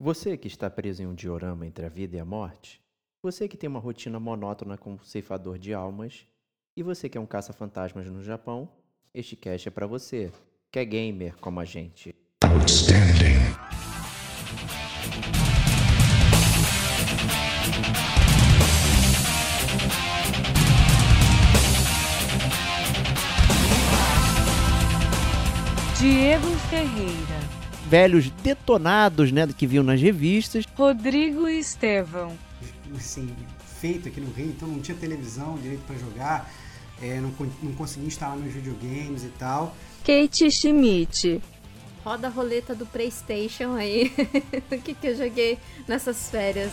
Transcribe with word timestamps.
Você 0.00 0.36
que 0.36 0.46
está 0.46 0.70
preso 0.70 1.02
em 1.02 1.06
um 1.06 1.14
diorama 1.14 1.66
entre 1.66 1.84
a 1.84 1.88
vida 1.88 2.16
e 2.16 2.20
a 2.20 2.24
morte, 2.24 2.80
você 3.20 3.48
que 3.48 3.56
tem 3.56 3.68
uma 3.68 3.80
rotina 3.80 4.20
monótona 4.20 4.78
como 4.78 5.04
ceifador 5.04 5.58
de 5.58 5.74
almas, 5.74 6.24
e 6.76 6.84
você 6.84 7.08
que 7.08 7.18
é 7.18 7.20
um 7.20 7.26
caça-fantasmas 7.26 8.08
no 8.08 8.22
Japão, 8.22 8.68
este 9.12 9.34
cast 9.34 9.66
é 9.66 9.70
para 9.72 9.88
você, 9.88 10.30
que 10.70 10.78
é 10.78 10.84
gamer 10.84 11.36
como 11.38 11.58
a 11.58 11.64
gente. 11.64 12.14
Outstanding. 12.44 13.38
Diego 25.98 26.46
Ferreira, 26.70 27.37
velhos 27.88 28.30
detonados, 28.42 29.32
né, 29.32 29.48
que 29.56 29.66
viam 29.66 29.82
nas 29.82 30.00
revistas. 30.00 30.64
Rodrigo 30.76 31.48
Estevão, 31.48 32.36
assim, 32.96 33.28
feito 33.80 34.08
aqui 34.08 34.20
no 34.20 34.30
Rio, 34.30 34.50
então 34.50 34.68
não 34.68 34.80
tinha 34.80 34.96
televisão 34.96 35.56
direito 35.56 35.82
para 35.86 35.96
jogar, 35.96 36.52
é, 37.00 37.20
não, 37.20 37.32
não 37.62 37.72
conseguia 37.72 38.08
instalar 38.08 38.36
meus 38.36 38.52
videogames 38.52 39.24
e 39.24 39.28
tal. 39.38 39.74
Kate 40.04 40.50
Schmidt, 40.50 41.40
Roda 42.04 42.28
a 42.28 42.30
roleta 42.30 42.74
do 42.74 42.86
PlayStation 42.86 43.74
aí. 43.74 44.12
o 44.72 44.78
que, 44.78 44.94
que 44.94 45.08
eu 45.08 45.16
joguei 45.16 45.58
nessas 45.86 46.30
férias? 46.30 46.72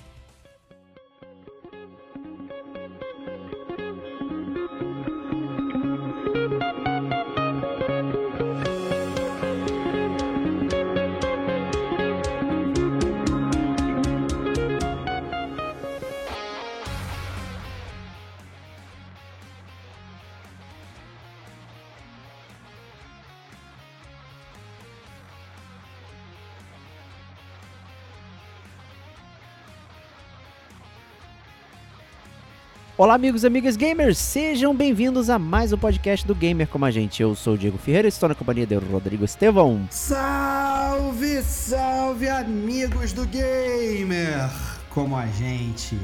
Olá, 33.01 33.15
amigos 33.15 33.43
e 33.43 33.47
amigas 33.47 33.75
gamers, 33.75 34.15
sejam 34.19 34.75
bem-vindos 34.75 35.27
a 35.27 35.39
mais 35.39 35.73
um 35.73 35.77
podcast 35.79 36.23
do 36.23 36.35
Gamer 36.35 36.67
como 36.67 36.85
a 36.85 36.91
gente. 36.91 37.19
Eu 37.19 37.33
sou 37.33 37.55
o 37.55 37.57
Diego 37.57 37.75
Ferreira, 37.75 38.07
estou 38.07 38.29
na 38.29 38.35
companhia 38.35 38.67
de 38.67 38.75
Rodrigo 38.75 39.25
Estevão. 39.25 39.87
Salve, 39.89 41.41
salve 41.41 42.29
amigos 42.29 43.11
do 43.11 43.25
gamer 43.25 44.47
como 44.91 45.17
a 45.17 45.25
gente. 45.25 45.97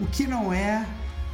O 0.00 0.06
que 0.06 0.26
não 0.26 0.50
é 0.50 0.86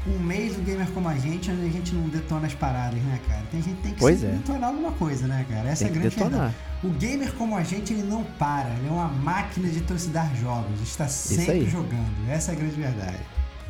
um 0.04 0.18
mês 0.18 0.56
do 0.56 0.62
gamer 0.62 0.90
como 0.90 1.08
a 1.08 1.16
gente 1.16 1.48
onde 1.48 1.64
a 1.64 1.70
gente 1.70 1.94
não 1.94 2.08
detona 2.08 2.48
as 2.48 2.54
paradas, 2.54 3.00
né, 3.00 3.20
cara? 3.28 3.44
Tem 3.52 3.62
gente 3.62 3.76
que 3.76 3.82
tem 3.82 3.92
que 3.92 4.00
Pois 4.00 4.18
se 4.18 4.26
é. 4.26 4.30
detonar 4.30 4.70
alguma 4.70 4.90
coisa, 4.90 5.28
né, 5.28 5.46
cara? 5.48 5.68
Essa 5.68 5.84
Tem 5.84 5.86
é 5.86 5.90
a 5.90 5.92
que 5.92 6.16
grande 6.16 6.16
verdade. 6.16 6.54
O 6.82 6.88
gamer 6.90 7.32
como 7.34 7.56
a 7.56 7.62
gente, 7.62 7.92
ele 7.92 8.02
não 8.02 8.24
para, 8.36 8.68
ele 8.70 8.88
é 8.88 8.90
uma 8.90 9.06
máquina 9.06 9.68
de 9.68 9.80
trucidar 9.82 10.34
jogos, 10.34 10.80
está 10.82 11.06
sempre 11.06 11.70
jogando. 11.70 12.28
Essa 12.28 12.50
é 12.50 12.54
a 12.56 12.58
grande 12.58 12.74
verdade. 12.74 13.20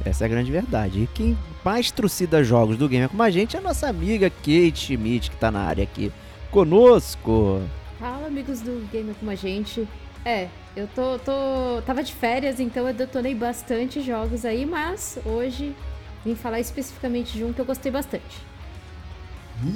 Essa 0.04 0.24
é 0.24 0.26
a 0.26 0.28
grande 0.28 0.50
verdade. 0.50 1.00
E 1.02 1.06
quem 1.06 1.36
mais 1.64 1.90
trucida 1.90 2.42
jogos 2.42 2.76
do 2.76 2.88
Gamer 2.88 3.08
como 3.08 3.22
a 3.22 3.30
gente 3.30 3.56
é 3.56 3.58
a 3.58 3.62
nossa 3.62 3.88
amiga 3.88 4.30
Kate 4.30 4.74
Schmidt, 4.76 5.30
que 5.30 5.36
tá 5.36 5.50
na 5.50 5.60
área 5.60 5.84
aqui 5.84 6.12
conosco. 6.50 7.62
Fala, 7.98 8.26
amigos 8.26 8.60
do 8.60 8.86
Gamer 8.92 9.14
como 9.14 9.30
a 9.30 9.34
gente. 9.34 9.88
É, 10.24 10.48
eu 10.76 10.88
tô, 10.88 11.18
tô. 11.18 11.82
Tava 11.86 12.02
de 12.02 12.12
férias, 12.12 12.60
então 12.60 12.86
eu 12.86 12.94
detonei 12.94 13.34
bastante 13.34 14.00
jogos 14.00 14.44
aí, 14.44 14.64
mas 14.66 15.18
hoje 15.24 15.74
vim 16.24 16.34
falar 16.34 16.60
especificamente 16.60 17.32
de 17.32 17.44
um 17.44 17.52
que 17.52 17.60
eu 17.60 17.64
gostei 17.64 17.92
bastante. 17.92 18.42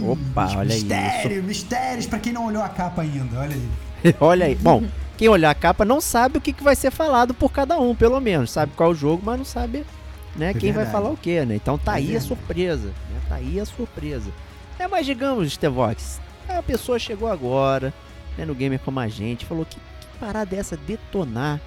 Opa, 0.02 0.56
olha 0.56 0.74
aí, 0.74 0.82
mistério, 0.82 1.42
mistérios 1.44 2.06
pra 2.06 2.18
quem 2.18 2.32
não 2.32 2.46
olhou 2.46 2.62
a 2.62 2.68
capa 2.68 3.02
ainda, 3.02 3.38
olha 3.38 3.54
aí. 3.54 3.68
Olha 4.20 4.46
aí. 4.46 4.54
Bom, 4.54 4.84
quem 5.16 5.28
olhar 5.28 5.50
a 5.50 5.54
capa 5.54 5.84
não 5.84 6.00
sabe 6.00 6.38
o 6.38 6.40
que, 6.40 6.52
que 6.52 6.62
vai 6.62 6.76
ser 6.76 6.92
falado 6.92 7.34
por 7.34 7.50
cada 7.50 7.76
um, 7.80 7.96
pelo 7.96 8.20
menos. 8.20 8.52
Sabe 8.52 8.72
qual 8.76 8.90
é 8.90 8.92
o 8.92 8.94
jogo, 8.94 9.22
mas 9.24 9.38
não 9.38 9.44
sabe 9.44 9.84
né, 10.38 10.50
É 10.50 10.54
quem 10.54 10.72
vai 10.72 10.84
verdade. 10.84 10.92
falar 10.92 11.10
o 11.10 11.16
quê, 11.16 11.44
né? 11.44 11.56
Então 11.56 11.76
tá 11.76 11.92
É 11.92 11.96
aí 11.96 12.04
a 12.04 12.06
verdade. 12.06 12.26
surpresa. 12.28 12.88
Né? 12.88 13.20
Tá 13.28 13.34
aí 13.36 13.60
a 13.60 13.66
surpresa. 13.66 14.30
É, 14.78 14.86
mas 14.86 15.04
digamos, 15.04 15.52
Stevox, 15.52 16.20
a 16.48 16.62
pessoa 16.62 16.98
chegou 16.98 17.28
agora, 17.28 17.92
né, 18.36 18.44
no 18.44 18.54
Gamer 18.54 18.78
como 18.80 19.00
a 19.00 19.08
gente, 19.08 19.44
falou 19.44 19.64
que, 19.66 19.76
que 19.76 20.06
parada 20.20 20.54
é 20.54 20.58
essa 20.60 20.76
detonar, 20.76 21.60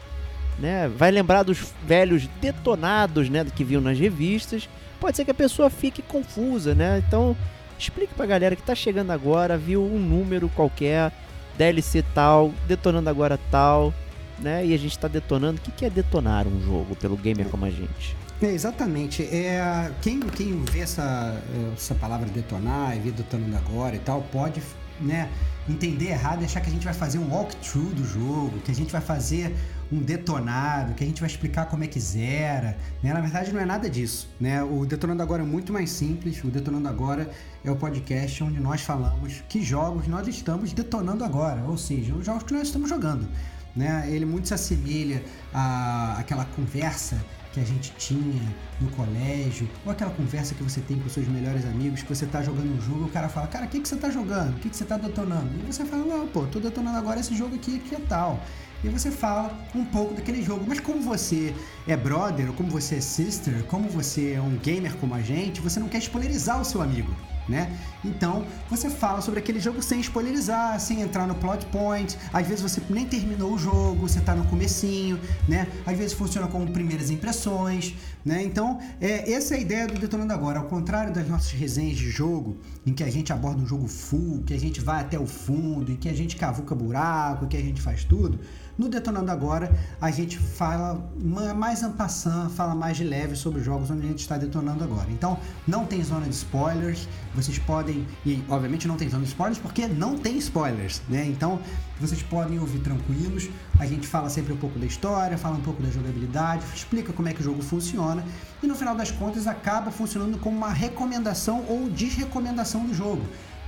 né? 0.58 0.88
Vai 0.96 1.12
lembrar 1.12 1.44
dos 1.44 1.74
velhos 1.86 2.28
detonados, 2.40 3.30
né, 3.30 3.46
que 3.56 3.64
viu 3.64 3.82
nas 3.82 4.00
revistas. 4.00 4.70
Pode 5.00 5.18
ser 5.18 5.26
que 5.26 5.32
a 5.32 5.36
pessoa 5.36 5.70
fique 5.70 6.02
confusa, 6.02 6.74
né? 6.74 7.04
Então, 7.06 7.36
explique 7.78 8.14
pra 8.14 8.26
galera 8.26 8.56
que 8.56 8.62
tá 8.64 8.74
chegando 8.76 9.12
agora, 9.12 9.58
viu 9.58 9.84
um 9.84 10.00
número 10.00 10.48
qualquer, 10.50 11.12
DLC 11.58 12.04
tal, 12.14 12.54
detonando 12.68 13.10
agora 13.10 13.38
tal, 13.50 13.94
né? 14.40 14.66
E 14.66 14.74
a 14.74 14.78
gente 14.78 14.98
tá 14.98 15.08
detonando. 15.08 15.60
O 15.60 15.62
que, 15.64 15.72
que 15.72 15.86
é 15.86 15.90
detonar 15.90 16.48
um 16.48 16.62
jogo 16.62 16.96
pelo 16.96 17.18
gamer 17.18 17.48
como 17.48 17.66
a 17.66 17.70
gente? 17.70 18.16
É, 18.42 18.48
exatamente. 18.48 19.22
É, 19.24 19.92
quem, 20.02 20.20
quem 20.20 20.64
vê 20.64 20.80
essa, 20.80 21.40
essa 21.76 21.94
palavra 21.94 22.28
detonar 22.28 22.98
e 22.98 23.00
vê 23.00 23.12
detonando 23.12 23.56
agora 23.56 23.96
e 23.96 24.00
tal, 24.00 24.24
pode 24.24 24.60
né, 25.00 25.30
entender 25.70 26.08
errado 26.08 26.42
e 26.42 26.46
achar 26.46 26.60
que 26.60 26.68
a 26.68 26.72
gente 26.72 26.84
vai 26.84 26.94
fazer 26.94 27.20
um 27.20 27.32
walkthrough 27.32 27.94
do 27.94 28.04
jogo, 28.04 28.60
que 28.62 28.72
a 28.72 28.74
gente 28.74 28.92
vai 28.92 29.02
fazer 29.02 29.56
um 29.92 30.00
detonado, 30.00 30.96
que 30.96 31.04
a 31.04 31.08
gente 31.08 31.22
vai 31.22 31.30
explicar 31.30 31.68
como 31.68 31.84
é 31.84 31.88
que 31.88 32.00
zera. 32.00 32.76
Né? 33.04 33.14
Na 33.14 33.22
verdade, 33.22 33.54
não 33.54 33.62
é 33.62 33.66
nada 33.66 33.88
disso. 33.88 34.28
Né? 34.40 34.64
O 34.64 34.88
Detonando 34.88 35.22
Agora 35.22 35.44
é 35.44 35.46
muito 35.46 35.72
mais 35.72 35.92
simples. 35.92 36.44
O 36.44 36.48
Detonando 36.48 36.88
Agora 36.88 37.30
é 37.64 37.70
o 37.70 37.76
podcast 37.76 38.44
onde 38.44 38.60
nós 38.60 38.82
falamos 38.82 39.44
que 39.48 39.62
jogos 39.62 40.08
nós 40.08 40.28
estamos 40.28 40.74
detonando 40.74 41.24
agora, 41.24 41.62
ou 41.62 41.78
seja, 41.78 42.16
os 42.16 42.26
jogos 42.26 42.42
que 42.42 42.54
nós 42.54 42.64
estamos 42.64 42.90
jogando. 42.90 43.28
Né? 43.76 44.08
Ele 44.10 44.26
muito 44.26 44.48
se 44.48 44.54
assemelha 44.56 45.24
à, 45.54 46.18
àquela 46.18 46.46
conversa 46.46 47.18
que 47.54 47.60
a 47.60 47.64
gente 47.64 47.92
tinha 47.98 48.42
no 48.80 48.90
colégio, 48.92 49.70
ou 49.86 49.92
aquela 49.92 50.12
conversa 50.12 50.56
que 50.56 50.64
você 50.64 50.82
tem 50.82 50.98
com 51.00 51.10
seus 51.10 51.28
melhores 51.28 51.66
amigos, 51.66 52.02
que 52.02 52.10
você 52.10 52.26
tá 52.26 52.42
jogando 52.42 52.76
um 52.78 52.82
jogo 52.82 53.02
e 53.02 53.06
o 53.06 53.10
cara 53.10 53.28
fala, 53.30 53.48
cara, 53.48 53.66
o 53.66 53.68
que, 53.68 53.80
que 53.80 53.88
você 53.88 53.96
tá 53.96 54.10
jogando? 54.10 54.56
O 54.56 54.60
que, 54.60 54.70
que 54.70 54.76
você 54.76 54.86
tá 54.86 54.98
detonando? 54.98 55.50
E 55.68 55.74
você 55.74 55.86
fala, 55.86 56.06
não, 56.06 56.28
pô, 56.28 56.44
tô 56.44 56.60
detonando 56.60 56.98
agora 56.98 57.20
esse 57.20 57.36
jogo 57.36 57.56
aqui 57.56 57.80
que 57.80 57.96
é 57.96 58.00
tal. 58.00 58.40
E 58.84 58.90
você 58.90 59.12
fala 59.12 59.56
um 59.76 59.86
pouco 59.86 60.16
daquele 60.16 60.42
jogo. 60.42 60.66
Mas 60.68 60.80
como 60.80 61.02
você 61.02 61.54
é 61.88 61.96
brother, 61.96 62.48
ou 62.48 62.54
como 62.54 62.70
você 62.70 62.96
é 62.96 63.02
sister, 63.02 63.64
como 63.66 63.88
você 63.88 64.34
é 64.34 64.42
um 64.42 64.58
gamer 64.58 64.96
como 64.96 65.14
a 65.14 65.22
gente, 65.22 65.62
você 65.62 65.80
não 65.80 65.88
quer 65.88 66.00
spoilerizar 66.00 66.60
o 66.60 66.66
seu 66.66 66.82
amigo. 66.82 67.14
Né? 67.52 67.78
Então 68.02 68.46
você 68.70 68.90
fala 68.90 69.20
sobre 69.20 69.42
aquele 69.42 69.60
jogo 69.60 69.84
sem 69.84 70.00
spoilerizar, 70.00 70.80
sem 70.80 71.02
entrar 71.02 71.28
no 71.28 71.36
plot 71.36 71.66
point. 71.66 72.18
Às 72.32 72.48
vezes 72.48 72.62
você 72.62 72.82
nem 72.90 73.06
terminou 73.06 73.56
o 73.56 73.58
jogo, 73.58 74.08
você 74.08 74.22
tá 74.22 74.34
no 74.34 74.46
comecinho, 74.46 75.20
né? 75.50 75.68
Às 75.86 75.98
vezes 75.98 76.14
funciona 76.14 76.48
como 76.48 76.72
primeiras 76.72 77.10
impressões, 77.10 77.94
né? 78.24 78.42
Então 78.42 78.80
é, 79.02 79.34
essa 79.34 79.54
é 79.56 79.58
a 79.58 79.60
ideia 79.60 79.86
do 79.86 80.00
Detonando 80.00 80.32
Agora. 80.32 80.60
Ao 80.60 80.66
contrário 80.66 81.14
das 81.14 81.28
nossas 81.28 81.52
resenhas 81.52 81.98
de 81.98 82.10
jogo, 82.10 82.56
em 82.86 82.94
que 82.94 83.04
a 83.04 83.12
gente 83.12 83.34
aborda 83.34 83.62
um 83.62 83.68
jogo 83.68 83.86
full, 83.86 84.44
que 84.46 84.54
a 84.54 84.60
gente 84.60 84.80
vai 84.80 85.02
até 85.02 85.20
o 85.20 85.28
fundo, 85.28 85.92
em 85.92 85.98
que 85.98 86.08
a 86.08 86.14
gente 86.14 86.38
cavuca 86.38 86.74
buraco, 86.74 87.48
que 87.48 87.58
a 87.58 87.62
gente 87.62 87.82
faz 87.82 88.06
tudo. 88.06 88.40
No 88.78 88.90
Detonando 88.90 89.32
Agora, 89.32 89.72
a 90.00 90.10
gente 90.10 90.38
fala 90.40 91.00
ma- 91.22 91.54
mais 91.54 91.84
en 91.84 91.92
passant, 91.92 92.50
fala 92.50 92.74
mais 92.74 92.98
de 92.98 93.04
leve 93.04 93.36
sobre 93.36 93.60
os 93.60 93.66
jogos 93.66 93.92
onde 93.92 94.06
a 94.06 94.10
gente 94.10 94.20
está 94.20 94.38
detonando 94.38 94.84
agora. 94.84 95.08
Então, 95.12 95.38
não 95.68 95.86
tem 95.86 96.04
zona 96.04 96.26
de 96.26 96.34
spoilers, 96.34 97.08
vocês 97.36 97.60
podem, 97.60 98.08
e 98.26 98.44
obviamente 98.50 98.88
não 98.88 98.96
tem 98.98 99.10
zona 99.10 99.24
de 99.24 99.30
spoilers 99.30 99.60
porque 99.60 99.88
não 99.88 100.18
tem 100.18 100.38
spoilers, 100.38 101.02
né? 101.08 101.26
Então, 101.28 101.60
vocês 102.00 102.24
podem 102.24 102.58
ouvir 102.60 102.80
tranquilos, 102.80 103.50
a 103.78 103.86
gente 103.86 104.08
fala 104.08 104.30
sempre 104.30 104.54
um 104.54 104.58
pouco 104.58 104.80
da 104.80 104.86
história, 104.86 105.38
fala 105.38 105.56
um 105.58 105.62
pouco 105.62 105.84
da 105.84 105.90
jogabilidade, 105.90 106.64
explica 106.74 107.14
como 107.14 107.28
é 107.28 107.34
que 107.34 107.42
o 107.42 107.44
jogo 107.44 107.62
funciona, 107.62 108.24
e 108.64 108.68
no 108.68 108.74
final 108.76 108.96
das 108.96 109.12
contas 109.12 109.46
acaba 109.46 109.92
funcionando 109.92 110.40
como 110.40 110.58
uma 110.58 110.72
recomendação 110.74 111.64
ou 111.68 111.90
desrecomendação 111.90 112.86
do 112.86 112.94
jogo. 112.94 113.22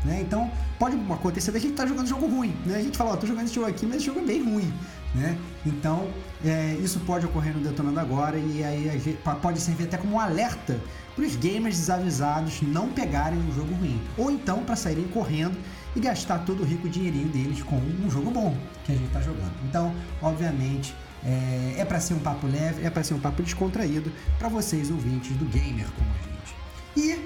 Né? 0.03 0.21
Então, 0.21 0.51
pode 0.77 0.97
acontecer 1.11 1.51
da 1.51 1.59
gente 1.59 1.71
estar 1.71 1.85
jogando 1.85 2.07
jogo 2.07 2.27
ruim. 2.27 2.53
Né? 2.65 2.77
A 2.77 2.81
gente 2.81 2.97
fala, 2.97 3.11
ó, 3.11 3.15
tô 3.15 3.25
jogando 3.25 3.45
esse 3.45 3.55
jogo 3.55 3.67
aqui, 3.67 3.85
mas 3.85 3.97
esse 3.97 4.05
jogo 4.05 4.19
é 4.19 4.23
bem 4.23 4.43
ruim. 4.43 4.73
Né? 5.15 5.37
Então, 5.65 6.09
é, 6.43 6.75
isso 6.81 6.99
pode 7.01 7.25
ocorrer 7.25 7.53
no 7.53 7.63
Detonando 7.63 7.99
Agora 7.99 8.37
e 8.37 8.63
aí 8.63 8.89
a 8.89 8.93
gente, 8.93 9.17
pode 9.41 9.59
servir 9.61 9.83
até 9.83 9.97
como 9.97 10.15
um 10.15 10.19
alerta 10.19 10.79
para 11.15 11.23
os 11.23 11.35
gamers 11.35 11.77
desavisados 11.77 12.61
não 12.63 12.89
pegarem 12.89 13.37
um 13.37 13.51
jogo 13.53 13.73
ruim. 13.75 14.01
Ou 14.17 14.31
então 14.31 14.63
para 14.63 14.75
saírem 14.75 15.07
correndo 15.09 15.57
e 15.95 15.99
gastar 15.99 16.39
todo 16.39 16.63
o 16.63 16.65
rico 16.65 16.89
dinheirinho 16.89 17.27
deles 17.27 17.61
com 17.61 17.75
um 17.75 18.09
jogo 18.09 18.31
bom 18.31 18.57
que 18.83 18.91
a 18.91 18.95
gente 18.95 19.07
está 19.07 19.21
jogando. 19.21 19.53
Então, 19.69 19.93
obviamente, 20.21 20.95
é, 21.23 21.75
é 21.77 21.85
para 21.85 21.99
ser 21.99 22.15
um 22.15 22.19
papo 22.19 22.47
leve, 22.47 22.83
é 22.83 22.89
para 22.89 23.03
ser 23.03 23.13
um 23.13 23.19
papo 23.19 23.43
descontraído 23.43 24.11
para 24.39 24.49
vocês 24.49 24.89
ouvintes 24.89 25.35
do 25.37 25.45
gamer 25.45 25.85
como 25.97 26.09
a 26.09 26.23
gente. 26.23 26.55
E 26.97 27.25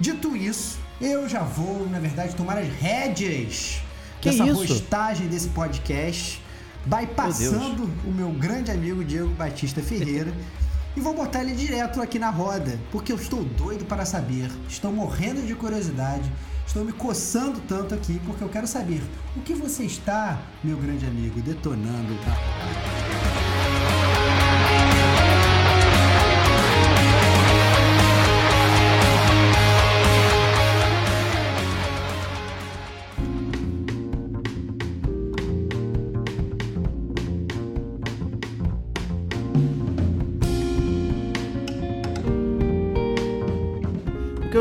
dito 0.00 0.36
isso, 0.36 0.78
eu 1.00 1.28
já 1.28 1.40
vou, 1.42 1.88
na 1.88 1.98
verdade, 1.98 2.34
tomar 2.34 2.58
as 2.58 2.68
rédeas 2.68 3.80
Que 4.20 4.30
dessa 4.30 4.44
isso? 4.46 4.54
rostagem 4.54 5.26
desse 5.28 5.48
podcast, 5.48 6.40
bypassando 6.86 7.90
o 8.04 8.10
meu 8.10 8.30
grande 8.30 8.70
amigo 8.70 9.04
Diego 9.04 9.28
Batista 9.30 9.82
Ferreira. 9.82 10.32
E 10.96 11.00
vou 11.00 11.12
botar 11.12 11.42
ele 11.42 11.54
direto 11.56 12.00
aqui 12.00 12.20
na 12.20 12.30
roda, 12.30 12.78
porque 12.92 13.10
eu 13.10 13.16
estou 13.16 13.42
doido 13.42 13.84
para 13.84 14.04
saber, 14.04 14.48
estou 14.68 14.92
morrendo 14.92 15.42
de 15.42 15.52
curiosidade, 15.52 16.30
estou 16.64 16.84
me 16.84 16.92
coçando 16.92 17.60
tanto 17.66 17.96
aqui, 17.96 18.20
porque 18.24 18.44
eu 18.44 18.48
quero 18.48 18.68
saber 18.68 19.02
o 19.36 19.40
que 19.40 19.54
você 19.54 19.82
está, 19.82 20.40
meu 20.62 20.76
grande 20.76 21.04
amigo, 21.04 21.40
detonando. 21.40 22.14
Tá? 22.24 23.03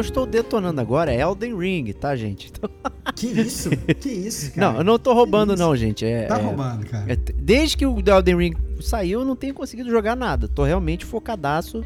Estou 0.04 0.26
detonando 0.26 0.80
agora 0.80 1.12
é 1.14 1.20
Elden 1.22 1.58
Ring, 1.58 1.92
tá, 1.94 2.16
gente? 2.16 2.52
Então- 2.52 2.70
Que 3.16 3.28
isso? 3.28 3.70
Que 4.00 4.10
isso, 4.10 4.54
cara? 4.54 4.72
não, 4.72 4.78
eu 4.80 4.84
não 4.84 4.98
tô 5.00 5.14
roubando, 5.14 5.56
não, 5.56 5.76
gente. 5.76 6.06
É, 6.06 6.26
Tá 6.26 6.40
é- 6.40 6.42
roubando, 6.42 6.86
cara. 6.86 7.12
é 7.12 7.16
desde 7.16 7.78
que 7.78 7.86
o 7.86 8.00
Elden 8.00 8.36
Ring 8.38 8.54
saiu, 8.82 9.20
eu 9.22 9.26
não 9.26 9.36
tenho 9.36 9.54
conseguido 9.54 9.90
jogar 9.90 10.16
nada. 10.16 10.48
Tô 10.48 10.64
realmente 10.64 11.06
focadaço, 11.06 11.84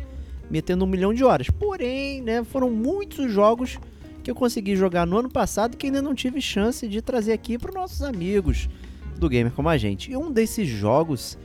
metendo 0.49 0.85
um 0.85 0.87
milhão 0.87 1.13
de 1.13 1.23
horas. 1.23 1.49
Porém, 1.49 2.21
né, 2.21 2.43
foram 2.43 2.69
muitos 2.69 3.31
jogos 3.31 3.77
que 4.23 4.31
eu 4.31 4.35
consegui 4.35 4.75
jogar 4.75 5.05
no 5.05 5.17
ano 5.17 5.29
passado 5.29 5.75
que 5.77 5.87
ainda 5.87 6.01
não 6.01 6.13
tive 6.15 6.39
chance 6.41 6.87
de 6.87 7.01
trazer 7.01 7.33
aqui 7.33 7.57
para 7.57 7.71
nossos 7.73 8.01
amigos 8.03 8.69
do 9.17 9.27
Gamer 9.27 9.51
como 9.53 9.67
a 9.69 9.77
gente. 9.77 10.11
E 10.11 10.15
um 10.17 10.31
desses 10.31 10.67
jogos 10.67 11.37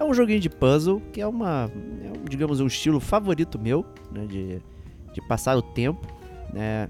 é 0.00 0.04
um 0.04 0.12
joguinho 0.14 0.40
de 0.40 0.48
puzzle, 0.48 1.00
que 1.12 1.20
é 1.20 1.26
uma, 1.26 1.70
é 2.04 2.08
um, 2.18 2.24
digamos, 2.28 2.60
um 2.60 2.66
estilo 2.66 2.98
favorito 3.00 3.58
meu, 3.58 3.84
né, 4.12 4.24
de, 4.26 4.58
de 5.12 5.20
passar 5.28 5.56
o 5.56 5.62
tempo, 5.62 6.06
né? 6.52 6.88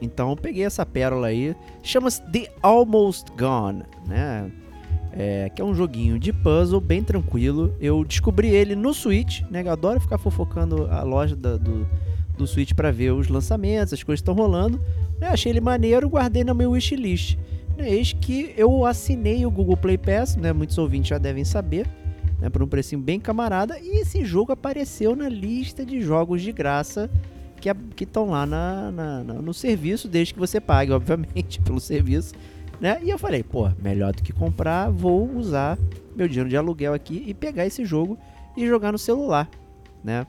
Então 0.00 0.36
peguei 0.36 0.64
essa 0.64 0.86
pérola 0.86 1.26
aí, 1.28 1.56
chama-se 1.82 2.22
The 2.30 2.48
Almost 2.62 3.32
Gone, 3.36 3.82
né? 4.06 4.50
É, 5.12 5.50
que 5.52 5.60
é 5.60 5.64
um 5.64 5.74
joguinho 5.74 6.18
de 6.18 6.32
puzzle 6.32 6.80
bem 6.80 7.02
tranquilo. 7.02 7.74
Eu 7.80 8.04
descobri 8.04 8.48
ele 8.48 8.76
no 8.76 8.94
Switch, 8.94 9.42
né? 9.50 9.62
Eu 9.64 9.72
adoro 9.72 9.98
ficar 9.98 10.18
fofocando 10.18 10.86
a 10.90 11.02
loja 11.02 11.34
da- 11.34 11.56
do, 11.56 11.84
do 12.36 12.46
Switch 12.46 12.72
para 12.74 12.92
ver 12.92 13.10
os 13.12 13.26
lançamentos, 13.28 13.92
as 13.92 14.02
coisas 14.02 14.20
estão 14.20 14.34
rolando. 14.34 14.80
Né? 15.18 15.28
Achei 15.28 15.50
ele 15.50 15.60
maneiro, 15.60 16.08
guardei 16.08 16.44
na 16.44 16.54
meu 16.54 16.72
wishlist. 16.72 17.36
Né? 17.76 17.90
Eis 17.90 18.12
que 18.12 18.54
eu 18.56 18.84
assinei 18.84 19.44
o 19.44 19.50
Google 19.50 19.76
Play 19.76 19.98
Pass, 19.98 20.36
né? 20.36 20.52
Muitos 20.52 20.78
ouvintes 20.78 21.08
já 21.08 21.18
devem 21.18 21.42
saber, 21.44 21.88
né? 22.38 22.48
Por 22.48 22.62
um 22.62 22.68
precinho 22.68 23.00
bem 23.00 23.18
camarada. 23.18 23.76
E 23.80 24.00
esse 24.00 24.24
jogo 24.24 24.52
apareceu 24.52 25.16
na 25.16 25.28
lista 25.28 25.84
de 25.84 26.00
jogos 26.00 26.42
de 26.42 26.52
graça 26.52 27.10
que 27.60 28.04
estão 28.04 28.30
lá 28.30 28.46
na, 28.46 28.90
na- 28.90 29.24
na- 29.24 29.34
no 29.34 29.52
serviço, 29.54 30.08
desde 30.08 30.34
que 30.34 30.40
você 30.40 30.60
pague, 30.60 30.90
obviamente, 30.92 31.60
pelo 31.60 31.80
serviço. 31.80 32.34
Né? 32.80 32.98
E 33.02 33.10
eu 33.10 33.18
falei, 33.18 33.42
pô, 33.42 33.68
melhor 33.82 34.12
do 34.14 34.22
que 34.22 34.32
comprar, 34.32 34.88
vou 34.90 35.28
usar 35.36 35.76
meu 36.14 36.28
dinheiro 36.28 36.48
de 36.48 36.56
aluguel 36.56 36.94
aqui 36.94 37.24
e 37.26 37.34
pegar 37.34 37.66
esse 37.66 37.84
jogo 37.84 38.16
e 38.56 38.66
jogar 38.66 38.92
no 38.92 38.98
celular, 38.98 39.48
né? 40.02 40.26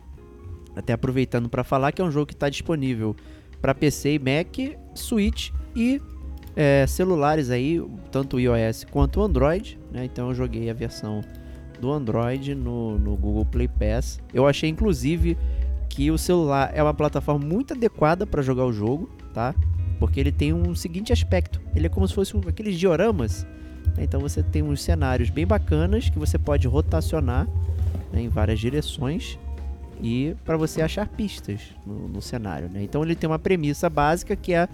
Até 0.76 0.94
aproveitando 0.94 1.48
para 1.50 1.64
falar 1.64 1.92
que 1.92 2.02
é 2.02 2.06
um 2.06 2.12
jogo 2.12 2.26
que 2.28 2.34
está 2.34 2.50
disponível 2.50 3.16
para 3.62 3.76
PC 3.76 4.14
e 4.16 4.20
Mac, 4.20 4.78
Switch 4.96 5.52
e 5.76 6.02
é, 6.56 6.86
celulares 6.88 7.50
aí, 7.50 7.84
tanto 8.12 8.38
o 8.38 8.40
iOS 8.40 8.84
quanto 8.90 9.20
o 9.20 9.24
Android, 9.24 9.78
né? 9.92 10.06
Então 10.06 10.30
eu 10.30 10.34
joguei 10.36 10.70
a 10.70 10.74
versão 10.74 11.22
do 11.80 11.92
Android 11.92 12.56
no, 12.56 12.98
no 12.98 13.16
Google 13.16 13.46
Play 13.46 13.68
Pass. 13.68 14.20
Eu 14.34 14.48
achei 14.48 14.70
inclusive 14.70 15.38
que 15.90 16.12
o 16.12 16.18
celular 16.18 16.72
é 16.74 16.82
uma 16.82 16.94
plataforma 16.94 17.46
muito 17.46 17.74
adequada 17.74 18.26
para 18.26 18.42
jogar 18.42 18.66
o 18.66 18.72
jogo, 18.72 19.10
tá? 19.34 19.54
Porque 20.00 20.20
ele 20.20 20.32
tem 20.32 20.54
um 20.54 20.74
seguinte 20.76 21.12
aspecto: 21.12 21.60
ele 21.76 21.88
é 21.88 21.90
como 21.90 22.08
se 22.08 22.14
fosse 22.14 22.38
um, 22.38 22.42
aqueles 22.48 22.80
dioramas. 22.80 23.46
né? 23.98 24.04
Então 24.04 24.22
você 24.22 24.42
tem 24.42 24.62
uns 24.62 24.82
cenários 24.82 25.30
bem 25.30 25.46
bacanas 25.46 26.10
que 26.10 26.20
você 26.20 26.38
pode 26.38 26.68
rotacionar 26.68 27.48
né, 28.14 28.22
em 28.22 28.30
várias 28.30 28.60
direções 28.60 29.38
e 30.02 30.36
para 30.46 30.56
você 30.56 30.82
achar 30.82 31.08
pistas 31.08 31.62
no, 31.86 32.08
no 32.08 32.22
cenário. 32.22 32.70
Né? 32.70 32.84
Então 32.84 33.04
ele 33.04 33.16
tem 33.16 33.30
uma 33.30 33.40
premissa 33.40 33.90
básica 33.90 34.36
que 34.36 34.54
é 34.54 34.70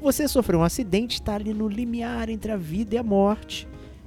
você 0.00 0.28
sofreu 0.28 0.60
um 0.60 0.62
acidente, 0.62 1.14
está 1.14 1.34
ali 1.34 1.52
no 1.52 1.68
limiar 1.68 2.28
entre 2.28 2.52
a 2.52 2.56
vida 2.56 2.94
e 2.94 2.98
a 2.98 3.02
morte, 3.02 3.66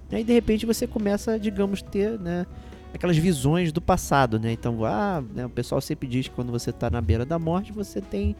né? 0.09 0.21
e 0.21 0.23
de 0.23 0.31
repente 0.31 0.65
você 0.65 0.87
começa, 0.87 1.37
digamos, 1.37 1.81
ter 1.81 2.17
né, 2.17 2.45
aquelas 2.93 3.17
visões 3.17 3.71
do 3.71 3.81
passado, 3.81 4.39
né? 4.39 4.51
Então, 4.51 4.83
ah, 4.85 5.23
né, 5.33 5.45
o 5.45 5.49
pessoal 5.49 5.81
sempre 5.81 6.07
diz 6.07 6.27
que 6.27 6.33
quando 6.35 6.51
você 6.51 6.69
está 6.69 6.89
na 6.89 7.01
beira 7.01 7.25
da 7.25 7.39
morte, 7.39 7.71
você 7.71 8.01
tem 8.01 8.35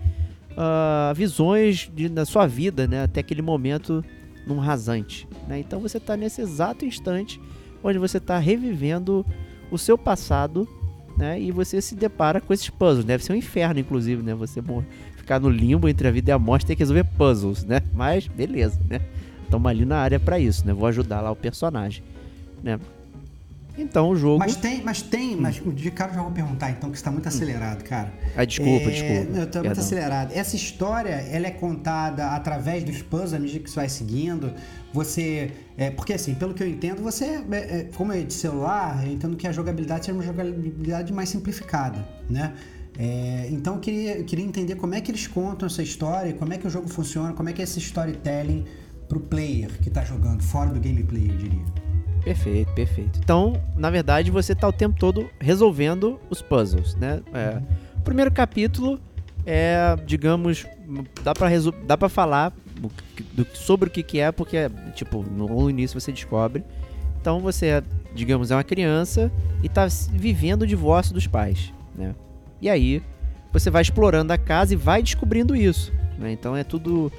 ah, 0.58 1.14
visões 1.16 1.90
de, 1.94 2.10
da 2.10 2.26
sua 2.26 2.48
vida, 2.48 2.88
né? 2.88 3.04
Até 3.04 3.22
aquele 3.22 3.42
momento 3.42 4.04
num 4.46 4.58
rasante, 4.58 5.28
né? 5.48 5.60
Então 5.60 5.80
você 5.80 5.98
está 5.98 6.18
nesse 6.18 6.42
exato 6.42 6.86
instante 6.86 7.40
onde 7.84 7.98
você 7.98 8.18
está 8.18 8.38
revivendo 8.38 9.26
o 9.72 9.78
seu 9.78 9.98
passado, 9.98 10.68
né? 11.18 11.40
E 11.40 11.52
você 11.52 11.82
se 11.82 11.96
depara 11.96 12.42
com 12.42 12.54
esses 12.54 12.70
puzzles. 12.70 13.06
Deve 13.06 13.24
ser 13.24 13.34
um 13.34 13.36
inferno, 13.36 13.80
inclusive, 13.80 14.22
né? 14.22 14.34
Você 14.36 14.62
ficar 15.16 15.40
no 15.40 15.50
limbo 15.50 15.88
entre 15.88 16.08
a 16.08 16.12
vida 16.12 16.32
e 16.32 16.34
a 16.34 16.40
morte 16.40 16.66
ter 16.66 16.76
que 16.76 16.82
resolver 16.82 17.04
puzzles, 17.18 17.64
né? 17.64 17.82
Mas 17.94 18.28
beleza, 18.28 18.80
né? 18.90 19.02
Estamos 19.44 19.70
ali 19.70 19.86
na 19.86 19.98
área 19.98 20.20
para 20.20 20.40
isso, 20.40 20.66
né? 20.66 20.74
Vou 20.74 20.88
ajudar 20.88 21.22
lá 21.22 21.32
o 21.32 21.36
personagem, 21.36 22.04
né? 22.64 22.80
Então 23.78 24.10
o 24.10 24.16
jogo. 24.16 24.40
Mas 24.40 24.56
tem, 24.56 24.84
mas 24.84 25.02
tem, 25.02 25.36
mas 25.36 25.62
o 25.66 25.72
de 25.72 25.90
cara 25.92 26.14
já 26.14 26.22
vou 26.22 26.32
perguntar 26.32 26.72
então, 26.72 26.92
que 26.92 26.98
você 26.98 27.04
tá 27.04 27.12
muito 27.12 27.28
acelerado, 27.28 27.84
cara. 27.84 28.12
Ah, 28.36 28.44
desculpa, 28.44 28.90
É, 28.90 28.90
desculpa. 28.90 29.40
Eu 29.40 29.48
tô 29.48 29.60
muito 29.64 29.80
acelerado. 29.80 30.32
Essa 30.34 30.56
história, 30.56 31.14
ela 31.32 31.48
é 31.48 31.52
contada 31.52 32.28
através 32.28 32.84
dos 32.84 33.02
puzzles, 33.02 33.34
à 33.34 33.40
medida 33.40 33.64
que 33.64 33.70
você 33.70 33.76
vai 33.76 33.90
seguindo. 33.90 34.54
Você. 34.94 35.52
É, 35.78 35.90
porque 35.90 36.14
assim, 36.14 36.36
pelo 36.36 36.54
que 36.54 36.62
eu 36.62 36.68
entendo, 36.68 37.02
você. 37.02 37.26
é, 37.26 37.44
é, 37.52 37.90
como 37.96 38.12
é 38.12 38.22
de 38.22 38.34
celular, 38.34 39.06
eu 39.06 39.14
entendo 39.14 39.38
que 39.38 39.48
a 39.48 39.52
jogabilidade 39.52 40.06
seja 40.06 40.18
uma 40.18 40.24
jogabilidade 40.24 41.14
mais 41.14 41.30
simplificada, 41.30 42.06
né? 42.30 42.54
É, 43.00 43.48
então 43.50 43.76
eu 43.76 43.80
queria, 43.80 44.18
eu 44.18 44.26
queria 44.26 44.46
entender 44.46 44.76
como 44.76 44.94
é 44.94 45.00
que 45.00 45.10
eles 45.10 45.26
contam 45.26 45.66
essa 45.66 45.82
história, 45.82 46.34
como 46.34 46.54
é 46.54 46.58
que 46.58 46.68
o 46.68 46.70
jogo 46.70 46.90
funciona, 46.90 47.34
como 47.34 47.48
é 47.48 47.54
que 47.54 47.62
é 47.62 47.64
esse 47.64 47.80
storytelling 47.80 48.66
pro 49.08 49.20
player 49.20 49.72
que 49.82 49.90
tá 49.90 50.04
jogando, 50.04 50.44
fora 50.44 50.70
do 50.70 50.80
gameplay, 50.80 51.30
eu 51.30 51.38
diria. 51.38 51.91
Perfeito, 52.24 52.72
perfeito. 52.74 53.20
Então, 53.24 53.60
na 53.76 53.90
verdade, 53.90 54.30
você 54.30 54.54
tá 54.54 54.68
o 54.68 54.72
tempo 54.74 54.98
todo 55.00 55.30
resolvendo 55.40 56.20
os 56.30 56.42
puzzles, 56.42 56.96
né? 56.96 57.22
É, 57.34 57.60
o 57.98 58.02
primeiro 58.02 58.32
capítulo 58.32 59.00
é, 59.46 59.96
digamos, 60.06 60.66
dá 61.24 61.34
pra, 61.34 61.48
resu- 61.48 61.74
dá 61.86 61.98
pra 61.98 62.10
falar 62.10 62.54
do- 63.34 63.48
sobre 63.56 63.90
o 63.90 63.92
que, 63.92 64.04
que 64.04 64.20
é, 64.20 64.32
porque, 64.32 64.70
tipo, 64.94 65.24
no, 65.24 65.48
início 65.70 66.00
você 66.00 66.12
descobre. 66.12 66.64
Então, 67.20 67.40
você, 67.40 67.66
é, 67.68 67.84
digamos, 68.14 68.52
é 68.52 68.56
uma 68.56 68.64
criança 68.64 69.32
e 69.64 69.70
tá 69.70 69.88
vivendo 70.12 70.64
o 70.64 70.68
divórcio 70.68 71.14
dos 71.14 71.28
pais, 71.28 71.74
né? 71.96 72.16
E 72.62 72.70
aí, 72.70 73.02
você 73.52 73.70
vai 73.70 73.82
explorando 73.82 74.32
a 74.32 74.38
casa 74.38 74.74
e 74.74 74.78
vai 74.78 75.02
descobrindo 75.02 75.56
isso, 75.56 75.92
né? 76.18 76.32
Então, 76.32 76.56
é 76.56 76.64
tudo... 76.64 77.12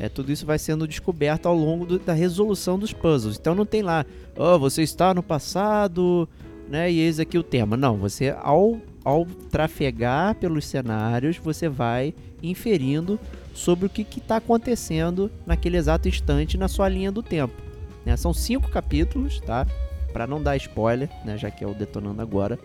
É, 0.00 0.08
tudo 0.08 0.30
isso 0.30 0.46
vai 0.46 0.58
sendo 0.58 0.86
descoberto 0.86 1.46
ao 1.46 1.54
longo 1.56 1.84
do- 1.84 1.98
da 1.98 2.12
resolução 2.12 2.78
dos 2.78 2.92
puzzles. 2.92 3.36
Então 3.36 3.54
não 3.54 3.66
tem 3.66 3.82
lá, 3.82 4.06
oh, 4.36 4.58
você 4.58 4.82
está 4.82 5.12
no 5.12 5.22
passado, 5.22 6.28
né? 6.68 6.90
E 6.90 7.00
eis 7.00 7.18
aqui 7.18 7.36
o 7.36 7.42
tema. 7.42 7.76
Não, 7.76 7.96
você 7.96 8.34
ao, 8.40 8.78
ao 9.04 9.26
trafegar 9.50 10.36
pelos 10.36 10.64
cenários, 10.66 11.36
você 11.36 11.68
vai 11.68 12.14
inferindo 12.42 13.18
sobre 13.52 13.86
o 13.86 13.90
que 13.90 14.02
está 14.18 14.36
acontecendo 14.36 15.28
naquele 15.44 15.76
exato 15.76 16.06
instante 16.06 16.56
na 16.56 16.68
sua 16.68 16.88
linha 16.88 17.10
do 17.10 17.22
tempo. 17.22 17.54
né? 18.06 18.16
São 18.16 18.32
cinco 18.32 18.70
capítulos, 18.70 19.40
tá? 19.40 19.66
Para 20.12 20.28
não 20.28 20.40
dar 20.40 20.56
spoiler, 20.56 21.10
né? 21.24 21.36
Já 21.36 21.50
que 21.50 21.64
é 21.64 21.66
o 21.66 21.74
detonando 21.74 22.22
agora. 22.22 22.56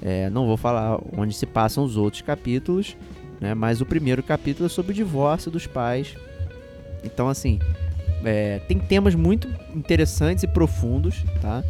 É, 0.00 0.30
não 0.30 0.46
vou 0.46 0.56
falar 0.56 1.00
onde 1.16 1.34
se 1.34 1.44
passam 1.46 1.82
os 1.82 1.96
outros 1.96 2.22
capítulos, 2.22 2.96
né? 3.40 3.54
Mas 3.54 3.80
o 3.80 3.86
primeiro 3.86 4.22
capítulo 4.22 4.66
é 4.66 4.68
sobre 4.68 4.92
o 4.92 4.94
divórcio 4.94 5.50
dos 5.50 5.66
pais. 5.66 6.14
Então, 7.04 7.28
assim, 7.28 7.58
é, 8.24 8.60
tem 8.68 8.78
temas 8.78 9.14
muito 9.14 9.48
interessantes 9.74 10.44
e 10.44 10.46
profundos, 10.46 11.24
tá? 11.40 11.64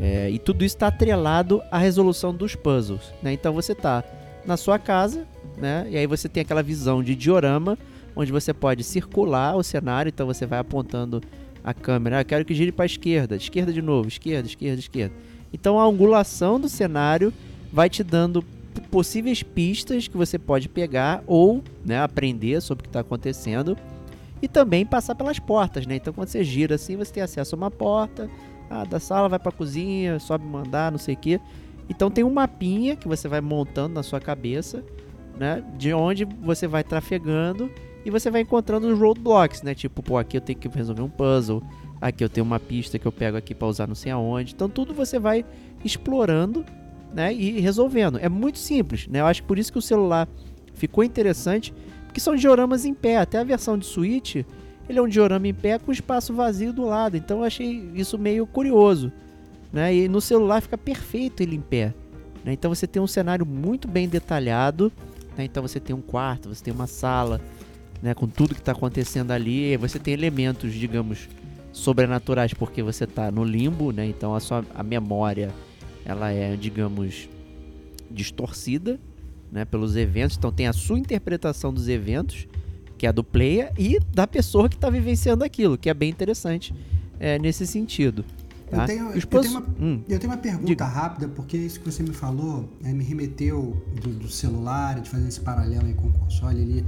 É, 0.00 0.30
e 0.30 0.38
tudo 0.38 0.64
isso 0.64 0.76
está 0.76 0.86
atrelado 0.86 1.60
à 1.70 1.78
resolução 1.78 2.32
dos 2.32 2.54
puzzles, 2.54 3.12
né? 3.22 3.32
Então 3.32 3.52
você 3.52 3.74
tá 3.74 4.04
na 4.46 4.56
sua 4.56 4.78
casa, 4.78 5.26
né? 5.56 5.86
E 5.90 5.96
aí 5.96 6.06
você 6.06 6.28
tem 6.28 6.40
aquela 6.40 6.62
visão 6.62 7.02
de 7.02 7.16
diorama, 7.16 7.76
onde 8.14 8.30
você 8.30 8.54
pode 8.54 8.84
circular 8.84 9.56
o 9.56 9.62
cenário, 9.62 10.08
então 10.08 10.26
você 10.26 10.46
vai 10.46 10.60
apontando 10.60 11.20
a 11.64 11.74
câmera, 11.74 12.20
ah, 12.20 12.24
quero 12.24 12.44
que 12.44 12.54
gire 12.54 12.70
para 12.70 12.86
esquerda, 12.86 13.34
esquerda 13.34 13.72
de 13.72 13.82
novo, 13.82 14.08
esquerda, 14.08 14.48
esquerda, 14.48 14.78
esquerda. 14.78 15.14
Então 15.52 15.78
a 15.80 15.84
angulação 15.84 16.60
do 16.60 16.68
cenário 16.68 17.32
vai 17.72 17.90
te 17.90 18.04
dando 18.04 18.44
possíveis 18.90 19.42
pistas 19.42 20.06
que 20.06 20.16
você 20.16 20.38
pode 20.38 20.68
pegar 20.68 21.22
ou 21.26 21.62
né, 21.84 22.00
aprender 22.00 22.60
sobre 22.62 22.82
o 22.82 22.84
que 22.84 22.88
está 22.88 23.00
acontecendo 23.00 23.76
e 24.40 24.48
também 24.48 24.86
passar 24.86 25.14
pelas 25.14 25.38
portas, 25.38 25.86
né? 25.86 25.96
Então 25.96 26.12
quando 26.12 26.28
você 26.28 26.44
gira 26.44 26.74
assim, 26.74 26.96
você 26.96 27.12
tem 27.12 27.22
acesso 27.22 27.54
a 27.54 27.58
uma 27.58 27.70
porta, 27.70 28.30
ah, 28.70 28.84
da 28.84 29.00
sala 29.00 29.28
vai 29.28 29.38
para 29.38 29.52
cozinha, 29.52 30.18
sobe 30.18 30.44
mandar, 30.44 30.90
não 30.90 30.98
sei 30.98 31.14
o 31.14 31.18
que. 31.18 31.40
Então 31.88 32.10
tem 32.10 32.22
um 32.22 32.30
mapinha 32.30 32.96
que 32.96 33.08
você 33.08 33.28
vai 33.28 33.40
montando 33.40 33.94
na 33.94 34.02
sua 34.02 34.20
cabeça, 34.20 34.84
né? 35.38 35.64
De 35.76 35.92
onde 35.92 36.24
você 36.24 36.66
vai 36.66 36.84
trafegando 36.84 37.70
e 38.04 38.10
você 38.10 38.30
vai 38.30 38.42
encontrando 38.42 38.88
os 38.88 38.98
roadblocks, 38.98 39.62
né? 39.62 39.74
Tipo, 39.74 40.02
pô, 40.02 40.18
aqui 40.18 40.36
eu 40.36 40.40
tenho 40.40 40.58
que 40.58 40.68
resolver 40.68 41.02
um 41.02 41.08
puzzle, 41.08 41.62
aqui 42.00 42.22
eu 42.22 42.28
tenho 42.28 42.44
uma 42.46 42.60
pista 42.60 42.98
que 42.98 43.06
eu 43.06 43.12
pego 43.12 43.36
aqui 43.36 43.54
para 43.54 43.68
usar 43.68 43.86
não 43.86 43.94
sei 43.94 44.12
aonde. 44.12 44.54
Então 44.54 44.68
tudo 44.68 44.92
você 44.92 45.18
vai 45.18 45.44
explorando, 45.84 46.64
né? 47.12 47.32
E 47.32 47.58
resolvendo. 47.60 48.18
É 48.18 48.28
muito 48.28 48.58
simples, 48.58 49.06
né? 49.08 49.20
Eu 49.20 49.26
acho 49.26 49.42
que 49.42 49.48
por 49.48 49.58
isso 49.58 49.72
que 49.72 49.78
o 49.78 49.82
celular 49.82 50.28
ficou 50.74 51.02
interessante, 51.02 51.72
porque 52.08 52.20
são 52.20 52.34
dioramas 52.34 52.84
em 52.84 52.94
pé. 52.94 53.18
Até 53.18 53.38
a 53.38 53.44
versão 53.44 53.78
de 53.78 53.86
Switch, 53.86 54.36
ele 54.88 54.98
é 54.98 55.02
um 55.02 55.08
diorama 55.08 55.46
em 55.46 55.54
pé 55.54 55.78
com 55.78 55.92
espaço 55.92 56.34
vazio 56.34 56.72
do 56.72 56.84
lado. 56.84 57.16
Então 57.16 57.38
eu 57.38 57.44
achei 57.44 57.90
isso 57.94 58.18
meio 58.18 58.46
curioso, 58.46 59.12
né? 59.72 59.94
E 59.94 60.08
no 60.08 60.20
celular 60.20 60.60
fica 60.60 60.76
perfeito 60.76 61.42
ele 61.42 61.54
em 61.54 61.60
pé. 61.60 61.94
Né? 62.44 62.52
Então 62.52 62.74
você 62.74 62.86
tem 62.86 63.00
um 63.00 63.06
cenário 63.06 63.46
muito 63.46 63.86
bem 63.86 64.08
detalhado. 64.08 64.90
Né? 65.36 65.44
Então 65.44 65.62
você 65.62 65.78
tem 65.78 65.94
um 65.94 66.00
quarto, 66.00 66.48
você 66.48 66.64
tem 66.64 66.74
uma 66.74 66.86
sala, 66.86 67.40
né? 68.02 68.14
Com 68.14 68.26
tudo 68.26 68.54
que 68.54 68.60
está 68.60 68.72
acontecendo 68.72 69.30
ali. 69.30 69.76
Você 69.76 69.98
tem 69.98 70.14
elementos, 70.14 70.72
digamos, 70.72 71.28
sobrenaturais 71.70 72.54
porque 72.54 72.82
você 72.82 73.04
está 73.04 73.30
no 73.30 73.44
limbo, 73.44 73.92
né? 73.92 74.06
Então 74.06 74.34
a 74.34 74.40
sua 74.40 74.64
a 74.74 74.82
memória 74.82 75.50
ela 76.04 76.32
é, 76.32 76.56
digamos, 76.56 77.28
distorcida, 78.10 78.98
né, 79.50 79.64
pelos 79.64 79.96
eventos. 79.96 80.36
Então 80.36 80.52
tem 80.52 80.66
a 80.66 80.72
sua 80.72 80.98
interpretação 80.98 81.72
dos 81.72 81.88
eventos, 81.88 82.46
que 82.96 83.06
é 83.06 83.08
a 83.08 83.12
do 83.12 83.24
player, 83.24 83.72
e 83.78 83.98
da 84.12 84.26
pessoa 84.26 84.68
que 84.68 84.74
está 84.74 84.90
vivenciando 84.90 85.44
aquilo, 85.44 85.78
que 85.78 85.88
é 85.88 85.94
bem 85.94 86.10
interessante 86.10 86.74
é, 87.18 87.38
nesse 87.38 87.66
sentido. 87.66 88.24
Tá? 88.70 88.82
Eu, 88.82 88.86
tenho, 88.86 89.10
eu, 89.12 89.26
tenho 89.26 89.50
uma, 89.50 89.66
hum. 89.80 90.02
eu 90.08 90.18
tenho 90.18 90.30
uma 90.30 90.38
pergunta 90.38 90.66
Diga. 90.66 90.84
rápida, 90.84 91.28
porque 91.28 91.56
isso 91.56 91.80
que 91.80 91.90
você 91.90 92.02
me 92.02 92.12
falou 92.12 92.68
é, 92.84 92.92
me 92.92 93.02
remeteu 93.02 93.82
do, 94.02 94.10
do, 94.10 94.28
celular, 94.28 95.00
de 95.00 95.08
fazer 95.08 95.26
esse 95.26 95.40
paralelo 95.40 95.86
aí 95.86 95.94
com 95.94 96.08
o 96.08 96.12
console, 96.12 96.60
ele, 96.60 96.84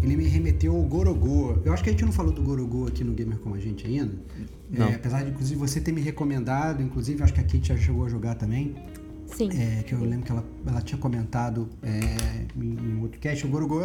ele 0.00 0.16
me 0.16 0.28
remeteu 0.28 0.76
ao 0.76 0.82
Gorogo. 0.82 1.60
Eu 1.64 1.72
acho 1.72 1.82
que 1.82 1.90
a 1.90 1.92
gente 1.92 2.04
não 2.04 2.12
falou 2.12 2.32
do 2.32 2.42
Gorogo 2.42 2.86
aqui 2.86 3.02
no 3.02 3.12
Gamer 3.12 3.38
Como 3.38 3.56
a 3.56 3.58
Gente 3.58 3.86
ainda. 3.86 4.14
É, 4.72 4.94
apesar 4.94 5.24
de, 5.24 5.30
inclusive, 5.30 5.58
você 5.58 5.80
ter 5.80 5.92
me 5.92 6.00
recomendado, 6.00 6.82
inclusive, 6.82 7.22
acho 7.22 7.32
que 7.32 7.40
a 7.40 7.44
Kate 7.44 7.68
já 7.68 7.76
chegou 7.76 8.04
a 8.04 8.08
jogar 8.08 8.34
também. 8.34 8.74
Sim. 9.36 9.50
É, 9.52 9.82
que 9.82 9.92
eu 9.92 10.00
lembro 10.00 10.24
que 10.24 10.32
ela, 10.32 10.44
ela 10.66 10.80
tinha 10.80 10.98
comentado 10.98 11.68
é, 11.82 12.00
em, 12.56 12.94
em 12.94 13.02
outro 13.02 13.20
cast. 13.20 13.46
O 13.46 13.50
Gorogo 13.50 13.82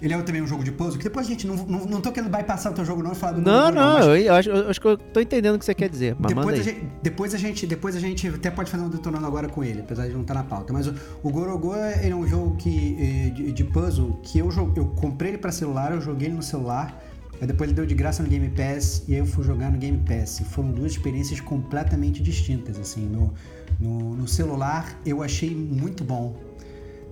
ele 0.00 0.12
é 0.12 0.22
também 0.22 0.42
um 0.42 0.46
jogo 0.46 0.62
de 0.62 0.70
puzzle, 0.70 0.98
que 0.98 1.04
depois 1.04 1.26
a 1.26 1.30
gente 1.30 1.46
não, 1.46 1.56
não, 1.56 1.86
não 1.86 2.00
tô 2.00 2.12
querendo 2.12 2.30
bypassar 2.30 2.70
o 2.70 2.74
teu 2.74 2.84
jogo 2.84 3.02
não 3.02 3.12
e 3.12 3.14
falar 3.14 3.32
do 3.32 3.40
Não, 3.40 3.70
não, 3.70 3.98
não 3.98 4.08
mas... 4.08 4.24
eu, 4.26 4.34
acho, 4.34 4.50
eu 4.50 4.68
acho 4.68 4.80
que 4.80 4.86
eu 4.86 4.98
tô 4.98 5.20
entendendo 5.20 5.54
o 5.54 5.58
que 5.58 5.64
você 5.64 5.74
quer 5.74 5.88
dizer, 5.88 6.14
mas 6.18 6.34
depois, 6.34 6.60
a 6.60 6.62
gente, 6.62 6.86
depois 7.02 7.34
a 7.34 7.38
gente 7.38 7.66
Depois 7.66 7.96
a 7.96 8.00
gente 8.00 8.28
até 8.28 8.50
pode 8.50 8.70
fazer 8.70 8.84
um 8.84 8.90
detonando 8.90 9.26
agora 9.26 9.48
com 9.48 9.64
ele, 9.64 9.80
apesar 9.80 10.06
de 10.06 10.12
não 10.12 10.20
estar 10.20 10.34
tá 10.34 10.40
na 10.40 10.46
pauta. 10.46 10.72
Mas 10.72 10.86
o, 10.86 10.94
o 11.22 11.30
Gorogo 11.30 11.74
ele 11.74 12.12
é 12.12 12.16
um 12.16 12.26
jogo 12.26 12.56
que, 12.56 12.96
eh, 12.98 13.30
de, 13.30 13.52
de 13.52 13.64
puzzle 13.64 14.20
que 14.22 14.38
eu, 14.38 14.50
eu 14.76 14.86
comprei 14.86 15.30
ele 15.30 15.38
pra 15.38 15.50
celular, 15.50 15.92
eu 15.92 16.00
joguei 16.00 16.28
ele 16.28 16.36
no 16.36 16.42
celular, 16.42 17.02
aí 17.40 17.46
depois 17.46 17.70
ele 17.70 17.76
deu 17.76 17.86
de 17.86 17.94
graça 17.94 18.22
no 18.22 18.28
Game 18.28 18.48
Pass 18.50 19.02
e 19.08 19.14
aí 19.14 19.20
eu 19.20 19.26
fui 19.26 19.44
jogar 19.44 19.70
no 19.70 19.78
Game 19.78 19.98
Pass. 20.06 20.40
E 20.40 20.44
foram 20.44 20.72
duas 20.72 20.92
experiências 20.92 21.40
completamente 21.40 22.22
distintas, 22.22 22.78
assim. 22.78 23.06
No, 23.06 23.32
no, 23.78 24.16
no 24.16 24.28
celular 24.28 25.00
eu 25.04 25.22
achei 25.22 25.54
muito 25.54 26.04
bom. 26.04 26.36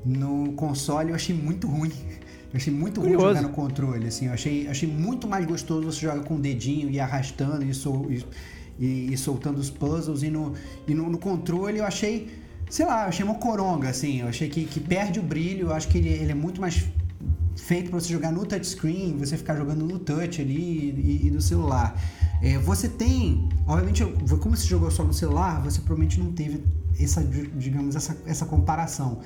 No 0.04 0.52
console 0.52 1.10
eu 1.10 1.14
achei 1.14 1.34
muito 1.34 1.66
ruim. 1.66 1.92
Eu 2.52 2.58
achei 2.58 2.72
muito 2.72 3.00
Curioso. 3.00 3.24
ruim 3.24 3.34
jogar 3.34 3.48
no 3.48 3.52
controle, 3.52 4.06
assim. 4.06 4.26
Eu 4.26 4.32
achei, 4.32 4.68
achei 4.68 4.88
muito 4.88 5.26
mais 5.26 5.44
gostoso 5.44 5.90
você 5.90 6.02
jogar 6.02 6.22
com 6.22 6.36
o 6.36 6.38
dedinho 6.38 6.88
e 6.88 7.00
arrastando 7.00 7.64
e, 7.64 7.74
sol, 7.74 8.06
e, 8.08 8.24
e, 8.78 9.12
e 9.12 9.16
soltando 9.16 9.58
os 9.58 9.70
puzzles. 9.70 10.22
E, 10.22 10.30
no, 10.30 10.54
e 10.86 10.94
no, 10.94 11.10
no, 11.10 11.18
controle 11.18 11.78
eu 11.78 11.84
achei, 11.84 12.30
sei 12.70 12.86
lá, 12.86 13.02
eu 13.02 13.08
achei 13.08 13.24
uma 13.24 13.34
coronga, 13.34 13.88
assim. 13.88 14.20
Eu 14.20 14.28
achei 14.28 14.48
que, 14.48 14.66
que 14.66 14.78
perde 14.78 15.18
o 15.18 15.22
brilho. 15.24 15.66
Eu 15.66 15.72
acho 15.72 15.88
que 15.88 15.98
ele, 15.98 16.10
ele 16.10 16.30
é 16.30 16.34
muito 16.34 16.60
mais 16.60 16.84
feito 17.56 17.90
para 17.90 18.00
você 18.00 18.12
jogar 18.12 18.32
no 18.32 18.44
touchscreen, 18.44 19.16
você 19.16 19.36
ficar 19.36 19.56
jogando 19.56 19.84
no 19.84 19.98
touch 19.98 20.40
ali 20.40 20.90
e, 20.90 21.26
e 21.26 21.30
no 21.30 21.40
celular. 21.40 22.00
É, 22.42 22.58
você 22.58 22.88
tem, 22.88 23.48
obviamente, 23.66 24.04
como 24.40 24.56
você 24.56 24.66
jogou 24.66 24.90
só 24.90 25.04
no 25.04 25.14
celular, 25.14 25.62
você 25.62 25.80
provavelmente 25.80 26.20
não 26.20 26.32
teve 26.32 26.62
essa, 27.00 27.22
digamos, 27.22 27.96
essa, 27.96 28.16
essa 28.26 28.44
comparação. 28.44 29.20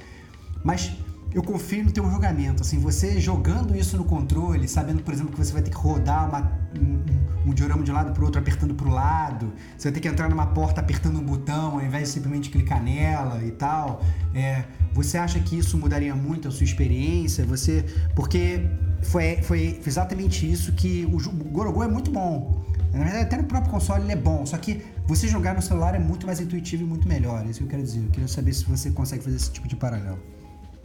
Mas 0.62 0.92
eu 1.32 1.42
confio 1.42 1.84
no 1.84 1.90
teu 1.90 2.08
jogamento. 2.10 2.62
Assim, 2.62 2.78
você 2.78 3.20
jogando 3.20 3.76
isso 3.76 3.96
no 3.96 4.04
controle, 4.04 4.66
sabendo, 4.66 5.02
por 5.02 5.12
exemplo, 5.12 5.32
que 5.32 5.38
você 5.38 5.52
vai 5.52 5.62
ter 5.62 5.70
que 5.70 5.76
rodar 5.76 6.28
uma, 6.28 6.52
um, 6.80 7.50
um 7.50 7.54
diorama 7.54 7.82
de 7.82 7.90
um 7.90 7.94
lado 7.94 8.12
para 8.12 8.24
outro, 8.24 8.40
apertando 8.40 8.74
para 8.74 8.88
o 8.88 8.90
lado, 8.90 9.52
você 9.76 9.88
vai 9.88 9.92
ter 9.92 10.00
que 10.00 10.08
entrar 10.08 10.28
numa 10.28 10.46
porta 10.46 10.80
apertando 10.80 11.18
um 11.18 11.24
botão 11.24 11.74
ao 11.74 11.84
invés 11.84 12.08
de 12.08 12.14
simplesmente 12.14 12.50
clicar 12.50 12.82
nela 12.82 13.42
e 13.44 13.50
tal. 13.50 14.02
É, 14.34 14.64
você 14.92 15.18
acha 15.18 15.38
que 15.40 15.58
isso 15.58 15.76
mudaria 15.76 16.14
muito 16.14 16.48
a 16.48 16.50
sua 16.50 16.64
experiência? 16.64 17.44
Você, 17.44 17.84
porque 18.14 18.66
foi, 19.02 19.42
foi 19.42 19.80
exatamente 19.86 20.50
isso 20.50 20.72
que 20.72 21.06
o, 21.06 21.16
o 21.16 21.50
Gorogô 21.50 21.82
é 21.82 21.88
muito 21.88 22.10
bom. 22.10 22.66
Na 22.92 23.00
verdade, 23.00 23.24
até 23.24 23.36
no 23.36 23.44
próprio 23.44 23.70
console 23.70 24.02
ele 24.02 24.12
é 24.12 24.16
bom, 24.16 24.46
só 24.46 24.56
que 24.56 24.82
você 25.06 25.28
jogar 25.28 25.54
no 25.54 25.60
celular 25.60 25.94
é 25.94 25.98
muito 25.98 26.26
mais 26.26 26.40
intuitivo 26.40 26.82
e 26.82 26.86
muito 26.86 27.06
melhor. 27.06 27.44
É 27.46 27.50
isso 27.50 27.58
que 27.58 27.64
eu 27.64 27.68
quero 27.68 27.82
dizer. 27.82 28.00
Eu 28.00 28.10
queria 28.10 28.28
saber 28.28 28.52
se 28.54 28.64
você 28.64 28.90
consegue 28.90 29.22
fazer 29.22 29.36
esse 29.36 29.50
tipo 29.50 29.68
de 29.68 29.76
paralelo. 29.76 30.18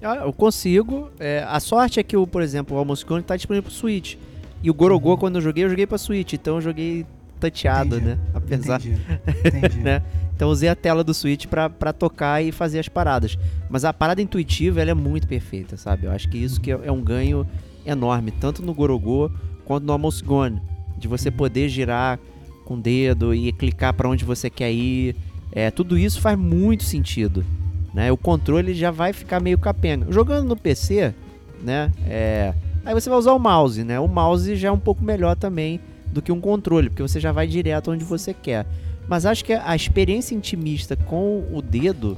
Ah, 0.04 0.18
eu 0.18 0.34
consigo. 0.34 1.10
É, 1.20 1.46
a 1.48 1.60
sorte 1.60 2.00
é 2.00 2.04
que, 2.04 2.18
o, 2.18 2.28
por 2.28 2.42
exemplo, 2.42 2.76
o 2.76 2.80
Almost 2.80 3.06
Gone 3.06 3.24
tá 3.24 3.36
disponível 3.36 3.64
pro 3.64 3.72
Switch. 3.72 4.16
E 4.62 4.70
o 4.70 4.74
Gorogô, 4.74 5.12
uhum. 5.12 5.18
quando 5.18 5.36
eu 5.36 5.42
joguei, 5.42 5.64
eu 5.64 5.70
joguei 5.70 5.88
pra 5.88 5.98
Switch. 5.98 6.34
Então 6.34 6.56
eu 6.56 6.62
joguei 6.62 7.06
tateado, 7.40 7.96
Entendi. 7.96 8.12
né? 8.12 8.20
Apesar. 8.34 8.82
Entendi. 8.82 9.02
Entendi. 9.46 9.80
né? 9.84 10.02
Então 10.36 10.50
usei 10.50 10.68
a 10.68 10.76
tela 10.76 11.04
do 11.04 11.14
Switch 11.14 11.46
pra 11.46 11.94
tocar 11.94 12.44
e 12.44 12.52
fazer 12.52 12.80
as 12.80 12.90
paradas. 12.90 13.38
Mas 13.70 13.86
a 13.86 13.94
parada 13.94 14.22
intuitiva, 14.22 14.82
ela 14.82 14.92
é 14.92 14.96
muito 14.96 15.28
perfeita, 15.28 15.78
sabe? 15.78 16.06
Eu 16.06 16.12
acho 16.12 16.28
que 16.28 16.38
isso 16.38 16.60
que 16.60 16.72
é, 16.72 16.80
é 16.84 16.92
um 16.92 17.02
ganho 17.02 17.48
enorme, 17.86 18.32
tanto 18.32 18.62
no 18.62 18.74
Gorogô 18.74 19.32
quanto 19.64 19.86
no 19.86 19.94
Almost 19.94 20.24
Gone. 20.24 20.62
De 20.98 21.08
você 21.08 21.30
uhum. 21.30 21.36
poder 21.36 21.70
girar 21.70 22.20
com 22.66 22.76
o 22.76 22.82
dedo 22.82 23.34
e 23.34 23.52
clicar 23.54 23.94
para 23.94 24.10
onde 24.10 24.26
você 24.26 24.50
quer 24.50 24.72
ir. 24.72 25.16
É, 25.52 25.70
tudo 25.70 25.98
isso 25.98 26.20
faz 26.20 26.38
muito 26.38 26.84
sentido 26.84 27.46
né? 27.94 28.12
O 28.12 28.18
controle 28.18 28.74
já 28.74 28.92
vai 28.92 29.14
ficar 29.14 29.40
meio 29.40 29.58
capenga. 29.58 30.12
Jogando 30.12 30.48
no 30.48 30.58
PC, 30.58 31.14
né? 31.62 31.92
É... 32.08 32.54
Aí 32.86 32.94
você 32.94 33.10
vai 33.10 33.18
usar 33.18 33.34
o 33.34 33.40
mouse, 33.40 33.84
né? 33.84 34.00
O 34.00 34.08
mouse 34.08 34.56
já 34.56 34.70
é 34.70 34.72
um 34.72 34.80
pouco 34.80 35.04
melhor 35.04 35.36
também 35.36 35.80
do 36.08 36.22
que 36.22 36.32
um 36.32 36.42
controle, 36.42 36.90
porque 36.90 37.02
você 37.02 37.20
já 37.20 37.32
vai 37.32 37.48
direto 37.48 37.92
onde 37.92 38.04
você 38.04 38.34
quer. 38.34 38.66
Mas 39.08 39.26
acho 39.26 39.46
que 39.46 39.54
a 39.54 39.76
experiência 39.76 40.36
intimista 40.36 40.96
com 40.96 41.46
o 41.52 41.62
dedo 41.62 42.18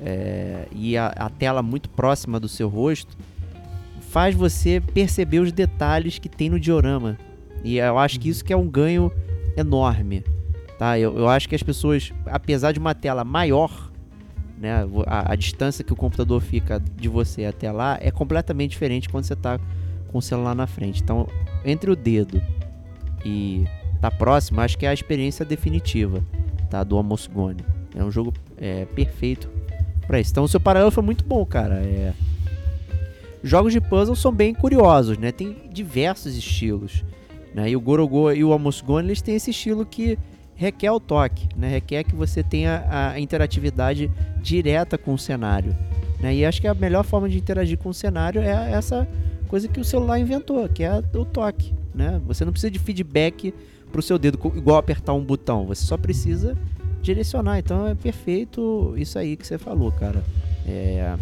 é... 0.00 0.66
e 0.72 0.96
a, 0.96 1.06
a 1.08 1.30
tela 1.30 1.62
muito 1.62 1.88
próxima 1.88 2.38
do 2.38 2.48
seu 2.48 2.68
rosto 2.68 3.16
faz 4.10 4.34
você 4.34 4.80
perceber 4.80 5.40
os 5.40 5.52
detalhes 5.52 6.18
que 6.18 6.28
tem 6.28 6.48
no 6.48 6.60
diorama. 6.60 7.18
E 7.64 7.78
eu 7.78 7.98
acho 7.98 8.20
que 8.20 8.28
isso 8.28 8.44
que 8.44 8.52
é 8.52 8.56
um 8.56 8.68
ganho 8.68 9.10
enorme. 9.56 10.24
Tá? 10.78 10.98
Eu, 10.98 11.18
eu 11.18 11.28
acho 11.28 11.48
que 11.48 11.54
as 11.54 11.62
pessoas, 11.62 12.12
apesar 12.26 12.72
de 12.72 12.78
uma 12.78 12.94
tela 12.94 13.24
maior, 13.24 13.85
né? 14.66 14.86
A, 15.06 15.32
a, 15.32 15.36
distância 15.36 15.84
que 15.84 15.92
o 15.92 15.96
computador 15.96 16.40
fica 16.40 16.80
de 16.80 17.08
você 17.08 17.44
até 17.44 17.70
lá 17.70 17.96
é 18.00 18.10
completamente 18.10 18.72
diferente 18.72 19.08
quando 19.08 19.24
você 19.24 19.34
está 19.34 19.60
com 20.08 20.18
o 20.18 20.22
celular 20.22 20.54
na 20.54 20.66
frente. 20.66 21.00
Então, 21.02 21.28
entre 21.64 21.90
o 21.90 21.96
dedo 21.96 22.42
e 23.24 23.64
tá 24.00 24.10
próximo, 24.10 24.60
acho 24.60 24.76
que 24.76 24.84
é 24.84 24.88
a 24.88 24.94
experiência 24.94 25.44
definitiva, 25.44 26.22
tá? 26.68 26.82
Do 26.82 26.98
Amos 26.98 27.26
Gone. 27.26 27.64
É 27.94 28.02
um 28.02 28.10
jogo 28.10 28.34
é, 28.58 28.84
perfeito 28.86 29.48
para 30.06 30.18
isso. 30.18 30.32
Então, 30.32 30.44
o 30.44 30.48
seu 30.48 30.60
paralelo 30.60 30.90
foi 30.90 31.02
muito 31.02 31.24
bom, 31.24 31.44
cara. 31.46 31.76
É... 31.76 32.12
Jogos 33.42 33.72
de 33.72 33.80
puzzle 33.80 34.16
são 34.16 34.32
bem 34.32 34.52
curiosos, 34.52 35.16
né? 35.16 35.30
Tem 35.30 35.56
diversos 35.72 36.36
estilos. 36.36 37.04
Né? 37.54 37.70
E 37.70 37.76
o 37.76 37.80
Gorogo 37.80 38.32
e 38.32 38.42
o 38.42 38.52
Amos 38.52 38.80
Gone, 38.80 39.08
eles 39.08 39.22
têm 39.22 39.36
esse 39.36 39.50
estilo 39.50 39.86
que 39.86 40.18
requer 40.56 40.90
o 40.90 40.98
toque, 40.98 41.48
né? 41.54 41.68
requer 41.68 42.02
que 42.02 42.14
você 42.14 42.42
tenha 42.42 42.84
a 42.88 43.20
interatividade 43.20 44.10
direta 44.40 44.96
com 44.98 45.14
o 45.14 45.18
cenário. 45.18 45.76
Né? 46.18 46.34
E 46.34 46.44
acho 46.44 46.60
que 46.60 46.66
a 46.66 46.74
melhor 46.74 47.04
forma 47.04 47.28
de 47.28 47.38
interagir 47.38 47.78
com 47.78 47.90
o 47.90 47.94
cenário 47.94 48.40
é 48.40 48.72
essa 48.72 49.06
coisa 49.48 49.68
que 49.68 49.78
o 49.78 49.84
celular 49.84 50.18
inventou, 50.18 50.66
que 50.68 50.82
é 50.82 51.02
o 51.14 51.24
toque. 51.24 51.72
Né? 51.94 52.20
Você 52.26 52.44
não 52.44 52.52
precisa 52.52 52.70
de 52.70 52.78
feedback 52.78 53.54
para 53.92 54.00
o 54.00 54.02
seu 54.02 54.18
dedo, 54.18 54.40
igual 54.56 54.78
apertar 54.78 55.12
um 55.12 55.22
botão, 55.22 55.66
você 55.66 55.84
só 55.84 55.96
precisa 55.96 56.56
direcionar. 57.02 57.58
Então 57.58 57.86
é 57.86 57.94
perfeito 57.94 58.94
isso 58.96 59.18
aí 59.18 59.36
que 59.36 59.46
você 59.46 59.58
falou, 59.58 59.92
cara. 59.92 60.24
É... 60.66 61.16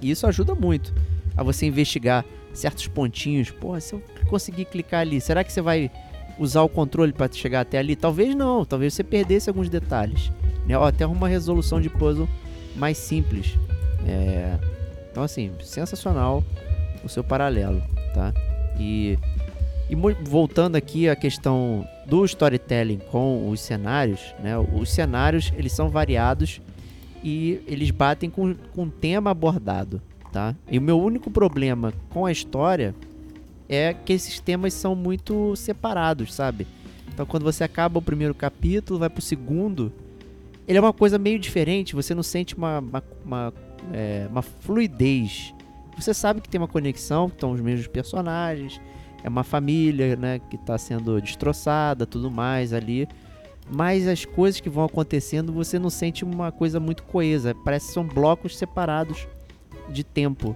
E 0.00 0.10
isso 0.10 0.26
ajuda 0.26 0.54
muito 0.54 0.94
a 1.36 1.42
você 1.42 1.66
investigar 1.66 2.24
certos 2.52 2.86
pontinhos. 2.86 3.50
Porra, 3.50 3.80
se 3.80 3.94
eu 3.94 4.02
conseguir 4.28 4.66
clicar 4.66 5.00
ali, 5.00 5.20
será 5.20 5.42
que 5.42 5.52
você 5.52 5.60
vai 5.60 5.90
usar 6.38 6.62
o 6.62 6.68
controle 6.68 7.12
para 7.12 7.30
chegar 7.32 7.60
até 7.60 7.78
ali? 7.78 7.96
Talvez 7.96 8.34
não, 8.34 8.64
talvez 8.64 8.94
você 8.94 9.04
perdesse 9.04 9.48
alguns 9.48 9.68
detalhes. 9.68 10.32
Né? 10.66 10.76
Ó, 10.76 10.86
até 10.86 11.06
uma 11.06 11.28
resolução 11.28 11.80
de 11.80 11.88
puzzle 11.88 12.28
mais 12.76 12.98
simples. 12.98 13.58
É... 14.06 14.58
Então, 15.10 15.22
assim, 15.22 15.50
sensacional 15.62 16.44
o 17.04 17.08
seu 17.08 17.24
paralelo, 17.24 17.82
tá? 18.14 18.32
E, 18.78 19.18
e 19.88 19.96
voltando 20.22 20.76
aqui 20.76 21.08
à 21.08 21.16
questão 21.16 21.86
do 22.06 22.24
storytelling 22.24 23.00
com 23.10 23.48
os 23.50 23.60
cenários, 23.60 24.34
né? 24.42 24.56
Os 24.58 24.90
cenários, 24.90 25.52
eles 25.56 25.72
são 25.72 25.88
variados 25.88 26.60
e 27.22 27.60
eles 27.66 27.90
batem 27.90 28.30
com, 28.30 28.54
com 28.74 28.84
o 28.84 28.90
tema 28.90 29.30
abordado, 29.30 30.00
tá? 30.32 30.54
E 30.70 30.78
o 30.78 30.82
meu 30.82 31.00
único 31.00 31.30
problema 31.30 31.92
com 32.10 32.24
a 32.24 32.32
história 32.32 32.94
é 33.70 33.94
que 33.94 34.12
esses 34.12 34.40
temas 34.40 34.74
são 34.74 34.94
muito 34.94 35.54
separados, 35.54 36.34
sabe? 36.34 36.66
Então 37.12 37.24
quando 37.24 37.44
você 37.44 37.62
acaba 37.62 37.98
o 37.98 38.02
primeiro 38.02 38.34
capítulo, 38.34 38.98
vai 38.98 39.08
pro 39.08 39.22
segundo, 39.22 39.92
ele 40.66 40.76
é 40.76 40.80
uma 40.80 40.92
coisa 40.92 41.18
meio 41.18 41.38
diferente, 41.38 41.94
você 41.94 42.14
não 42.14 42.22
sente 42.22 42.56
uma, 42.56 42.80
uma, 42.80 43.04
uma, 43.24 43.54
é, 43.92 44.26
uma 44.30 44.42
fluidez. 44.42 45.54
Você 45.96 46.12
sabe 46.12 46.40
que 46.40 46.48
tem 46.48 46.60
uma 46.60 46.68
conexão, 46.68 47.28
que 47.28 47.36
estão 47.36 47.52
os 47.52 47.60
mesmos 47.60 47.86
personagens, 47.86 48.80
é 49.22 49.28
uma 49.28 49.44
família, 49.44 50.16
né, 50.16 50.40
que 50.50 50.56
está 50.56 50.76
sendo 50.76 51.20
destroçada, 51.20 52.06
tudo 52.06 52.30
mais 52.30 52.72
ali 52.72 53.06
mas 53.70 54.08
as 54.08 54.24
coisas 54.24 54.60
que 54.60 54.68
vão 54.68 54.84
acontecendo 54.84 55.52
você 55.52 55.78
não 55.78 55.90
sente 55.90 56.24
uma 56.24 56.50
coisa 56.50 56.80
muito 56.80 57.04
coesa. 57.04 57.54
Parece 57.64 57.88
que 57.88 57.92
são 57.94 58.04
blocos 58.04 58.58
separados 58.58 59.28
de 59.88 60.02
tempo. 60.02 60.54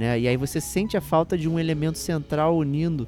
Né? 0.00 0.18
E 0.18 0.26
aí 0.26 0.36
você 0.38 0.62
sente 0.62 0.96
a 0.96 1.00
falta 1.02 1.36
de 1.36 1.46
um 1.46 1.58
elemento 1.58 1.98
central 1.98 2.56
unindo 2.56 3.06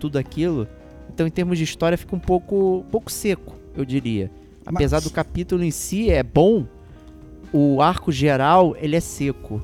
tudo 0.00 0.18
aquilo. 0.18 0.66
Então, 1.08 1.24
em 1.24 1.30
termos 1.30 1.56
de 1.56 1.62
história, 1.62 1.96
fica 1.96 2.16
um 2.16 2.18
pouco, 2.18 2.84
pouco 2.90 3.12
seco, 3.12 3.54
eu 3.76 3.84
diria. 3.84 4.28
Apesar 4.66 4.96
mas... 4.96 5.04
do 5.04 5.10
capítulo 5.10 5.62
em 5.62 5.70
si 5.70 6.10
é 6.10 6.20
bom, 6.20 6.66
o 7.52 7.80
arco 7.80 8.10
geral 8.10 8.74
ele 8.80 8.96
é 8.96 9.00
seco. 9.00 9.62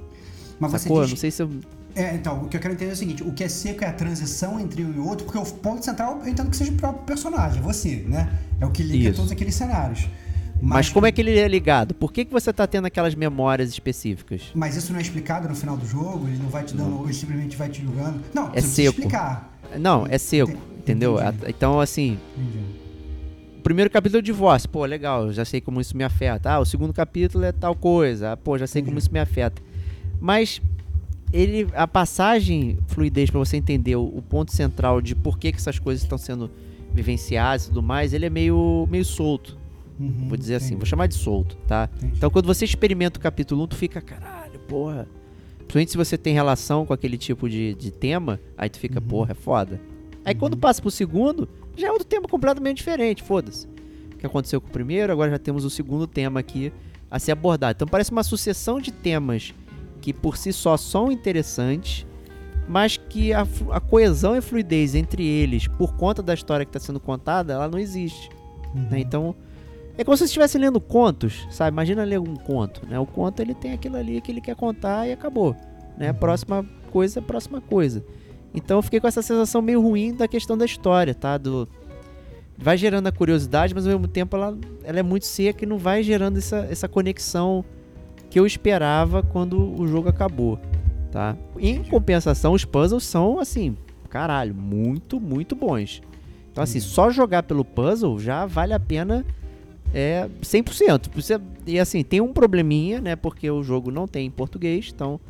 Mas 0.60 0.70
Sacou? 0.70 0.98
você 0.98 1.02
diz... 1.02 1.10
Não 1.10 1.16
sei 1.18 1.30
se 1.32 1.42
eu 1.42 1.50
é, 1.96 2.14
então, 2.14 2.44
o 2.44 2.48
que 2.48 2.56
eu 2.56 2.60
quero 2.60 2.74
entender 2.74 2.92
é 2.92 2.94
o 2.94 2.96
seguinte: 2.96 3.24
o 3.24 3.32
que 3.32 3.42
é 3.42 3.48
seco 3.48 3.82
é 3.82 3.88
a 3.88 3.92
transição 3.92 4.60
entre 4.60 4.84
um 4.84 4.94
e 4.94 4.98
outro, 5.00 5.24
porque 5.24 5.38
o 5.38 5.44
ponto 5.44 5.84
central 5.84 6.20
eu 6.22 6.28
entendo 6.28 6.48
que 6.48 6.56
seja 6.56 6.70
o 6.70 6.76
próprio 6.76 7.02
personagem, 7.02 7.60
você, 7.60 8.04
né? 8.06 8.38
É 8.60 8.66
o 8.66 8.70
que 8.70 8.84
liga 8.84 9.08
Isso. 9.08 9.16
todos 9.16 9.32
aqueles 9.32 9.56
cenários. 9.56 10.08
Mas, 10.60 10.88
como 10.88 11.06
é 11.06 11.12
que 11.12 11.20
ele 11.20 11.38
é 11.38 11.46
ligado? 11.46 11.94
Por 11.94 12.12
que, 12.12 12.24
que 12.24 12.32
você 12.32 12.52
tá 12.52 12.66
tendo 12.66 12.86
aquelas 12.86 13.14
memórias 13.14 13.70
específicas? 13.70 14.50
Mas 14.54 14.76
isso 14.76 14.92
não 14.92 14.98
é 14.98 15.02
explicado 15.02 15.48
no 15.48 15.54
final 15.54 15.76
do 15.76 15.86
jogo? 15.86 16.26
Ele 16.26 16.38
não 16.38 16.48
vai 16.48 16.64
te 16.64 16.74
dando, 16.74 16.90
não. 16.90 17.04
ele 17.04 17.14
simplesmente 17.14 17.56
vai 17.56 17.68
te 17.68 17.82
julgando? 17.82 18.20
Não, 18.34 18.50
é 18.52 18.60
seco. 18.60 18.98
explicar. 18.98 19.58
Não, 19.78 20.06
é 20.08 20.18
seco, 20.18 20.50
Entendi. 20.50 20.72
entendeu? 20.78 21.16
Então, 21.46 21.80
assim. 21.80 22.18
Entendi. 22.36 22.58
O 23.58 23.62
primeiro 23.62 23.90
capítulo 23.90 24.18
é 24.18 24.20
o 24.20 24.22
divórcio, 24.22 24.68
pô, 24.68 24.84
legal, 24.84 25.32
já 25.32 25.44
sei 25.44 25.60
como 25.60 25.80
isso 25.80 25.96
me 25.96 26.04
afeta. 26.04 26.52
Ah, 26.52 26.60
o 26.60 26.64
segundo 26.64 26.92
capítulo 26.92 27.44
é 27.44 27.52
tal 27.52 27.74
coisa, 27.74 28.36
pô, 28.36 28.56
já 28.56 28.66
sei 28.66 28.80
Entendi. 28.80 28.90
como 28.92 28.98
isso 28.98 29.12
me 29.12 29.20
afeta. 29.20 29.60
Mas 30.20 30.62
ele 31.32 31.68
a 31.74 31.86
passagem 31.86 32.78
fluidez 32.86 33.30
para 33.30 33.38
você 33.38 33.56
entender 33.56 33.96
o, 33.96 34.04
o, 34.04 34.22
ponto 34.22 34.52
central 34.52 35.00
de 35.00 35.14
por 35.14 35.38
que, 35.38 35.52
que 35.52 35.58
essas 35.58 35.78
coisas 35.78 36.02
estão 36.02 36.16
sendo 36.16 36.50
vivenciadas 36.92 37.66
e 37.66 37.68
tudo 37.68 37.82
mais, 37.82 38.12
ele 38.12 38.26
é 38.26 38.30
meio 38.30 38.88
meio 38.90 39.04
solto. 39.04 39.58
Uhum, 39.98 40.28
vou 40.28 40.36
dizer 40.36 40.54
assim, 40.54 40.76
vou 40.76 40.86
chamar 40.86 41.06
de 41.06 41.14
solto, 41.14 41.56
tá? 41.66 41.88
Entendi. 41.96 42.14
Então 42.16 42.30
quando 42.30 42.46
você 42.46 42.64
experimenta 42.64 43.18
o 43.18 43.22
capítulo 43.22 43.64
1, 43.64 43.66
tu 43.68 43.76
fica, 43.76 44.00
caralho, 44.00 44.58
porra. 44.60 45.08
Principalmente 45.58 45.90
se 45.90 45.96
você 45.96 46.16
tem 46.16 46.32
relação 46.32 46.86
com 46.86 46.92
aquele 46.92 47.18
tipo 47.18 47.48
de, 47.48 47.74
de 47.74 47.90
tema, 47.90 48.40
aí 48.56 48.70
tu 48.70 48.78
fica, 48.78 49.00
uhum. 49.00 49.06
porra, 49.06 49.32
é 49.32 49.34
foda. 49.34 49.80
Aí 50.24 50.32
uhum. 50.34 50.40
quando 50.40 50.56
passa 50.56 50.80
pro 50.80 50.90
segundo, 50.90 51.48
já 51.76 51.88
é 51.88 51.90
outro 51.90 52.06
tema 52.06 52.28
completamente 52.28 52.78
diferente, 52.78 53.22
foda-se. 53.22 53.66
O 54.14 54.18
que 54.18 54.26
aconteceu 54.26 54.60
com 54.60 54.68
o 54.68 54.70
primeiro, 54.70 55.12
agora 55.12 55.30
já 55.30 55.38
temos 55.38 55.64
o 55.64 55.70
segundo 55.70 56.06
tema 56.06 56.40
aqui 56.40 56.72
a 57.10 57.18
ser 57.18 57.32
abordado. 57.32 57.76
Então 57.76 57.88
parece 57.88 58.10
uma 58.10 58.22
sucessão 58.22 58.80
de 58.80 58.92
temas 58.92 59.54
que 60.00 60.12
por 60.12 60.36
si 60.36 60.52
só 60.52 60.76
são 60.76 61.10
interessantes, 61.10 62.06
mas 62.68 62.96
que 62.96 63.32
a, 63.32 63.46
a 63.70 63.80
coesão 63.80 64.36
e 64.36 64.40
fluidez 64.40 64.94
entre 64.94 65.24
eles, 65.24 65.66
por 65.66 65.94
conta 65.94 66.22
da 66.22 66.34
história 66.34 66.64
que 66.64 66.70
está 66.70 66.80
sendo 66.80 67.00
contada, 67.00 67.54
ela 67.54 67.68
não 67.68 67.78
existe. 67.78 68.28
Né? 68.74 68.82
Uhum. 68.82 68.88
Né? 68.90 69.00
Então, 69.00 69.36
é 69.98 70.04
como 70.04 70.16
se 70.16 70.20
você 70.20 70.26
estivesse 70.26 70.56
lendo 70.56 70.80
contos, 70.80 71.48
sabe? 71.50 71.74
Imagina 71.74 72.04
ler 72.04 72.20
um 72.20 72.36
conto, 72.36 72.86
né? 72.88 73.00
O 73.00 73.04
conto 73.04 73.40
ele 73.40 73.52
tem 73.52 73.72
aquilo 73.72 73.96
ali 73.96 74.20
que 74.20 74.30
ele 74.30 74.40
quer 74.40 74.54
contar 74.54 75.08
e 75.08 75.12
acabou, 75.12 75.56
né? 75.98 76.12
Uhum. 76.12 76.16
Próxima 76.16 76.64
coisa, 76.92 77.20
próxima 77.20 77.60
coisa. 77.60 78.04
Então 78.54 78.78
eu 78.78 78.82
fiquei 78.82 79.00
com 79.00 79.08
essa 79.08 79.22
sensação 79.22 79.60
meio 79.60 79.82
ruim 79.82 80.14
da 80.14 80.28
questão 80.28 80.56
da 80.56 80.64
história, 80.64 81.16
tá? 81.16 81.36
Do 81.36 81.68
vai 82.56 82.76
gerando 82.76 83.08
a 83.08 83.12
curiosidade, 83.12 83.74
mas 83.74 83.86
ao 83.86 83.92
mesmo 83.92 84.06
tempo 84.06 84.36
ela, 84.36 84.56
ela 84.84 85.00
é 85.00 85.02
muito 85.02 85.26
seca 85.26 85.64
e 85.64 85.66
não 85.66 85.78
vai 85.78 86.02
gerando 86.04 86.38
essa, 86.38 86.58
essa 86.70 86.88
conexão 86.88 87.64
que 88.30 88.38
eu 88.38 88.46
esperava 88.46 89.22
quando 89.22 89.80
o 89.80 89.86
jogo 89.88 90.08
acabou, 90.08 90.60
tá? 91.10 91.36
Em 91.58 91.82
compensação, 91.82 92.52
os 92.52 92.64
puzzles 92.64 93.02
são 93.02 93.40
assim, 93.40 93.76
caralho, 94.08 94.54
muito, 94.54 95.20
muito 95.20 95.56
bons. 95.56 96.02
Então 96.52 96.62
assim, 96.62 96.78
só 96.78 97.10
jogar 97.10 97.42
pelo 97.42 97.64
puzzle 97.64 98.16
já 98.20 98.46
vale 98.46 98.72
a 98.72 98.80
pena 98.80 99.24
é 99.92 100.28
100%. 100.42 101.08
Você, 101.14 101.40
e 101.66 101.78
assim, 101.78 102.02
tem 102.02 102.20
um 102.20 102.32
probleminha, 102.32 103.00
né, 103.00 103.16
porque 103.16 103.50
o 103.50 103.62
jogo 103.62 103.90
não 103.90 104.06
tem 104.06 104.26
em 104.26 104.30
português, 104.30 104.90
então 104.94 105.20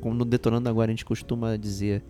como 0.00 0.14
no 0.14 0.24
Detonando 0.24 0.68
agora 0.68 0.90
a 0.90 0.92
gente 0.92 1.04
costuma 1.04 1.56
dizer, 1.56 2.02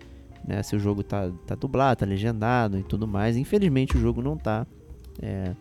né, 0.47 0.63
se 0.63 0.75
o 0.75 0.79
jogo 0.81 1.03
tá, 1.03 1.31
tá 1.47 1.55
dublado, 1.55 2.01
tá 2.01 2.07
legendado 2.07 2.79
e 2.79 2.83
tudo 2.83 3.07
mais. 3.07 3.37
Infelizmente 3.37 3.97
o 3.97 4.01
jogo 4.01 4.21
não 4.21 4.37
tá 4.37 4.67
é, 5.23 5.55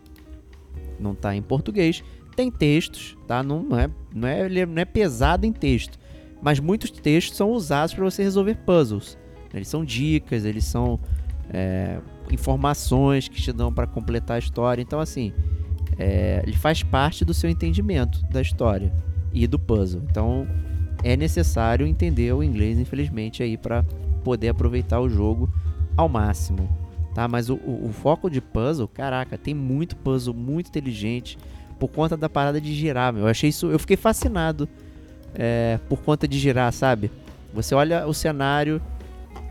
não 0.98 1.14
tá 1.14 1.34
em 1.34 1.42
português 1.42 2.02
tem 2.34 2.50
textos, 2.50 3.16
tá? 3.26 3.42
Não, 3.42 3.78
é, 3.78 3.88
não, 4.14 4.28
é, 4.28 4.66
não 4.66 4.82
é 4.82 4.84
pesado 4.84 5.46
em 5.46 5.52
texto, 5.52 5.98
mas 6.42 6.60
muitos 6.60 6.90
textos 6.90 7.36
são 7.36 7.50
usados 7.50 7.94
para 7.94 8.04
você 8.04 8.22
resolver 8.22 8.56
puzzles. 8.56 9.16
Eles 9.52 9.68
são 9.68 9.84
dicas, 9.84 10.44
eles 10.44 10.64
são 10.64 10.98
é, 11.50 12.00
informações 12.30 13.28
que 13.28 13.40
te 13.40 13.52
dão 13.52 13.72
para 13.72 13.86
completar 13.86 14.36
a 14.36 14.38
história. 14.38 14.82
Então, 14.82 14.98
assim, 14.98 15.32
é, 15.98 16.42
ele 16.46 16.56
faz 16.56 16.82
parte 16.82 17.24
do 17.24 17.34
seu 17.34 17.48
entendimento 17.48 18.22
da 18.26 18.40
história 18.40 18.92
e 19.32 19.46
do 19.46 19.58
puzzle. 19.58 20.02
Então, 20.10 20.46
é 21.02 21.16
necessário 21.16 21.86
entender 21.86 22.32
o 22.32 22.42
inglês, 22.42 22.78
infelizmente, 22.78 23.42
aí 23.42 23.56
para 23.56 23.84
poder 24.22 24.48
aproveitar 24.48 25.00
o 25.00 25.08
jogo 25.08 25.48
ao 25.96 26.08
máximo. 26.08 26.68
Tá, 27.14 27.28
mas 27.28 27.48
o, 27.48 27.54
o, 27.56 27.86
o 27.86 27.92
foco 27.92 28.28
de 28.28 28.40
puzzle, 28.40 28.88
caraca, 28.88 29.38
tem 29.38 29.54
muito 29.54 29.94
puzzle 29.96 30.34
muito 30.34 30.68
inteligente 30.68 31.38
por 31.78 31.88
conta 31.88 32.16
da 32.16 32.28
parada 32.28 32.60
de 32.60 32.74
girar, 32.74 33.12
meu. 33.12 33.22
Eu 33.22 33.28
achei 33.28 33.50
isso, 33.50 33.70
eu 33.70 33.78
fiquei 33.78 33.96
fascinado 33.96 34.68
é, 35.34 35.78
por 35.88 36.00
conta 36.02 36.26
de 36.26 36.38
girar, 36.38 36.72
sabe? 36.72 37.10
Você 37.52 37.72
olha 37.74 38.06
o 38.06 38.12
cenário, 38.12 38.82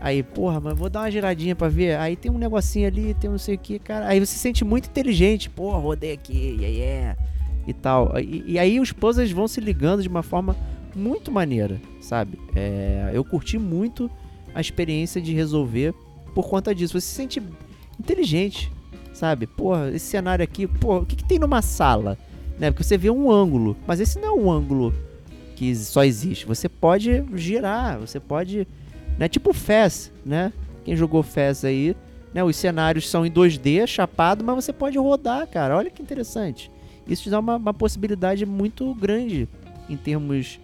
aí, 0.04 0.22
porra, 0.22 0.60
mas 0.60 0.76
vou 0.76 0.90
dar 0.90 1.00
uma 1.00 1.10
giradinha 1.10 1.56
pra 1.56 1.68
ver. 1.68 1.96
Aí 1.98 2.14
tem 2.14 2.30
um 2.30 2.36
negocinho 2.36 2.86
ali, 2.86 3.14
tem 3.14 3.30
não 3.30 3.38
sei 3.38 3.54
o 3.54 3.58
que, 3.58 3.78
cara. 3.78 4.06
Aí 4.06 4.20
você 4.20 4.32
se 4.32 4.38
sente 4.38 4.64
muito 4.64 4.88
inteligente, 4.88 5.48
porra, 5.48 5.78
rodei 5.78 6.12
aqui, 6.12 6.56
yeah, 6.60 6.66
yeah, 6.66 7.16
e 7.66 7.72
tal. 7.72 8.12
E, 8.20 8.44
e, 8.52 8.58
aí 8.58 8.78
os 8.78 8.92
puzzles 8.92 9.30
vão 9.30 9.48
se 9.48 9.60
ligando 9.60 10.02
de 10.02 10.08
uma 10.08 10.22
forma 10.22 10.54
muito 10.94 11.32
maneira, 11.32 11.80
sabe? 12.02 12.38
É, 12.54 13.10
eu 13.14 13.24
curti 13.24 13.58
muito 13.58 14.10
a 14.54 14.60
experiência 14.60 15.22
de 15.22 15.32
resolver 15.32 15.94
por 16.34 16.48
conta 16.50 16.74
disso. 16.74 17.00
Você 17.00 17.06
se 17.06 17.14
sente 17.14 17.42
inteligente, 17.98 18.70
sabe? 19.14 19.46
Porra, 19.46 19.88
esse 19.88 20.06
cenário 20.06 20.44
aqui, 20.44 20.66
porra, 20.66 21.00
o 21.00 21.06
que, 21.06 21.16
que 21.16 21.24
tem 21.24 21.38
numa 21.38 21.62
sala? 21.62 22.18
Né? 22.58 22.70
Porque 22.70 22.84
você 22.84 22.98
vê 22.98 23.08
um 23.08 23.30
ângulo, 23.32 23.74
mas 23.86 24.00
esse 24.00 24.18
não 24.18 24.28
é 24.28 24.32
um 24.32 24.50
ângulo 24.50 24.94
que 25.56 25.74
só 25.74 26.04
existe. 26.04 26.46
Você 26.46 26.68
pode 26.68 27.24
girar, 27.34 27.98
você 27.98 28.20
pode. 28.20 28.68
Né? 29.18 29.28
Tipo 29.28 29.52
Fez, 29.52 30.12
né? 30.24 30.52
Quem 30.84 30.96
jogou 30.96 31.22
Fez 31.22 31.64
aí, 31.64 31.96
né? 32.32 32.42
Os 32.42 32.56
cenários 32.56 33.08
são 33.08 33.24
em 33.24 33.30
2D, 33.30 33.86
chapado, 33.86 34.44
mas 34.44 34.56
você 34.56 34.72
pode 34.72 34.98
rodar, 34.98 35.46
cara. 35.46 35.76
Olha 35.76 35.90
que 35.90 36.02
interessante. 36.02 36.70
Isso 37.06 37.24
te 37.24 37.30
dá 37.30 37.38
uma, 37.38 37.56
uma 37.56 37.74
possibilidade 37.74 38.44
muito 38.46 38.92
grande 38.94 39.48
em 39.88 39.96
termos 39.96 40.58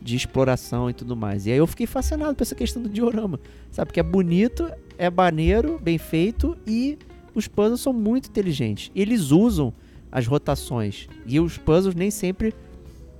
de 0.00 0.16
exploração 0.16 0.90
e 0.90 0.92
tudo 0.92 1.14
mais. 1.14 1.46
E 1.46 1.52
aí 1.52 1.58
eu 1.58 1.66
fiquei 1.66 1.86
fascinado 1.86 2.34
por 2.34 2.42
essa 2.42 2.54
questão 2.54 2.82
do 2.82 2.88
diorama, 2.88 3.38
sabe? 3.70 3.88
Porque 3.88 4.00
é 4.00 4.02
bonito, 4.02 4.70
é 4.98 5.08
maneiro, 5.08 5.78
bem 5.80 5.98
feito 5.98 6.56
e 6.66 6.98
os 7.34 7.46
puzzles 7.46 7.80
são 7.80 7.92
muito 7.92 8.28
inteligentes. 8.28 8.90
Eles 8.94 9.30
usam 9.30 9.72
as 10.10 10.26
rotações. 10.26 11.08
E 11.26 11.40
os 11.40 11.56
puzzles 11.56 11.94
nem 11.94 12.10
sempre. 12.10 12.54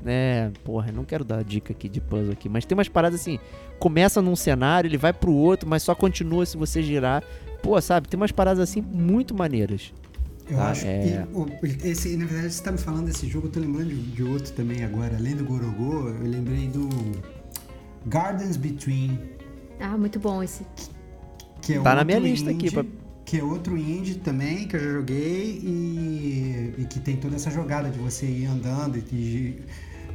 É, 0.04 0.50
porra, 0.64 0.90
não 0.90 1.04
quero 1.04 1.24
dar 1.24 1.44
dica 1.44 1.72
aqui 1.72 1.88
de 1.88 2.00
puzzle 2.00 2.32
aqui, 2.32 2.48
mas 2.48 2.64
tem 2.64 2.76
umas 2.76 2.88
paradas 2.88 3.20
assim, 3.20 3.38
começa 3.78 4.20
num 4.20 4.34
cenário, 4.36 4.88
ele 4.88 4.96
vai 4.96 5.12
pro 5.12 5.32
outro, 5.32 5.68
mas 5.68 5.82
só 5.82 5.94
continua 5.94 6.44
se 6.44 6.56
você 6.56 6.82
girar. 6.82 7.22
Pô, 7.62 7.80
sabe, 7.80 8.08
tem 8.08 8.18
umas 8.18 8.32
paradas 8.32 8.68
assim 8.68 8.80
muito 8.80 9.34
maneiras. 9.34 9.92
Eu 10.50 10.56
tá? 10.56 10.70
acho 10.70 10.86
é... 10.86 11.26
que 11.60 11.88
esse, 11.88 12.16
na 12.16 12.26
verdade, 12.26 12.52
você 12.52 12.62
tá 12.62 12.72
me 12.72 12.78
falando 12.78 13.06
desse 13.06 13.28
jogo, 13.28 13.46
eu 13.46 13.50
tô 13.52 13.60
lembrando 13.60 13.88
de, 13.88 14.02
de 14.02 14.22
outro 14.22 14.52
também 14.52 14.84
agora. 14.84 15.16
Além 15.16 15.36
do 15.36 15.44
Gorogô, 15.44 16.08
eu 16.08 16.26
lembrei 16.26 16.68
do 16.68 16.88
Gardens 18.06 18.56
Between 18.56 19.18
Ah, 19.80 19.96
muito 19.96 20.18
bom 20.18 20.42
esse. 20.42 20.66
Que 21.60 21.74
é 21.74 21.80
Tá 21.80 21.94
na 21.94 22.04
minha 22.04 22.18
lista 22.18 22.50
aqui, 22.50 22.70
pra- 22.70 22.84
Que 23.24 23.38
é 23.38 23.44
outro 23.44 23.78
indie 23.78 24.16
também 24.16 24.66
que 24.66 24.76
eu 24.76 24.80
já 24.80 24.90
joguei 24.90 25.60
e, 25.62 26.74
e 26.78 26.84
que 26.86 26.98
tem 26.98 27.16
toda 27.16 27.36
essa 27.36 27.50
jogada 27.50 27.88
de 27.88 27.98
você 27.98 28.26
ir 28.26 28.46
andando 28.46 28.96
e. 28.98 29.00
e 29.00 29.62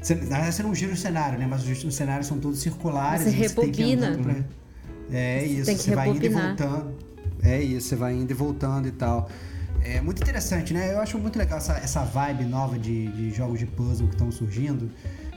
você, 0.02 0.16
na 0.16 0.22
verdade, 0.22 0.56
você 0.56 0.64
não 0.64 0.76
gira 0.76 0.94
o 0.94 0.98
cenário, 0.98 1.38
né? 1.40 1.48
Mas 1.48 1.68
os, 1.68 1.84
os 1.84 1.96
cenários 1.96 2.28
são 2.28 2.40
todos 2.40 2.60
circulares. 2.60 3.24
Você 3.24 3.32
tem 3.56 3.72
que 3.72 3.82
ir 3.82 3.86
rebobina. 3.86 4.08
andando 4.08 4.24
pra- 4.24 5.18
É 5.18 5.46
isso, 5.46 5.72
que 5.72 5.78
você 5.84 5.96
vai 5.96 6.10
indo 6.10 6.26
e 6.26 6.30
voltando. 6.48 6.94
É 7.44 7.62
isso, 7.62 7.88
você 7.88 7.96
vai 7.96 8.14
indo 8.14 8.32
e 8.32 8.34
voltando 8.34 8.88
e 8.88 8.92
tal. 8.92 9.30
É 9.84 10.02
muito 10.02 10.22
interessante, 10.22 10.74
né? 10.74 10.94
Eu 10.94 11.00
acho 11.02 11.18
muito 11.18 11.38
legal 11.38 11.58
essa, 11.60 11.74
essa 11.74 12.04
vibe 12.04 12.44
nova 12.46 12.78
de, 12.78 13.08
de 13.12 13.32
jogos 13.32 13.60
de 13.60 13.66
puzzle 13.66 14.08
que 14.08 14.16
estão 14.16 14.32
surgindo, 14.32 14.90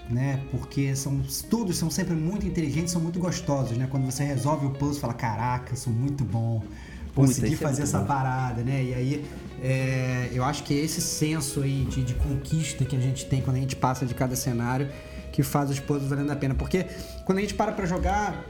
né? 0.09 0.41
Porque 0.51 0.97
são, 0.97 1.21
todos 1.49 1.77
são 1.79 1.89
sempre 1.91 2.15
muito 2.15 2.47
inteligentes, 2.47 2.91
são 2.93 3.01
muito 3.01 3.21
gostosos, 3.21 3.77
né? 3.77 3.87
Quando 3.91 4.07
você 4.07 4.25
resolve 4.25 4.67
o 4.67 4.71
puzzle, 4.71 5.01
fala, 5.01 5.15
caraca, 5.15 5.77
sou 5.77 5.93
muito 5.93 6.25
bom. 6.25 6.63
Puta, 7.15 7.27
Consegui 7.29 7.55
isso 7.55 7.63
é 7.65 7.67
fazer 7.67 7.83
muito 7.83 7.89
essa 7.89 7.99
bom. 7.99 8.07
parada, 8.07 8.63
né? 8.63 8.83
E 8.85 8.95
aí, 8.95 9.25
é, 9.63 10.31
eu 10.33 10.45
acho 10.45 10.63
que 10.63 10.73
é 10.79 10.83
esse 10.85 11.01
senso 11.01 11.63
aí 11.63 11.85
de, 11.91 12.03
de 12.05 12.15
conquista 12.15 12.85
que 12.85 12.97
a 12.97 13.01
gente 13.01 13.27
tem 13.27 13.41
quando 13.43 13.57
a 13.57 13.61
gente 13.61 13.77
passa 13.77 14.07
de 14.07 14.15
cada 14.15 14.35
cenário 14.37 14.89
que 15.33 15.43
faz 15.43 15.71
os 15.71 15.79
puzzles 15.79 16.09
valendo 16.09 16.31
a 16.31 16.37
pena. 16.37 16.55
Porque 16.55 16.87
quando 17.25 17.39
a 17.39 17.41
gente 17.41 17.55
para 17.55 17.73
pra 17.73 17.87
jogar, 17.87 18.45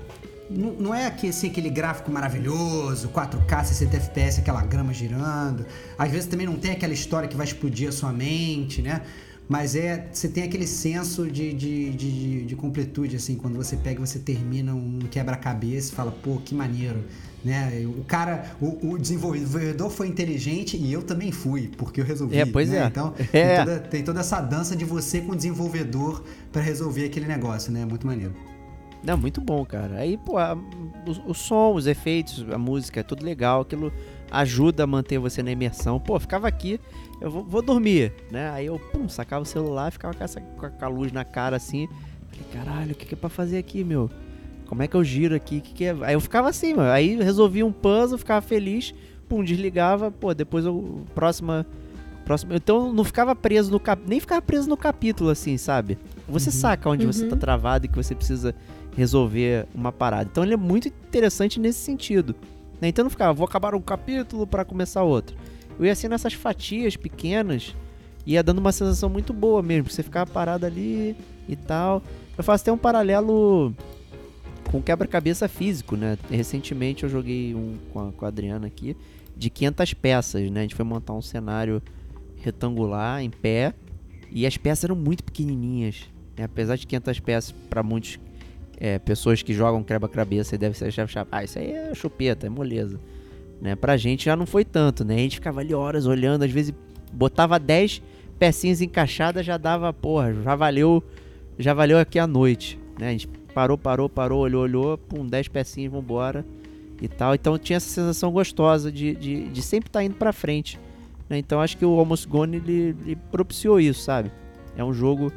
não, 0.48 0.72
não 0.72 0.94
é 0.94 1.06
aqui, 1.06 1.28
assim, 1.28 1.48
aquele 1.48 1.70
gráfico 1.70 2.10
maravilhoso, 2.10 3.08
4K, 3.08 3.64
60 3.64 3.96
FPS, 3.96 4.40
aquela 4.40 4.62
grama 4.64 4.92
girando. 4.92 5.66
Às 5.98 6.10
vezes 6.10 6.26
também 6.26 6.46
não 6.46 6.56
tem 6.56 6.72
aquela 6.72 6.92
história 6.92 7.28
que 7.28 7.36
vai 7.36 7.46
explodir 7.46 7.88
a 7.88 7.92
sua 7.92 8.12
mente, 8.12 8.80
né? 8.82 9.02
Mas 9.48 9.74
é, 9.74 10.06
você 10.12 10.28
tem 10.28 10.44
aquele 10.44 10.66
senso 10.66 11.28
de, 11.28 11.52
de, 11.52 11.90
de, 11.90 12.12
de- 12.12 12.44
de 12.46 12.56
completude, 12.56 13.16
assim, 13.16 13.34
quando 13.34 13.56
você 13.56 13.76
pega 13.76 14.00
e 14.00 14.06
você 14.06 14.20
termina 14.20 14.72
um 14.72 15.00
quebra-cabeça 15.10 15.92
e 15.92 15.94
fala, 15.96 16.12
pô, 16.12 16.36
que 16.36 16.54
maneiro, 16.54 17.04
né? 17.44 17.84
O 17.86 18.04
cara, 18.04 18.52
o, 18.60 18.92
o 18.92 18.98
desenvolvedor 18.98 19.90
foi 19.90 20.08
inteligente 20.08 20.76
e 20.76 20.92
eu 20.92 21.02
também 21.02 21.32
fui, 21.32 21.68
porque 21.76 22.00
eu 22.00 22.04
resolvi. 22.04 22.36
É, 22.38 22.44
pois 22.46 22.68
né? 22.68 22.78
é. 22.78 22.86
Então, 22.86 23.14
É. 23.32 23.56
Tem, 23.56 23.64
toda, 23.64 23.78
tem 23.80 24.04
toda 24.04 24.20
essa 24.20 24.40
dança 24.40 24.76
de 24.76 24.84
você 24.84 25.20
com 25.20 25.32
o 25.32 25.36
desenvolvedor 25.36 26.24
pra 26.52 26.60
resolver 26.62 27.04
aquele 27.06 27.26
negócio, 27.26 27.72
né? 27.72 27.84
Muito 27.84 28.06
maneiro. 28.06 28.34
Não, 29.02 29.16
muito 29.16 29.40
bom, 29.40 29.64
cara. 29.64 29.96
Aí, 29.96 30.18
pô, 30.18 30.36
a- 30.36 30.54
o, 31.06 31.30
o 31.30 31.34
som, 31.34 31.72
os 31.74 31.86
efeitos, 31.86 32.44
a 32.52 32.58
música, 32.58 33.00
é 33.00 33.02
tudo 33.02 33.24
legal. 33.24 33.62
Aquilo 33.62 33.90
ajuda 34.30 34.84
a 34.84 34.86
manter 34.86 35.18
você 35.18 35.42
na 35.42 35.50
imersão. 35.50 35.98
Pô, 35.98 36.20
ficava 36.20 36.46
aqui, 36.46 36.78
eu 37.20 37.30
vou, 37.30 37.42
vou 37.42 37.62
dormir, 37.62 38.12
né? 38.30 38.50
Aí 38.50 38.66
eu, 38.66 38.78
pum, 38.78 39.08
sacava 39.08 39.42
o 39.42 39.46
celular, 39.46 39.90
ficava 39.90 40.12
com, 40.14 40.22
essa, 40.22 40.40
com 40.40 40.84
a 40.84 40.88
luz 40.88 41.10
na 41.12 41.24
cara 41.24 41.56
assim. 41.56 41.88
Falei, 42.30 42.46
caralho, 42.52 42.92
o 42.92 42.94
que, 42.94 43.06
que 43.06 43.14
é 43.14 43.16
pra 43.16 43.30
fazer 43.30 43.56
aqui, 43.56 43.82
meu? 43.82 44.10
Como 44.70 44.84
é 44.84 44.86
que 44.86 44.94
eu 44.94 45.02
giro 45.02 45.34
aqui? 45.34 45.60
Que, 45.60 45.74
que 45.74 45.84
é? 45.84 45.96
Aí 46.02 46.14
eu 46.14 46.20
ficava 46.20 46.48
assim, 46.48 46.74
mano. 46.74 46.90
Aí 46.90 47.16
resolvia 47.16 47.66
um 47.66 47.72
puzzle, 47.72 48.16
ficava 48.16 48.40
feliz, 48.40 48.94
pum, 49.28 49.42
desligava, 49.42 50.12
pô, 50.12 50.32
depois 50.32 50.64
eu. 50.64 51.04
Próxima. 51.12 51.66
Próxima. 52.24 52.54
Então 52.54 52.86
eu 52.86 52.92
não 52.92 53.02
ficava 53.02 53.34
preso 53.34 53.68
no 53.72 53.80
cap... 53.80 54.00
Nem 54.06 54.20
ficava 54.20 54.40
preso 54.40 54.68
no 54.68 54.76
capítulo, 54.76 55.28
assim, 55.30 55.56
sabe? 55.56 55.98
Você 56.28 56.52
saca 56.52 56.88
onde 56.88 57.04
você 57.04 57.26
tá 57.26 57.34
travado 57.34 57.86
e 57.86 57.88
que 57.88 57.96
você 57.96 58.14
precisa 58.14 58.54
resolver 58.96 59.66
uma 59.74 59.90
parada. 59.90 60.28
Então 60.30 60.44
ele 60.44 60.54
é 60.54 60.56
muito 60.56 60.86
interessante 60.86 61.58
nesse 61.58 61.80
sentido. 61.80 62.36
né? 62.80 62.86
Então 62.86 63.02
eu 63.02 63.06
não 63.06 63.10
ficava, 63.10 63.32
vou 63.32 63.44
acabar 63.44 63.74
um 63.74 63.80
capítulo 63.80 64.46
para 64.46 64.64
começar 64.64 65.02
outro. 65.02 65.34
Eu 65.80 65.86
ia 65.86 65.90
assim 65.92 66.06
nessas 66.06 66.32
fatias 66.32 66.96
pequenas, 66.96 67.74
ia 68.24 68.40
dando 68.40 68.58
uma 68.58 68.70
sensação 68.70 69.08
muito 69.08 69.32
boa 69.32 69.60
mesmo. 69.62 69.90
Você 69.90 70.04
ficava 70.04 70.30
parado 70.30 70.64
ali 70.64 71.16
e 71.48 71.56
tal. 71.56 72.00
Eu 72.38 72.44
faço 72.44 72.62
até 72.62 72.70
um 72.72 72.78
paralelo 72.78 73.74
com 74.70 74.80
quebra-cabeça 74.80 75.48
físico, 75.48 75.96
né? 75.96 76.16
Recentemente 76.30 77.02
eu 77.02 77.10
joguei 77.10 77.54
um 77.54 77.76
com 77.92 78.08
a, 78.08 78.12
com 78.12 78.24
a 78.24 78.28
Adriana 78.28 78.66
aqui 78.66 78.96
de 79.36 79.50
500 79.50 79.94
peças, 79.94 80.50
né? 80.50 80.60
A 80.60 80.62
gente 80.62 80.74
foi 80.74 80.84
montar 80.84 81.12
um 81.14 81.22
cenário 81.22 81.82
retangular 82.36 83.22
em 83.22 83.30
pé 83.30 83.74
e 84.30 84.46
as 84.46 84.56
peças 84.56 84.84
eram 84.84 84.96
muito 84.96 85.24
pequenininhas. 85.24 86.08
né? 86.36 86.44
Apesar 86.44 86.76
de 86.76 86.86
500 86.86 87.20
peças 87.20 87.54
para 87.68 87.82
muitos 87.82 88.18
é, 88.78 88.98
pessoas 88.98 89.42
que 89.42 89.52
jogam 89.52 89.82
quebra-cabeça 89.82 90.56
deve 90.56 90.76
ser 90.76 91.00
achar, 91.00 91.26
ah, 91.30 91.42
isso 91.42 91.58
aí 91.58 91.72
é 91.72 91.94
chupeta, 91.94 92.46
é 92.46 92.50
moleza. 92.50 93.00
Né? 93.60 93.74
Pra 93.74 93.96
gente 93.96 94.24
já 94.24 94.36
não 94.36 94.46
foi 94.46 94.64
tanto, 94.64 95.04
né? 95.04 95.16
A 95.16 95.18
gente 95.18 95.36
ficava 95.36 95.60
ali 95.60 95.74
horas 95.74 96.06
olhando, 96.06 96.44
às 96.44 96.50
vezes 96.50 96.72
botava 97.12 97.58
10 97.58 98.02
pecinhas 98.38 98.80
encaixadas, 98.80 99.44
já 99.44 99.58
dava, 99.58 99.92
porra, 99.92 100.32
já 100.32 100.54
valeu, 100.54 101.02
já 101.58 101.74
valeu 101.74 101.98
aqui 101.98 102.18
a 102.18 102.26
noite, 102.26 102.78
né? 102.98 103.08
A 103.08 103.12
gente 103.12 103.28
parou, 103.54 103.76
parou, 103.78 104.08
parou, 104.08 104.40
olhou, 104.40 104.62
olhou, 104.62 104.98
pum, 104.98 105.26
10 105.26 105.48
pecinhas, 105.48 105.92
vambora 105.92 106.44
e 107.00 107.08
tal. 107.08 107.34
Então 107.34 107.58
tinha 107.58 107.76
essa 107.76 107.88
sensação 107.88 108.30
gostosa 108.32 108.90
de, 108.90 109.14
de, 109.14 109.48
de 109.48 109.62
sempre 109.62 109.88
estar 109.88 110.02
indo 110.04 110.14
pra 110.14 110.32
frente. 110.32 110.78
né? 111.28 111.38
Então 111.38 111.60
acho 111.60 111.76
que 111.76 111.84
o 111.84 111.98
Almost 111.98 112.26
Gone 112.28 112.56
ele, 112.56 112.96
ele 113.04 113.16
propiciou 113.30 113.80
isso, 113.80 114.00
sabe? 114.02 114.30
É 114.76 114.84
um 114.84 114.92
jogo 114.92 115.32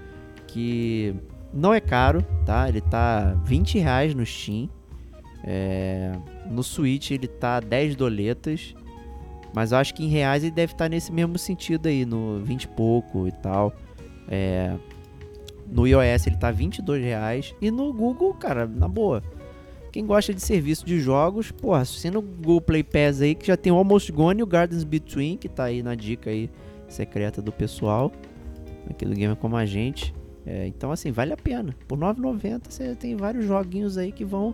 que 0.47 1.13
não 1.53 1.73
é 1.73 1.79
caro, 1.79 2.23
tá? 2.45 2.67
Ele 2.69 2.81
tá 2.81 3.33
20 3.45 3.79
reais 3.79 4.13
no 4.15 4.25
Steam. 4.25 4.69
É, 5.43 6.13
No 6.49 6.63
Switch 6.63 7.11
ele 7.11 7.27
tá 7.27 7.59
10 7.59 7.95
doletas. 7.95 8.73
Mas 9.53 9.71
eu 9.71 9.77
acho 9.77 9.93
que 9.93 10.03
em 10.03 10.07
reais 10.07 10.43
ele 10.43 10.51
deve 10.51 10.73
estar 10.73 10.89
nesse 10.89 11.11
mesmo 11.11 11.37
sentido 11.37 11.87
aí, 11.87 12.05
no 12.05 12.39
20 12.43 12.63
e 12.63 12.67
pouco 12.69 13.27
e 13.27 13.31
tal. 13.31 13.71
É, 14.27 14.73
no 15.67 15.87
iOS 15.87 16.27
ele 16.27 16.37
tá 16.37 16.51
22 16.51 17.03
reais. 17.03 17.55
E 17.61 17.71
no 17.71 17.91
Google, 17.93 18.33
cara, 18.33 18.67
na 18.67 18.87
boa. 18.87 19.23
Quem 19.91 20.05
gosta 20.05 20.33
de 20.33 20.41
serviço 20.41 20.85
de 20.85 20.99
jogos, 20.99 21.51
porra, 21.51 21.81
assina 21.81 22.17
o 22.17 22.21
Google 22.21 22.61
Play 22.61 22.83
Pass 22.83 23.21
aí, 23.21 23.35
que 23.35 23.45
já 23.45 23.55
tem 23.55 23.71
o 23.71 23.75
Almost 23.75 24.11
Gone 24.11 24.39
e 24.39 24.43
o 24.43 24.47
Gardens 24.47 24.83
Between, 24.83 25.37
que 25.37 25.47
tá 25.47 25.65
aí 25.65 25.83
na 25.83 25.93
dica 25.93 26.31
aí 26.31 26.49
secreta 26.87 27.41
do 27.41 27.51
pessoal. 27.51 28.11
Aqui 28.89 29.05
do 29.05 29.13
Gamer 29.13 29.35
Como 29.35 29.55
a 29.55 29.65
Gente. 29.65 30.13
É, 30.45 30.67
então, 30.67 30.91
assim, 30.91 31.11
vale 31.11 31.31
a 31.33 31.37
pena. 31.37 31.75
Por 31.87 31.97
R$ 31.97 32.05
9,90 32.05 32.61
você 32.69 32.95
tem 32.95 33.15
vários 33.15 33.45
joguinhos 33.45 33.97
aí 33.97 34.11
que 34.11 34.25
vão 34.25 34.53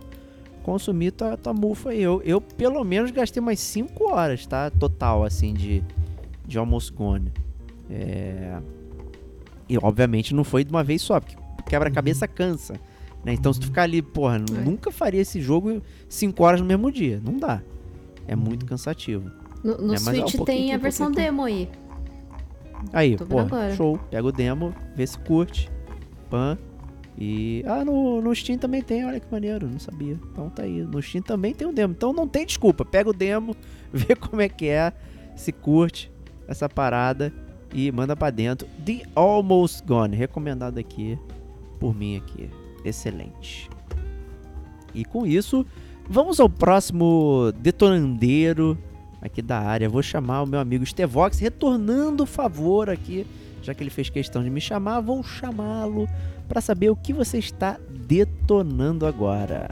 consumir 0.62 1.10
tua, 1.10 1.36
tua 1.36 1.52
mufa 1.52 1.90
aí. 1.90 2.02
Eu, 2.02 2.22
eu, 2.22 2.40
pelo 2.40 2.84
menos, 2.84 3.10
gastei 3.10 3.40
umas 3.40 3.58
5 3.60 4.12
horas, 4.12 4.46
tá? 4.46 4.70
Total, 4.70 5.24
assim, 5.24 5.52
de, 5.52 5.82
de 6.46 6.58
Almost 6.58 6.92
Gone. 6.92 7.32
É... 7.90 8.60
E, 9.70 9.78
obviamente, 9.80 10.34
não 10.34 10.42
foi 10.42 10.64
de 10.64 10.70
uma 10.70 10.82
vez 10.82 11.00
só, 11.00 11.20
porque 11.20 11.36
quebra-cabeça 11.68 12.26
cansa. 12.26 12.74
Né? 13.24 13.32
Então, 13.34 13.52
se 13.52 13.60
tu 13.60 13.66
ficar 13.66 13.82
ali, 13.84 14.02
porra, 14.02 14.36
É. 14.36 14.60
nunca 14.64 14.90
faria 14.90 15.20
esse 15.20 15.40
jogo 15.40 15.80
5 16.08 16.42
horas 16.42 16.60
no 16.60 16.66
mesmo 16.66 16.90
dia. 16.90 17.20
Não 17.24 17.36
dá. 17.38 17.62
É 18.26 18.34
muito 18.34 18.66
cansativo. 18.66 19.30
No, 19.62 19.76
no 19.78 19.94
É, 19.94 19.98
mas 20.00 20.06
é 20.08 20.10
um 20.10 20.14
Switch 20.14 20.36
pouquinho 20.36 20.44
tem 20.44 20.74
a 20.74 20.76
um 20.76 20.80
versão 20.80 21.06
aqui. 21.06 21.16
demo 21.16 21.44
aí. 21.44 21.68
Aí, 22.92 23.16
Tô 23.16 23.26
pô, 23.26 23.38
show. 23.76 23.98
Pega 24.10 24.26
o 24.26 24.32
demo, 24.32 24.74
vê 24.96 25.06
se 25.06 25.18
curte. 25.18 25.70
Pan. 26.28 26.58
E. 27.18 27.62
Ah, 27.66 27.84
no, 27.84 28.20
no 28.22 28.34
Steam 28.34 28.58
também 28.58 28.82
tem, 28.82 29.04
olha 29.04 29.20
que 29.20 29.30
maneiro, 29.30 29.68
não 29.68 29.78
sabia. 29.78 30.18
Então 30.32 30.48
tá 30.48 30.62
aí. 30.62 30.82
No 30.82 31.00
Steam 31.02 31.22
também 31.22 31.52
tem 31.54 31.68
o 31.68 31.72
demo. 31.72 31.92
Então 31.96 32.12
não 32.12 32.26
tem 32.26 32.46
desculpa. 32.46 32.84
Pega 32.84 33.10
o 33.10 33.12
demo, 33.12 33.54
vê 33.92 34.16
como 34.16 34.40
é 34.40 34.48
que 34.48 34.66
é, 34.68 34.92
se 35.36 35.52
curte 35.52 36.10
essa 36.48 36.68
parada 36.68 37.32
e 37.72 37.90
manda 37.92 38.16
pra 38.16 38.30
dentro. 38.30 38.68
The 38.84 39.02
Almost 39.14 39.84
Gone, 39.86 40.16
recomendado 40.16 40.78
aqui 40.78 41.18
por 41.78 41.94
mim 41.94 42.16
aqui. 42.16 42.50
Excelente. 42.84 43.68
E 44.94 45.04
com 45.04 45.26
isso, 45.26 45.64
vamos 46.08 46.40
ao 46.40 46.48
próximo 46.48 47.52
detonandeiro 47.58 48.76
aqui 49.20 49.42
da 49.42 49.58
área. 49.58 49.88
Vou 49.88 50.02
chamar 50.02 50.42
o 50.42 50.46
meu 50.46 50.60
amigo 50.60 50.84
Stevox, 50.84 51.38
retornando 51.38 52.24
o 52.24 52.26
favor 52.26 52.90
aqui, 52.90 53.26
já 53.62 53.74
que 53.74 53.82
ele 53.82 53.90
fez 53.90 54.10
questão 54.10 54.42
de 54.42 54.50
me 54.50 54.60
chamar, 54.60 55.00
vou 55.00 55.22
chamá-lo 55.22 56.08
para 56.48 56.60
saber 56.60 56.90
o 56.90 56.96
que 56.96 57.12
você 57.12 57.38
está 57.38 57.78
detonando 57.88 59.06
agora. 59.06 59.68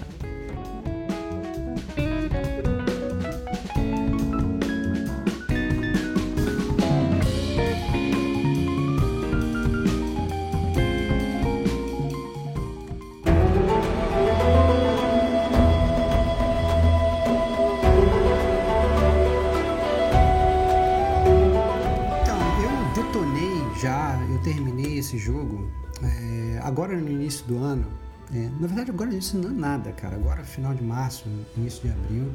Já, 23.88 24.20
eu 24.28 24.38
terminei 24.42 24.98
esse 24.98 25.16
jogo 25.16 25.66
é, 26.02 26.60
agora 26.62 26.94
no 26.94 27.10
início 27.10 27.46
do 27.46 27.56
ano. 27.56 27.86
É, 28.34 28.50
na 28.60 28.66
verdade, 28.66 28.90
agora 28.90 29.14
isso 29.14 29.38
não 29.38 29.48
é 29.48 29.52
nada, 29.52 29.92
cara. 29.92 30.14
Agora, 30.14 30.44
final 30.44 30.74
de 30.74 30.84
março, 30.84 31.26
início 31.56 31.80
de 31.82 31.90
abril. 31.90 32.34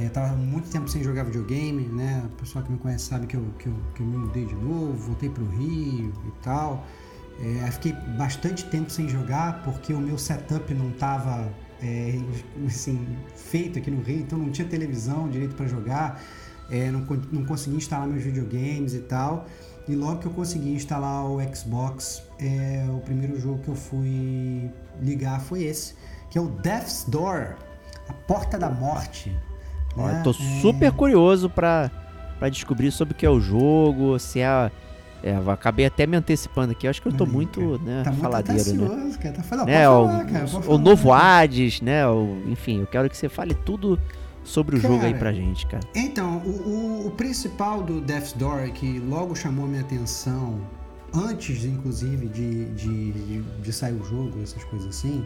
É, 0.00 0.08
tava 0.08 0.34
muito 0.34 0.68
tempo 0.68 0.88
sem 0.88 1.00
jogar 1.02 1.24
videogame, 1.24 1.84
né? 1.84 2.24
O 2.24 2.40
pessoal 2.40 2.64
que 2.64 2.72
me 2.72 2.78
conhece 2.78 3.04
sabe 3.04 3.28
que 3.28 3.36
eu, 3.36 3.44
que 3.58 3.68
eu, 3.68 3.74
que 3.94 4.02
eu 4.02 4.06
me 4.06 4.16
mudei 4.16 4.44
de 4.46 4.54
novo, 4.56 4.94
voltei 4.94 5.28
pro 5.28 5.46
Rio 5.46 6.12
e 6.26 6.32
tal. 6.42 6.84
É, 7.40 7.70
fiquei 7.70 7.92
bastante 8.18 8.64
tempo 8.64 8.90
sem 8.90 9.08
jogar 9.08 9.62
porque 9.62 9.92
o 9.92 10.00
meu 10.00 10.18
setup 10.18 10.74
não 10.74 10.90
tava 10.90 11.48
é, 11.80 12.18
assim, 12.66 13.16
feito 13.36 13.78
aqui 13.78 13.92
no 13.92 14.02
Rio, 14.02 14.20
então 14.20 14.38
não 14.38 14.50
tinha 14.50 14.66
televisão 14.66 15.28
direito 15.28 15.54
para 15.54 15.66
jogar, 15.68 16.20
é, 16.70 16.90
não, 16.90 17.00
não 17.32 17.44
conseguia 17.44 17.78
instalar 17.78 18.06
meus 18.08 18.22
videogames 18.22 18.94
e 18.94 19.00
tal. 19.00 19.46
E 19.88 19.94
logo 19.94 20.18
que 20.20 20.26
eu 20.26 20.32
consegui 20.32 20.72
instalar 20.72 21.24
o 21.24 21.38
Xbox, 21.54 22.22
é, 22.38 22.86
o 22.90 22.98
primeiro 23.00 23.40
jogo 23.40 23.58
que 23.62 23.68
eu 23.68 23.74
fui 23.74 24.70
ligar 25.02 25.40
foi 25.40 25.64
esse, 25.64 25.94
que 26.30 26.38
é 26.38 26.40
o 26.40 26.46
Death's 26.48 27.04
Door, 27.08 27.56
a 28.08 28.12
Porta 28.12 28.56
da 28.58 28.70
Morte. 28.70 29.36
Ó, 29.96 30.06
né? 30.06 30.18
eu 30.20 30.22
tô 30.22 30.30
É, 30.30 30.60
super 30.60 30.92
curioso 30.92 31.50
pra, 31.50 31.90
pra 32.38 32.48
descobrir 32.48 32.92
sobre 32.92 33.14
o 33.14 33.16
que 33.16 33.26
é 33.26 33.30
o 33.30 33.40
jogo, 33.40 34.16
se 34.20 34.38
é, 34.40 34.70
é. 35.24 35.34
Acabei 35.48 35.86
até 35.86 36.06
me 36.06 36.16
antecipando 36.16 36.70
aqui. 36.72 36.86
Eu 36.86 36.90
acho 36.90 37.02
que 37.02 37.08
eu 37.08 37.12
tô 37.12 37.24
Aí, 37.24 37.30
muito, 37.30 37.80
né, 37.82 38.02
Tá 38.04 38.12
faladeiro, 38.12 38.72
né? 38.74 39.16
cara. 39.20 39.34
Tá 39.34 39.42
falando, 39.42 39.66
né, 39.66 39.86
pode 39.88 40.04
o, 40.04 40.06
falar, 40.08 40.24
cara, 40.26 40.44
o 40.44 40.48
falar. 40.62 40.78
novo 40.78 41.12
Hades, 41.12 41.80
né? 41.80 42.06
o- 42.06 42.42
enfim, 42.46 42.80
eu 42.80 42.86
quero 42.86 43.10
que 43.10 43.16
você 43.16 43.28
fale 43.28 43.54
tudo 43.54 43.98
sobre 44.44 44.76
o 44.76 44.80
jogo 44.80 44.94
aí 44.94 45.00
Cara, 45.12 45.18
pra 45.18 45.32
gente, 45.32 45.66
cara. 45.66 45.82
Então, 45.94 46.38
o, 46.38 46.50
o- 46.50 47.06
o 47.06 47.10
principal 47.12 47.82
do 47.82 48.00
Death's 48.00 48.32
Door, 48.32 48.70
que 48.72 48.98
logo 48.98 49.34
chamou 49.34 49.66
minha 49.66 49.82
atenção, 49.82 50.60
antes, 51.14 51.64
inclusive, 51.64 52.26
de, 52.28 52.64
de, 52.74 53.12
de, 53.12 53.42
de 53.42 53.72
sair 53.72 53.92
o 53.94 54.04
jogo, 54.04 54.42
essas 54.42 54.62
coisas 54.64 54.88
assim, 54.88 55.24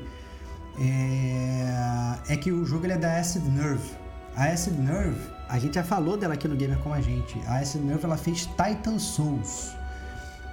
é, 0.80 2.14
é 2.28 2.36
que 2.36 2.50
o 2.52 2.64
jogo 2.64 2.86
ele 2.86 2.94
é 2.94 2.98
da 2.98 3.18
Acid 3.18 3.44
Nerve. 3.48 3.90
A 4.36 4.46
Acid 4.46 4.74
Nerve, 4.78 5.20
a 5.48 5.58
gente 5.58 5.74
já 5.74 5.84
falou 5.84 6.16
dela 6.16 6.34
aqui 6.34 6.48
no 6.48 6.56
Gamer 6.56 6.78
com 6.78 6.92
a 6.92 7.00
gente. 7.00 7.38
A 7.46 7.58
Acid 7.58 7.82
Nerve, 7.84 8.04
ela 8.04 8.16
fez 8.16 8.46
Titan 8.46 8.98
Souls. 8.98 9.72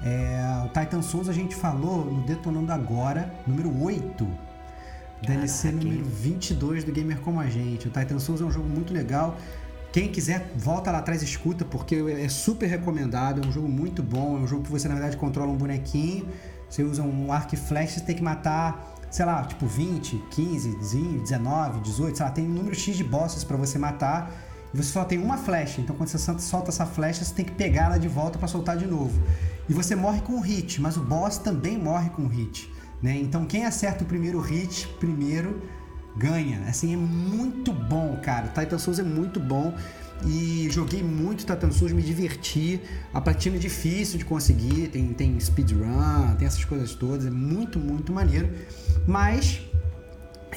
É, 0.03 0.63
o 0.65 0.67
Titan 0.69 1.01
Souls 1.01 1.29
a 1.29 1.33
gente 1.33 1.55
falou 1.55 2.05
no 2.05 2.21
Detonando 2.23 2.71
Agora, 2.71 3.33
número 3.47 3.71
8. 3.83 4.27
DLC 5.21 5.69
Caraca, 5.69 5.83
número 5.83 6.05
hein? 6.05 6.11
22 6.21 6.83
do 6.83 6.91
Gamer 6.91 7.19
Como 7.19 7.39
a 7.39 7.47
Gente. 7.47 7.87
O 7.87 7.91
Titan 7.91 8.19
Souls 8.19 8.41
é 8.41 8.45
um 8.45 8.51
jogo 8.51 8.67
muito 8.67 8.93
legal. 8.93 9.37
Quem 9.91 10.07
quiser, 10.07 10.51
volta 10.55 10.89
lá 10.91 10.99
atrás 10.99 11.21
e 11.21 11.25
escuta, 11.25 11.65
porque 11.65 11.95
é 11.95 12.29
super 12.29 12.67
recomendado. 12.67 13.41
É 13.43 13.47
um 13.47 13.51
jogo 13.51 13.67
muito 13.67 14.01
bom. 14.01 14.37
É 14.37 14.39
um 14.41 14.47
jogo 14.47 14.63
que 14.63 14.71
você, 14.71 14.87
na 14.87 14.93
verdade, 14.95 15.17
controla 15.17 15.51
um 15.51 15.57
bonequinho. 15.57 16.27
Você 16.69 16.83
usa 16.83 17.03
um 17.03 17.31
arco 17.33 17.53
e 17.53 17.57
flecha, 17.57 17.99
você 17.99 18.05
tem 18.05 18.15
que 18.15 18.23
matar, 18.23 18.95
sei 19.11 19.25
lá, 19.25 19.43
tipo 19.43 19.67
20, 19.67 20.15
15, 20.31 20.77
19, 20.77 21.81
18, 21.81 22.15
sei 22.15 22.25
lá, 22.25 22.31
tem 22.31 22.45
um 22.45 22.49
número 22.53 22.73
X 22.73 22.95
de 22.95 23.03
bosses 23.03 23.43
pra 23.43 23.57
você 23.57 23.77
matar. 23.77 24.31
E 24.73 24.77
você 24.77 24.89
só 24.93 25.03
tem 25.03 25.19
uma 25.19 25.35
flecha. 25.37 25.81
Então, 25.81 25.93
quando 25.93 26.07
você 26.07 26.17
solta- 26.39 26.69
essa 26.69 26.85
flecha, 26.85 27.25
você 27.25 27.33
tem 27.33 27.43
que 27.43 27.51
pegar 27.51 27.87
ela 27.87 27.97
de 27.97 28.07
volta 28.07 28.39
pra 28.39 28.47
soltar 28.47 28.77
de 28.77 28.87
novo. 28.87 29.21
E 29.67 29.73
você 29.73 29.95
morre 29.95 30.21
com 30.21 30.33
um 30.33 30.39
hit, 30.39 30.79
mas 30.79 30.95
o 30.95 31.01
boss 31.03 31.37
também 31.37 31.77
morre 31.77 32.09
com 32.11 32.21
um 32.21 32.27
hit. 32.27 32.71
Né? 33.01 33.17
Então, 33.17 33.45
quem 33.45 33.65
acerta 33.65 34.03
o 34.03 34.07
primeiro 34.07 34.39
hit 34.39 34.87
primeiro 34.99 35.61
ganha. 36.15 36.61
Assim, 36.67 36.93
é 36.93 36.97
muito 36.97 37.71
bom, 37.71 38.19
cara. 38.21 38.47
Titan 38.47 38.77
Souls 38.77 38.99
é 38.99 39.03
muito 39.03 39.39
bom. 39.39 39.73
E 40.25 40.67
joguei 40.69 41.01
muito 41.01 41.39
Titan 41.39 41.71
Souls, 41.71 41.91
me 41.91 42.01
diverti. 42.01 42.79
A 43.13 43.19
platina 43.19 43.55
é 43.55 43.59
difícil 43.59 44.19
de 44.19 44.25
conseguir, 44.25 44.89
tem, 44.89 45.13
tem 45.13 45.39
speedrun, 45.39 46.35
tem 46.37 46.47
essas 46.47 46.63
coisas 46.63 46.93
todas. 46.93 47.25
É 47.25 47.31
muito, 47.31 47.79
muito 47.79 48.13
maneiro. 48.13 48.49
Mas 49.07 49.61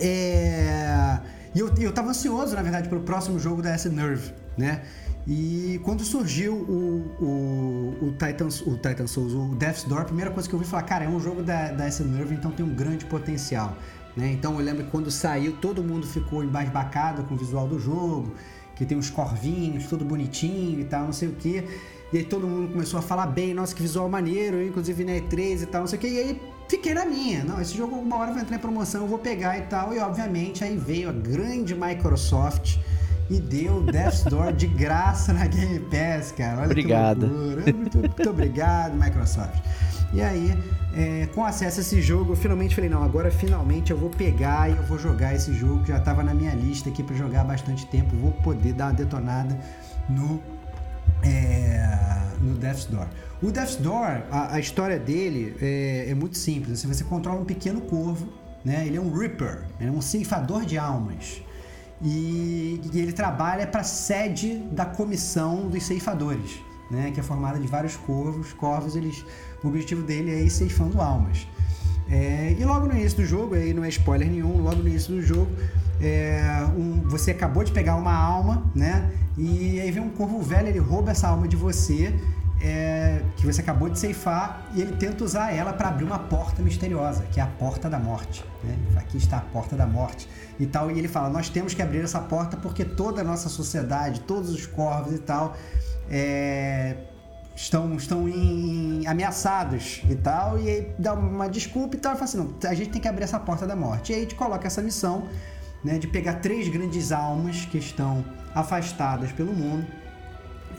é... 0.00 1.18
E 1.54 1.60
eu, 1.60 1.72
eu 1.78 1.92
tava 1.92 2.10
ansioso, 2.10 2.54
na 2.54 2.62
verdade, 2.62 2.88
pelo 2.88 3.02
próximo 3.02 3.38
jogo 3.38 3.62
da 3.62 3.70
S 3.70 3.88
Nerve, 3.88 4.32
né? 4.58 4.82
E 5.26 5.80
quando 5.82 6.04
surgiu 6.04 6.54
o, 6.54 7.24
o, 7.24 8.08
o, 8.08 8.12
Titan, 8.12 8.48
o 8.66 8.76
Titan 8.76 9.06
Souls, 9.06 9.32
o 9.32 9.54
Death's 9.54 9.84
Door, 9.84 10.02
a 10.02 10.04
primeira 10.04 10.30
coisa 10.30 10.46
que 10.46 10.54
eu 10.54 10.58
vi 10.58 10.66
falar, 10.66 10.82
cara, 10.82 11.04
é 11.06 11.08
um 11.08 11.18
jogo 11.18 11.42
da, 11.42 11.72
da 11.72 11.86
S 11.86 12.02
Nerve, 12.04 12.34
então 12.34 12.50
tem 12.50 12.64
um 12.64 12.74
grande 12.74 13.06
potencial. 13.06 13.74
Né? 14.14 14.32
Então 14.32 14.58
eu 14.58 14.64
lembro 14.64 14.84
que 14.84 14.90
quando 14.90 15.10
saiu, 15.10 15.52
todo 15.52 15.82
mundo 15.82 16.06
ficou 16.06 16.44
embasbacado 16.44 17.24
com 17.24 17.34
o 17.34 17.38
visual 17.38 17.66
do 17.66 17.78
jogo, 17.78 18.34
que 18.76 18.84
tem 18.84 18.98
uns 18.98 19.08
corvinhos, 19.08 19.86
tudo 19.86 20.04
bonitinho 20.04 20.80
e 20.80 20.84
tal, 20.84 21.06
não 21.06 21.12
sei 21.12 21.28
o 21.28 21.32
que. 21.32 21.64
E 22.12 22.18
aí 22.18 22.24
todo 22.24 22.46
mundo 22.46 22.70
começou 22.72 22.98
a 22.98 23.02
falar 23.02 23.26
bem, 23.26 23.54
nossa, 23.54 23.74
que 23.74 23.80
visual 23.80 24.08
maneiro, 24.08 24.58
eu, 24.58 24.68
inclusive 24.68 25.04
na 25.04 25.12
E3 25.12 25.62
e 25.62 25.66
tal, 25.66 25.80
não 25.82 25.88
sei 25.88 25.98
o 25.98 26.02
que. 26.02 26.08
E 26.08 26.18
aí 26.18 26.42
fiquei 26.68 26.92
na 26.92 27.06
minha. 27.06 27.42
Não, 27.44 27.60
esse 27.60 27.74
jogo 27.74 27.96
uma 27.96 28.16
hora 28.18 28.30
vai 28.32 28.42
entrar 28.42 28.56
em 28.56 28.60
promoção, 28.60 29.02
eu 29.02 29.08
vou 29.08 29.18
pegar 29.18 29.56
e 29.58 29.62
tal. 29.62 29.94
E 29.94 29.98
obviamente 29.98 30.62
aí 30.62 30.76
veio 30.76 31.08
a 31.08 31.12
grande 31.12 31.74
Microsoft 31.74 32.76
e 33.30 33.40
deu 33.40 33.82
Death's 33.82 34.24
Door 34.24 34.52
de 34.52 34.66
graça 34.66 35.32
na 35.32 35.46
Game 35.46 35.80
Pass, 35.80 36.32
cara. 36.32 36.62
Olha 36.62 36.66
Obrigado. 36.66 37.26
Muito, 37.26 37.98
muito 37.98 38.30
obrigado, 38.30 38.94
Microsoft. 38.94 39.58
E 40.12 40.22
aí, 40.22 40.56
é, 40.94 41.26
com 41.34 41.44
acesso 41.44 41.80
a 41.80 41.82
esse 41.82 42.00
jogo, 42.00 42.32
eu 42.32 42.36
finalmente 42.36 42.74
falei, 42.74 42.88
não, 42.88 43.02
agora 43.02 43.30
finalmente 43.30 43.90
eu 43.90 43.96
vou 43.96 44.10
pegar 44.10 44.70
e 44.70 44.76
eu 44.76 44.82
vou 44.84 44.98
jogar 44.98 45.34
esse 45.34 45.52
jogo 45.52 45.82
que 45.82 45.88
já 45.88 45.98
estava 45.98 46.22
na 46.22 46.32
minha 46.32 46.54
lista 46.54 46.88
aqui 46.88 47.02
para 47.02 47.16
jogar 47.16 47.40
há 47.40 47.44
bastante 47.44 47.86
tempo. 47.86 48.14
Vou 48.16 48.30
poder 48.30 48.72
dar 48.74 48.86
uma 48.86 48.92
detonada 48.92 49.58
no 50.08 50.40
é, 51.22 52.20
no 52.40 52.54
Death's 52.54 52.84
Door. 52.84 53.06
O 53.42 53.50
Death's 53.50 53.76
Door, 53.76 54.22
a, 54.30 54.54
a 54.54 54.60
história 54.60 54.98
dele 54.98 55.56
é, 55.60 56.10
é 56.10 56.14
muito 56.14 56.36
simples. 56.36 56.84
Você 56.84 57.04
controla 57.04 57.40
um 57.40 57.44
pequeno 57.44 57.80
corvo, 57.80 58.28
né? 58.64 58.86
Ele 58.86 58.96
é 58.96 59.00
um 59.00 59.12
Reaper, 59.12 59.62
ele 59.80 59.88
é 59.88 59.92
um 59.92 60.00
ceifador 60.00 60.64
de 60.64 60.78
almas. 60.78 61.42
E, 62.04 62.80
e 62.92 62.98
ele 63.00 63.12
trabalha 63.12 63.66
para 63.66 63.80
a 63.80 63.84
sede 63.84 64.58
da 64.70 64.84
comissão 64.84 65.68
dos 65.68 65.82
ceifadores, 65.84 66.60
né? 66.90 67.10
Que 67.12 67.20
é 67.20 67.22
formada 67.22 67.58
de 67.58 67.66
vários 67.66 67.96
corvos. 67.96 68.52
Corvos, 68.52 68.94
eles, 68.94 69.24
o 69.62 69.68
objetivo 69.68 70.02
dele 70.02 70.30
é 70.30 70.42
ir 70.42 70.50
ceifando 70.50 71.00
almas. 71.00 71.48
É, 72.10 72.54
e 72.58 72.62
logo 72.64 72.86
no 72.86 72.92
início 72.94 73.16
do 73.16 73.24
jogo, 73.24 73.54
aí 73.54 73.72
não 73.72 73.82
é 73.82 73.88
spoiler 73.88 74.30
nenhum, 74.30 74.60
logo 74.60 74.76
no 74.82 74.88
início 74.88 75.14
do 75.14 75.22
jogo, 75.22 75.50
é, 76.02 76.42
um- 76.76 77.00
você 77.08 77.30
acabou 77.30 77.64
de 77.64 77.72
pegar 77.72 77.96
uma 77.96 78.14
alma, 78.14 78.62
né? 78.74 79.10
E 79.38 79.80
aí 79.80 79.90
vem 79.90 80.02
um 80.02 80.10
corvo 80.10 80.42
velho, 80.42 80.68
ele 80.68 80.78
rouba 80.78 81.12
essa 81.12 81.28
alma 81.28 81.48
de 81.48 81.56
você, 81.56 82.14
é, 82.66 83.20
que 83.36 83.44
você 83.44 83.60
acabou 83.60 83.90
de 83.90 83.98
ceifar, 83.98 84.66
e 84.74 84.80
ele 84.80 84.96
tenta 84.96 85.22
usar 85.22 85.52
ela 85.52 85.74
para 85.74 85.88
abrir 85.88 86.04
uma 86.04 86.18
porta 86.18 86.62
misteriosa, 86.62 87.24
que 87.30 87.38
é 87.38 87.42
a 87.42 87.46
porta 87.46 87.90
da 87.90 87.98
morte. 87.98 88.42
Né? 88.62 88.74
Aqui 88.96 89.18
está 89.18 89.36
a 89.36 89.42
porta 89.42 89.76
da 89.76 89.86
morte 89.86 90.26
e 90.58 90.64
tal. 90.64 90.90
E 90.90 90.98
ele 90.98 91.06
fala: 91.06 91.28
Nós 91.28 91.50
temos 91.50 91.74
que 91.74 91.82
abrir 91.82 92.00
essa 92.00 92.20
porta 92.20 92.56
porque 92.56 92.82
toda 92.82 93.20
a 93.20 93.24
nossa 93.24 93.50
sociedade, 93.50 94.20
todos 94.20 94.48
os 94.48 94.64
corvos 94.64 95.14
e 95.14 95.18
tal, 95.18 95.54
é, 96.08 96.96
estão, 97.54 97.94
estão 97.96 98.26
em- 98.26 99.06
ameaçados 99.06 100.00
e 100.08 100.14
tal, 100.14 100.58
e 100.58 100.66
aí 100.66 100.94
dá 100.98 101.12
uma 101.12 101.48
desculpa 101.48 101.96
e 101.96 101.98
tal, 101.98 102.12
e 102.12 102.14
fala 102.14 102.24
assim, 102.24 102.38
não, 102.38 102.70
a 102.70 102.74
gente 102.74 102.90
tem 102.90 103.00
que 103.02 103.08
abrir 103.08 103.24
essa 103.24 103.38
porta 103.38 103.66
da 103.66 103.76
morte. 103.76 104.12
E 104.12 104.14
aí 104.14 104.26
te 104.26 104.34
coloca 104.34 104.66
essa 104.66 104.80
missão, 104.80 105.28
né, 105.84 105.98
de 105.98 106.06
pegar 106.06 106.34
três 106.34 106.66
grandes 106.68 107.12
almas 107.12 107.66
que 107.66 107.76
estão 107.76 108.24
afastadas 108.54 109.32
pelo 109.32 109.52
mundo, 109.52 109.86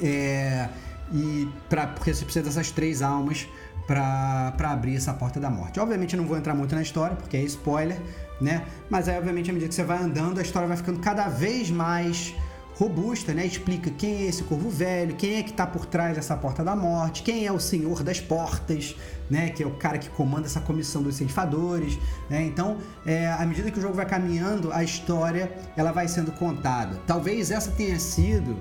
é, 0.01 0.67
e 1.13 1.47
pra, 1.69 1.87
porque 1.87 2.13
você 2.13 2.23
precisa 2.23 2.45
dessas 2.45 2.71
três 2.71 3.01
almas 3.01 3.47
para 3.87 4.53
abrir 4.71 4.95
essa 4.95 5.13
porta 5.13 5.39
da 5.39 5.49
morte. 5.49 5.79
Obviamente 5.79 6.15
eu 6.15 6.21
não 6.21 6.27
vou 6.27 6.37
entrar 6.37 6.55
muito 6.55 6.73
na 6.73 6.81
história, 6.81 7.15
porque 7.15 7.37
é 7.37 7.41
spoiler, 7.43 8.01
né? 8.41 8.65
Mas 8.89 9.07
aí, 9.07 9.17
obviamente, 9.17 9.49
à 9.49 9.53
medida 9.53 9.69
que 9.69 9.75
você 9.75 9.83
vai 9.83 9.99
andando, 10.01 10.39
a 10.39 10.41
história 10.41 10.67
vai 10.67 10.77
ficando 10.77 10.99
cada 10.99 11.27
vez 11.27 11.69
mais 11.69 12.33
robusta, 12.77 13.33
né? 13.33 13.45
Explica 13.45 13.89
quem 13.89 14.23
é 14.23 14.27
esse 14.27 14.43
corvo 14.43 14.69
velho, 14.69 15.15
quem 15.15 15.35
é 15.35 15.43
que 15.43 15.53
tá 15.53 15.65
por 15.65 15.85
trás 15.85 16.15
dessa 16.15 16.35
porta 16.35 16.63
da 16.63 16.75
morte, 16.75 17.23
quem 17.23 17.45
é 17.45 17.51
o 17.51 17.59
senhor 17.59 18.03
das 18.03 18.19
portas, 18.19 18.95
né? 19.29 19.49
Que 19.49 19.63
é 19.63 19.67
o 19.67 19.71
cara 19.71 19.97
que 19.97 20.09
comanda 20.09 20.47
essa 20.47 20.59
comissão 20.59 21.01
dos 21.01 21.15
ceifadores, 21.15 21.97
né? 22.29 22.43
Então, 22.43 22.77
é, 23.05 23.31
à 23.31 23.45
medida 23.45 23.71
que 23.71 23.79
o 23.79 23.81
jogo 23.81 23.93
vai 23.93 24.05
caminhando, 24.05 24.73
a 24.73 24.83
história 24.83 25.51
ela 25.77 25.91
vai 25.91 26.07
sendo 26.07 26.31
contada. 26.33 26.99
Talvez 27.07 27.51
essa 27.51 27.71
tenha 27.71 27.99
sido 27.99 28.57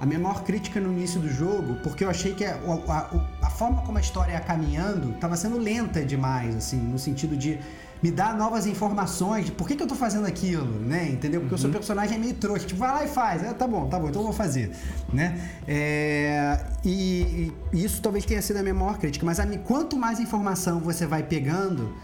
a 0.00 0.06
minha 0.06 0.18
maior 0.18 0.42
crítica 0.44 0.78
no 0.80 0.92
início 0.92 1.20
do 1.20 1.28
jogo, 1.28 1.76
porque 1.82 2.04
eu 2.04 2.10
achei 2.10 2.34
que 2.34 2.44
a, 2.44 2.54
a- 2.88 3.10
a 3.42 3.50
forma 3.50 3.82
como 3.82 3.96
a 3.98 4.00
história 4.00 4.32
ia 4.32 4.40
caminhando 4.40 5.12
estava 5.12 5.36
sendo 5.36 5.58
lenta 5.58 6.04
demais, 6.04 6.54
assim, 6.54 6.76
no 6.76 6.98
sentido 6.98 7.36
de 7.36 7.58
me 8.02 8.10
dar 8.10 8.36
novas 8.36 8.66
informações 8.66 9.46
de 9.46 9.52
por 9.52 9.66
que, 9.66 9.74
que 9.74 9.82
eu 9.82 9.86
tô 9.86 9.94
fazendo 9.94 10.26
aquilo, 10.26 10.66
né? 10.80 11.08
Entendeu? 11.08 11.40
Porque 11.40 11.54
o 11.54 11.58
seu 11.58 11.70
personagem 11.70 12.16
é 12.16 12.20
meio 12.20 12.34
trouxa, 12.34 12.66
tipo, 12.66 12.78
vai 12.78 12.90
lá 12.92 13.04
e 13.04 13.08
faz. 13.08 13.42
É, 13.42 13.54
tá 13.54 13.66
bom, 13.66 13.88
tá 13.88 13.98
bom, 13.98 14.08
então 14.10 14.20
eu 14.20 14.26
vou 14.26 14.34
fazer, 14.34 14.70
né? 15.10 15.40
É, 15.66 16.60
e, 16.84 17.52
e 17.72 17.84
isso 17.84 18.02
talvez 18.02 18.26
tenha 18.26 18.42
sido 18.42 18.58
a 18.58 18.62
minha 18.62 18.74
maior 18.74 18.98
crítica, 18.98 19.24
mas 19.24 19.40
a, 19.40 19.46
quanto 19.58 19.96
mais 19.96 20.20
informação 20.20 20.78
você 20.78 21.06
vai 21.06 21.22
pegando, 21.22 21.94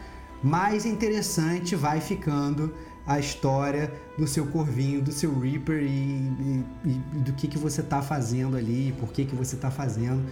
mais 0.42 0.86
interessante 0.86 1.76
vai 1.76 2.00
ficando 2.00 2.74
a 3.06 3.18
história 3.18 3.92
do 4.18 4.26
seu 4.26 4.46
corvinho, 4.46 5.00
do 5.02 5.10
seu 5.12 5.36
Reaper 5.38 5.82
e, 5.82 5.86
e- 5.86 6.64
e 6.84 7.18
do 7.18 7.32
que, 7.32 7.48
que 7.48 7.58
você 7.58 7.82
tá 7.82 8.00
fazendo 8.02 8.56
ali, 8.56 8.94
por 9.00 9.12
que, 9.12 9.24
que 9.24 9.34
você 9.34 9.56
tá 9.56 9.70
fazendo 9.70 10.22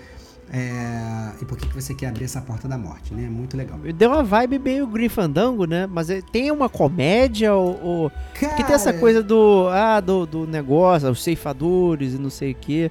é, 0.52 1.30
e 1.40 1.44
por 1.44 1.56
que, 1.56 1.66
que 1.68 1.74
você 1.74 1.94
quer 1.94 2.08
abrir 2.08 2.24
essa 2.24 2.40
porta 2.40 2.66
da 2.66 2.76
morte, 2.76 3.14
né? 3.14 3.28
Muito 3.28 3.56
legal. 3.56 3.78
Deu 3.96 4.10
uma 4.10 4.22
vibe 4.24 4.58
meio 4.58 4.86
Grifandango, 4.86 5.64
né? 5.64 5.86
Mas 5.86 6.10
é- 6.10 6.20
tem 6.20 6.50
uma 6.50 6.68
comédia 6.68 7.54
ou... 7.54 7.80
ou... 7.82 8.10
Porque 8.32 8.46
tem 8.64 8.74
essa 8.74 8.86
Cara, 8.90 8.98
coisa 8.98 9.22
do, 9.22 9.68
ah, 9.70 10.00
do, 10.00 10.26
do 10.26 10.46
negócio, 10.48 11.08
os 11.08 11.22
ceifadores 11.22 12.14
e 12.14 12.18
não 12.18 12.30
sei 12.30 12.50
o 12.52 12.54
quê. 12.56 12.90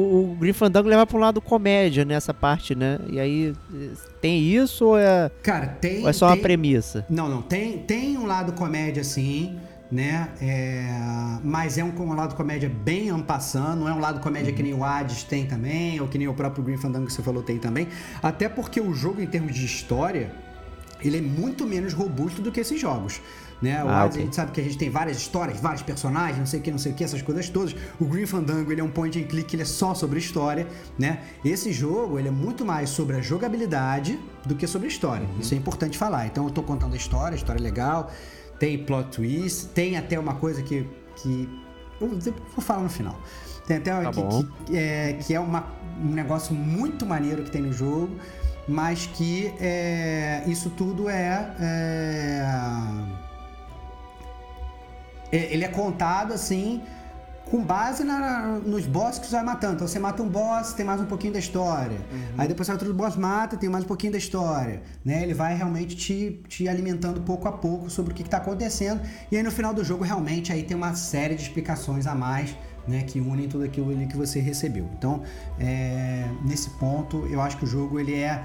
O, 0.00 0.36
o 0.40 0.54
Fandango 0.54 0.88
leva 0.88 1.06
pra 1.06 1.16
um 1.16 1.20
lado 1.20 1.40
comédia 1.40 2.04
nessa 2.04 2.34
parte, 2.34 2.74
né? 2.74 2.98
E 3.08 3.18
aí, 3.18 3.54
tem 4.20 4.42
isso 4.42 4.84
ou 4.86 4.98
é, 4.98 5.30
Cara, 5.42 5.66
tem. 5.68 6.02
ou 6.02 6.08
é 6.08 6.12
só 6.12 6.26
uma 6.26 6.34
tem- 6.34 6.42
premissa? 6.42 7.04
Não, 7.08 7.28
não. 7.28 7.42
Tem, 7.42 7.78
tem 7.78 8.16
um 8.18 8.26
lado 8.26 8.52
comédia, 8.52 9.02
sim, 9.04 9.58
né? 9.90 10.28
É, 10.40 10.86
mas 11.42 11.78
é 11.78 11.84
um, 11.84 11.92
um 11.98 12.14
lado 12.14 12.34
comédia 12.34 12.68
bem 12.68 13.08
ampassando. 13.10 13.76
Não 13.80 13.88
é 13.88 13.92
um 13.94 14.00
lado 14.00 14.20
comédia 14.20 14.52
que 14.52 14.62
nem 14.62 14.74
o 14.74 14.84
Hades 14.84 15.22
tem 15.24 15.46
também, 15.46 16.00
ou 16.00 16.08
que 16.08 16.18
nem 16.18 16.28
o 16.28 16.34
próprio 16.34 16.62
Green 16.64 16.76
Fandango 16.76 17.06
que 17.06 17.12
você 17.12 17.22
falou 17.22 17.42
tem 17.42 17.58
também. 17.58 17.88
Até 18.22 18.48
porque 18.48 18.80
o 18.80 18.92
jogo, 18.92 19.20
em 19.22 19.26
termos 19.26 19.54
de 19.54 19.64
história, 19.64 20.30
ele 21.02 21.18
é 21.18 21.20
muito 21.22 21.66
menos 21.66 21.92
robusto 21.92 22.42
do 22.42 22.50
que 22.52 22.60
esses 22.60 22.80
jogos. 22.80 23.20
Né? 23.62 23.82
O 23.82 23.88
Ah, 23.88 24.02
Hades, 24.02 24.16
ok. 24.16 24.20
a 24.22 24.24
gente 24.26 24.36
sabe 24.36 24.52
que 24.52 24.60
a 24.60 24.64
gente 24.64 24.76
tem 24.76 24.90
várias 24.90 25.16
histórias, 25.16 25.58
vários 25.58 25.80
personagens, 25.82 26.38
não 26.38 26.44
sei 26.46 26.60
o 26.60 26.62
que, 26.62 26.70
não 26.70 26.78
sei 26.78 26.92
o 26.92 26.94
que, 26.94 27.02
essas 27.02 27.22
coisas 27.22 27.48
todas. 27.48 27.74
O 27.98 28.04
Green 28.04 28.26
Fandango, 28.26 28.70
ele 28.70 28.80
é 28.82 28.84
um 28.84 28.90
point 28.90 29.18
and 29.18 29.24
click, 29.24 29.54
ele 29.54 29.62
é 29.62 29.66
só 29.66 29.94
sobre 29.94 30.18
história, 30.18 30.66
né? 30.98 31.20
Esse 31.42 31.72
jogo, 31.72 32.18
ele 32.18 32.28
é 32.28 32.30
muito 32.30 32.64
mais 32.66 32.90
sobre 32.90 33.16
a 33.16 33.20
jogabilidade 33.22 34.18
do 34.44 34.54
que 34.54 34.66
sobre 34.66 34.88
a 34.88 34.90
história. 34.90 35.26
Isso 35.40 35.54
é 35.54 35.56
importante 35.56 35.96
falar. 35.96 36.26
Então 36.26 36.44
eu 36.44 36.50
tô 36.50 36.62
contando 36.62 36.92
a 36.92 36.96
história, 36.96 37.34
a 37.34 37.38
história 37.38 37.58
é 37.58 37.62
legal, 37.62 38.10
tem 38.58 38.76
plot 38.84 39.08
twist, 39.16 39.68
tem 39.68 39.96
até 39.96 40.18
uma 40.18 40.34
coisa 40.34 40.62
que... 40.62 40.86
que 41.16 41.48
eu 41.98 42.08
vou 42.10 42.62
falar 42.62 42.82
no 42.82 42.90
final. 42.90 43.18
Tem 43.66 43.78
até 43.78 43.90
Tá 43.90 44.10
que, 44.12 44.20
que- 44.66 44.76
é, 44.76 45.12
que 45.14 45.34
é 45.34 45.40
uma, 45.40 45.64
um 45.98 46.10
negócio 46.12 46.54
muito 46.54 47.06
maneiro 47.06 47.42
que 47.42 47.50
tem 47.50 47.62
no 47.62 47.72
jogo, 47.72 48.10
mas 48.68 49.06
que 49.06 49.50
é, 49.58 50.42
isso 50.46 50.68
tudo 50.70 51.08
é- 51.08 51.54
é- 51.58 53.25
Ele 55.32 55.64
é 55.64 55.68
contado 55.68 56.32
assim, 56.32 56.82
com 57.50 57.62
base 57.62 58.02
na- 58.02 58.58
nos 58.64 58.86
bosses 58.86 59.20
que 59.20 59.26
você 59.26 59.36
vai 59.36 59.44
matando. 59.44 59.74
Então 59.74 59.86
você 59.88 59.98
mata 59.98 60.22
um 60.22 60.28
boss, 60.28 60.72
tem 60.72 60.84
mais 60.84 61.00
um 61.00 61.06
pouquinho 61.06 61.32
da 61.32 61.38
história. 61.38 61.98
Aí 62.36 62.48
depois 62.48 62.66
você 62.66 62.72
vai 62.72 62.80
outro 62.80 62.94
boss, 62.94 63.16
mata, 63.16 63.56
tem 63.56 63.68
mais 63.68 63.84
um 63.84 63.86
pouquinho 63.86 64.12
da 64.12 64.18
história. 64.18 64.82
Né? 65.04 65.22
Ele 65.22 65.34
vai 65.34 65.54
realmente 65.56 65.94
te, 65.96 66.40
te 66.48 66.68
alimentando 66.68 67.20
pouco 67.20 67.46
a 67.46 67.52
pouco 67.52 67.88
sobre 67.88 68.12
o 68.12 68.14
que 68.16 68.22
está 68.22 68.38
acontecendo. 68.38 69.00
E 69.30 69.36
aí 69.36 69.42
no 69.42 69.50
final 69.50 69.72
do 69.72 69.84
jogo, 69.84 70.02
realmente, 70.04 70.52
aí 70.52 70.62
tem 70.62 70.76
uma 70.76 70.94
série 70.94 71.34
de 71.34 71.42
explicações 71.42 72.06
a 72.06 72.14
mais. 72.14 72.56
Né, 72.88 73.02
que 73.02 73.18
unem 73.20 73.48
tudo 73.48 73.64
aquilo 73.64 73.88
que 74.06 74.16
você 74.16 74.38
recebeu. 74.38 74.88
Então, 74.96 75.20
é, 75.58 76.24
nesse 76.44 76.70
ponto, 76.78 77.26
eu 77.26 77.40
acho 77.40 77.56
que 77.56 77.64
o 77.64 77.66
jogo 77.66 77.98
ele 77.98 78.14
é 78.14 78.44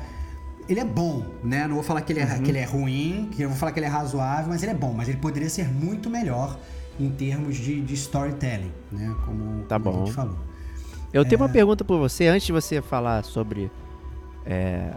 ele 0.70 0.80
é 0.80 0.86
bom, 0.86 1.26
né? 1.44 1.68
Não 1.68 1.76
vou 1.76 1.84
falar 1.84 2.02
que 2.02 2.14
ele, 2.14 2.20
é, 2.22 2.40
que 2.40 2.50
ele 2.50 2.58
é 2.60 2.66
ruim, 2.66 3.30
que 3.32 3.42
eu 3.42 3.50
vou 3.50 3.58
falar 3.58 3.72
que 3.72 3.80
ele 3.80 3.86
é 3.86 3.90
razoável, 3.90 4.50
mas 4.50 4.64
ele 4.64 4.72
é 4.72 4.76
bom. 4.76 4.94
Mas 4.94 5.08
ele 5.10 5.18
poderia 5.18 5.50
ser 5.50 5.68
muito 5.70 6.10
melhor 6.10 6.58
em 7.00 7.10
termos 7.10 7.56
de, 7.58 7.82
de 7.82 7.94
storytelling, 7.94 8.72
né? 8.92 9.16
Como, 9.26 9.64
Tá 9.64 9.80
como 9.80 9.92
bom. 9.96 10.04
a 10.04 10.06
gente 10.06 10.16
falou. 10.16 10.38
Eu 11.14 11.26
tenho 11.26 11.42
uma 11.42 11.50
É. 11.50 11.52
pergunta 11.52 11.84
pra 11.84 11.96
você, 11.98 12.28
antes 12.28 12.46
de 12.48 12.52
você 12.54 12.82
falar 12.82 13.24
sobre. 13.24 13.70
é, 14.46 14.92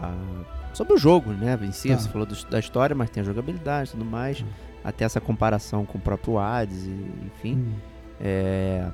a- 0.00 0.72
sobre 0.72 0.94
o 0.94 0.96
jogo, 0.98 1.30
né? 1.30 1.58
Em 1.62 1.72
si, 1.72 1.88
Tá. 1.90 1.98
você 1.98 2.08
falou 2.08 2.26
do- 2.26 2.46
da 2.50 2.58
história, 2.58 2.94
mas 2.96 3.10
tem 3.10 3.20
a 3.22 3.24
jogabilidade 3.24 3.88
e 3.88 3.92
tudo 3.92 4.04
mais. 4.04 4.42
Até 4.84 5.04
essa 5.04 5.20
comparação 5.20 5.84
com 5.84 5.98
o 5.98 6.00
próprio 6.00 6.38
Hades, 6.38 6.84
e, 6.86 6.96
enfim. 7.26 7.74
É, 8.20 8.86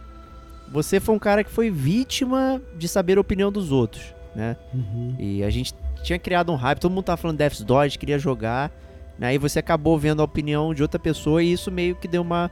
você 0.73 0.99
foi 0.99 1.15
um 1.15 1.19
cara 1.19 1.45
que 1.45 1.51
foi 1.51 1.71
vítima 1.71 2.61
de 2.77 2.89
saber 2.89 3.19
a 3.19 3.21
opinião 3.21 3.53
dos 3.53 3.71
outros, 3.71 4.15
né? 4.35 4.57
Uhum. 4.75 5.15
E 5.19 5.45
a 5.45 5.51
gente 5.51 5.75
tinha 6.03 6.19
criado 6.19 6.53
um 6.53 6.57
hype, 6.57 6.79
todo 6.79 6.93
mundo 6.93 7.05
tava 7.05 7.17
falando 7.17 7.39
Death's 7.39 7.65
gente 7.85 7.99
queria 7.99 8.19
jogar. 8.19 8.71
Né? 9.19 9.29
Aí 9.29 9.39
você 9.39 9.59
acabou 9.59 9.99
vendo 9.99 10.21
a 10.21 10.25
opinião 10.25 10.75
de 10.75 10.83
outra 10.83 10.99
pessoa 10.99 11.43
e 11.43 11.53
isso 11.53 11.71
meio 11.71 11.95
que 11.95 12.09
deu 12.09 12.23
uma. 12.23 12.51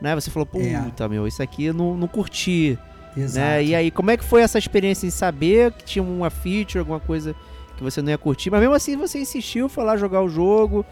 Né? 0.00 0.14
Você 0.14 0.30
falou, 0.30 0.48
É. 0.54 0.80
puta, 0.80 1.08
meu, 1.08 1.26
isso 1.26 1.42
aqui 1.42 1.66
eu 1.66 1.74
não, 1.74 1.96
não 1.96 2.08
curti. 2.08 2.78
Exato. 3.16 3.38
Né? 3.38 3.64
E 3.64 3.74
aí, 3.74 3.90
como 3.90 4.10
é 4.10 4.16
que 4.16 4.24
foi 4.24 4.42
essa 4.42 4.58
experiência 4.58 5.06
em 5.06 5.10
saber 5.10 5.72
que 5.72 5.84
tinha 5.84 6.02
uma 6.02 6.30
feature, 6.30 6.78
alguma 6.78 7.00
coisa 7.00 7.34
que 7.76 7.82
você 7.82 8.00
não 8.00 8.10
ia 8.10 8.18
curtir? 8.18 8.50
Mas 8.50 8.60
mesmo 8.60 8.74
assim 8.74 8.96
você 8.96 9.18
insistiu, 9.18 9.68
foi 9.68 9.84
lá 9.84 9.96
jogar 9.96 10.22
o 10.22 10.28
jogo, 10.28 10.84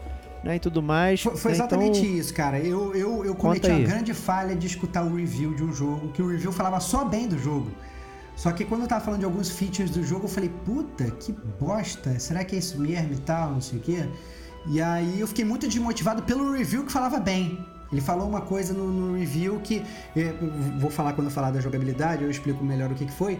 né? 0.43 0.57
E 0.57 0.59
tudo 0.59 0.81
mais. 0.81 1.21
Foi, 1.21 1.35
foi 1.35 1.51
né? 1.51 1.57
exatamente 1.57 1.99
Então, 1.99 2.11
isso, 2.17 2.33
cara. 2.33 2.59
Eu, 2.59 2.93
eu, 2.95 3.25
eu 3.25 3.35
cometi 3.35 3.69
uma 3.69 3.79
grande 3.79 4.13
falha 4.13 4.55
de 4.55 4.67
escutar 4.67 5.03
o 5.03 5.15
review 5.15 5.53
de 5.53 5.63
um 5.63 5.73
jogo, 5.73 6.09
que 6.09 6.21
o 6.21 6.29
review 6.29 6.51
falava 6.51 6.79
só 6.79 7.05
bem 7.05 7.27
do 7.27 7.37
jogo. 7.37 7.71
Só 8.39 8.53
que 8.53 8.63
quando 8.63 8.83
eu 8.83 8.87
tava 8.87 9.03
falando 9.03 9.19
de 9.19 9.25
alguns 9.25 9.49
features 9.49 9.91
do 9.91 10.01
jogo, 10.01 10.23
eu 10.23 10.29
falei, 10.29 10.49
puta, 10.63 11.11
que 11.11 11.33
bosta, 11.59 12.17
será 12.17 12.41
que 12.45 12.55
é 12.55 12.59
isso 12.59 12.79
mesmo 12.79 13.11
e 13.11 13.17
tal, 13.17 13.51
não 13.51 13.59
sei 13.59 13.79
o 13.79 13.81
quê? 13.81 14.07
E 14.65 14.81
aí 14.81 15.19
eu 15.19 15.27
fiquei 15.27 15.43
muito 15.43 15.67
desmotivado 15.67 16.23
pelo 16.23 16.49
review 16.53 16.85
que 16.85 16.91
falava 16.91 17.19
bem. 17.19 17.59
Ele 17.91 17.99
falou 17.99 18.29
uma 18.29 18.39
coisa 18.39 18.73
no, 18.73 18.89
no 18.89 19.17
review 19.17 19.59
que. 19.59 19.83
eh, 20.15 20.33
vou 20.79 20.89
falar 20.89 21.11
quando 21.11 21.27
eu 21.27 21.31
falar 21.31 21.51
da 21.51 21.59
jogabilidade, 21.59 22.23
eu 22.23 22.31
explico 22.31 22.63
melhor 22.63 22.89
o 22.89 22.95
que, 22.95 23.05
que 23.05 23.11
foi. 23.11 23.37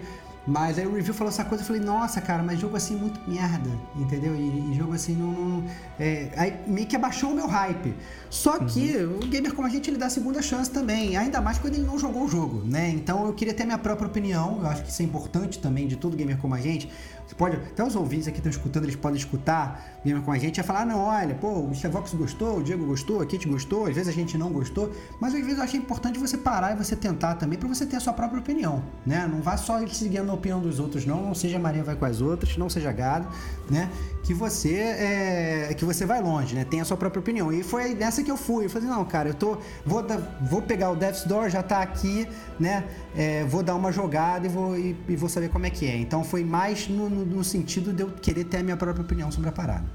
Mas 0.50 0.80
aí 0.80 0.88
o 0.88 0.94
review 0.96 1.14
falou 1.14 1.32
essa 1.32 1.46
coisa, 1.46 1.64
eu 1.64 1.68
falei, 1.68 1.82
nossa, 1.82 2.20
cara, 2.20 2.42
mas 2.42 2.60
jogo 2.60 2.76
assim 2.76 2.96
é 2.96 2.98
muito 2.98 3.20
merda, 3.30 3.70
entendeu? 3.96 4.36
E, 4.36 4.72
e 4.72 4.74
jogo 4.76 4.94
assim 4.94 5.16
não. 5.16 5.32
não- 5.32 5.64
é, 6.00 6.32
aí 6.36 6.60
meio 6.66 6.88
que 6.88 6.96
abaixou 6.96 7.30
o 7.32 7.36
meu 7.36 7.46
hype. 7.46 7.94
Só 8.32 8.58
que 8.60 8.96
o 8.98 9.20
gamer 9.28 9.54
como 9.54 9.68
a 9.68 9.70
gente, 9.70 9.90
ele 9.92 9.98
dá 9.98 10.10
segunda 10.10 10.42
chance 10.42 10.72
também, 10.72 11.16
ainda 11.16 11.40
mais 11.40 11.60
quando 11.60 11.76
ele 11.76 11.84
não 11.86 12.00
jogou 12.00 12.24
o 12.26 12.28
jogo, 12.28 12.64
né? 12.66 12.90
Então 12.90 13.28
eu 13.28 13.34
queria 13.34 13.54
ter 13.54 13.64
minha 13.64 13.78
própria 13.78 14.08
opinião, 14.08 14.60
eu 14.62 14.68
acho 14.68 14.84
que 14.84 14.90
isso 14.90 15.02
é 15.02 15.06
importante 15.06 15.60
também 15.60 15.88
de 15.88 15.96
todo 15.96 16.18
gamer 16.18 16.38
como 16.38 16.56
a 16.56 16.60
gente. 16.62 16.90
Você 17.28 17.36
pode, 17.36 17.58
até 17.58 17.84
os 17.84 17.96
ouvintes 17.96 18.28
aqui 18.28 18.38
estão 18.38 18.50
escutando, 18.50 18.86
eles 18.86 18.96
podem 18.96 19.18
escutar 19.20 20.00
gamer 20.04 20.24
com 20.24 20.32
a 20.32 20.38
gente 20.40 20.60
e 20.60 20.64
falar, 20.64 20.82
ah, 20.82 20.86
não, 20.86 20.98
olha, 21.00 21.36
pô, 21.36 21.60
o 21.60 21.76
Stevox 21.76 22.12
gostou, 22.16 22.58
o 22.58 22.64
Diego 22.64 22.84
gostou, 22.88 23.22
a 23.22 23.26
Kit 23.28 23.48
gostou, 23.48 23.86
às 23.86 23.94
vezes 23.94 24.08
a 24.10 24.12
gente 24.12 24.36
não 24.36 24.52
gostou, 24.52 24.92
mas 25.20 25.36
às 25.36 25.42
vezes 25.42 25.58
eu 25.60 25.64
achei 25.64 25.80
importante 25.80 26.18
você 26.18 26.40
parar 26.40 26.72
e 26.72 26.76
você 26.76 26.96
tentar 26.96 27.36
também 27.36 27.60
para 27.60 27.68
você 27.68 27.86
ter 27.86 27.98
a 27.98 28.00
sua 28.00 28.14
própria 28.14 28.40
opinião, 28.40 28.82
né? 29.06 29.28
Não 29.32 29.42
vá 29.42 29.58
só 29.58 29.86
seguindo 29.90 30.32
a 30.32 30.34
opinião 30.40 30.60
dos 30.60 30.80
outros, 30.80 31.06
não, 31.06 31.22
não 31.22 31.36
seja 31.36 31.60
Maria 31.60 31.84
vai 31.84 31.96
com 31.96 32.06
as 32.06 32.20
outras, 32.22 32.58
não 32.58 32.68
seja 32.70 32.92
gado, 32.92 33.28
né? 33.70 33.90
Que 34.24 34.34
você 34.34 34.74
é, 34.76 35.74
que 35.78 35.86
você 35.86 36.06
vai 36.06 36.22
longe, 36.22 36.56
né? 36.56 36.66
Tem 36.66 36.82
a 36.82 36.86
sua 36.86 36.98
própria 36.98 37.20
opinião. 37.20 37.52
E 37.54 37.64
foi 37.64 37.94
nessa 37.94 38.24
que 38.24 38.32
eu 38.32 38.38
fui. 38.38 38.66
Eu 38.66 38.70
falei, 38.70 38.88
não, 38.90 39.06
cara, 39.06 39.30
eu 39.30 39.34
tô 39.34 39.58
vou 39.86 40.04
vou 40.42 40.62
pegar 40.62 40.90
o 40.92 40.96
Death's 40.96 41.24
Door, 41.26 41.50
já 41.50 41.62
tá 41.62 41.82
aqui, 41.82 42.28
né? 42.60 42.84
É, 43.16 43.44
vou 43.46 43.62
dar 43.62 43.76
uma 43.76 43.92
jogada 43.92 44.46
e 44.48 44.50
vou 44.50 44.78
e, 44.78 44.96
e 45.08 45.16
vou 45.16 45.30
saber 45.30 45.50
como 45.50 45.66
é 45.66 45.70
que 45.70 45.86
é. 45.86 45.96
Então 45.98 46.24
foi 46.24 46.44
mais 46.44 46.88
no, 46.88 47.10
no- 47.10 47.26
no 47.26 47.44
sentido 47.44 47.94
de 47.94 48.02
eu 48.04 48.10
querer 48.10 48.46
ter 48.46 48.58
a 48.58 48.64
minha 48.64 48.78
própria 48.78 49.04
opinião 49.04 49.32
sobre 49.32 49.50
a 49.50 49.52
parada. 49.52 49.86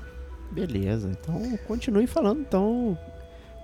Beleza, 0.51 1.11
então 1.11 1.41
continue 1.67 2.07
falando. 2.07 2.41
Então, 2.41 2.97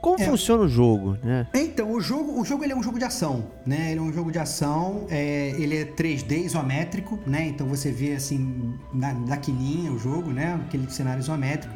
como 0.01 0.21
É. 0.21 0.25
funciona 0.27 0.65
o 0.65 0.69
jogo, 0.69 1.17
né? 1.23 1.47
Então, 1.55 1.91
o 1.93 2.01
jogo, 2.01 2.41
o 2.41 2.45
jogo 2.45 2.65
ele 2.65 2.73
é 2.73 2.77
um 2.77 2.83
jogo 2.83 2.99
de 2.99 3.05
ação, 3.05 3.47
né? 3.67 3.91
Ele 3.91 4.01
é 4.01 4.03
um 4.03 4.13
jogo 4.13 4.31
de 4.33 4.39
ação, 4.39 5.07
é, 5.11 5.55
ele 5.59 5.77
é 5.77 5.85
3D 5.85 6.45
isométrico, 6.45 7.19
né? 7.27 7.47
Então 7.47 7.67
você 7.67 7.91
vê 7.91 8.15
assim, 8.15 8.75
na, 8.93 9.13
na 9.13 9.37
quininha 9.37 9.93
o 9.93 9.99
jogo, 9.99 10.31
né? 10.31 10.61
Aquele 10.67 10.91
cenário 10.91 11.21
isométrico. 11.21 11.75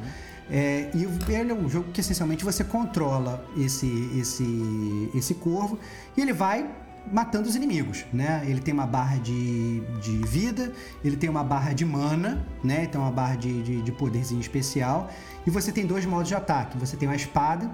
É, 0.50 0.90
e 0.94 1.32
ele 1.32 1.52
é 1.52 1.54
um 1.54 1.68
jogo 1.68 1.90
que 1.90 2.00
essencialmente 2.00 2.44
você 2.44 2.62
controla 2.62 3.46
esse, 3.56 4.10
esse, 4.18 5.10
esse 5.14 5.34
corvo 5.34 5.78
e 6.16 6.20
ele 6.20 6.34
vai 6.34 6.68
matando 7.10 7.48
os 7.48 7.54
inimigos, 7.56 8.04
né? 8.12 8.42
Ele 8.46 8.60
tem 8.60 8.72
uma 8.72 8.86
barra 8.86 9.16
de, 9.18 9.80
de 10.02 10.16
vida, 10.26 10.72
ele 11.04 11.16
tem 11.16 11.28
uma 11.28 11.44
barra 11.44 11.72
de 11.72 11.84
mana, 11.84 12.46
né? 12.62 12.84
Então 12.84 13.02
uma 13.02 13.10
barra 13.10 13.36
de, 13.36 13.62
de, 13.62 13.82
de 13.82 13.92
poderzinho 13.92 14.40
especial. 14.40 15.10
E 15.46 15.50
você 15.50 15.70
tem 15.72 15.86
dois 15.86 16.04
modos 16.06 16.28
de 16.28 16.34
ataque. 16.34 16.78
Você 16.78 16.96
tem 16.96 17.06
uma 17.08 17.16
espada 17.16 17.70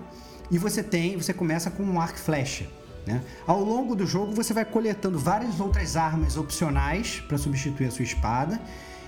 e 0.50 0.58
você 0.58 0.82
tem, 0.82 1.16
você 1.16 1.32
começa 1.32 1.70
com 1.70 1.82
um 1.82 2.00
arco 2.00 2.18
e 2.18 2.20
flecha. 2.20 2.66
Né? 3.06 3.22
Ao 3.46 3.62
longo 3.62 3.94
do 3.94 4.06
jogo 4.06 4.34
você 4.34 4.52
vai 4.52 4.64
coletando 4.64 5.18
várias 5.18 5.60
outras 5.60 5.96
armas 5.96 6.36
opcionais 6.36 7.20
para 7.26 7.38
substituir 7.38 7.86
a 7.86 7.90
sua 7.90 8.02
espada 8.02 8.60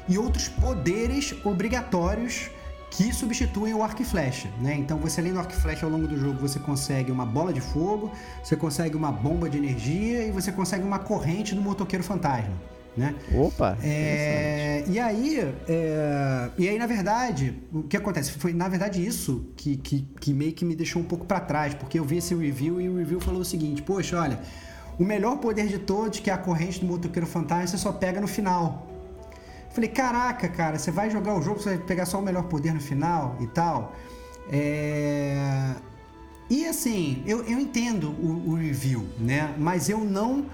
e 0.08 0.18
outros 0.18 0.48
poderes 0.48 1.34
obrigatórios 1.44 2.50
que 2.90 3.12
substituem 3.12 3.72
o 3.72 3.82
arco 3.82 4.02
e 4.02 4.04
flecha, 4.04 4.50
né? 4.60 4.74
Então 4.74 4.98
você 4.98 5.20
além 5.20 5.32
do 5.32 5.38
arco 5.38 5.52
e 5.52 5.56
flecha 5.56 5.86
ao 5.86 5.90
longo 5.90 6.06
do 6.06 6.18
jogo 6.18 6.38
você 6.38 6.58
consegue 6.58 7.10
uma 7.10 7.24
bola 7.24 7.50
de 7.50 7.60
fogo, 7.60 8.12
você 8.44 8.54
consegue 8.54 8.94
uma 8.94 9.10
bomba 9.10 9.48
de 9.48 9.56
energia 9.56 10.26
e 10.26 10.30
você 10.30 10.52
consegue 10.52 10.84
uma 10.84 10.98
corrente 10.98 11.54
do 11.54 11.62
motoqueiro 11.62 12.04
fantasma, 12.04 12.52
né? 12.96 13.14
Opa! 13.34 13.76
É, 13.82 14.84
e 14.86 14.98
aí, 14.98 15.38
é, 15.68 16.50
e 16.58 16.68
aí, 16.68 16.78
na 16.78 16.86
verdade, 16.86 17.62
o 17.72 17.82
que 17.82 17.96
acontece? 17.96 18.32
Foi, 18.32 18.52
na 18.52 18.68
verdade, 18.68 19.04
isso 19.04 19.46
que, 19.56 19.76
que, 19.76 20.02
que 20.20 20.34
meio 20.34 20.52
que 20.52 20.64
me 20.64 20.74
deixou 20.74 21.00
um 21.00 21.04
pouco 21.04 21.24
pra 21.24 21.40
trás, 21.40 21.74
porque 21.74 21.98
eu 21.98 22.04
vi 22.04 22.18
esse 22.18 22.34
review 22.34 22.80
e 22.80 22.88
o 22.88 22.96
review 22.98 23.20
falou 23.20 23.40
o 23.40 23.44
seguinte: 23.44 23.82
Poxa, 23.82 24.20
olha, 24.20 24.40
o 24.98 25.04
melhor 25.04 25.36
poder 25.38 25.66
de 25.68 25.78
todos, 25.78 26.20
que 26.20 26.30
é 26.30 26.32
a 26.32 26.38
corrente 26.38 26.80
do 26.80 26.86
motoqueiro 26.86 27.26
fantasma, 27.26 27.66
você 27.66 27.78
só 27.78 27.92
pega 27.92 28.20
no 28.20 28.28
final. 28.28 28.88
Falei, 29.70 29.88
caraca, 29.88 30.48
cara, 30.48 30.78
você 30.78 30.90
vai 30.90 31.08
jogar 31.08 31.34
o 31.34 31.40
jogo, 31.40 31.58
você 31.58 31.70
vai 31.70 31.78
pegar 31.78 32.04
só 32.04 32.18
o 32.18 32.22
melhor 32.22 32.44
poder 32.44 32.74
no 32.74 32.80
final 32.80 33.36
e 33.40 33.46
tal. 33.46 33.96
É... 34.50 35.74
E 36.50 36.66
assim, 36.66 37.22
eu, 37.26 37.42
eu 37.44 37.58
entendo 37.58 38.10
o, 38.10 38.50
o 38.50 38.54
review, 38.54 39.06
né? 39.18 39.54
Mas 39.56 39.88
eu 39.88 39.98
não. 39.98 40.44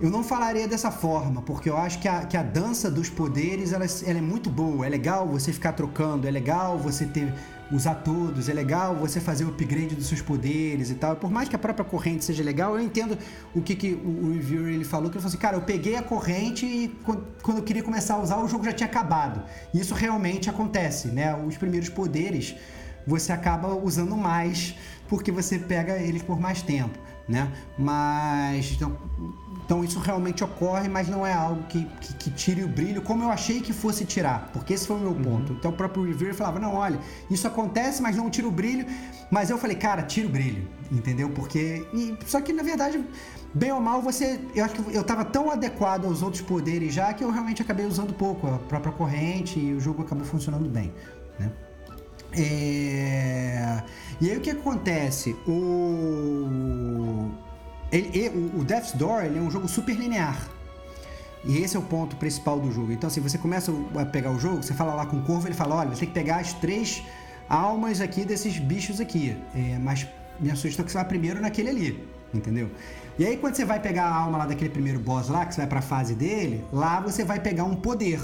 Eu 0.00 0.10
não 0.10 0.24
falaria 0.24 0.66
dessa 0.66 0.90
forma, 0.90 1.40
porque 1.42 1.70
eu 1.70 1.76
acho 1.76 2.00
que 2.00 2.08
a, 2.08 2.26
que 2.26 2.36
a 2.36 2.42
dança 2.42 2.90
dos 2.90 3.08
poderes 3.08 3.72
ela, 3.72 3.86
ela 4.04 4.18
é 4.18 4.22
muito 4.22 4.50
boa. 4.50 4.84
É 4.84 4.88
legal 4.88 5.26
você 5.26 5.52
ficar 5.52 5.72
trocando, 5.72 6.26
é 6.26 6.30
legal 6.30 6.76
você 6.76 7.06
ter 7.06 7.32
usar 7.70 7.96
todos, 7.96 8.48
é 8.48 8.52
legal 8.52 8.94
você 8.94 9.20
fazer 9.20 9.44
o 9.44 9.48
upgrade 9.48 9.94
dos 9.94 10.06
seus 10.06 10.20
poderes 10.20 10.90
e 10.90 10.94
tal. 10.94 11.16
Por 11.16 11.30
mais 11.30 11.48
que 11.48 11.56
a 11.56 11.58
própria 11.58 11.84
corrente 11.84 12.24
seja 12.24 12.42
legal, 12.42 12.76
eu 12.76 12.82
entendo 12.82 13.16
o 13.54 13.62
que, 13.62 13.74
que 13.74 13.92
o, 13.92 14.26
o 14.26 14.32
reviewer 14.34 14.72
ele 14.72 14.84
falou, 14.84 15.10
que 15.10 15.16
ele 15.16 15.22
falou 15.22 15.28
assim, 15.28 15.38
cara, 15.38 15.56
eu 15.56 15.62
peguei 15.62 15.96
a 15.96 16.02
corrente 16.02 16.66
e 16.66 16.88
quando 17.42 17.58
eu 17.58 17.62
queria 17.62 17.82
começar 17.82 18.14
a 18.14 18.22
usar, 18.22 18.38
o 18.38 18.48
jogo 18.48 18.64
já 18.64 18.72
tinha 18.72 18.88
acabado. 18.88 19.42
E 19.72 19.80
isso 19.80 19.94
realmente 19.94 20.50
acontece, 20.50 21.08
né? 21.08 21.34
Os 21.36 21.56
primeiros 21.56 21.88
poderes 21.88 22.54
você 23.06 23.32
acaba 23.32 23.68
usando 23.74 24.16
mais 24.16 24.74
porque 25.08 25.30
você 25.30 25.58
pega 25.58 25.98
eles 25.98 26.22
por 26.22 26.40
mais 26.40 26.62
tempo, 26.62 26.98
né? 27.28 27.50
Mas 27.78 28.72
então, 28.72 28.96
então 29.64 29.82
isso 29.82 29.98
realmente 29.98 30.44
ocorre, 30.44 30.88
mas 30.88 31.08
não 31.08 31.26
é 31.26 31.32
algo 31.32 31.62
que, 31.64 31.84
que, 32.00 32.14
que, 32.14 32.30
tire 32.30 32.62
o 32.62 32.68
brilho 32.68 33.00
como 33.00 33.22
eu 33.22 33.30
achei 33.30 33.60
que 33.60 33.72
fosse 33.72 34.04
tirar, 34.04 34.50
porque 34.52 34.74
esse 34.74 34.86
foi 34.86 34.96
o 34.96 35.00
meu 35.00 35.14
ponto. 35.14 35.52
Uhum. 35.52 35.58
Então 35.58 35.70
o 35.70 35.74
próprio 35.74 36.04
reviewer 36.04 36.34
falava: 36.34 36.58
não, 36.58 36.74
olha, 36.74 36.98
isso 37.30 37.46
acontece, 37.46 38.02
mas 38.02 38.16
não 38.16 38.28
tira 38.28 38.46
o 38.46 38.50
brilho. 38.50 38.86
Mas 39.30 39.50
eu 39.50 39.58
falei, 39.58 39.76
cara, 39.76 40.02
tira 40.02 40.28
o 40.28 40.30
brilho, 40.30 40.68
entendeu? 40.92 41.30
Porque. 41.30 41.86
E, 41.94 42.16
só 42.26 42.40
que 42.40 42.52
na 42.52 42.62
verdade, 42.62 43.02
bem 43.54 43.72
ou 43.72 43.80
mal, 43.80 44.02
você. 44.02 44.38
Eu 44.54 44.64
acho 44.64 44.74
que 44.74 44.94
eu 44.94 45.02
tava 45.02 45.24
tão 45.24 45.50
adequado 45.50 46.04
aos 46.04 46.22
outros 46.22 46.42
poderes 46.42 46.92
já 46.92 47.12
que 47.14 47.24
eu 47.24 47.30
realmente 47.30 47.62
acabei 47.62 47.86
usando 47.86 48.12
pouco 48.12 48.46
a 48.46 48.58
própria 48.58 48.92
corrente 48.92 49.58
e 49.58 49.72
o 49.72 49.80
jogo 49.80 50.02
acabou 50.02 50.24
funcionando 50.24 50.68
bem, 50.68 50.92
né? 51.38 51.50
É... 52.36 53.82
E 54.20 54.30
aí 54.30 54.36
o 54.36 54.40
que 54.40 54.50
acontece? 54.50 55.36
O 55.46 57.30
ele, 57.92 58.28
o 58.58 58.64
Death's 58.64 58.92
Door 58.92 59.24
é 59.24 59.40
um 59.40 59.50
jogo 59.50 59.68
super 59.68 59.94
linear. 59.94 60.48
E 61.44 61.58
esse 61.58 61.76
é 61.76 61.78
o 61.78 61.82
ponto 61.82 62.16
principal 62.16 62.58
do 62.58 62.72
jogo. 62.72 62.90
Então, 62.90 63.06
assim, 63.06 63.20
você 63.20 63.36
começa 63.36 63.72
a 63.96 64.04
pegar 64.06 64.30
o 64.30 64.38
jogo, 64.38 64.62
você 64.62 64.72
fala 64.72 64.94
lá 64.94 65.06
com 65.06 65.18
o 65.18 65.22
corvo, 65.22 65.46
ele 65.46 65.54
fala: 65.54 65.76
olha, 65.76 65.90
você 65.90 66.00
tem 66.00 66.08
que 66.08 66.14
pegar 66.14 66.36
as 66.36 66.52
três 66.54 67.02
almas 67.48 68.00
aqui 68.00 68.24
desses 68.24 68.58
bichos 68.58 69.00
aqui. 69.00 69.36
É, 69.54 69.78
mas 69.78 70.06
minha 70.40 70.56
sugestão 70.56 70.84
que 70.84 70.90
você 70.90 70.98
vá 70.98 71.04
primeiro 71.04 71.40
naquele 71.40 71.68
ali, 71.68 72.08
entendeu? 72.32 72.70
E 73.18 73.26
aí, 73.26 73.36
quando 73.36 73.54
você 73.54 73.64
vai 73.64 73.78
pegar 73.78 74.06
a 74.06 74.14
alma 74.14 74.38
lá 74.38 74.46
daquele 74.46 74.70
primeiro 74.70 74.98
boss 74.98 75.28
lá, 75.28 75.44
que 75.44 75.54
você 75.54 75.60
vai 75.60 75.68
pra 75.68 75.82
fase 75.82 76.14
dele, 76.14 76.64
lá 76.72 77.00
você 77.00 77.22
vai 77.24 77.38
pegar 77.38 77.64
um 77.64 77.76
poder. 77.76 78.20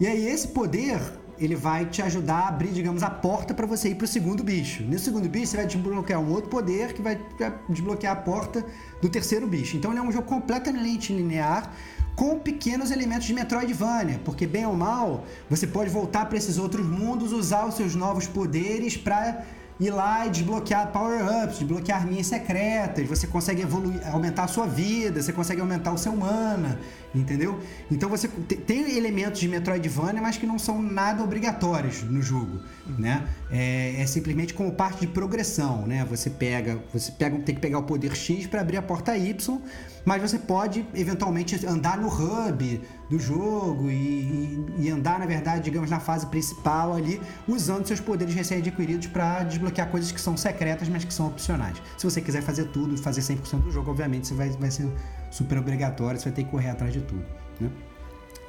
E 0.00 0.06
aí, 0.06 0.26
esse 0.26 0.48
poder 0.48 1.00
ele 1.44 1.56
vai 1.56 1.86
te 1.86 2.00
ajudar 2.02 2.36
a 2.36 2.48
abrir, 2.48 2.70
digamos, 2.70 3.02
a 3.02 3.10
porta 3.10 3.52
para 3.52 3.66
você 3.66 3.90
ir 3.90 3.94
para 3.94 4.04
o 4.04 4.08
segundo 4.08 4.42
bicho. 4.42 4.82
Nesse 4.82 5.04
segundo 5.04 5.28
bicho, 5.28 5.46
você 5.46 5.56
vai 5.56 5.66
desbloquear 5.66 6.20
um 6.20 6.30
outro 6.30 6.48
poder 6.48 6.92
que 6.92 7.02
vai 7.02 7.20
desbloquear 7.68 8.12
a 8.12 8.20
porta 8.20 8.64
do 9.00 9.08
terceiro 9.08 9.46
bicho. 9.46 9.76
Então, 9.76 9.90
ele 9.90 10.00
é 10.00 10.02
um 10.02 10.12
jogo 10.12 10.26
completamente 10.26 11.12
linear, 11.12 11.72
com 12.14 12.38
pequenos 12.38 12.90
elementos 12.90 13.26
de 13.26 13.34
Metroidvania, 13.34 14.20
porque 14.24 14.46
bem 14.46 14.66
ou 14.66 14.76
mal, 14.76 15.24
você 15.48 15.66
pode 15.66 15.90
voltar 15.90 16.26
para 16.26 16.36
esses 16.36 16.58
outros 16.58 16.86
mundos, 16.86 17.32
usar 17.32 17.66
os 17.66 17.74
seus 17.74 17.94
novos 17.94 18.26
poderes 18.26 18.96
para 18.96 19.44
ir 19.86 19.90
lá 19.90 20.26
e 20.26 20.30
desbloquear 20.30 20.92
power-ups, 20.92 21.58
desbloquear 21.58 22.00
arminhas 22.00 22.26
secretas, 22.26 23.06
você 23.08 23.26
consegue 23.26 23.62
evoluir, 23.62 24.00
aumentar 24.12 24.44
a 24.44 24.48
sua 24.48 24.66
vida, 24.66 25.20
você 25.20 25.32
consegue 25.32 25.60
aumentar 25.60 25.92
o 25.92 25.98
seu 25.98 26.14
mana, 26.14 26.78
entendeu? 27.14 27.58
Então 27.90 28.08
você 28.08 28.28
tem 28.28 28.96
elementos 28.96 29.40
de 29.40 29.48
Metroidvania, 29.48 30.22
mas 30.22 30.36
que 30.36 30.46
não 30.46 30.58
são 30.58 30.80
nada 30.80 31.22
obrigatórios 31.22 32.02
no 32.04 32.22
jogo, 32.22 32.60
né? 32.98 33.26
É, 33.50 34.00
é 34.00 34.06
simplesmente 34.06 34.54
como 34.54 34.72
parte 34.72 35.00
de 35.00 35.08
progressão, 35.08 35.86
né? 35.86 36.04
Você 36.08 36.30
pega, 36.30 36.78
você 36.92 37.10
pega, 37.10 37.38
tem 37.40 37.54
que 37.54 37.60
pegar 37.60 37.78
o 37.78 37.82
poder 37.82 38.14
X 38.14 38.46
para 38.46 38.60
abrir 38.60 38.76
a 38.76 38.82
porta 38.82 39.16
Y, 39.16 39.60
mas 40.04 40.20
você 40.20 40.38
pode 40.38 40.86
eventualmente 40.94 41.64
andar 41.66 41.98
no 41.98 42.08
hub 42.08 42.80
do 43.08 43.18
jogo 43.18 43.90
e, 43.90 44.64
e, 44.78 44.90
andar, 44.90 45.18
na 45.18 45.26
verdade, 45.26 45.62
digamos, 45.62 45.90
na 45.90 46.00
fase 46.00 46.26
principal 46.26 46.94
ali, 46.94 47.20
usando 47.46 47.86
seus 47.86 48.00
poderes 48.00 48.34
recém-adquiridos 48.34 49.06
para 49.08 49.44
desbloquear 49.44 49.71
coisas 49.90 50.12
que 50.12 50.20
são 50.20 50.36
secretas, 50.36 50.88
mas 50.88 51.04
que 51.04 51.12
são 51.12 51.26
opcionais. 51.28 51.80
Se 51.96 52.04
você 52.04 52.20
quiser 52.20 52.42
fazer 52.42 52.66
tudo, 52.66 52.96
fazer 52.98 53.20
100% 53.20 53.62
do 53.62 53.70
jogo, 53.70 53.90
obviamente 53.90 54.28
você 54.28 54.34
vai, 54.34 54.50
vai 54.50 54.70
ser 54.70 54.88
super 55.30 55.58
obrigatório, 55.58 56.18
você 56.18 56.24
vai 56.24 56.32
ter 56.34 56.44
que 56.44 56.50
correr 56.50 56.70
atrás 56.70 56.92
de 56.92 57.00
tudo. 57.00 57.24
Né? 57.60 57.70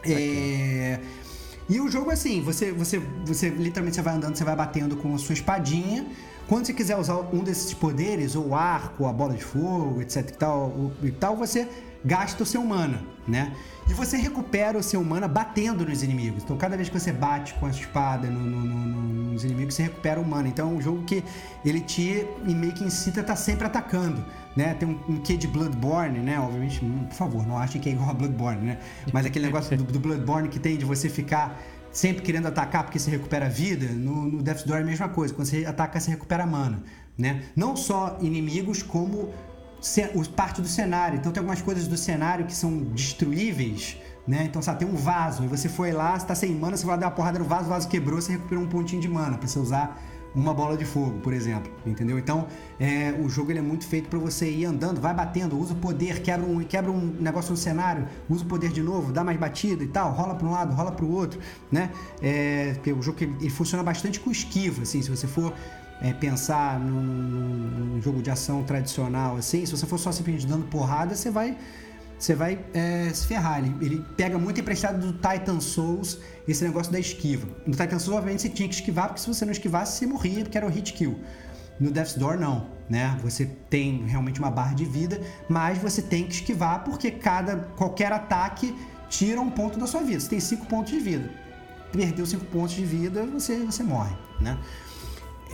É... 0.05 0.99
E 1.69 1.80
o 1.80 1.89
jogo, 1.89 2.11
assim, 2.11 2.41
você, 2.41 2.71
você, 2.71 2.99
você 3.26 3.49
literalmente 3.49 3.95
você 3.95 4.01
vai 4.01 4.15
andando, 4.15 4.36
você 4.36 4.43
vai 4.43 4.55
batendo 4.55 4.97
com 4.97 5.15
a 5.15 5.17
sua 5.17 5.34
espadinha. 5.34 6.05
Quando 6.47 6.65
você 6.65 6.74
quiser 6.74 6.97
usar 6.97 7.17
um 7.34 7.41
desses 7.43 7.74
poderes, 7.74 8.36
ou 8.36 8.49
o 8.49 8.55
arco, 8.55 9.05
a 9.07 9.13
bola 9.13 9.34
de 9.34 9.43
fogo, 9.43 10.01
etc 10.01 10.30
e 10.30 10.34
tal, 10.34 10.91
e 11.01 11.11
tal 11.11 11.38
você 11.38 11.67
gasta 12.03 12.43
o 12.43 12.45
seu 12.45 12.63
mana, 12.63 13.01
né? 13.26 13.55
E 13.89 13.93
você 13.93 14.17
recupera 14.17 14.77
o 14.77 14.84
seu 14.84 15.03
mana 15.03 15.27
batendo 15.27 15.86
nos 15.86 16.03
inimigos. 16.03 16.43
Então, 16.43 16.57
cada 16.57 16.75
vez 16.75 16.89
que 16.89 16.99
você 16.99 17.11
bate 17.11 17.53
com 17.55 17.65
a 17.65 17.69
espada 17.69 18.27
no, 18.29 18.39
no, 18.39 18.61
no, 18.61 19.31
nos 19.34 19.43
inimigos, 19.43 19.75
você 19.75 19.84
recupera 19.84 20.19
o 20.19 20.25
mana. 20.25 20.47
Então, 20.47 20.71
é 20.71 20.73
um 20.73 20.81
jogo 20.81 21.03
que 21.03 21.23
ele 21.65 21.81
te 21.81 22.25
meio 22.43 22.73
que 22.73 22.84
incita 22.84 23.21
a 23.21 23.23
tá 23.23 23.36
sempre 23.36 23.67
atacando, 23.67 24.23
né? 24.55 24.73
Tem 24.73 24.88
um, 24.88 24.99
um 25.07 25.17
quê 25.17 25.36
de 25.36 25.47
Bloodborne, 25.47 26.19
né? 26.19 26.39
Obviamente, 26.39 26.84
hum, 26.84 27.05
por 27.09 27.15
favor, 27.15 27.45
não 27.45 27.57
achem 27.57 27.81
que 27.81 27.89
é 27.89 27.91
igual 27.91 28.09
a 28.09 28.13
Bloodborne, 28.13 28.61
né? 28.61 28.79
Mas 29.11 29.25
aquele 29.25 29.45
negócio 29.45 29.75
do, 29.77 29.84
do 29.84 29.99
Bloodborne 29.99 30.47
que 30.47 30.59
tem 30.59 30.77
de 30.77 30.86
você 30.86 31.09
ficar 31.09 31.59
sempre 31.91 32.23
querendo 32.23 32.47
atacar 32.47 32.84
porque 32.84 32.97
você 32.97 33.11
recupera 33.11 33.47
vida, 33.47 33.86
no, 33.86 34.25
no 34.25 34.41
Death's 34.41 34.63
Door 34.63 34.79
é 34.79 34.81
a 34.81 34.86
mesma 34.86 35.09
coisa. 35.09 35.34
Quando 35.34 35.47
você 35.47 35.65
ataca, 35.65 35.99
você 35.99 36.09
recupera 36.11 36.45
mana, 36.45 36.84
né? 37.17 37.43
Não 37.55 37.75
só 37.75 38.17
inimigos, 38.21 38.81
como 38.81 39.29
parte 40.36 40.61
do 40.61 40.67
cenário. 40.67 41.17
Então 41.17 41.31
tem 41.31 41.41
algumas 41.41 41.61
coisas 41.61 41.88
do 41.88 41.97
cenário 41.97 42.45
que 42.45 42.55
são 42.55 42.79
destruíveis, 42.79 43.97
né? 44.27 44.45
Então, 44.45 44.61
sabe, 44.61 44.79
tem 44.79 44.88
um 44.88 44.95
vaso, 44.95 45.43
e 45.43 45.47
você 45.47 45.67
foi 45.67 45.91
lá, 45.91 46.17
você 46.17 46.25
tá 46.25 46.36
sem 46.36 46.53
mana, 46.55 46.77
você 46.77 46.86
vai 46.86 46.97
dar 46.97 47.07
uma 47.07 47.11
porrada 47.11 47.39
no 47.39 47.45
vaso, 47.45 47.65
o 47.65 47.69
vaso 47.69 47.88
quebrou, 47.89 48.21
você 48.21 48.31
recuperou 48.31 48.63
um 48.63 48.67
pontinho 48.67 49.01
de 49.01 49.07
mana 49.07 49.38
para 49.38 49.47
você 49.47 49.59
usar 49.59 50.01
uma 50.36 50.53
bola 50.53 50.75
de 50.75 50.86
fogo, 50.86 51.19
por 51.19 51.31
exemplo, 51.31 51.71
entendeu? 51.86 52.17
Então, 52.17 52.47
é, 52.79 53.13
o 53.23 53.29
jogo 53.29 53.51
ele 53.51 53.59
é 53.59 53.61
muito 53.61 53.86
feito 53.86 54.09
para 54.09 54.17
você 54.17 54.49
ir 54.49 54.65
andando, 54.65 54.99
vai 54.99 55.13
batendo, 55.13 55.59
usa 55.59 55.73
o 55.73 55.75
poder, 55.75 56.21
quebra 56.21 56.45
um, 56.45 56.63
quebra 56.63 56.91
um 56.91 57.15
negócio 57.19 57.51
no 57.51 57.57
cenário, 57.57 58.07
usa 58.27 58.43
o 58.43 58.47
poder 58.47 58.71
de 58.71 58.81
novo, 58.81 59.11
dá 59.11 59.23
mais 59.23 59.38
batida 59.38 59.84
e 59.84 59.88
tal, 59.88 60.11
rola 60.11 60.34
para 60.34 60.47
um 60.47 60.51
lado, 60.51 60.73
rola 60.73 60.91
para 60.91 61.05
o 61.05 61.11
outro, 61.11 61.39
né? 61.71 61.91
É, 62.21 62.75
o 62.97 63.01
jogo 63.01 63.17
ele, 63.21 63.36
ele 63.41 63.49
funciona 63.49 63.84
bastante 63.84 64.19
com 64.19 64.31
esquiva, 64.31 64.81
assim, 64.81 65.01
se 65.01 65.09
você 65.09 65.27
for 65.27 65.53
é, 66.04 66.14
pensar 66.14 66.80
num, 66.80 67.01
num, 67.01 68.01
jogo 68.01 68.22
de 68.22 68.30
ação 68.30 68.62
tradicional 68.64 69.38
assim, 69.38 69.66
se 69.66 69.72
você 69.72 69.86
for 69.88 69.97
só 69.97 70.12
simplesmente 70.12 70.45
dando 70.45 70.66
porrada, 70.66 71.16
você 71.16 71.32
vai 71.32 71.58
você 72.20 72.36
vai 72.36 72.64
é, 72.74 73.10
se 73.14 73.28
ferrar. 73.28 73.60
Ele, 73.60 73.76
ele, 73.82 74.06
pega 74.16 74.38
muito 74.38 74.62
emprestado 74.62 74.99
do 75.06 75.14
Titan 75.14 75.60
Souls 75.60 76.20
esse 76.47 76.64
negócio 76.64 76.89
da 76.89 76.99
esquiva. 76.99 77.45
No 77.66 77.74
Titan 77.74 77.99
Souls, 77.99 78.18
obviamente, 78.18 78.43
você 78.43 78.49
tinha 78.49 78.70
que 78.70 78.76
esquivar, 78.76 79.08
porque 79.08 79.20
se 79.20 79.28
você 79.28 79.43
não 79.43 79.51
esquivasse, 79.51 79.97
você 79.97 80.08
morria, 80.08 80.41
porque 80.43 80.58
era 80.58 80.66
o 80.66 80.70
hit 80.70 80.93
kill. 80.93 81.20
No 81.80 81.91
Death's 81.91 82.14
Door, 82.14 82.39
não. 82.39 82.70
Né? 82.89 83.18
Você 83.24 83.45
tem 83.70 84.06
realmente 84.06 84.39
uma 84.39 84.49
barra 84.49 84.74
de 84.74 84.86
vida, 84.86 85.20
mas 85.49 85.80
você 85.80 86.01
tem 86.01 86.26
que 86.26 86.36
esquivar, 86.36 86.86
porque 86.86 87.12
cada 87.12 87.58
qualquer 87.76 88.14
ataque 88.14 88.74
tira 89.10 89.41
um 89.41 89.49
ponto 89.49 89.78
da 89.78 89.86
sua 89.86 90.01
vida. 90.01 90.22
Você 90.22 90.30
tem 90.30 90.39
cinco 90.39 90.66
pontos 90.68 90.93
de 90.93 90.99
vida. 90.99 91.30
Perdeu 91.91 92.26
cinco 92.26 92.45
pontos 92.45 92.74
de 92.74 92.86
vida, 92.86 93.26
você, 93.26 93.58
você 93.60 93.84
morre. 93.84 94.16
Né? 94.39 94.58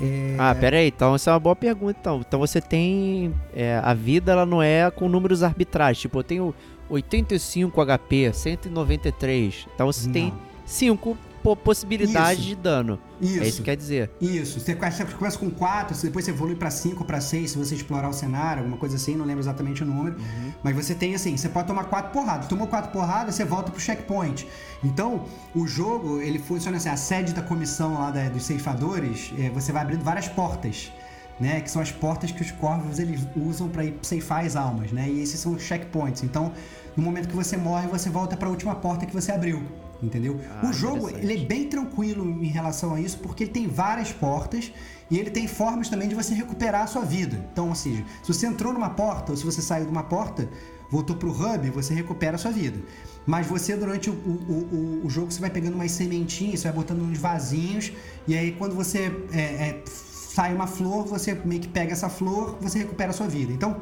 É... 0.01 0.35
Ah, 0.37 0.55
pera 0.55 0.77
aí, 0.77 0.87
então 0.87 1.15
essa 1.15 1.31
é 1.31 1.33
uma 1.33 1.39
boa 1.39 1.55
pergunta. 1.55 1.97
Então, 1.99 2.21
então 2.25 2.39
você 2.39 2.61
tem. 2.61 3.33
É, 3.53 3.79
a 3.83 3.93
vida 3.93 4.31
ela 4.31 4.45
não 4.45 4.61
é 4.61 4.89
com 4.89 5.09
números 5.09 5.43
arbitrais. 5.43 5.97
Tipo, 5.99 6.19
eu 6.19 6.23
tenho 6.23 6.55
85 6.89 7.85
HP, 7.85 8.33
193. 8.33 9.67
Então 9.73 9.87
você 9.87 10.05
não. 10.05 10.13
tem 10.13 10.33
5 10.65 11.17
possibilidade 11.39 12.39
isso. 12.39 12.49
de 12.49 12.55
dano. 12.55 12.99
Isso. 13.21 13.43
É 13.43 13.47
isso 13.47 13.57
que 13.57 13.63
quer 13.63 13.75
dizer. 13.75 14.11
Isso. 14.21 14.59
Você 14.59 14.75
começa 14.75 15.37
com 15.37 15.49
4, 15.49 15.97
depois 16.01 16.25
você 16.25 16.31
evolui 16.31 16.55
para 16.55 16.69
5 16.69 17.03
para 17.03 17.19
6 17.19 17.51
se 17.51 17.57
você 17.57 17.75
explorar 17.75 18.09
o 18.09 18.13
cenário, 18.13 18.61
alguma 18.61 18.77
coisa 18.77 18.95
assim, 18.95 19.15
não 19.15 19.25
lembro 19.25 19.41
exatamente 19.41 19.83
o 19.83 19.85
número. 19.85 20.17
Uhum. 20.17 20.53
Mas 20.63 20.75
você 20.75 20.93
tem 20.95 21.15
assim, 21.15 21.35
você 21.35 21.49
pode 21.49 21.67
tomar 21.67 21.85
4 21.85 22.11
porradas. 22.11 22.47
Tomou 22.47 22.67
4 22.67 22.91
porradas, 22.91 23.35
você 23.35 23.45
volta 23.45 23.71
pro 23.71 23.81
checkpoint. 23.81 24.47
Então, 24.83 25.25
o 25.53 25.67
jogo, 25.67 26.21
ele 26.21 26.39
funciona 26.39 26.77
assim, 26.77 26.89
a 26.89 26.97
sede 26.97 27.33
da 27.33 27.41
comissão 27.41 27.95
lá 27.95 28.11
da, 28.11 28.29
dos 28.29 28.43
ceifadores, 28.43 29.31
é, 29.37 29.49
você 29.49 29.71
vai 29.71 29.81
abrindo 29.81 30.03
várias 30.03 30.27
portas. 30.27 30.91
Né, 31.39 31.61
que 31.61 31.71
são 31.71 31.81
as 31.81 31.89
portas 31.89 32.33
que 32.33 32.41
os 32.41 32.51
corvos 32.51 32.99
eles 32.99 33.25
usam 33.33 33.69
para 33.69 33.85
ir 33.85 33.97
ceifar 34.01 34.43
as 34.43 34.57
almas, 34.57 34.91
né? 34.91 35.07
E 35.07 35.21
esses 35.21 35.39
são 35.39 35.53
os 35.53 35.63
checkpoints. 35.63 36.21
Então, 36.21 36.51
no 36.97 37.01
momento 37.01 37.29
que 37.29 37.33
você 37.33 37.55
morre, 37.55 37.87
você 37.87 38.09
volta 38.09 38.35
para 38.35 38.49
a 38.49 38.51
última 38.51 38.75
porta 38.75 39.05
que 39.05 39.13
você 39.13 39.31
abriu 39.31 39.63
entendeu? 40.01 40.39
Ah, 40.49 40.67
o 40.67 40.73
jogo 40.73 41.09
ele 41.09 41.33
é 41.33 41.45
bem 41.45 41.67
tranquilo 41.67 42.25
em 42.25 42.47
relação 42.47 42.93
a 42.93 43.01
isso 43.01 43.17
porque 43.19 43.43
ele 43.43 43.51
tem 43.51 43.67
várias 43.67 44.11
portas 44.11 44.71
e 45.09 45.17
ele 45.17 45.29
tem 45.29 45.47
formas 45.47 45.89
também 45.89 46.07
de 46.07 46.15
você 46.15 46.33
recuperar 46.33 46.83
a 46.83 46.87
sua 46.87 47.03
vida. 47.03 47.43
Então, 47.51 47.69
ou 47.69 47.75
seja, 47.75 48.05
se 48.23 48.33
você 48.33 48.45
entrou 48.45 48.71
numa 48.73 48.89
porta 48.89 49.31
ou 49.31 49.37
se 49.37 49.43
você 49.43 49.61
saiu 49.61 49.85
de 49.85 49.91
uma 49.91 50.03
porta, 50.03 50.47
voltou 50.89 51.15
pro 51.15 51.31
hub, 51.31 51.69
você 51.71 51.93
recupera 51.93 52.35
a 52.35 52.37
sua 52.37 52.51
vida. 52.51 52.79
Mas 53.25 53.47
você, 53.47 53.75
durante 53.75 54.09
o, 54.09 54.13
o, 54.13 55.01
o, 55.01 55.05
o 55.05 55.09
jogo, 55.09 55.31
você 55.31 55.39
vai 55.39 55.49
pegando 55.49 55.75
umas 55.75 55.91
sementinhas, 55.91 56.61
você 56.61 56.67
vai 56.67 56.77
botando 56.77 57.01
uns 57.01 57.17
vasinhos, 57.17 57.91
e 58.27 58.35
aí 58.35 58.51
quando 58.53 58.75
você 58.75 59.11
é, 59.31 59.39
é, 59.39 59.83
sai 59.85 60.53
uma 60.53 60.67
flor, 60.67 61.05
você 61.05 61.33
meio 61.45 61.61
que 61.61 61.67
pega 61.67 61.93
essa 61.93 62.09
flor, 62.09 62.57
você 62.61 62.79
recupera 62.79 63.09
a 63.09 63.13
sua 63.13 63.27
vida. 63.27 63.51
Então, 63.51 63.77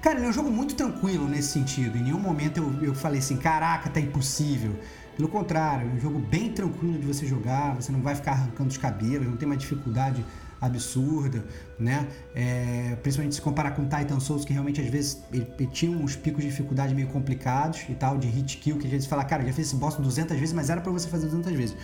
Cara, 0.00 0.16
ele 0.16 0.26
é 0.26 0.28
um 0.30 0.32
jogo 0.32 0.50
muito 0.50 0.74
tranquilo 0.74 1.28
nesse 1.28 1.52
sentido. 1.52 1.98
Em 1.98 2.04
nenhum 2.04 2.18
momento 2.18 2.56
eu, 2.56 2.88
eu 2.88 2.94
falei 2.94 3.18
assim, 3.18 3.36
caraca, 3.36 3.90
tá 3.90 4.00
impossível. 4.00 4.72
Pelo 5.20 5.28
contrário, 5.28 5.86
é 5.86 5.92
um 5.92 6.00
jogo 6.00 6.18
bem 6.18 6.50
tranquilo 6.50 6.98
de 6.98 7.06
você 7.06 7.26
jogar, 7.26 7.74
você 7.74 7.92
não 7.92 8.00
vai 8.00 8.14
ficar 8.14 8.32
arrancando 8.32 8.70
os 8.70 8.78
cabelos, 8.78 9.26
não 9.26 9.36
tem 9.36 9.44
uma 9.44 9.56
dificuldade 9.56 10.24
absurda, 10.58 11.44
né? 11.78 12.08
É, 12.34 12.96
principalmente 13.02 13.34
se 13.34 13.42
comparar 13.42 13.72
com 13.72 13.82
Titan 13.82 14.18
Souls, 14.18 14.46
que 14.46 14.54
realmente 14.54 14.80
às 14.80 14.86
vezes 14.86 15.22
ele, 15.30 15.46
ele, 15.58 15.68
tinha 15.70 15.94
uns 15.94 16.16
picos 16.16 16.42
de 16.42 16.48
dificuldade 16.48 16.94
meio 16.94 17.08
complicados 17.08 17.84
e 17.90 17.94
tal, 17.94 18.16
de 18.16 18.28
hit 18.28 18.56
kill, 18.56 18.78
que 18.78 18.86
a 18.86 18.90
gente 18.90 19.06
fala, 19.06 19.22
cara, 19.22 19.44
já 19.44 19.52
fez 19.52 19.66
esse 19.66 19.76
boss 19.76 19.94
200 19.96 20.38
vezes, 20.38 20.54
mas 20.54 20.70
era 20.70 20.80
para 20.80 20.90
você 20.90 21.06
fazer 21.06 21.26
200 21.26 21.52
vezes. 21.52 21.76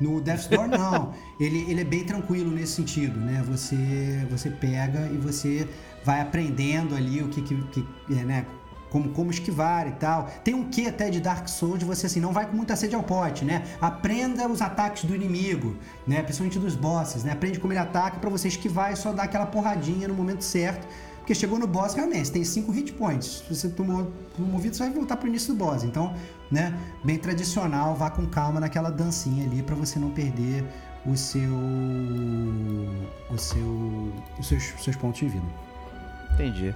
No 0.00 0.18
Death's 0.22 0.46
Door, 0.46 0.68
não. 0.72 1.12
ele, 1.38 1.70
ele 1.70 1.82
é 1.82 1.84
bem 1.84 2.04
tranquilo 2.04 2.50
nesse 2.50 2.72
sentido, 2.72 3.20
né? 3.20 3.44
Você, 3.48 4.26
você 4.30 4.48
pega 4.48 5.10
e 5.12 5.18
você 5.18 5.68
vai 6.02 6.22
aprendendo 6.22 6.94
ali 6.94 7.22
o 7.22 7.28
que, 7.28 7.42
que, 7.42 7.54
que 7.64 7.86
é, 8.18 8.24
né? 8.24 8.46
Como, 8.90 9.10
como 9.10 9.30
esquivar 9.30 9.86
e 9.86 9.92
tal. 9.92 10.28
Tem 10.42 10.54
um 10.54 10.64
quê 10.64 10.86
até 10.88 11.10
de 11.10 11.20
Dark 11.20 11.48
Souls 11.48 11.78
de 11.78 11.84
você 11.84 12.06
assim, 12.06 12.20
não 12.20 12.32
vai 12.32 12.46
com 12.46 12.56
muita 12.56 12.76
sede 12.76 12.94
ao 12.94 13.02
pote, 13.02 13.44
né? 13.44 13.64
Aprenda 13.80 14.48
os 14.48 14.62
ataques 14.62 15.04
do 15.04 15.14
inimigo, 15.14 15.76
né? 16.06 16.22
Principalmente 16.22 16.58
dos 16.58 16.74
bosses, 16.74 17.24
né? 17.24 17.32
Aprende 17.32 17.58
como 17.58 17.72
ele 17.72 17.80
ataca 17.80 18.18
para 18.18 18.30
você 18.30 18.48
esquivar 18.48 18.92
e 18.92 18.96
só 18.96 19.12
dar 19.12 19.24
aquela 19.24 19.46
porradinha 19.46 20.08
no 20.08 20.14
momento 20.14 20.42
certo. 20.42 20.86
Porque 21.18 21.34
chegou 21.34 21.58
no 21.58 21.66
boss, 21.66 21.92
realmente, 21.92 22.32
tem 22.32 22.42
cinco 22.42 22.72
hit 22.72 22.90
points. 22.94 23.44
Se 23.46 23.54
você 23.54 23.68
tomou 23.68 24.10
movido, 24.38 24.74
você 24.74 24.84
vai 24.84 24.92
voltar 24.92 25.14
pro 25.18 25.28
início 25.28 25.52
do 25.52 25.58
boss. 25.58 25.84
Então, 25.84 26.14
né, 26.50 26.74
bem 27.04 27.18
tradicional, 27.18 27.94
vá 27.94 28.08
com 28.10 28.26
calma 28.26 28.58
naquela 28.58 28.90
dancinha 28.90 29.44
ali 29.44 29.62
para 29.62 29.74
você 29.74 29.98
não 29.98 30.10
perder 30.10 30.64
o 31.04 31.14
seu 31.16 31.54
o 33.30 33.36
seu 33.36 34.12
os 34.38 34.48
seus, 34.48 34.72
seus 34.82 34.96
pontos 34.96 35.20
de 35.20 35.28
vida. 35.28 35.46
Entendi. 36.32 36.74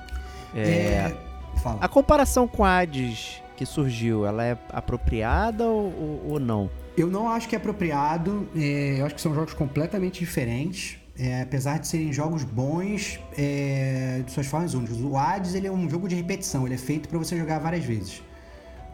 É... 0.54 0.60
é 0.60 1.31
Fala. 1.62 1.78
A 1.80 1.88
comparação 1.88 2.46
com 2.46 2.64
a 2.64 2.78
Hades 2.78 3.42
que 3.56 3.66
surgiu, 3.66 4.26
ela 4.26 4.44
é 4.44 4.58
apropriada 4.70 5.66
ou, 5.66 6.22
ou 6.28 6.40
não? 6.40 6.70
Eu 6.96 7.08
não 7.08 7.28
acho 7.28 7.48
que 7.48 7.54
é 7.54 7.58
apropriado. 7.58 8.48
É, 8.56 8.96
eu 9.00 9.06
acho 9.06 9.14
que 9.14 9.20
são 9.20 9.34
jogos 9.34 9.54
completamente 9.54 10.20
diferentes. 10.20 10.98
É, 11.18 11.42
apesar 11.42 11.78
de 11.78 11.86
serem 11.86 12.10
jogos 12.10 12.42
bons 12.42 13.20
é, 13.36 14.22
de 14.24 14.32
suas 14.32 14.46
formas 14.46 14.72
únicas. 14.72 14.98
O 14.98 15.16
Hades 15.16 15.54
ele 15.54 15.66
é 15.66 15.70
um 15.70 15.88
jogo 15.88 16.08
de 16.08 16.14
repetição, 16.14 16.64
ele 16.64 16.74
é 16.74 16.78
feito 16.78 17.06
para 17.06 17.18
você 17.18 17.36
jogar 17.36 17.58
várias 17.58 17.84
vezes. 17.84 18.22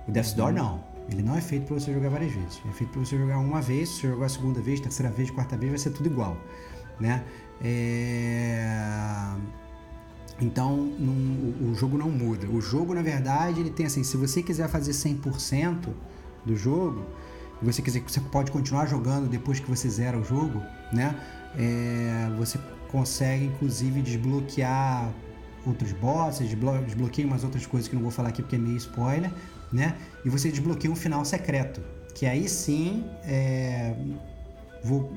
O 0.06 0.10
Death's 0.10 0.32
Door 0.32 0.48
uhum. 0.48 0.54
não. 0.54 0.84
Ele 1.10 1.22
não 1.22 1.36
é 1.36 1.40
feito 1.40 1.66
para 1.66 1.78
você 1.78 1.92
jogar 1.92 2.10
várias 2.10 2.32
vezes. 2.32 2.60
Ele 2.64 2.70
é 2.70 2.76
feito 2.76 2.90
para 2.90 3.00
você 3.00 3.16
jogar 3.16 3.38
uma 3.38 3.62
vez, 3.62 3.88
se 3.88 4.00
você 4.00 4.08
jogar 4.08 4.26
a 4.26 4.28
segunda 4.28 4.60
vez, 4.60 4.80
terceira 4.80 5.10
vez, 5.10 5.30
quarta 5.30 5.56
vez, 5.56 5.70
vai 5.70 5.78
ser 5.78 5.90
tudo 5.90 6.06
igual. 6.06 6.36
Né? 6.98 7.22
É... 7.62 8.66
Então, 10.40 10.92
o 11.60 11.74
jogo 11.74 11.98
não 11.98 12.10
muda. 12.10 12.46
O 12.46 12.60
jogo, 12.60 12.94
na 12.94 13.02
verdade, 13.02 13.60
ele 13.60 13.70
tem 13.70 13.86
assim, 13.86 14.04
se 14.04 14.16
você 14.16 14.42
quiser 14.42 14.68
fazer 14.68 14.92
100% 14.92 15.88
do 16.46 16.56
jogo, 16.56 17.04
você 17.60 17.82
quiser 17.82 18.02
você 18.02 18.20
pode 18.20 18.50
continuar 18.50 18.86
jogando 18.86 19.28
depois 19.28 19.58
que 19.58 19.68
você 19.68 19.88
zera 19.88 20.16
o 20.16 20.24
jogo, 20.24 20.62
né? 20.92 21.14
É, 21.56 22.30
você 22.36 22.58
consegue 22.90 23.46
inclusive 23.46 24.00
desbloquear 24.00 25.12
outros 25.66 25.92
bosses, 25.92 26.48
desblo 26.48 26.78
desbloqueia 26.84 27.26
umas 27.26 27.42
outras 27.42 27.66
coisas 27.66 27.88
que 27.88 27.96
não 27.96 28.02
vou 28.02 28.10
falar 28.10 28.28
aqui 28.28 28.42
porque 28.42 28.56
é 28.56 28.58
meio 28.58 28.76
spoiler, 28.76 29.30
né? 29.72 29.96
E 30.24 30.30
você 30.30 30.50
desbloqueia 30.50 30.92
um 30.92 30.96
final 30.96 31.24
secreto, 31.24 31.82
que 32.14 32.26
aí 32.26 32.48
sim 32.48 33.04
é, 33.24 33.94
vou, 34.84 35.12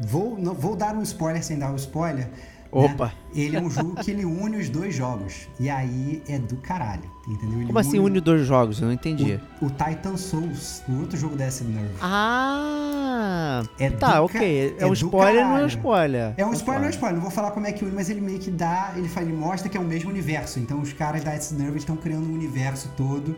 vou, 0.00 0.38
não, 0.38 0.54
vou 0.54 0.76
dar 0.76 0.94
um 0.94 1.02
spoiler 1.02 1.42
sem 1.42 1.58
dar 1.58 1.72
um 1.72 1.76
spoiler? 1.76 2.28
Opa! 2.72 3.06
Né? 3.06 3.12
Ele 3.34 3.56
é 3.56 3.60
um 3.60 3.70
jogo 3.70 3.94
que 3.96 4.10
ele 4.10 4.24
une 4.24 4.56
os 4.56 4.68
dois 4.68 4.94
jogos. 4.94 5.48
E 5.58 5.68
aí 5.68 6.22
é 6.28 6.38
do 6.38 6.56
caralho, 6.56 7.10
entendeu? 7.26 7.58
Ele 7.58 7.66
Como 7.66 7.78
assim 7.78 7.98
une 7.98 8.18
os 8.18 8.24
dois 8.24 8.46
jogos? 8.46 8.80
Eu 8.80 8.86
não 8.86 8.94
entendi. 8.94 9.40
O, 9.60 9.66
o 9.66 9.70
Titan 9.70 10.16
Souls, 10.16 10.82
o 10.88 11.00
outro 11.00 11.16
jogo 11.16 11.36
da 11.36 11.46
Acid 11.46 11.68
Nerve. 11.68 11.94
Ah! 12.00 13.62
É 13.78 13.90
tá, 13.90 14.22
ok. 14.22 14.76
É, 14.78 14.82
é 14.82 14.86
um 14.86 14.92
spoiler, 14.92 15.44
não 15.44 15.58
é 15.58 15.64
um 15.64 15.66
spoiler. 15.66 16.34
É 16.36 16.46
um 16.46 16.52
spoiler, 16.52 16.80
não 16.82 16.88
é 16.88 16.90
spoiler. 16.90 17.16
Não 17.16 17.22
vou 17.22 17.30
falar 17.30 17.50
como 17.50 17.66
é 17.66 17.72
que 17.72 17.84
une, 17.84 17.94
mas 17.94 18.08
ele 18.08 18.20
meio 18.20 18.38
que 18.38 18.50
dá, 18.50 18.92
ele, 18.96 19.08
fala, 19.08 19.26
ele 19.26 19.36
mostra 19.36 19.68
que 19.68 19.76
é 19.76 19.80
o 19.80 19.84
mesmo 19.84 20.10
universo. 20.10 20.58
Então 20.58 20.80
os 20.80 20.92
caras 20.92 21.24
da 21.24 21.32
Acid 21.32 21.58
Nerve 21.58 21.78
estão 21.78 21.96
criando 21.96 22.28
um 22.28 22.34
universo 22.34 22.90
todo 22.96 23.36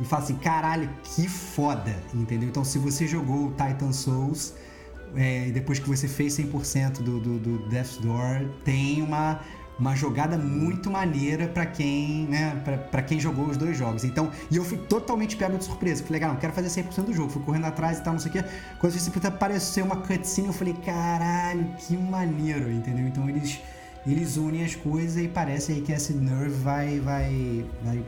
e 0.00 0.04
fala 0.04 0.22
assim, 0.22 0.34
caralho, 0.36 0.90
que 1.02 1.28
foda, 1.28 1.94
entendeu? 2.12 2.48
Então 2.48 2.64
se 2.64 2.78
você 2.78 3.06
jogou 3.06 3.46
o 3.46 3.50
Titan 3.52 3.92
Souls 3.92 4.54
é, 5.16 5.50
depois 5.50 5.78
que 5.78 5.88
você 5.88 6.08
fez 6.08 6.36
100% 6.36 7.02
do, 7.02 7.20
do, 7.20 7.38
do 7.38 7.58
Death's 7.68 7.98
Door, 7.98 8.48
tem 8.64 9.02
uma, 9.02 9.40
uma 9.78 9.94
jogada 9.94 10.36
muito 10.36 10.90
maneira 10.90 11.48
para 11.48 11.66
quem, 11.66 12.26
né, 12.26 12.62
para 12.90 13.02
quem 13.02 13.18
jogou 13.18 13.46
os 13.46 13.56
dois 13.56 13.76
jogos. 13.76 14.04
Então, 14.04 14.30
e 14.50 14.56
eu 14.56 14.64
fui 14.64 14.78
totalmente 14.78 15.36
pego 15.36 15.58
de 15.58 15.64
surpresa. 15.64 16.02
Falei, 16.02 16.20
legal, 16.20 16.32
não 16.32 16.40
quero 16.40 16.52
fazer 16.52 16.82
100% 16.82 17.04
do 17.04 17.12
jogo. 17.12 17.30
Fui 17.30 17.42
correndo 17.42 17.66
atrás 17.66 17.98
e 17.98 18.02
tal, 18.02 18.14
não 18.14 18.20
sei 18.20 18.30
o 18.30 18.32
quê. 18.32 18.44
Quando 18.78 18.92
você 18.92 19.26
apareceu 19.26 19.84
uma 19.84 19.96
cutscene, 19.96 20.48
eu 20.48 20.52
falei, 20.52 20.74
caralho, 20.84 21.66
que 21.78 21.96
maneiro, 21.96 22.70
entendeu? 22.70 23.06
Então 23.06 23.28
eles 23.28 23.60
eles 24.06 24.36
unem 24.36 24.62
as 24.62 24.74
coisas 24.74 25.16
e 25.16 25.28
parece 25.28 25.72
aí 25.72 25.80
que 25.80 25.90
esse 25.90 26.12
Nerve 26.12 26.50
vai 26.50 27.00
vai 27.00 27.64
vai, 27.82 28.04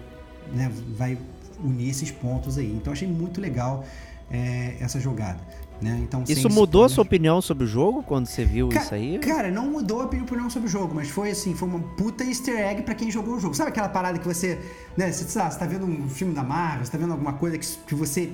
né, 0.52 0.70
vai 0.96 1.18
unir 1.62 1.88
esses 1.88 2.10
pontos 2.10 2.58
aí. 2.58 2.70
Então 2.70 2.92
achei 2.92 3.08
muito 3.08 3.40
legal 3.40 3.84
é, 4.30 4.76
essa 4.80 5.00
jogada. 5.00 5.40
Né? 5.80 6.00
Então, 6.02 6.24
isso 6.26 6.48
mudou 6.48 6.84
a 6.84 6.88
sua 6.88 7.02
opinião 7.02 7.42
sobre 7.42 7.64
o 7.64 7.66
jogo 7.66 8.02
quando 8.02 8.26
você 8.26 8.44
viu 8.44 8.68
Ca 8.70 8.80
isso 8.80 8.94
aí? 8.94 9.18
Cara, 9.18 9.50
não 9.50 9.70
mudou 9.70 10.00
a 10.00 10.04
opinião 10.04 10.48
sobre 10.48 10.68
o 10.68 10.70
jogo, 10.70 10.94
mas 10.94 11.10
foi 11.10 11.30
assim, 11.30 11.54
foi 11.54 11.68
uma 11.68 11.80
puta 11.80 12.24
easter 12.24 12.58
egg 12.58 12.82
pra 12.82 12.94
quem 12.94 13.10
jogou 13.10 13.34
o 13.34 13.40
jogo. 13.40 13.54
Sabe 13.54 13.68
aquela 13.70 13.88
parada 13.88 14.18
que 14.18 14.26
você, 14.26 14.58
né, 14.96 15.12
você, 15.12 15.24
você 15.24 15.58
tá 15.58 15.66
vendo 15.66 15.84
um 15.84 16.08
filme 16.08 16.32
da 16.32 16.42
Marvel, 16.42 16.86
você 16.86 16.92
tá 16.92 16.96
vendo 16.96 17.12
alguma 17.12 17.34
coisa 17.34 17.58
que, 17.58 17.66
que 17.86 17.94
você 17.94 18.32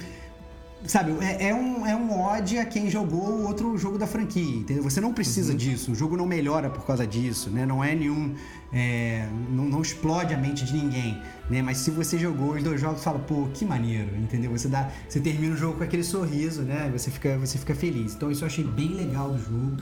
Sabe, 0.86 1.12
é, 1.20 1.49
é, 1.49 1.55
um, 1.55 1.86
é 1.86 1.95
um 1.95 2.20
ode 2.20 2.59
a 2.59 2.64
quem 2.64 2.90
jogou 2.90 3.47
outro 3.47 3.78
jogo 3.78 3.97
da 3.97 4.07
franquia, 4.07 4.57
entendeu? 4.57 4.82
Você 4.82 5.01
não 5.01 5.12
precisa 5.12 5.53
uhum. 5.53 5.57
disso, 5.57 5.93
o 5.93 5.95
jogo 5.95 6.16
não 6.16 6.26
melhora 6.26 6.68
por 6.68 6.84
causa 6.84 7.07
disso, 7.07 7.51
né? 7.51 7.64
Não 7.64 7.84
é 7.84 7.95
nenhum. 7.95 8.34
É, 8.74 9.28
não, 9.50 9.66
não, 9.66 9.82
explode 9.82 10.32
a 10.32 10.38
mente 10.38 10.64
de 10.64 10.72
ninguém, 10.72 11.20
né? 11.50 11.60
Mas 11.60 11.76
se 11.76 11.90
você 11.90 12.18
jogou 12.18 12.54
os 12.54 12.62
dois 12.62 12.80
jogos, 12.80 13.04
fala, 13.04 13.18
pô, 13.18 13.46
que 13.52 13.66
maneiro, 13.66 14.16
entendeu? 14.16 14.50
Você 14.52 14.66
dá, 14.66 14.90
você 15.06 15.20
termina 15.20 15.54
o 15.54 15.56
jogo 15.58 15.76
com 15.76 15.84
aquele 15.84 16.02
sorriso, 16.02 16.62
né? 16.62 16.90
Você 16.90 17.10
fica, 17.10 17.36
você 17.36 17.58
fica 17.58 17.74
feliz. 17.74 18.14
Então 18.14 18.30
isso 18.30 18.44
eu 18.44 18.46
achei 18.46 18.64
bem 18.64 18.94
legal 18.94 19.30
do 19.30 19.38
jogo, 19.38 19.76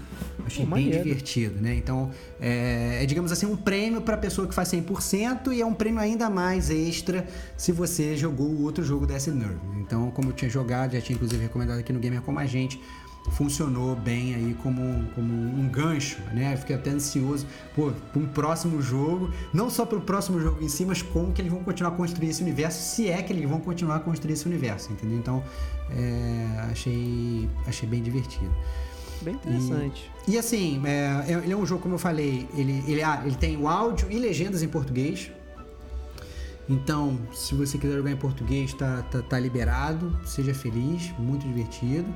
achei 0.44 0.64
bem 0.64 0.70
maneiro. 0.70 1.04
divertido, 1.04 1.60
né? 1.60 1.76
Então 1.76 2.10
é, 2.40 2.98
é, 3.00 3.06
digamos 3.06 3.30
assim, 3.30 3.46
um 3.46 3.56
prêmio 3.56 4.00
para 4.00 4.16
pessoa 4.16 4.48
que 4.48 4.54
faz 4.54 4.68
100% 4.68 5.52
e 5.52 5.60
é 5.60 5.66
um 5.66 5.74
prêmio 5.74 6.00
ainda 6.00 6.28
mais 6.28 6.68
extra 6.68 7.28
se 7.56 7.70
você 7.70 8.16
jogou 8.16 8.48
o 8.48 8.62
outro 8.62 8.82
jogo 8.82 9.06
da 9.06 9.14
S-Nerve. 9.14 9.60
Então, 9.78 10.10
como 10.10 10.30
eu 10.30 10.32
tinha 10.32 10.50
jogado, 10.50 10.94
já 10.94 11.00
tinha 11.00 11.14
inclusive 11.14 11.40
recomendado 11.40 11.78
aqui 11.78 11.92
no 11.92 12.00
Gamer 12.00 12.22
Como 12.22 12.40
a 12.40 12.46
Gente, 12.46 12.80
funcionou 13.28 13.94
bem 13.94 14.34
aí 14.34 14.56
como, 14.62 15.04
como 15.14 15.32
um 15.32 15.68
gancho, 15.68 16.18
né? 16.32 16.54
Eu 16.54 16.58
fiquei 16.58 16.76
até 16.76 16.90
ansioso 16.90 17.46
por 17.74 17.94
um 18.16 18.26
próximo 18.26 18.80
jogo, 18.80 19.30
não 19.52 19.68
só 19.68 19.84
pelo 19.84 20.00
próximo 20.00 20.40
jogo 20.40 20.62
em 20.62 20.68
si, 20.68 20.84
mas 20.84 21.02
como 21.02 21.32
que 21.32 21.42
eles 21.42 21.52
vão 21.52 21.62
continuar 21.62 21.90
a 21.90 21.96
construir 21.96 22.30
esse 22.30 22.42
universo, 22.42 22.94
se 22.94 23.08
é 23.08 23.22
que 23.22 23.32
eles 23.32 23.48
vão 23.48 23.60
continuar 23.60 23.96
a 23.96 24.00
construir 24.00 24.32
esse 24.32 24.46
universo, 24.46 24.92
entendeu? 24.92 25.18
Então, 25.18 25.44
é, 25.90 26.70
achei, 26.70 27.48
achei 27.66 27.88
bem 27.88 28.02
divertido. 28.02 28.52
Bem 29.22 29.34
interessante. 29.34 30.10
E, 30.26 30.32
e 30.32 30.38
assim, 30.38 30.80
é, 30.84 31.24
é, 31.28 31.32
ele 31.44 31.52
é 31.52 31.56
um 31.56 31.66
jogo, 31.66 31.82
como 31.82 31.94
eu 31.96 31.98
falei, 31.98 32.48
ele, 32.56 32.82
ele, 32.86 33.02
ah, 33.02 33.22
ele 33.24 33.36
tem 33.36 33.56
o 33.56 33.68
áudio 33.68 34.10
e 34.10 34.18
legendas 34.18 34.62
em 34.62 34.68
português. 34.68 35.30
Então, 36.68 37.18
se 37.34 37.54
você 37.54 37.76
quiser 37.76 37.96
jogar 37.96 38.12
em 38.12 38.16
português, 38.16 38.72
tá, 38.72 39.02
tá, 39.10 39.20
tá 39.20 39.38
liberado. 39.40 40.16
Seja 40.24 40.54
feliz, 40.54 41.12
muito 41.18 41.46
divertido. 41.46 42.08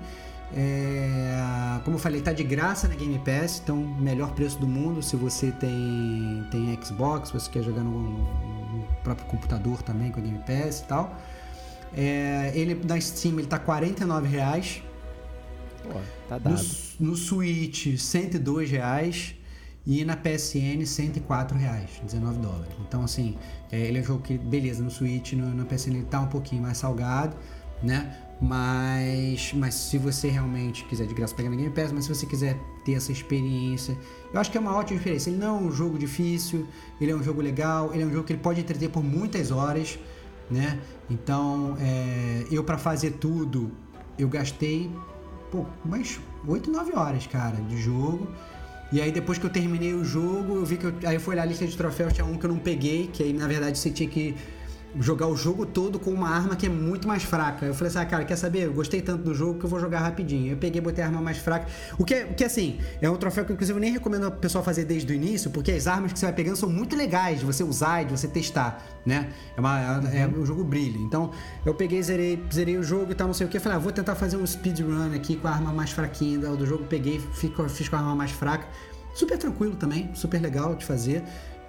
É, 0.53 1.81
como 1.85 1.97
eu 1.97 2.01
falei, 2.01 2.21
tá 2.21 2.33
de 2.33 2.45
graça 2.45 2.87
na 2.87 2.95
Game 2.95 3.19
Pass, 3.19 3.61
então 3.63 3.77
melhor 3.77 4.33
preço 4.33 4.59
do 4.59 4.67
mundo 4.67 5.03
se 5.03 5.17
você 5.17 5.51
tem, 5.53 6.47
tem 6.51 6.79
Xbox, 6.83 7.31
você 7.31 7.51
quer 7.51 7.63
jogar 7.63 7.83
no, 7.83 8.01
no 8.01 8.87
próprio 9.03 9.27
computador 9.27 9.83
também 9.83 10.11
com 10.11 10.21
a 10.21 10.23
Game 10.23 10.39
Pass 10.41 10.81
e 10.81 10.85
tal. 10.85 11.21
É, 11.97 12.53
ele 12.55 12.75
na 12.85 13.01
Steam 13.01 13.39
ele 13.39 13.47
tá 13.47 13.57
R$ 13.57 14.29
reais. 14.29 14.83
Pô, 15.83 16.01
tá 16.29 16.39
dado. 16.39 16.63
No, 16.99 17.11
no 17.11 17.17
Switch, 17.17 17.87
R$ 17.87 18.67
reais 18.67 19.35
e 19.87 20.05
na 20.05 20.17
PSN 20.17 20.85
104 20.87 21.59
reais, 21.59 21.91
19 22.05 22.39
dólares. 22.39 22.75
Então 22.87 23.03
assim, 23.05 23.37
é, 23.71 23.81
ele 23.81 23.99
é 23.99 24.01
um 24.01 24.05
jogo 24.05 24.23
que 24.23 24.39
beleza 24.39 24.83
no 24.83 24.91
Switch, 24.91 25.33
no, 25.35 25.55
na 25.55 25.65
PSN 25.65 25.91
ele 25.91 26.05
tá 26.05 26.21
um 26.21 26.29
pouquinho 26.29 26.63
mais 26.63 26.79
salgado, 26.79 27.37
né? 27.83 28.17
Mas, 28.41 29.53
mas 29.55 29.75
se 29.75 29.97
você 29.97 30.29
realmente 30.29 30.85
quiser 30.85 31.07
de 31.07 31.15
graça 31.15 31.35
pegar 31.35 31.51
na 31.51 31.57
Game 31.57 31.71
Pass, 31.71 31.93
mas 31.93 32.05
se 32.05 32.15
você 32.15 32.27
quiser 32.27 32.59
ter 32.85 32.95
essa 32.95 33.13
experiência, 33.13 33.97
eu 34.33 34.41
acho 34.41 34.51
que 34.51 34.59
é 34.59 34.61
uma 34.61 34.75
ótima 34.75 34.99
experiência. 34.99 35.31
Ele 35.31 35.39
não 35.39 35.57
é 35.57 35.61
um 35.61 35.73
jogo 35.73 35.99
difícil, 35.99 36.67
ele 37.01 37.11
é 37.11 37.15
um 37.15 37.23
jogo 37.23 37.41
legal, 37.41 37.93
ele 37.95 38.03
é 38.03 38.07
um 38.07 38.13
jogo 38.13 38.25
que 38.25 38.33
ele 38.33 38.43
pode 38.43 38.61
entreter 38.61 38.91
por 38.91 39.03
muitas 39.03 39.51
horas, 39.51 39.99
né? 40.51 40.79
Então, 41.09 41.77
é, 41.81 42.45
eu 42.51 42.65
para 42.65 42.77
fazer 42.77 43.13
tudo, 43.13 43.71
eu 44.19 44.29
gastei 44.29 44.91
pô, 45.51 45.65
umas 45.85 46.21
8, 46.47 46.71
9 46.71 46.97
horas, 46.97 47.27
cara, 47.27 47.57
de 47.57 47.81
jogo. 47.81 48.29
E 48.93 49.01
aí 49.01 49.11
depois 49.11 49.39
que 49.39 49.47
eu 49.47 49.51
terminei 49.51 49.95
o 49.95 50.05
jogo, 50.05 50.57
eu 50.57 50.65
vi 50.65 50.77
que 50.77 50.85
eu, 50.85 50.95
aí 51.05 51.15
eu 51.15 51.21
fui 51.21 51.35
olhar 51.35 51.43
a 51.43 51.47
lista 51.47 51.67
de 51.67 51.77
troféus, 51.77 52.13
tinha 52.13 52.25
um 52.25 52.37
que 52.37 52.45
eu 52.45 52.51
não 52.51 52.59
peguei, 52.59 53.09
que 53.13 53.23
aí 53.23 53.33
na 53.33 53.47
verdade 53.47 53.79
você 53.79 53.91
tinha 53.91 54.09
que 54.09 54.35
jogar 55.01 55.27
o 55.27 55.37
jogo 55.37 55.67
todo 55.67 55.99
com 55.99 56.11
uma 56.11 56.29
arma 56.29 56.57
que 56.57 56.67
é 56.67 56.69
muito 56.69 57.09
mais 57.09 57.23
fraca. 57.23 57.67
Eu 57.67 57.75
falei 57.75 57.89
assim, 57.89 57.99
ah, 57.99 58.07
cara, 58.07 58.25
quer 58.25 58.37
saber? 58.37 58.65
Eu 58.65 58.73
gostei 58.73 59.01
tanto 59.01 59.23
do 59.23 59.35
jogo 59.35 59.59
que 59.59 59.65
eu 59.65 59.71
vou 59.71 59.81
jogar 59.81 60.01
rapidinho. 60.01 60.53
Eu 60.53 60.57
peguei 60.57 60.81
botei 60.81 61.03
a 61.03 61.07
arma 61.07 61.21
mais 61.21 61.39
fraca. 61.39 61.67
O 61.99 62.05
que, 62.05 62.15
é, 62.15 62.25
o 62.25 62.35
que 62.35 62.45
assim, 62.45 62.79
é 63.01 63.09
um 63.11 63.17
troféu 63.17 63.45
que 63.45 63.53
inclusive 63.53 63.77
eu 63.77 63.81
nem 63.81 63.93
recomendo 63.93 64.27
o 64.27 64.33
pessoal 64.33 64.63
fazer 64.63 64.85
desde 64.85 65.13
o 65.13 65.15
início, 65.15 65.51
porque 65.51 65.73
as 65.73 65.87
armas 65.87 66.13
que 66.13 66.19
você 66.19 66.27
vai 66.27 66.35
pegando 66.35 66.57
são 66.57 66.69
muito 66.69 66.97
legais 66.97 67.41
de 67.41 67.45
você 67.45 67.63
usar 67.65 68.03
e 68.03 68.05
de 68.07 68.13
você 68.13 68.29
testar, 68.29 68.83
né? 69.05 69.31
É, 69.57 69.61
uma, 69.61 69.81
é 70.13 70.27
um 70.27 70.45
jogo 70.45 70.63
brilho. 70.65 71.01
Então, 71.01 71.31
eu 71.65 71.75
peguei, 71.75 72.03
zerei, 72.03 72.43
zerei 72.53 72.77
o 72.77 72.83
jogo 72.83 73.13
e 73.13 73.15
tal, 73.15 73.27
não 73.27 73.35
sei 73.35 73.47
o 73.47 73.51
que. 73.51 73.59
Falei, 73.59 73.77
ah, 73.77 73.81
vou 73.81 73.93
tentar 73.93 74.15
fazer 74.15 74.37
um 74.37 74.47
speedrun 74.47 75.15
aqui 75.15 75.37
com 75.37 75.49
a 75.49 75.51
arma 75.51 75.73
mais 75.73 75.91
fraquinha 75.91 76.39
do 76.39 76.67
jogo. 76.67 76.85
Peguei, 76.85 77.21
fiz 77.33 77.89
com 77.89 77.97
a 77.97 77.99
arma 77.99 78.15
mais 78.15 78.31
fraca. 78.31 78.67
Super 79.15 79.39
tranquilo 79.39 79.77
também, 79.77 80.11
super 80.13 80.41
legal 80.41 80.75
de 80.75 80.85
fazer. 80.85 81.23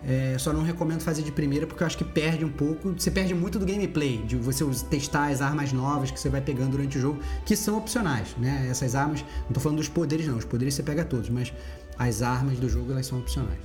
É, 0.07 0.37
só 0.37 0.53
não 0.53 0.61
recomendo 0.61 1.01
fazer 1.01 1.23
de 1.23 1.31
primeira 1.31 1.65
porque 1.65 1.81
eu 1.81 1.87
acho 1.87 1.97
que 1.97 2.03
perde 2.03 2.45
um 2.45 2.51
pouco. 2.51 2.93
Você 2.95 3.09
perde 3.09 3.33
muito 3.33 3.57
do 3.57 3.65
gameplay, 3.65 4.19
de 4.19 4.35
você 4.35 4.63
testar 4.87 5.27
as 5.27 5.41
armas 5.41 5.73
novas 5.73 6.11
que 6.11 6.19
você 6.19 6.29
vai 6.29 6.41
pegando 6.41 6.71
durante 6.71 6.97
o 6.97 7.01
jogo, 7.01 7.19
que 7.43 7.55
são 7.55 7.77
opcionais, 7.77 8.35
né? 8.37 8.67
Essas 8.69 8.93
armas, 8.93 9.25
não 9.45 9.53
tô 9.53 9.59
falando 9.59 9.79
dos 9.79 9.89
poderes 9.89 10.27
não, 10.27 10.37
os 10.37 10.45
poderes 10.45 10.75
você 10.75 10.83
pega 10.83 11.03
todos, 11.03 11.29
mas 11.29 11.51
as 11.97 12.21
armas 12.21 12.59
do 12.59 12.69
jogo 12.69 12.91
elas 12.91 13.07
são 13.07 13.17
opcionais. 13.17 13.59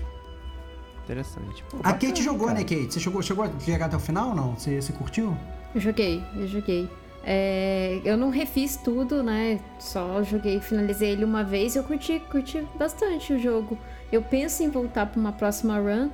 Interessante. 1.05 1.63
Pô, 1.69 1.79
a 1.83 1.93
Kate 1.93 2.23
jogou, 2.23 2.47
cara. 2.47 2.61
né, 2.61 2.65
Kate? 2.65 2.95
Você 2.95 3.01
chegou, 3.01 3.21
chegou 3.21 3.45
a 3.45 3.51
jogar 3.59 3.87
até 3.87 3.97
o 3.97 4.01
final 4.01 4.31
ou 4.31 4.35
não? 4.35 4.57
Você, 4.57 4.81
você 4.81 4.93
curtiu? 4.93 5.37
Eu 5.75 5.81
joguei, 5.81 6.23
eu 6.37 6.47
joguei. 6.47 6.89
É, 7.23 8.01
eu 8.05 8.17
não 8.17 8.31
refiz 8.31 8.77
tudo, 8.77 9.23
né? 9.23 9.61
Só 9.79 10.23
joguei, 10.23 10.61
finalizei 10.61 11.11
ele 11.11 11.25
uma 11.25 11.45
vez. 11.45 11.77
Eu 11.77 11.83
curti, 11.85 12.21
curti 12.31 12.67
bastante 12.79 13.33
o 13.33 13.39
jogo. 13.39 13.77
Eu 14.11 14.23
penso 14.23 14.63
em 14.63 14.71
voltar 14.71 15.07
para 15.07 15.21
uma 15.21 15.33
próxima 15.33 15.79
run, 15.79 16.09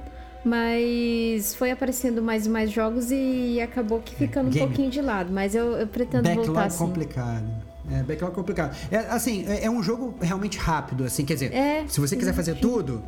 mas 0.47 1.57
foi 1.57 1.72
aparecendo 1.72 2.22
mais 2.22 2.47
e 2.47 2.49
mais 2.49 2.70
jogos 2.70 3.11
e 3.11 3.61
acabou 3.61 4.01
que 4.01 4.14
ficando 4.14 4.47
um 4.47 4.51
game. 4.51 4.64
pouquinho 4.64 4.88
de 4.88 5.03
lado. 5.03 5.32
Mas 5.32 5.57
eu, 5.57 5.72
eu 5.72 5.88
pretendo 5.88 6.22
Backlog 6.22 6.47
voltar 6.47 6.70
sim. 6.70 6.78
complicado. 6.78 7.44
É, 7.90 8.03
backlog 8.05 8.32
complicado. 8.32 8.76
É, 8.88 8.99
assim, 9.11 9.44
é, 9.49 9.64
é 9.64 9.70
um 9.70 9.82
jogo 9.82 10.14
realmente 10.20 10.57
rápido, 10.57 11.03
assim, 11.05 11.24
quer 11.24 11.34
dizer, 11.34 11.53
É, 11.53 11.84
se 11.88 12.01
você 12.01 12.16
quiser 12.16 12.32
fazer 12.32 12.55
tudo, 12.61 13.03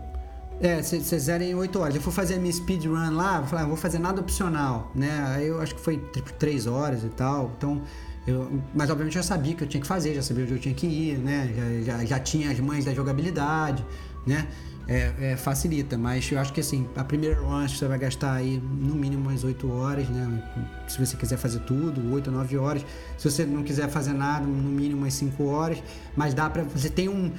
é, 0.60 0.82
vocês 0.82 1.22
zera 1.22 1.44
em 1.44 1.54
8 1.54 1.78
horas. 1.78 1.94
Eu 1.94 2.00
for 2.00 2.10
fazer 2.10 2.34
a 2.34 2.38
minha 2.38 2.52
speedrun 2.52 3.14
lá, 3.14 3.38
vou 3.38 3.48
falar, 3.48 3.62
ah, 3.62 3.66
vou 3.66 3.76
fazer 3.76 4.00
nada 4.00 4.20
opcional, 4.20 4.90
né? 4.92 5.24
Aí 5.28 5.46
eu 5.46 5.60
acho 5.60 5.76
que 5.76 5.80
foi 5.80 5.96
tipo 6.12 6.32
3 6.32 6.66
horas 6.66 7.04
e 7.04 7.08
tal, 7.08 7.52
então... 7.56 7.80
Eu, 8.26 8.60
mas 8.74 8.90
obviamente 8.90 9.16
eu 9.16 9.22
já 9.22 9.26
sabia 9.26 9.54
que 9.54 9.64
eu 9.64 9.68
tinha 9.68 9.80
que 9.80 9.86
fazer, 9.86 10.14
já 10.14 10.20
sabia 10.20 10.44
onde 10.44 10.52
eu 10.52 10.58
tinha 10.58 10.74
que 10.74 10.86
ir, 10.86 11.18
né? 11.18 11.82
Já, 11.82 11.98
já, 11.98 12.04
já 12.04 12.18
tinha 12.18 12.50
as 12.50 12.60
mães 12.60 12.84
da 12.84 12.92
jogabilidade, 12.92 13.82
né? 14.26 14.46
É, 14.88 15.12
é, 15.20 15.36
facilita, 15.36 15.98
mas 15.98 16.32
eu 16.32 16.38
acho 16.38 16.50
que 16.50 16.60
assim, 16.60 16.88
a 16.96 17.04
primeira 17.04 17.38
run 17.38 17.58
acho 17.58 17.74
que 17.74 17.80
você 17.80 17.86
vai 17.86 17.98
gastar 17.98 18.32
aí 18.32 18.56
no 18.58 18.94
mínimo 18.94 19.28
umas 19.28 19.44
8 19.44 19.70
horas, 19.70 20.08
né? 20.08 20.42
Se 20.88 20.98
você 20.98 21.14
quiser 21.14 21.36
fazer 21.36 21.60
tudo, 21.60 22.10
8 22.10 22.28
ou 22.28 22.32
9 22.32 22.56
horas. 22.56 22.86
Se 23.18 23.30
você 23.30 23.44
não 23.44 23.62
quiser 23.62 23.90
fazer 23.90 24.14
nada, 24.14 24.46
no 24.46 24.70
mínimo 24.70 25.02
umas 25.02 25.12
5 25.12 25.44
horas. 25.44 25.82
Mas 26.16 26.32
dá 26.32 26.48
pra. 26.48 26.62
Você 26.62 26.88
tem 26.88 27.06
um. 27.06 27.30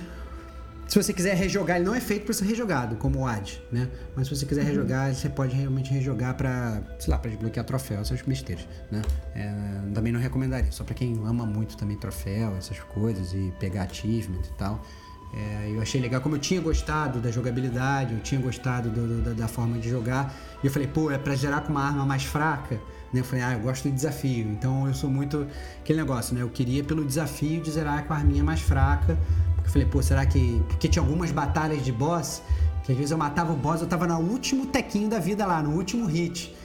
Se 0.87 0.95
você 1.01 1.11
quiser 1.11 1.35
rejogar, 1.35 1.77
ele 1.77 1.85
não 1.85 1.93
é 1.93 1.99
feito 1.99 2.25
para 2.25 2.33
ser 2.33 2.45
rejogado, 2.45 2.95
como 2.95 3.19
o 3.19 3.27
AD, 3.27 3.61
né? 3.71 3.87
Mas 4.15 4.27
se 4.27 4.35
você 4.35 4.45
quiser 4.45 4.63
rejogar, 4.63 5.13
você 5.13 5.29
pode 5.29 5.55
realmente 5.55 5.91
rejogar 5.91 6.35
pra, 6.35 6.81
sei 6.99 7.11
lá, 7.11 7.19
pra 7.19 7.29
desbloquear 7.29 7.63
troféu, 7.63 8.01
essas 8.01 8.19
besteiras, 8.23 8.67
né? 8.91 9.03
É, 9.35 9.53
também 9.93 10.11
não 10.11 10.19
recomendaria, 10.19 10.71
só 10.71 10.83
pra 10.83 10.95
quem 10.95 11.13
ama 11.23 11.45
muito 11.45 11.77
também 11.77 11.95
troféu, 11.95 12.55
essas 12.57 12.79
coisas, 12.79 13.33
e 13.33 13.53
pegar 13.59 13.83
achievement 13.83 14.41
e 14.41 14.57
tal. 14.57 14.83
É, 15.33 15.69
eu 15.71 15.79
achei 15.81 16.01
legal, 16.01 16.19
como 16.21 16.35
eu 16.35 16.39
tinha 16.39 16.59
gostado 16.59 17.19
da 17.19 17.29
jogabilidade, 17.29 18.13
eu 18.15 18.19
tinha 18.19 18.41
gostado 18.41 18.89
do- 18.89 19.07
do- 19.07 19.21
da, 19.21 19.33
da 19.43 19.47
forma 19.47 19.77
de 19.77 19.87
jogar, 19.87 20.33
e 20.63 20.65
eu 20.67 20.71
falei, 20.71 20.87
pô, 20.87 21.11
é 21.11 21.17
pra 21.19 21.35
gerar 21.35 21.61
com 21.61 21.71
uma 21.71 21.83
arma 21.83 22.03
mais 22.05 22.23
fraca, 22.23 22.75
né? 23.13 23.19
Eu 23.19 23.23
falei, 23.23 23.43
ah, 23.45 23.53
eu 23.53 23.59
gosto 23.59 23.87
do 23.87 23.93
desafio, 23.93 24.47
então 24.49 24.87
eu 24.87 24.93
sou 24.93 25.09
muito 25.09 25.45
aquele 25.81 25.99
negócio, 25.99 26.33
né? 26.33 26.41
Eu 26.41 26.49
queria 26.49 26.83
pelo 26.83 27.05
desafio 27.05 27.61
de 27.61 27.69
zerar 27.69 28.05
com 28.05 28.13
a 28.13 28.17
arminha 28.17 28.43
mais 28.43 28.59
fraca, 28.61 29.17
eu 29.63 29.69
falei, 29.71 29.87
pô, 29.87 30.01
será 30.01 30.25
que. 30.25 30.63
Porque 30.67 30.87
tinha 30.87 31.03
algumas 31.03 31.31
batalhas 31.31 31.85
de 31.85 31.91
boss 31.91 32.41
que 32.83 32.91
às 32.91 32.97
vezes 32.97 33.11
eu 33.11 33.17
matava 33.17 33.53
o 33.53 33.55
boss, 33.55 33.81
eu 33.81 33.87
tava 33.87 34.07
no 34.07 34.17
último 34.19 34.65
tequinho 34.65 35.07
da 35.07 35.19
vida 35.19 35.45
lá, 35.45 35.61
no 35.61 35.71
último 35.75 36.07
hit. 36.07 36.55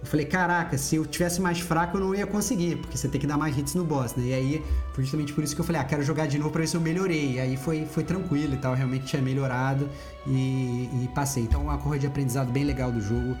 Eu 0.00 0.06
falei, 0.06 0.24
caraca, 0.24 0.78
se 0.78 0.96
eu 0.96 1.04
tivesse 1.04 1.42
mais 1.42 1.60
fraco 1.60 1.98
eu 1.98 2.00
não 2.00 2.14
ia 2.14 2.26
conseguir, 2.26 2.76
porque 2.76 2.96
você 2.96 3.06
tem 3.06 3.20
que 3.20 3.26
dar 3.26 3.36
mais 3.36 3.56
hits 3.56 3.74
no 3.74 3.84
boss, 3.84 4.14
né? 4.16 4.28
E 4.28 4.34
aí 4.34 4.64
foi 4.94 5.04
justamente 5.04 5.32
por 5.34 5.44
isso 5.44 5.54
que 5.54 5.60
eu 5.60 5.64
falei, 5.64 5.80
ah, 5.80 5.84
quero 5.84 6.02
jogar 6.02 6.26
de 6.26 6.38
novo 6.38 6.50
pra 6.50 6.62
ver 6.62 6.68
se 6.68 6.76
eu 6.76 6.80
melhorei. 6.80 7.34
E 7.34 7.40
aí 7.40 7.56
foi, 7.56 7.84
foi 7.84 8.02
tranquilo 8.02 8.54
e 8.54 8.56
tal, 8.56 8.74
realmente 8.74 9.04
tinha 9.04 9.20
melhorado 9.20 9.88
e, 10.26 10.88
e 10.92 11.08
passei. 11.14 11.42
Então, 11.42 11.62
uma 11.62 11.76
corrida 11.76 12.00
de 12.00 12.06
aprendizado 12.06 12.50
bem 12.50 12.64
legal 12.64 12.90
do 12.90 13.00
jogo, 13.00 13.36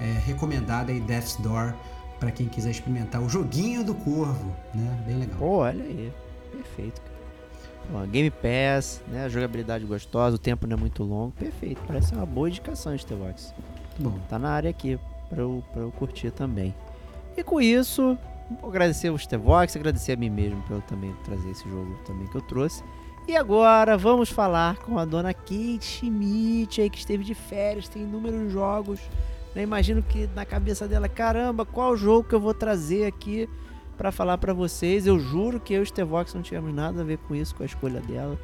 é, 0.00 0.04
recomendada 0.24 0.90
aí, 0.90 1.00
Death's 1.00 1.36
Door, 1.36 1.74
pra 2.18 2.30
quem 2.30 2.48
quiser 2.48 2.70
experimentar. 2.70 3.20
O 3.20 3.28
joguinho 3.28 3.84
do 3.84 3.94
corvo, 3.94 4.56
né? 4.74 5.04
Bem 5.06 5.18
legal. 5.18 5.38
Pô, 5.38 5.58
olha 5.58 5.84
aí. 5.84 6.10
Perfeito, 6.50 7.02
cara. 7.02 7.18
Ó, 8.02 8.06
Game 8.06 8.30
Pass, 8.30 9.02
né? 9.08 9.24
a 9.24 9.28
Jogabilidade 9.28 9.84
gostosa, 9.84 10.36
o 10.36 10.38
tempo 10.38 10.66
não 10.66 10.76
é 10.76 10.80
muito 10.80 11.02
longo. 11.02 11.32
Perfeito. 11.32 11.80
Parece 11.86 12.14
uma 12.14 12.26
boa 12.26 12.48
indicação, 12.48 12.96
Stevox. 12.96 13.54
Muito 13.98 14.10
bom. 14.10 14.18
Tá 14.28 14.38
na 14.38 14.50
área 14.50 14.70
aqui 14.70 14.98
pra 15.28 15.42
eu, 15.42 15.62
pra 15.72 15.82
eu 15.82 15.90
curtir 15.92 16.30
também. 16.30 16.74
E 17.36 17.42
com 17.42 17.60
isso, 17.60 18.16
vou 18.60 18.70
agradecer 18.70 19.10
o 19.10 19.18
Stevox, 19.18 19.76
agradecer 19.76 20.12
a 20.12 20.16
mim 20.16 20.30
mesmo 20.30 20.60
por 20.62 20.74
eu 20.76 20.82
também 20.82 21.14
trazer 21.24 21.50
esse 21.50 21.68
jogo 21.68 21.96
também 22.06 22.26
que 22.26 22.36
eu 22.36 22.42
trouxe. 22.42 22.82
E 23.26 23.36
agora 23.36 23.96
vamos 23.96 24.30
falar 24.30 24.76
com 24.78 24.98
a 24.98 25.04
dona 25.04 25.34
Kate 25.34 25.80
Schmidt 25.84 26.80
aí 26.80 26.88
que 26.88 26.98
esteve 26.98 27.22
de 27.22 27.34
férias, 27.34 27.88
tem 27.88 28.02
inúmeros 28.02 28.50
jogos. 28.50 28.98
né? 29.54 29.62
Imagino 29.62 30.02
que 30.02 30.28
na 30.34 30.44
cabeça 30.46 30.88
dela, 30.88 31.08
caramba, 31.08 31.66
qual 31.66 31.96
jogo 31.96 32.26
que 32.26 32.34
eu 32.34 32.40
vou 32.40 32.54
trazer 32.54 33.04
aqui 33.06 33.48
pra 33.98 34.10
falar 34.10 34.38
pra 34.38 34.54
vocês? 34.54 35.06
Eu 35.06 35.18
juro 35.20 35.60
que 35.60 35.74
eu 35.74 35.80
e 35.80 35.82
o 35.82 35.86
Stevox 35.86 36.32
não 36.32 36.40
tivemos 36.40 36.72
nada 36.74 37.02
a 37.02 37.04
ver 37.04 37.18
com 37.18 37.34
isso, 37.34 37.54
com 37.54 37.62
a 37.62 37.66
escolha 37.66 38.00
dela 38.00 38.38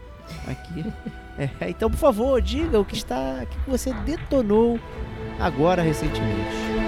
aqui. 0.46 0.84
É, 1.36 1.68
então, 1.68 1.90
por 1.90 1.96
favor, 1.96 2.40
diga 2.40 2.78
o 2.78 2.84
que 2.84 2.94
está, 2.94 3.42
o 3.42 3.46
que 3.48 3.68
você 3.68 3.92
detonou 3.92 4.78
agora 5.38 5.82
recentemente. 5.82 6.83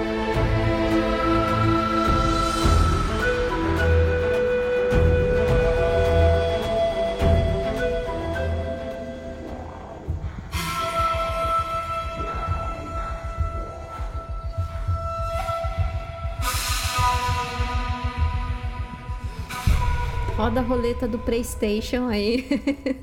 Roda 20.57 20.59
a 20.59 20.61
roleta 20.61 21.07
do 21.07 21.19
PlayStation 21.19 22.07
aí. 22.07 22.45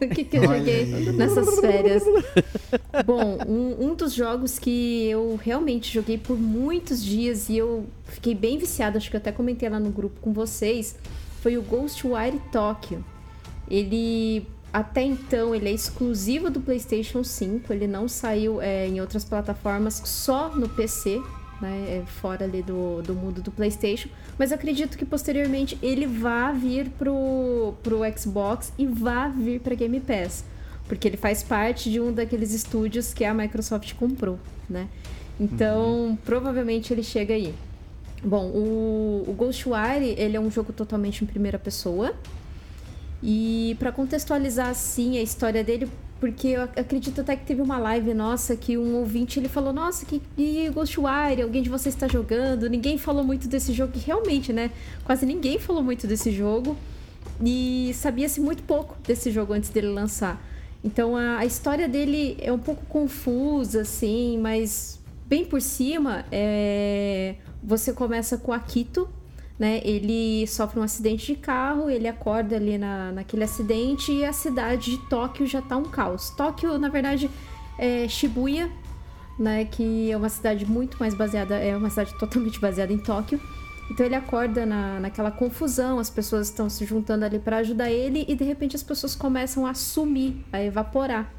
o 0.03 0.09
que, 0.15 0.25
que 0.25 0.37
eu 0.37 0.43
Olha 0.43 0.59
joguei 0.59 0.95
aí. 0.95 1.13
nessas 1.13 1.61
férias? 1.61 2.03
Bom, 3.07 3.39
um, 3.47 3.91
um 3.91 3.95
dos 3.95 4.13
jogos 4.13 4.59
que 4.59 5.09
eu 5.09 5.39
realmente 5.41 5.93
joguei 5.93 6.19
por 6.19 6.37
muitos 6.37 7.03
dias 7.05 7.49
e 7.49 7.57
eu 7.57 7.87
fiquei 8.07 8.35
bem 8.35 8.59
viciada, 8.59 8.99
acho 8.99 9.09
que 9.09 9.17
eu 9.17 9.21
até 9.21 9.31
comentei 9.31 9.69
lá 9.69 9.79
no 9.79 9.91
grupo 9.91 10.19
com 10.21 10.33
vocês, 10.33 10.97
foi 11.41 11.57
o 11.57 11.63
Ghostwire 11.63 12.41
Tokyo. 12.51 13.05
Ele 13.71 14.47
até 14.73 15.03
então 15.03 15.55
ele 15.55 15.69
é 15.69 15.73
exclusivo 15.73 16.51
do 16.51 16.61
PlayStation 16.61 17.23
5, 17.23 17.73
ele 17.73 17.87
não 17.87 18.09
saiu 18.09 18.61
é, 18.61 18.89
em 18.89 19.01
outras 19.01 19.25
plataformas, 19.25 20.03
só 20.05 20.49
no 20.49 20.69
PC, 20.69 21.23
né, 21.65 22.03
é, 22.03 22.03
fora 22.07 22.45
ali 22.45 22.62
do, 22.62 23.01
do 23.03 23.15
mundo 23.15 23.41
do 23.41 23.51
PlayStation. 23.51 24.09
Mas 24.39 24.53
acredito 24.53 24.99
que 24.99 25.05
posteriormente 25.05 25.79
ele 25.83 26.07
vá 26.07 26.53
vir 26.53 26.91
pro, 26.91 27.75
pro 27.83 28.01
Xbox 28.17 28.73
e 28.79 28.87
vá 28.87 29.29
vir 29.29 29.61
para 29.61 29.75
Game 29.75 29.99
Pass, 30.01 30.45
porque 30.87 31.09
ele 31.09 31.17
faz 31.17 31.43
parte 31.43 31.91
de 31.91 32.01
um 32.01 32.12
daqueles 32.12 32.53
estúdios 32.53 33.15
que 33.15 33.25
a 33.25 33.33
Microsoft 33.33 33.95
comprou, 33.95 34.39
né? 34.69 34.89
Então 35.41 36.19
provavelmente 36.25 36.93
ele 36.93 37.03
chega 37.03 37.35
aí. 37.35 37.55
Bom, 38.23 38.47
o, 38.47 39.25
o 39.27 39.33
Ghostwire 39.33 40.15
ele 40.17 40.37
é 40.37 40.41
um 40.41 40.51
jogo 40.51 40.73
totalmente 40.73 41.25
em 41.25 41.27
primeira 41.27 41.59
pessoa. 41.59 42.15
E 43.23 43.75
para 43.79 43.91
contextualizar 43.91 44.69
assim 44.69 45.17
a 45.17 45.23
história 45.23 45.65
dele, 45.65 45.89
porque 46.25 46.49
eu 46.49 46.62
ac- 46.62 46.81
acredito 46.81 47.20
até 47.20 47.37
que 47.37 47.45
teve 47.45 47.61
uma 47.61 47.77
live 47.77 48.14
nossa 48.14 48.57
que 48.57 48.79
um 48.79 48.95
ouvinte 48.97 49.39
ele 49.39 49.49
falou: 49.49 49.75
"Nossa, 49.75 50.07
que 50.07 50.22
e 50.39 50.70
Ghostwire, 50.70 51.43
alguém 51.43 51.62
de 51.62 51.68
vocês 51.68 51.95
está 51.95 52.09
jogando?". 52.09 52.66
Ninguém 52.70 52.97
falou 52.97 53.22
muito 53.22 53.47
desse 53.47 53.75
jogo, 53.75 53.93
e 53.95 53.99
realmente, 53.99 54.51
né? 54.51 54.70
Quase 55.05 55.27
ninguém 55.27 55.59
falou 55.59 55.83
muito 55.83 56.07
desse 56.07 56.31
jogo 56.31 56.79
e 57.45 57.93
sabia-se 57.95 58.41
muito 58.41 58.62
pouco 58.62 58.97
desse 59.07 59.31
jogo 59.31 59.53
antes 59.53 59.68
dele 59.68 59.89
lançar. 59.89 60.43
Então 60.83 61.14
a, 61.14 61.39
a 61.41 61.45
história 61.45 61.87
dele 61.87 62.39
é 62.41 62.51
um 62.51 62.59
pouco 62.59 62.87
confusa 62.87 63.83
assim, 63.83 64.39
mas 64.39 64.99
bem 65.27 65.45
por 65.45 65.61
cima, 65.61 66.25
é, 66.33 67.35
você 67.62 67.93
começa 67.93 68.39
com 68.39 68.51
Akito, 68.51 69.07
né? 69.59 69.81
Ele 69.85 70.47
sofre 70.47 70.81
um 70.81 70.83
acidente 70.83 71.35
de 71.35 71.39
carro, 71.39 71.89
ele 71.89 72.09
acorda 72.09 72.57
ali 72.57 72.77
na, 72.77 73.13
naquele 73.13 73.45
acidente 73.45 74.13
e 74.13 74.25
a 74.25 74.33
cidade 74.33 74.93
de 74.93 75.09
Tóquio 75.09 75.47
já 75.47 75.63
tá 75.63 75.77
um 75.77 75.85
caos. 75.85 76.31
Tóquio, 76.31 76.79
na 76.79 76.89
verdade, 76.89 77.31
é 77.79 78.09
Shibuya, 78.09 78.71
né? 79.39 79.65
Que 79.65 80.11
é 80.11 80.17
uma 80.17 80.29
cidade 80.29 80.67
muito 80.67 80.97
mais 80.99 81.15
baseada, 81.15 81.57
é 81.57 81.77
uma 81.77 81.91
cidade 81.91 82.15
totalmente 82.19 82.61
baseada 82.61 82.93
em 82.93 82.99
Tóquio. 82.99 83.41
Então 83.91 84.05
ele 84.05 84.15
acorda 84.15 84.65
na, 84.65 84.99
naquela 84.99 85.31
confusão, 85.31 85.99
as 85.99 86.09
pessoas 86.09 86.49
estão 86.49 86.71
se 86.71 86.85
juntando 86.87 87.25
ali 87.25 87.39
para 87.39 87.59
ajudar 87.59 87.91
ele 87.91 88.25
e 88.27 88.35
de 88.35 88.43
repente 88.43 88.75
as 88.75 88.83
pessoas 88.83 89.15
começam 89.15 89.67
a 89.67 89.75
sumir, 89.75 90.37
a 90.51 90.63
evaporar. 90.63 91.31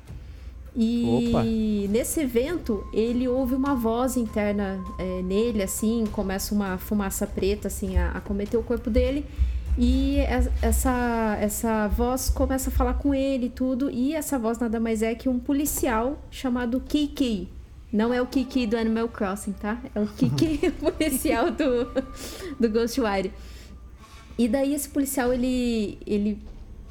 E 0.78 1.30
Opa. 1.30 1.44
nesse 1.90 2.20
evento 2.22 2.86
ele 2.92 3.28
ouve 3.28 3.56
uma 3.56 3.74
voz 3.76 4.18
interna 4.18 4.84
é, 4.98 5.22
nele, 5.22 5.64
assim, 5.64 6.04
começa 6.12 6.54
uma 6.54 6.78
fumaça 6.78 7.26
preta 7.26 7.68
assim 7.70 7.98
a, 7.98 8.10
a 8.12 8.20
cometer 8.22 8.58
o 8.58 8.64
corpo 8.64 8.90
dele. 8.90 9.26
E 9.78 10.20
es- 10.20 10.50
essa, 10.62 11.38
essa 11.40 11.88
voz 11.88 12.30
começa 12.30 12.70
a 12.70 12.74
falar 12.74 12.96
com 12.96 13.14
ele 13.14 13.46
e 13.46 13.50
tudo. 13.50 13.90
E 13.90 14.14
essa 14.14 14.38
voz 14.38 14.58
nada 14.60 14.80
mais 14.80 15.02
é 15.02 15.16
que 15.16 15.30
um 15.30 15.40
policial 15.40 16.18
chamado 16.30 16.80
Kiki. 16.82 17.48
Não 17.92 18.14
é 18.14 18.22
o 18.22 18.26
Kiki 18.26 18.68
do 18.68 18.76
Animal 18.78 19.08
Crossing, 19.08 19.54
tá? 19.54 19.82
É 19.94 20.00
o 20.02 20.08
Kiki 20.08 20.72
policial 20.80 21.52
do, 21.52 21.86
do 22.60 22.70
Ghostwire. 22.70 23.32
E 24.38 24.50
daí 24.50 24.74
esse 24.74 24.90
policial, 24.90 25.32
ele, 25.32 25.98
ele 26.06 26.38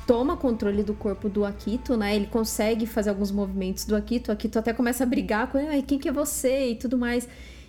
toma 0.07 0.37
controle 0.37 0.83
do 0.83 0.95
corpo 0.95 1.29
do 1.29 1.45
Akito, 1.45 1.97
né? 1.97 2.15
Ele 2.15 2.27
consegue 2.27 2.87
fazer 2.87 3.11
alguns 3.11 3.31
movimentos 3.31 3.85
do 3.85 3.97
Akito. 3.97 4.31
O 4.31 4.35
Akito 4.35 4.59
até 4.59 4.73
começa 4.73 5.05
a 5.05 5.07
brigar 5.07 5.51
com 5.51 5.59
ele, 5.59 5.69
"Ai, 5.69 5.83
quem 5.83 5.99
que 5.99 6.09
é 6.09 6.13
você? 6.13 6.71
E 6.71 6.77
tudo 6.77 6.99
mais. 6.99 7.29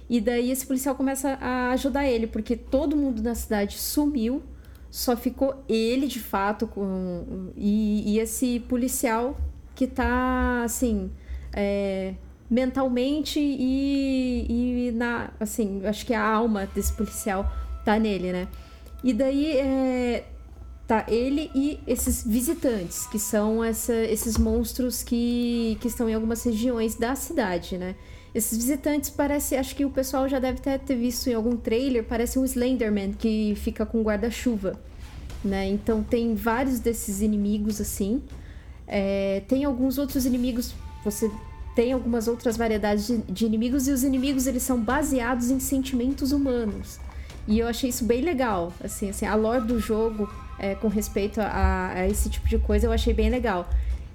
E 0.10 0.22
daí 0.22 0.52
esse 0.52 0.66
policial 0.66 0.96
começa 0.96 1.38
a 1.42 1.72
ajudar 1.72 2.06
ele, 2.08 2.28
porque 2.28 2.56
todo 2.56 2.96
mundo 2.96 3.22
na 3.24 3.36
cidade 3.36 3.78
sumiu. 3.78 4.44
Só 4.92 5.18
ficou 5.18 5.64
ele, 5.68 6.08
de 6.08 6.20
fato, 6.20 6.68
com... 6.68 7.52
E, 7.58 8.14
e 8.14 8.20
esse 8.20 8.60
policial 8.62 9.38
que 9.76 9.88
tá, 9.88 10.64
assim... 10.64 11.12
é, 11.54 12.14
mentalmente 12.50 13.40
e, 13.40 14.88
e 14.88 14.92
na... 14.92 15.32
Assim, 15.40 15.82
acho 15.86 16.06
que 16.06 16.14
a 16.14 16.24
alma 16.24 16.68
desse 16.74 16.94
policial 16.94 17.52
tá 17.84 18.00
nele, 18.00 18.32
né? 18.32 18.48
E 19.04 19.14
daí 19.14 19.58
é, 19.58 20.26
tá 20.88 21.06
ele 21.08 21.50
e 21.56 21.80
esses 21.88 22.24
visitantes, 22.26 23.08
que 23.08 23.18
são 23.18 23.64
essa- 23.64 23.94
esses 23.94 24.38
monstros 24.38 25.02
que, 25.02 25.78
que 25.82 25.88
estão 25.88 26.08
em 26.08 26.14
algumas 26.14 26.44
regiões 26.44 26.96
da 26.96 27.16
cidade, 27.16 27.78
né? 27.78 27.96
Esses 28.34 28.58
visitantes 28.58 29.10
parece, 29.10 29.56
acho 29.56 29.76
que 29.76 29.86
o 29.86 29.90
pessoal 29.90 30.28
já 30.28 30.40
deve 30.40 30.60
ter, 30.60 30.78
ter 30.80 30.96
visto 30.96 31.28
em 31.30 31.34
algum 31.34 31.56
trailer, 31.56 32.04
parece 32.04 32.38
um 32.38 32.44
Slenderman 32.44 33.14
que 33.14 33.54
fica 33.56 33.86
com 33.86 34.02
guarda-chuva, 34.04 34.80
né? 35.44 35.68
Então 35.68 36.04
tem 36.04 36.36
vários 36.36 36.80
desses 36.80 37.22
inimigos 37.22 37.80
assim. 37.82 38.22
É, 38.88 39.42
tem 39.48 39.64
alguns 39.64 39.98
outros 39.98 40.26
inimigos, 40.26 40.76
você 41.04 41.32
tem 41.76 41.94
algumas 41.94 42.28
outras 42.28 42.56
variedades 42.56 43.08
de, 43.08 43.18
de 43.18 43.46
inimigos 43.46 43.88
e 43.88 43.92
os 43.92 44.04
inimigos 44.04 44.46
eles 44.48 44.64
são 44.64 44.80
baseados 44.80 45.50
em 45.50 45.60
sentimentos 45.60 46.32
humanos. 46.32 47.00
E 47.48 47.60
eu 47.60 47.68
achei 47.68 47.90
isso 47.90 48.06
bem 48.06 48.22
legal, 48.22 48.74
assim, 48.84 49.10
assim 49.10 49.26
a 49.26 49.36
lore 49.36 49.66
do 49.66 49.80
jogo 49.80 50.30
é, 50.60 50.76
com 50.76 50.88
respeito 50.88 51.40
a, 51.42 51.92
a 51.94 52.08
esse 52.08 52.30
tipo 52.30 52.48
de 52.48 52.58
coisa 52.58 52.88
eu 52.88 52.92
achei 52.92 53.14
bem 53.14 53.30
legal. 53.30 53.70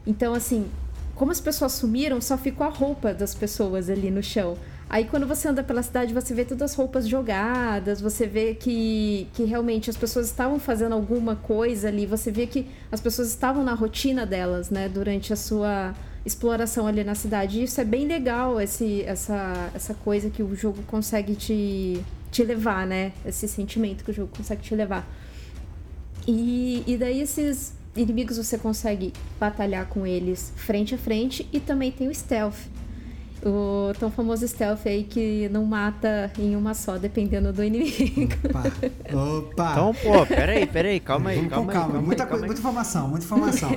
Então, 0.06 0.34
assim, 0.34 0.68
como 1.14 1.30
as 1.30 1.40
pessoas 1.40 1.72
sumiram, 1.72 2.20
só 2.20 2.38
ficou 2.38 2.66
a 2.66 2.70
roupa 2.70 3.12
das 3.12 3.34
pessoas 3.34 3.90
ali 3.90 4.10
no 4.10 4.22
chão. 4.22 4.56
Aí 4.88 5.04
quando 5.04 5.24
você 5.24 5.46
anda 5.46 5.62
pela 5.62 5.84
cidade, 5.84 6.12
você 6.12 6.34
vê 6.34 6.44
todas 6.44 6.72
as 6.72 6.76
roupas 6.76 7.06
jogadas, 7.06 8.00
você 8.00 8.26
vê 8.26 8.54
que, 8.54 9.28
que 9.34 9.44
realmente 9.44 9.88
as 9.88 9.96
pessoas 9.96 10.26
estavam 10.26 10.58
fazendo 10.58 10.94
alguma 10.94 11.36
coisa 11.36 11.86
ali, 11.86 12.06
você 12.06 12.32
vê 12.32 12.44
que 12.44 12.66
as 12.90 13.00
pessoas 13.00 13.28
estavam 13.28 13.62
na 13.62 13.72
rotina 13.72 14.26
delas, 14.26 14.68
né, 14.68 14.88
durante 14.88 15.32
a 15.32 15.36
sua 15.36 15.94
exploração 16.26 16.88
ali 16.88 17.04
na 17.04 17.14
cidade. 17.14 17.60
E 17.60 17.64
isso 17.64 17.80
é 17.80 17.84
bem 17.84 18.06
legal, 18.06 18.60
esse, 18.60 19.02
essa, 19.02 19.70
essa 19.74 19.94
coisa 19.94 20.28
que 20.28 20.42
o 20.42 20.56
jogo 20.56 20.82
consegue 20.88 21.36
te, 21.36 22.02
te 22.32 22.42
levar, 22.42 22.84
né? 22.84 23.12
Esse 23.24 23.46
sentimento 23.46 24.02
que 24.02 24.10
o 24.10 24.14
jogo 24.14 24.30
consegue 24.36 24.62
te 24.62 24.74
levar. 24.74 25.08
E, 26.26 26.82
e 26.86 26.96
daí 26.96 27.20
esses 27.20 27.72
inimigos 27.96 28.36
você 28.36 28.58
consegue 28.58 29.12
batalhar 29.38 29.86
com 29.86 30.06
eles 30.06 30.52
frente 30.56 30.94
a 30.94 30.98
frente 30.98 31.48
e 31.52 31.58
também 31.58 31.90
tem 31.90 32.08
o 32.08 32.14
stealth. 32.14 32.68
O 33.44 33.92
tão 33.98 34.10
famoso 34.10 34.46
stealth 34.46 34.86
aí 34.86 35.04
que 35.04 35.48
não 35.48 35.64
mata 35.64 36.30
em 36.38 36.54
uma 36.54 36.74
só, 36.74 36.98
dependendo 36.98 37.52
do 37.52 37.64
inimigo. 37.64 38.34
Opa! 38.44 39.16
Opa! 39.16 39.72
Então, 39.72 39.94
pô, 39.94 40.26
peraí, 40.26 40.66
peraí, 40.66 41.00
calma 41.00 41.30
aí, 41.30 41.36
Vamos 41.36 41.50
calma 41.50 41.72
aí. 41.72 41.78
calma. 41.78 41.92
calma 41.92 42.06
muita, 42.06 42.22
aí, 42.24 42.28
calma 42.28 42.44
aí. 42.44 42.46
muita 42.46 42.60
informação, 42.60 43.08
muita 43.08 43.24
informação. 43.24 43.70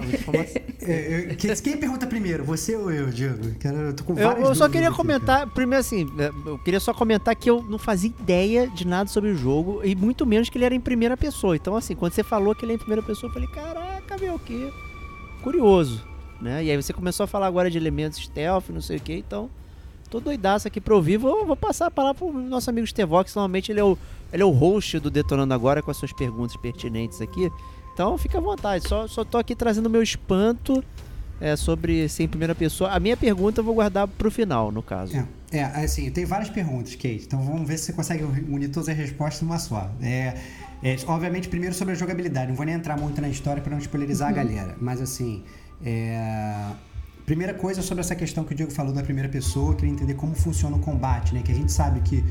É, 0.86 1.32
é, 1.32 1.56
quem, 1.56 1.78
pergunta 1.78 2.06
primeiro, 2.06 2.44
você 2.44 2.76
ou 2.76 2.92
eu, 2.92 3.10
Diego? 3.10 3.56
Quero, 3.58 3.78
eu 3.78 3.94
tô 3.94 4.04
com 4.04 4.20
Eu, 4.20 4.32
eu 4.32 4.54
só 4.54 4.68
queria 4.68 4.90
aqui, 4.90 4.98
comentar, 4.98 5.48
primeiro 5.48 5.80
assim, 5.80 6.06
é, 6.20 6.30
eu 6.46 6.60
queria 6.60 6.80
só 6.80 6.94
comentar 6.94 7.34
que 7.36 7.50
eu 7.50 7.64
não 7.64 7.78
fazia 7.78 8.10
ideia 8.10 8.68
de 8.68 8.86
nada 8.86 9.10
sobre 9.10 9.30
o 9.30 9.36
jogo 9.36 9.80
e 9.84 9.96
muito 9.96 10.26
menos 10.26 10.50
que 10.50 10.58
ele 10.58 10.66
era 10.66 10.76
em 10.76 10.82
primeira 10.82 11.16
pessoa. 11.16 11.56
Então, 11.56 11.78
assim, 11.78 11.96
quando 11.96 12.12
você 12.12 12.24
falou 12.24 12.54
que 12.54 12.66
ele 12.66 12.74
é 12.74 12.76
em 12.76 12.80
primeira 12.80 13.02
pessoa, 13.02 13.30
eu 13.30 13.34
falei, 13.34 13.48
caraca, 13.48 14.18
meu, 14.18 14.38
que 14.38 14.70
curioso, 15.42 16.06
né? 16.44 16.64
E 16.64 16.70
aí 16.70 16.76
você 16.76 16.94
começou 16.94 17.24
a 17.24 17.28
falar 17.28 17.48
agora 17.48 17.72
de 17.72 17.78
elementos 17.78 18.20
stealth, 18.20 18.70
não 18.70 18.82
sei 18.82 18.98
o 18.98 19.00
que, 19.00 19.14
então 19.14 19.50
tô 20.10 20.20
doidaço 20.20 20.68
aqui 20.68 20.80
pra 20.80 20.94
ouvir. 20.94 21.18
Vou, 21.18 21.46
vou 21.46 21.56
passar 21.56 21.88
a 21.88 21.92
palavra 21.92 22.20
pro 22.20 22.32
nosso 22.32 22.70
amigo 22.70 22.86
Stevox, 22.86 23.34
normalmente 23.34 23.72
ele 23.72 23.80
é, 23.80 23.84
o, 23.84 23.98
ele 24.32 24.44
é 24.44 24.46
o 24.46 24.52
host 24.52 25.00
do 25.00 25.10
Detonando 25.10 25.54
Agora 25.54 25.82
com 25.82 25.90
as 25.90 25.98
suas 25.98 26.14
perguntas 26.14 26.56
pertinentes 26.58 27.22
aqui. 27.22 27.50
Então 27.94 28.18
fica 28.18 28.38
à 28.38 28.42
vontade, 28.42 28.88
só, 28.88 29.08
só 29.08 29.24
tô 29.24 29.38
aqui 29.38 29.56
trazendo 29.56 29.88
o 29.88 29.90
meu 29.90 30.04
espanto 30.04 30.84
é, 31.40 31.56
sobre 31.56 32.08
ser 32.08 32.24
em 32.24 32.28
primeira 32.28 32.56
pessoa. 32.56 32.92
A 32.92 33.00
minha 33.00 33.18
pergunta 33.18 33.60
eu 33.60 33.64
vou 33.64 33.76
guardar 33.76 34.08
pro 34.08 34.32
final, 34.32 34.72
no 34.72 34.82
caso. 34.82 35.16
É, 35.52 35.58
é, 35.58 35.64
assim, 35.64 36.10
tem 36.10 36.26
várias 36.26 36.50
perguntas, 36.50 36.96
Kate. 36.96 37.24
Então 37.26 37.42
vamos 37.44 37.68
ver 37.68 37.78
se 37.78 37.86
você 37.86 37.94
consegue 37.94 38.24
unir 38.24 38.70
todas 38.70 38.90
as 38.90 38.96
respostas 38.96 39.42
numa 39.42 39.60
só. 39.60 39.92
É, 40.02 40.38
é, 40.82 40.96
obviamente, 41.08 41.48
primeiro 41.48 41.76
sobre 41.76 41.94
a 41.94 41.98
jogabilidade. 41.98 42.48
Não 42.48 42.56
vou 42.56 42.66
nem 42.66 42.76
entrar 42.76 42.98
muito 42.98 43.22
na 43.22 43.30
história 43.30 43.62
para 43.62 43.72
não 43.72 43.80
spoilerizar 43.80 44.30
a 44.30 44.32
galera. 44.32 44.76
Mas 44.80 45.02
assim, 45.02 45.44
é, 45.86 46.72
primeira 47.26 47.54
coisa 47.54 47.82
sobre 47.82 48.02
essa 48.02 48.16
questão 48.16 48.44
que 48.44 48.54
o 48.54 48.56
Diego 48.56 48.72
falou 48.72 48.94
da 48.94 49.04
primeira 49.04 49.30
pessoa, 49.30 49.72
eu 49.72 49.76
queria 49.76 49.94
entender 49.94 50.14
como 50.16 50.36
funciona 50.36 50.76
o 50.76 50.80
combate, 50.80 51.34
né? 51.34 51.42
Que 51.44 51.52
a 51.52 51.56
gente 51.56 51.72
sabe 51.72 52.00
que 52.02 52.24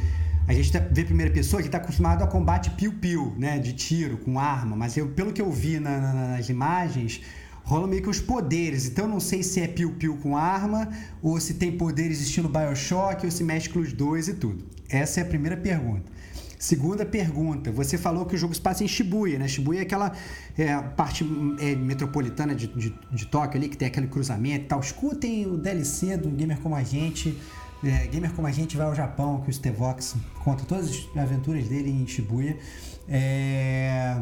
a 0.47 0.53
gente 0.53 0.73
tá- 0.73 0.81
vê 0.81 1.05
primeira 1.05 1.31
pessoa 1.33 1.63
que 1.63 1.69
está 1.69 1.79
acostumado 1.79 2.23
a 2.23 2.27
combate 2.27 2.71
piu-piu, 2.71 3.35
né? 3.39 3.59
De 3.59 3.73
tiro, 3.73 4.17
com 4.19 4.39
arma. 4.39 4.75
Mas 4.77 4.97
eu, 4.97 5.09
pelo 5.11 5.33
que 5.33 5.41
eu 5.41 5.51
vi 5.51 5.79
na- 5.79 5.99
na- 5.99 6.15
nas 6.37 6.49
imagens, 6.49 7.21
rola 7.65 7.87
meio 7.87 8.03
que 8.03 8.11
os 8.11 8.21
poderes. 8.21 8.87
Então 8.87 9.07
não 9.07 9.21
sei 9.21 9.43
se 9.43 9.61
é 9.61 9.69
piu-piu 9.69 10.17
com 10.17 10.37
arma, 10.37 10.89
ou 11.23 11.39
se 11.41 11.55
tem 11.55 11.73
poderes 11.73 12.21
estilo 12.21 12.49
Bioshock, 12.49 13.25
ou 13.25 13.31
se 13.31 13.45
mescla 13.45 13.81
os 13.81 13.93
dois 13.93 14.29
e 14.29 14.35
tudo. 14.35 14.65
Essa 14.91 15.21
é 15.21 15.23
a 15.23 15.27
primeira 15.27 15.57
pergunta. 15.57 16.12
Segunda 16.63 17.05
pergunta, 17.05 17.73
você 17.73 17.99
falou 17.99 18.25
que 18.25 18.37
o 18.37 18.39
jogo 18.39 18.55
se 18.55 18.61
passa 18.61 18.85
em 18.85 18.87
Shibuya, 18.87 19.37
né? 19.37 19.49
Shibuya 19.49 19.81
é 19.81 19.83
aquela 19.83 20.13
é, 20.57 20.77
parte 20.81 21.27
é, 21.59 21.75
metropolitana 21.75 22.55
de, 22.55 22.69
de, 22.69 22.95
de 23.11 23.27
Tóquio 23.27 23.59
ali, 23.59 23.69
que 23.69 23.77
tem 23.77 23.89
aquele 23.89 24.07
cruzamento 24.07 24.67
e 24.67 24.69
tal. 24.69 24.79
Escutem 24.79 25.45
o 25.45 25.59
DLC 25.59 26.17
do 26.17 26.29
Gamer 26.31 26.61
Como 26.61 26.77
a 26.77 26.85
Gente. 26.85 27.37
É, 27.83 28.07
Gamer 28.07 28.31
Como 28.33 28.47
a 28.47 28.53
Gente 28.53 28.77
vai 28.77 28.87
ao 28.87 28.95
Japão, 28.95 29.41
que 29.41 29.51
o 29.51 29.53
Stevox 29.53 30.15
conta 30.45 30.65
todas 30.65 30.89
as 30.89 31.19
aventuras 31.21 31.67
dele 31.67 31.91
em 31.91 32.07
Shibuya. 32.07 32.57
É... 33.09 34.19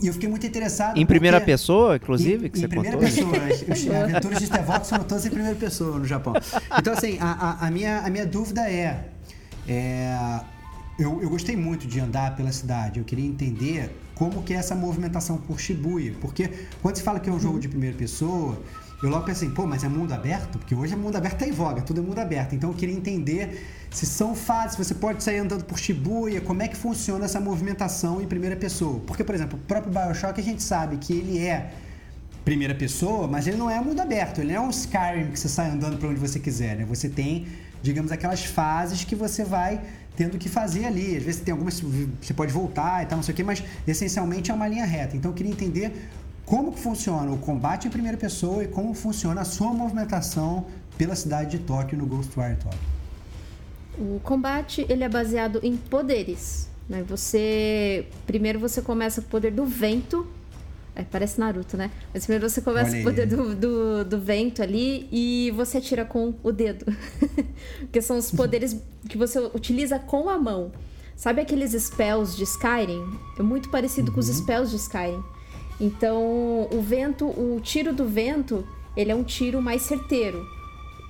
E 0.00 0.06
eu 0.06 0.14
fiquei 0.14 0.30
muito 0.30 0.46
interessado. 0.46 0.96
Em 0.98 1.04
primeira 1.04 1.38
porque- 1.38 1.52
pessoa, 1.52 1.96
inclusive, 1.96 2.46
em, 2.46 2.50
que 2.50 2.58
em 2.60 2.62
você 2.62 2.68
primeira 2.68 2.96
contou? 2.96 3.10
pessoa. 3.10 3.36
As, 3.36 3.62
as 3.90 4.02
aventuras 4.04 4.38
de 4.38 4.46
Stevox 4.46 4.88
foram 4.88 5.04
todas 5.04 5.26
em 5.26 5.30
primeira 5.30 5.54
pessoa 5.56 5.98
no 5.98 6.06
Japão. 6.06 6.32
Então, 6.78 6.94
assim, 6.94 7.18
a, 7.20 7.30
a- 7.30 7.66
a 7.66 7.70
minha, 7.70 7.98
a 8.00 8.08
minha 8.08 8.24
dúvida 8.24 8.62
é. 8.70 9.10
é, 9.68 10.40
eu, 10.98 11.22
eu 11.22 11.30
gostei 11.30 11.56
muito 11.56 11.86
de 11.86 11.98
andar 12.00 12.36
pela 12.36 12.52
cidade. 12.52 12.98
Eu 12.98 13.04
queria 13.04 13.26
entender 13.26 13.90
como 14.14 14.42
que 14.42 14.52
é 14.52 14.56
essa 14.56 14.74
movimentação 14.74 15.38
por 15.38 15.58
Shibuya. 15.58 16.14
Porque 16.20 16.50
quando 16.80 16.96
se 16.96 17.02
fala 17.02 17.18
que 17.18 17.28
é 17.28 17.32
um 17.32 17.40
jogo 17.40 17.58
de 17.58 17.68
primeira 17.68 17.96
pessoa, 17.96 18.60
eu 19.02 19.08
logo 19.08 19.24
pensei, 19.24 19.50
pô, 19.50 19.66
mas 19.66 19.82
é 19.82 19.88
mundo 19.88 20.12
aberto? 20.12 20.58
Porque 20.58 20.74
hoje 20.74 20.92
é 20.92 20.96
mundo 20.96 21.16
aberto 21.16 21.38
tá 21.38 21.46
em 21.46 21.50
voga, 21.50 21.82
tudo 21.82 22.00
é 22.00 22.04
mundo 22.04 22.18
aberto. 22.18 22.54
Então 22.54 22.70
eu 22.70 22.76
queria 22.76 22.94
entender 22.94 23.66
se 23.90 24.06
são 24.06 24.34
fases, 24.34 24.76
se 24.76 24.84
você 24.84 24.94
pode 24.94 25.24
sair 25.24 25.38
andando 25.38 25.64
por 25.64 25.78
Shibuya, 25.78 26.40
como 26.40 26.62
é 26.62 26.68
que 26.68 26.76
funciona 26.76 27.24
essa 27.24 27.40
movimentação 27.40 28.22
em 28.22 28.26
primeira 28.26 28.54
pessoa. 28.54 29.00
Porque, 29.00 29.24
por 29.24 29.34
exemplo, 29.34 29.58
o 29.58 29.66
próprio 29.66 29.92
Bioshock 29.92 30.40
a 30.40 30.44
gente 30.44 30.62
sabe 30.62 30.98
que 30.98 31.12
ele 31.12 31.38
é 31.38 31.72
primeira 32.44 32.74
pessoa, 32.74 33.26
mas 33.26 33.46
ele 33.46 33.56
não 33.56 33.70
é 33.70 33.80
mundo 33.80 34.00
aberto, 34.00 34.40
ele 34.40 34.52
não 34.52 34.64
é 34.64 34.66
um 34.66 34.70
Skyrim 34.70 35.30
que 35.30 35.38
você 35.38 35.48
sai 35.48 35.70
andando 35.70 35.96
para 35.96 36.08
onde 36.08 36.20
você 36.20 36.38
quiser, 36.38 36.76
né? 36.76 36.84
Você 36.84 37.08
tem, 37.08 37.46
digamos, 37.82 38.10
aquelas 38.12 38.44
fases 38.44 39.04
que 39.04 39.14
você 39.14 39.44
vai 39.44 39.80
tendo 40.16 40.38
que 40.38 40.48
fazer 40.48 40.84
ali. 40.84 41.16
Às 41.16 41.22
vezes 41.22 41.40
tem 41.40 41.52
algumas 41.52 41.80
você 41.80 42.34
pode 42.34 42.52
voltar 42.52 43.02
e 43.02 43.06
tal, 43.06 43.16
não 43.16 43.22
sei 43.22 43.32
o 43.32 43.36
quê, 43.36 43.42
mas 43.42 43.62
essencialmente 43.86 44.50
é 44.50 44.54
uma 44.54 44.68
linha 44.68 44.84
reta. 44.84 45.16
Então 45.16 45.30
eu 45.30 45.34
queria 45.34 45.52
entender 45.52 46.10
como 46.44 46.72
que 46.72 46.80
funciona 46.80 47.30
o 47.30 47.38
combate 47.38 47.86
em 47.88 47.90
primeira 47.90 48.16
pessoa 48.16 48.64
e 48.64 48.68
como 48.68 48.94
funciona 48.94 49.40
a 49.40 49.44
sua 49.44 49.72
movimentação 49.72 50.66
pela 50.98 51.14
cidade 51.14 51.58
de 51.58 51.64
Tóquio 51.64 51.96
no 51.96 52.06
Ghostwire 52.06 52.56
Tokyo. 52.56 52.78
O 53.98 54.20
combate 54.20 54.86
ele 54.88 55.04
é 55.04 55.08
baseado 55.08 55.60
em 55.62 55.76
poderes. 55.76 56.68
Né? 56.88 57.02
Você 57.08 58.06
primeiro 58.26 58.58
você 58.58 58.82
começa 58.82 59.20
com 59.20 59.28
o 59.28 59.30
poder 59.30 59.52
do 59.52 59.64
vento, 59.64 60.26
É, 60.94 61.02
parece 61.02 61.40
Naruto, 61.40 61.76
né? 61.76 61.90
Mas 62.12 62.24
primeiro 62.24 62.48
você 62.48 62.60
começa 62.60 62.92
com 62.92 63.00
o 63.00 63.04
poder 63.04 63.26
do, 63.26 63.54
do, 63.54 64.04
do 64.04 64.20
vento 64.20 64.62
ali 64.62 65.08
e 65.10 65.50
você 65.56 65.78
atira 65.78 66.04
com 66.04 66.34
o 66.42 66.52
dedo. 66.52 66.84
que 67.90 68.02
são 68.02 68.18
os 68.18 68.30
poderes 68.30 68.76
que 69.08 69.16
você 69.16 69.38
utiliza 69.38 69.98
com 69.98 70.28
a 70.28 70.38
mão. 70.38 70.70
Sabe 71.16 71.40
aqueles 71.40 71.72
spells 71.72 72.36
de 72.36 72.44
Skyrim? 72.44 73.02
É 73.38 73.42
muito 73.42 73.70
parecido 73.70 74.12
com 74.12 74.20
os 74.20 74.26
spells 74.26 74.70
de 74.70 74.76
Skyrim. 74.76 75.22
Então, 75.80 76.68
o 76.70 76.82
vento, 76.82 77.26
o 77.26 77.60
tiro 77.62 77.92
do 77.92 78.06
vento, 78.06 78.66
ele 78.96 79.10
é 79.10 79.14
um 79.14 79.24
tiro 79.24 79.62
mais 79.62 79.82
certeiro. 79.82 80.46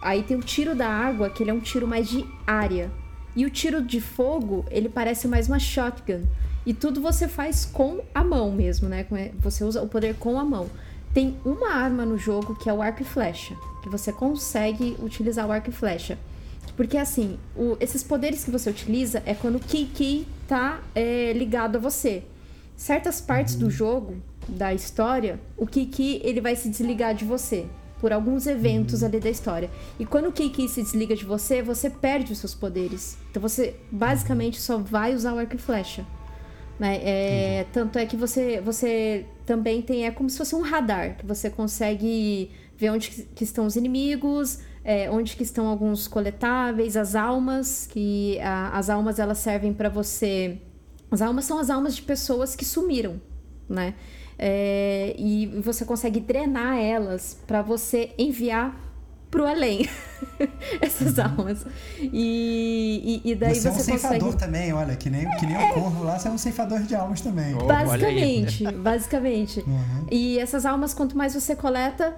Aí 0.00 0.22
tem 0.22 0.36
o 0.36 0.42
tiro 0.42 0.74
da 0.74 0.88
água, 0.88 1.28
que 1.30 1.42
ele 1.42 1.50
é 1.50 1.54
um 1.54 1.60
tiro 1.60 1.86
mais 1.86 2.08
de 2.08 2.24
área. 2.46 2.90
E 3.34 3.44
o 3.44 3.50
tiro 3.50 3.82
de 3.82 4.00
fogo, 4.00 4.64
ele 4.70 4.88
parece 4.88 5.26
mais 5.26 5.48
uma 5.48 5.58
shotgun. 5.58 6.22
E 6.64 6.72
tudo 6.72 7.00
você 7.00 7.26
faz 7.26 7.64
com 7.64 8.00
a 8.14 8.22
mão 8.22 8.52
mesmo, 8.52 8.88
né? 8.88 9.04
Com- 9.04 9.16
Você 9.40 9.64
usa 9.64 9.82
o 9.82 9.88
poder 9.88 10.14
com 10.16 10.38
a 10.38 10.44
mão. 10.44 10.68
Tem 11.12 11.36
uma 11.44 11.70
arma 11.74 12.04
no 12.06 12.16
jogo 12.16 12.54
que 12.54 12.68
é 12.70 12.72
o 12.72 12.80
arco 12.80 13.02
e 13.02 13.04
flecha, 13.04 13.54
que 13.82 13.88
você 13.88 14.12
consegue 14.12 14.96
utilizar 15.02 15.46
o 15.46 15.52
arco 15.52 15.70
e 15.70 15.72
flecha. 15.72 16.18
Porque 16.76 16.96
assim, 16.96 17.38
o- 17.56 17.76
esses 17.80 18.02
poderes 18.02 18.44
que 18.44 18.50
você 18.50 18.70
utiliza 18.70 19.22
é 19.26 19.34
quando 19.34 19.56
o 19.56 19.60
Kiki 19.60 20.26
tá 20.48 20.80
é, 20.94 21.32
ligado 21.34 21.76
a 21.76 21.78
você. 21.80 22.22
Certas 22.76 23.20
partes 23.20 23.56
do 23.56 23.68
jogo, 23.70 24.16
da 24.48 24.72
história, 24.72 25.38
o 25.56 25.66
Kiki 25.66 26.20
ele 26.24 26.40
vai 26.40 26.56
se 26.56 26.68
desligar 26.68 27.14
de 27.14 27.24
você 27.24 27.66
por 28.00 28.12
alguns 28.12 28.46
eventos 28.46 29.02
ali 29.04 29.20
da 29.20 29.28
história. 29.30 29.70
E 29.98 30.06
quando 30.06 30.28
o 30.28 30.32
Kiki 30.32 30.68
se 30.68 30.82
desliga 30.82 31.14
de 31.14 31.24
você, 31.24 31.60
você 31.62 31.90
perde 31.90 32.32
os 32.32 32.38
seus 32.38 32.54
poderes. 32.54 33.16
Então 33.30 33.40
você 33.40 33.76
basicamente 33.90 34.60
só 34.60 34.78
vai 34.78 35.14
usar 35.14 35.34
o 35.34 35.38
arco 35.38 35.54
e 35.56 35.58
flecha. 35.58 36.04
Né? 36.78 37.00
É, 37.02 37.66
tanto 37.72 37.98
é 37.98 38.06
que 38.06 38.16
você, 38.16 38.60
você 38.60 39.26
também 39.46 39.80
tem. 39.82 40.06
É 40.06 40.10
como 40.10 40.28
se 40.28 40.38
fosse 40.38 40.54
um 40.54 40.60
radar, 40.62 41.16
que 41.16 41.26
você 41.26 41.48
consegue 41.50 42.50
ver 42.76 42.90
onde 42.90 43.10
que- 43.10 43.22
que 43.22 43.44
estão 43.44 43.66
os 43.66 43.76
inimigos, 43.76 44.58
é, 44.84 45.08
onde 45.10 45.36
que 45.36 45.42
estão 45.44 45.68
alguns 45.68 46.08
coletáveis, 46.08 46.96
as 46.96 47.14
almas, 47.14 47.86
que 47.86 48.38
a- 48.40 48.76
as 48.76 48.90
almas 48.90 49.18
elas 49.20 49.38
servem 49.38 49.72
para 49.72 49.88
você. 49.88 50.58
As 51.10 51.22
almas 51.22 51.44
são 51.44 51.58
as 51.58 51.70
almas 51.70 51.94
de 51.94 52.02
pessoas 52.02 52.56
que 52.56 52.64
sumiram, 52.64 53.20
né? 53.68 53.94
É, 54.38 55.14
e 55.16 55.46
você 55.60 55.84
consegue 55.84 56.18
drenar 56.18 56.76
elas 56.78 57.38
para 57.46 57.62
você 57.62 58.10
enviar 58.18 58.74
pro 59.32 59.46
além 59.46 59.88
essas 60.80 61.18
almas. 61.18 61.66
E, 62.00 63.20
e, 63.24 63.30
e 63.30 63.34
daí 63.34 63.54
você, 63.54 63.62
você, 63.62 63.68
é 63.68 63.72
um 63.72 63.74
ceifador 63.98 64.18
consegue. 64.20 64.38
também, 64.44 64.72
olha, 64.72 64.94
que 64.94 65.10
nem, 65.10 65.28
que 65.38 65.46
nem 65.46 65.56
o 65.56 65.74
corvo 65.74 66.04
lá, 66.04 66.18
você 66.18 66.28
é 66.28 66.30
um 66.30 66.38
ceifador 66.38 66.80
de 66.82 66.94
almas 66.94 67.20
também. 67.20 67.54
Oh. 67.54 67.64
olha 67.64 68.06
aí. 68.08 68.42
Basicamente, 68.44 68.64
basicamente. 68.78 69.60
Uhum. 69.66 70.06
E 70.10 70.38
essas 70.38 70.64
almas, 70.66 70.94
quanto 70.94 71.16
mais 71.16 71.34
você 71.34 71.56
coleta, 71.56 72.14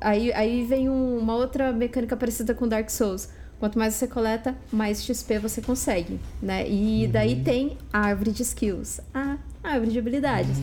aí, 0.00 0.32
aí 0.32 0.64
vem 0.64 0.88
um- 0.88 1.18
uma 1.18 1.34
outra 1.34 1.72
mecânica 1.72 2.16
parecida 2.16 2.54
com 2.54 2.66
Dark 2.66 2.88
Souls. 2.88 3.28
Quanto 3.58 3.78
mais 3.78 3.94
você 3.94 4.06
coleta, 4.06 4.54
mais 4.70 5.02
XP 5.02 5.38
você 5.38 5.60
consegue, 5.62 6.20
né? 6.42 6.68
E 6.68 7.06
Uhum. 7.06 7.10
daí 7.10 7.42
tem 7.42 7.76
a 7.92 8.00
árvore 8.00 8.30
de 8.30 8.42
skills, 8.42 9.00
a 9.14 9.36
árvore 9.72 9.90
de 9.92 9.98
habilidades. 9.98 10.56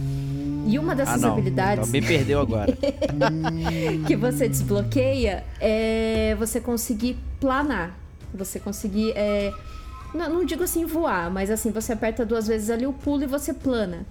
E 0.66 0.80
uma 0.80 0.94
Ah, 0.94 0.96
dessas 0.96 1.22
não. 1.22 1.34
habilidades 1.34 1.90
me 1.92 2.02
perdeu 2.02 2.40
agora. 2.40 2.72
que 4.08 4.16
você 4.16 4.48
desbloqueia 4.48 5.44
é 5.60 6.36
você 6.40 6.60
conseguir 6.60 7.18
planar. 7.40 7.98
Você 8.34 8.60
conseguir. 8.60 9.12
é, 9.16 9.52
não, 10.14 10.30
não 10.30 10.46
digo 10.46 10.64
assim 10.64 10.86
voar, 10.86 11.30
mas 11.30 11.50
assim, 11.52 11.72
você 11.72 11.94
aperta 11.94 12.26
duas 12.26 12.48
vezes 12.48 12.70
ali 12.70 12.86
o 12.88 12.94
pulo 12.94 13.24
e 13.24 13.28
você 13.28 13.54
plana. 13.54 14.06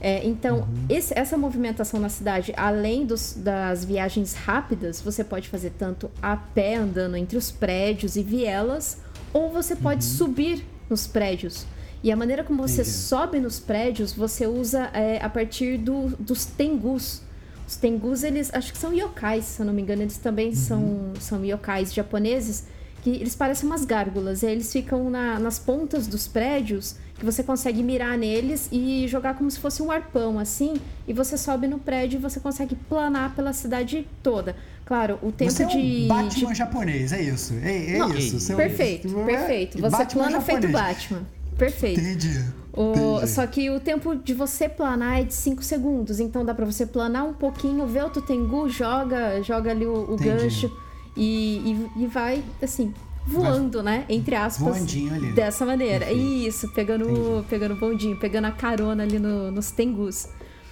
É, 0.00 0.24
então, 0.24 0.68
esse- 0.88 1.12
essa 1.18 1.36
movimentação 1.36 1.98
na 1.98 2.08
cidade, 2.08 2.52
além 2.56 3.04
dos- 3.04 3.34
das 3.36 3.84
viagens 3.84 4.32
rápidas, 4.34 5.00
você 5.00 5.24
pode 5.24 5.48
fazer 5.48 5.70
tanto 5.76 6.08
a 6.22 6.36
pé, 6.36 6.76
andando 6.76 7.16
entre 7.16 7.36
os 7.36 7.50
prédios 7.50 8.14
e 8.14 8.22
vielas, 8.22 8.98
ou 9.32 9.50
você 9.50 9.74
pode 9.74 10.04
subir 10.04 10.64
nos 10.88 11.06
prédios. 11.08 11.66
E 12.02 12.12
a 12.12 12.16
maneira 12.16 12.44
como 12.44 12.62
você 12.66 12.82
Entendi. 12.82 12.96
sobe 12.96 13.40
nos 13.40 13.58
prédios, 13.58 14.12
você 14.12 14.46
usa 14.46 14.88
é, 14.92 15.18
a 15.22 15.28
partir 15.28 15.76
do- 15.78 16.08
dos 16.18 16.44
tengus. 16.44 17.22
Os 17.66 17.76
tengus, 17.76 18.22
eles 18.22 18.50
acho 18.54 18.72
que 18.72 18.78
são 18.78 18.92
yokais, 18.94 19.44
se 19.44 19.60
eu 19.60 19.66
não 19.66 19.72
me 19.74 19.82
engano, 19.82 20.02
eles 20.02 20.16
também 20.16 20.54
são, 20.54 21.12
são 21.20 21.44
yokais 21.44 21.92
japoneses, 21.92 22.64
que 23.02 23.10
eles 23.10 23.34
parecem 23.34 23.66
umas 23.68 23.84
gárgulas. 23.84 24.42
E 24.42 24.46
aí 24.46 24.52
eles 24.52 24.72
ficam 24.72 25.10
na- 25.10 25.38
nas 25.38 25.58
pontas 25.58 26.06
dos 26.06 26.26
prédios, 26.28 26.96
que 27.18 27.24
você 27.24 27.42
consegue 27.42 27.82
mirar 27.82 28.16
neles 28.16 28.68
e 28.70 29.06
jogar 29.08 29.34
como 29.34 29.50
se 29.50 29.58
fosse 29.58 29.82
um 29.82 29.90
arpão, 29.90 30.38
assim, 30.38 30.74
e 31.06 31.12
você 31.12 31.36
sobe 31.36 31.66
no 31.66 31.80
prédio 31.80 32.16
e 32.18 32.22
você 32.22 32.38
consegue 32.38 32.76
planar 32.88 33.34
pela 33.34 33.52
cidade 33.52 34.06
toda. 34.22 34.54
Claro, 34.86 35.18
o 35.20 35.32
tempo 35.32 35.50
Você 35.50 35.64
é 35.64 35.66
um 35.66 35.68
de. 35.68 36.06
Batman 36.08 36.52
de- 36.52 36.58
japonês, 36.58 37.12
é 37.12 37.20
isso. 37.22 37.54
É, 37.62 37.96
é 37.96 37.98
Não, 37.98 38.14
isso. 38.16 38.52
É 38.52 38.54
um- 38.54 38.56
Perfeito, 38.56 39.20
é 39.20 39.24
perfeito. 39.26 39.78
Você 39.80 39.90
Batman 39.90 40.22
plana 40.24 40.40
feito 40.40 40.62
japonês. 40.68 40.72
Batman. 40.96 41.26
Perfeito. 41.58 42.00
Entendi. 42.00 42.44
O- 42.72 43.26
só 43.26 43.44
que 43.46 43.68
o 43.70 43.80
tempo 43.80 44.14
de 44.14 44.32
você 44.32 44.68
planar 44.68 45.20
é 45.20 45.24
de 45.24 45.34
5 45.34 45.62
segundos. 45.64 46.20
Então 46.20 46.44
dá 46.44 46.54
pra 46.54 46.64
você 46.64 46.86
planar 46.86 47.24
um 47.24 47.32
pouquinho, 47.34 47.84
ver 47.86 48.04
o 48.04 48.10
Tutengu, 48.10 48.68
joga, 48.68 49.42
joga 49.42 49.72
ali 49.72 49.84
o, 49.84 50.12
o 50.12 50.16
gancho 50.16 50.70
e, 51.16 51.88
e, 51.96 52.02
e 52.04 52.06
vai, 52.06 52.44
assim, 52.62 52.94
voando, 53.26 53.82
né? 53.82 54.04
Entre 54.08 54.34
aspas. 54.36 54.76
Voandinho 54.76 55.12
ali. 55.12 55.32
Dessa 55.32 55.66
maneira. 55.66 56.06
Perfeito. 56.06 56.46
Isso, 56.48 56.68
pegando, 56.72 57.44
pegando 57.50 57.74
o 57.74 57.76
bondinho, 57.76 58.16
pegando 58.16 58.44
a 58.46 58.52
carona 58.52 59.02
ali 59.02 59.18
no- 59.18 59.50
nos 59.50 59.72
Tengus. 59.72 60.28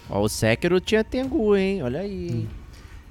Ó, 0.09 0.21
o 0.23 0.29
Sekiro 0.29 0.81
tinha 0.81 1.03
Tengu, 1.03 1.57
hein? 1.57 1.83
Olha 1.83 2.01
aí. 2.01 2.29
hein? 2.29 2.49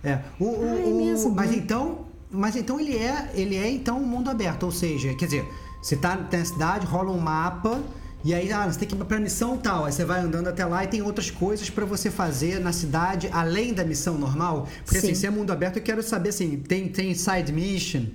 É. 0.04 0.20
O, 0.40 0.46
o- 0.46 0.66
é 0.66 0.76
o- 0.86 0.96
mesmo, 0.98 1.32
mas 1.36 1.54
então, 1.54 2.06
mas 2.32 2.56
então 2.56 2.80
ele 2.80 2.96
é, 2.96 3.32
ele 3.34 3.58
é 3.58 3.70
então 3.70 4.00
um 4.00 4.06
mundo 4.06 4.30
aberto, 4.30 4.64
ou 4.64 4.72
seja, 4.72 5.14
quer 5.16 5.26
dizer, 5.26 5.46
você 5.86 5.96
tá 5.96 6.18
na 6.18 6.44
cidade, 6.44 6.84
rola 6.88 7.12
um 7.12 7.20
mapa 7.20 7.80
e 8.24 8.34
aí 8.34 8.52
ah, 8.52 8.66
você 8.66 8.80
tem 8.80 8.88
que 8.88 8.96
ir 8.96 9.06
pra 9.06 9.20
missão 9.20 9.56
tal, 9.56 9.86
aí 9.86 9.92
você 9.92 10.04
vai 10.04 10.20
andando 10.20 10.48
até 10.48 10.66
lá 10.66 10.84
e 10.84 10.88
tem 10.88 11.00
outras 11.00 11.30
coisas 11.30 11.70
pra 11.70 11.86
você 11.86 12.10
fazer 12.10 12.60
na 12.60 12.74
cidade 12.74 13.30
além 13.32 13.72
da 13.72 13.86
missão 13.86 14.18
normal. 14.18 14.68
Porque 14.84 15.00
Sim. 15.00 15.12
assim, 15.12 15.16
se 15.16 15.28
é 15.28 15.30
mundo 15.30 15.52
aberto, 15.52 15.78
eu 15.78 15.84
quero 15.84 16.02
saber 16.02 16.30
assim, 16.30 16.58
tem 16.58 16.88
tem 16.88 17.14
side 17.14 17.54
mission, 17.54 18.06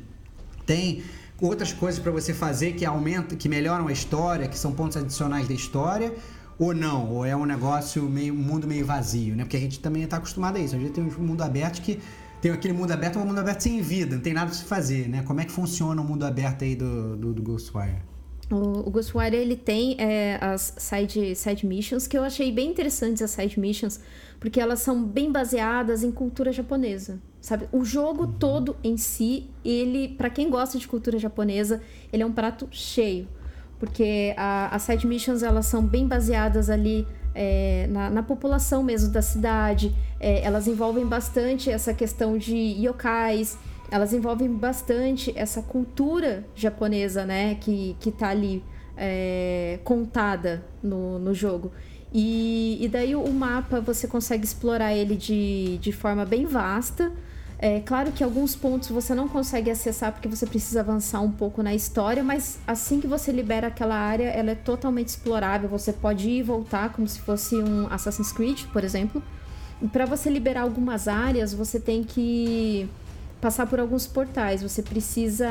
tem 0.66 1.04
outras 1.40 1.72
coisas 1.72 2.00
pra 2.00 2.10
você 2.10 2.34
fazer 2.34 2.72
que 2.72 2.84
aumentam, 2.84 3.38
que 3.38 3.48
melhoram 3.48 3.86
a 3.86 3.92
história, 3.92 4.48
que 4.48 4.58
são 4.58 4.72
pontos 4.72 4.96
adicionais 4.96 5.46
da 5.46 5.54
história. 5.54 6.12
Ou 6.58 6.74
não, 6.74 7.08
ou 7.08 7.24
é 7.24 7.36
um 7.36 7.46
negócio 7.46 8.02
meio, 8.02 8.34
um 8.34 8.36
mundo 8.36 8.66
meio 8.66 8.84
vazio, 8.84 9.36
né? 9.36 9.44
Porque 9.44 9.56
a 9.56 9.60
gente 9.60 9.78
também 9.78 10.04
tá 10.08 10.16
acostumado 10.16 10.56
a 10.56 10.58
isso. 10.58 10.74
A 10.74 10.78
gente 10.78 10.90
tem 10.90 11.04
um 11.04 11.22
mundo 11.22 11.42
aberto 11.42 11.80
que 11.80 12.00
tem 12.40 12.50
aquele 12.50 12.74
mundo 12.74 12.92
aberto, 12.92 13.16
mas 13.16 13.24
um 13.24 13.28
mundo 13.28 13.40
aberto 13.40 13.60
sem 13.62 13.80
vida, 13.82 14.16
não 14.16 14.22
tem 14.22 14.32
nada 14.32 14.46
pra 14.46 14.54
se 14.54 14.64
fazer, 14.64 15.08
né? 15.08 15.22
Como 15.22 15.40
é 15.40 15.44
que 15.44 15.52
funciona 15.52 16.00
o 16.00 16.04
mundo 16.04 16.24
aberto 16.24 16.64
aí 16.64 16.74
do, 16.74 17.16
do, 17.16 17.32
do 17.34 17.42
Ghostwire? 17.42 17.96
O, 18.50 18.88
o 18.88 18.90
Ghostwire, 18.90 19.36
ele 19.36 19.54
tem 19.56 19.96
é, 20.00 20.36
as 20.40 20.74
side, 20.76 21.36
side 21.36 21.64
missions, 21.64 22.06
que 22.06 22.18
eu 22.18 22.24
achei 22.24 22.50
bem 22.50 22.70
interessantes 22.70 23.22
as 23.22 23.30
side 23.30 23.60
missions, 23.60 24.00
porque 24.40 24.58
elas 24.60 24.80
são 24.80 25.04
bem 25.04 25.30
baseadas 25.30 26.02
em 26.02 26.10
cultura 26.10 26.50
japonesa, 26.50 27.20
sabe? 27.40 27.68
O 27.70 27.84
jogo 27.84 28.26
todo 28.26 28.74
em 28.82 28.96
si, 28.96 29.48
ele, 29.64 30.08
para 30.08 30.28
quem 30.30 30.50
gosta 30.50 30.78
de 30.78 30.88
cultura 30.88 31.16
japonesa, 31.18 31.80
ele 32.12 32.22
é 32.24 32.26
um 32.26 32.32
prato 32.32 32.66
cheio, 32.72 33.28
porque 33.78 34.34
a- 34.36 34.74
as 34.74 34.82
side 34.82 35.06
missions, 35.06 35.42
elas 35.44 35.66
são 35.66 35.86
bem 35.86 36.08
baseadas 36.08 36.68
ali 36.70 37.06
é, 37.42 37.86
na, 37.88 38.10
na 38.10 38.22
população 38.22 38.82
mesmo 38.82 39.10
da 39.10 39.22
cidade, 39.22 39.94
é, 40.20 40.42
elas 40.44 40.66
envolvem 40.66 41.06
bastante 41.06 41.70
essa 41.70 41.94
questão 41.94 42.36
de 42.36 42.54
yokais, 42.54 43.56
elas 43.90 44.12
envolvem 44.12 44.52
bastante 44.52 45.32
essa 45.34 45.62
cultura 45.62 46.44
japonesa, 46.54 47.24
né, 47.24 47.54
que, 47.54 47.96
que 47.98 48.12
tá 48.12 48.28
ali 48.28 48.62
é, 48.94 49.78
contada 49.84 50.62
no, 50.82 51.18
no 51.18 51.32
jogo. 51.32 51.72
E, 52.12 52.76
e 52.78 52.88
daí 52.88 53.14
o 53.16 53.32
mapa 53.32 53.80
você 53.80 54.06
consegue 54.06 54.44
explorar 54.44 54.92
ele 54.92 55.16
de, 55.16 55.78
de 55.78 55.92
forma 55.92 56.26
bem 56.26 56.44
vasta. 56.44 57.10
É 57.62 57.78
claro 57.80 58.10
que 58.10 58.24
alguns 58.24 58.56
pontos 58.56 58.88
você 58.88 59.14
não 59.14 59.28
consegue 59.28 59.70
acessar 59.70 60.12
porque 60.12 60.26
você 60.26 60.46
precisa 60.46 60.80
avançar 60.80 61.20
um 61.20 61.30
pouco 61.30 61.62
na 61.62 61.74
história, 61.74 62.22
mas 62.24 62.58
assim 62.66 63.02
que 63.02 63.06
você 63.06 63.30
libera 63.30 63.66
aquela 63.66 63.96
área, 63.96 64.28
ela 64.28 64.52
é 64.52 64.54
totalmente 64.54 65.08
explorável. 65.08 65.68
Você 65.68 65.92
pode 65.92 66.26
ir 66.26 66.38
e 66.38 66.42
voltar 66.42 66.90
como 66.90 67.06
se 67.06 67.20
fosse 67.20 67.54
um 67.56 67.86
Assassin's 67.92 68.32
Creed, 68.32 68.64
por 68.72 68.82
exemplo. 68.82 69.22
E 69.82 69.86
para 69.86 70.06
você 70.06 70.30
liberar 70.30 70.62
algumas 70.62 71.06
áreas, 71.06 71.52
você 71.52 71.78
tem 71.78 72.02
que 72.02 72.88
passar 73.42 73.66
por 73.66 73.78
alguns 73.78 74.06
portais. 74.06 74.62
Você 74.62 74.80
precisa 74.82 75.46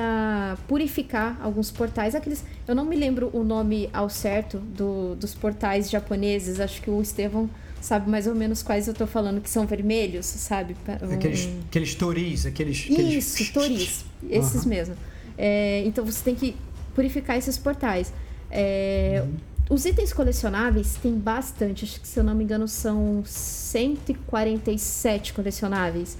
purificar 0.67 1.37
alguns 1.43 1.69
portais. 1.69 2.15
Aqueles, 2.15 2.43
eu 2.67 2.73
não 2.73 2.85
me 2.85 2.95
lembro 2.95 3.29
o 3.33 3.43
nome 3.43 3.87
ao 3.93 4.09
certo 4.09 4.57
do- 4.57 5.13
dos 5.15 5.35
portais 5.35 5.87
japoneses. 5.91 6.59
Acho 6.59 6.81
que 6.81 6.89
o 6.89 6.99
Estevão 7.01 7.47
sabe 7.81 8.09
mais 8.09 8.27
ou 8.27 8.35
menos 8.35 8.61
quais 8.63 8.87
eu 8.87 8.93
tô 8.93 9.07
falando, 9.07 9.41
que 9.41 9.49
são 9.49 9.65
vermelhos, 9.65 10.25
sabe? 10.25 10.75
Um- 11.01 11.13
Aqueles, 11.13 11.47
aqueles 11.67 11.95
toris, 11.95 12.45
aqueles. 12.45 12.87
aqueles... 12.91 13.39
isso, 13.39 13.53
Toris. 13.53 14.05
Esses 14.29 14.65
mesmo. 14.65 14.95
É, 15.37 15.83
então 15.85 16.05
você 16.05 16.23
tem 16.23 16.35
que 16.35 16.55
purificar 16.93 17.37
esses 17.37 17.57
portais. 17.57 18.11
É, 18.51 19.23
os 19.69 19.85
itens 19.85 20.11
colecionáveis 20.11 20.95
tem 21.01 21.13
bastante, 21.13 21.85
acho 21.85 22.01
que 22.01 22.07
se 22.07 22.19
eu 22.19 22.23
não 22.23 22.35
me 22.35 22.43
engano 22.43 22.67
são 22.67 23.23
147 23.25 25.33
colecionáveis. 25.33 26.17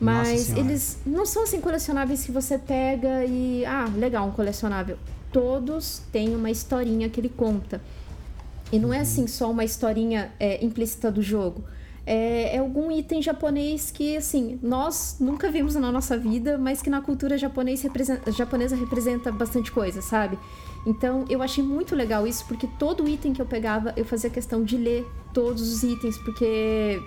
Mas 0.00 0.48
eles 0.56 0.98
não 1.04 1.26
são 1.26 1.42
assim 1.42 1.60
colecionáveis 1.60 2.24
que 2.24 2.32
você 2.32 2.56
pega 2.56 3.24
e. 3.26 3.64
Ah, 3.66 3.86
legal, 3.94 4.28
um 4.28 4.30
colecionável. 4.30 4.96
Todos 5.30 6.00
têm 6.10 6.34
uma 6.34 6.50
historinha 6.50 7.08
que 7.10 7.20
ele 7.20 7.28
conta. 7.28 7.82
E 8.72 8.78
não 8.78 8.92
é 8.94 9.00
assim 9.00 9.26
só 9.26 9.50
uma 9.50 9.64
historinha 9.64 10.32
é, 10.38 10.64
implícita 10.64 11.10
do 11.10 11.22
jogo. 11.22 11.64
É, 12.06 12.56
é 12.56 12.58
algum 12.58 12.90
item 12.90 13.20
japonês 13.20 13.90
que, 13.90 14.16
assim, 14.16 14.58
nós 14.62 15.16
nunca 15.20 15.50
vimos 15.50 15.74
na 15.74 15.92
nossa 15.92 16.16
vida, 16.16 16.56
mas 16.56 16.80
que 16.80 16.88
na 16.88 17.00
cultura 17.00 17.36
japonês 17.36 17.82
representa- 17.82 18.32
japonesa 18.32 18.74
representa 18.74 19.30
bastante 19.30 19.70
coisa, 19.70 20.00
sabe? 20.00 20.38
Então 20.86 21.24
eu 21.28 21.42
achei 21.42 21.62
muito 21.62 21.94
legal 21.94 22.26
isso, 22.26 22.44
porque 22.46 22.66
todo 22.78 23.06
item 23.08 23.32
que 23.32 23.42
eu 23.42 23.46
pegava, 23.46 23.92
eu 23.96 24.04
fazia 24.04 24.30
questão 24.30 24.64
de 24.64 24.76
ler 24.76 25.06
todos 25.34 25.62
os 25.72 25.82
itens, 25.82 26.16
porque 26.18 27.00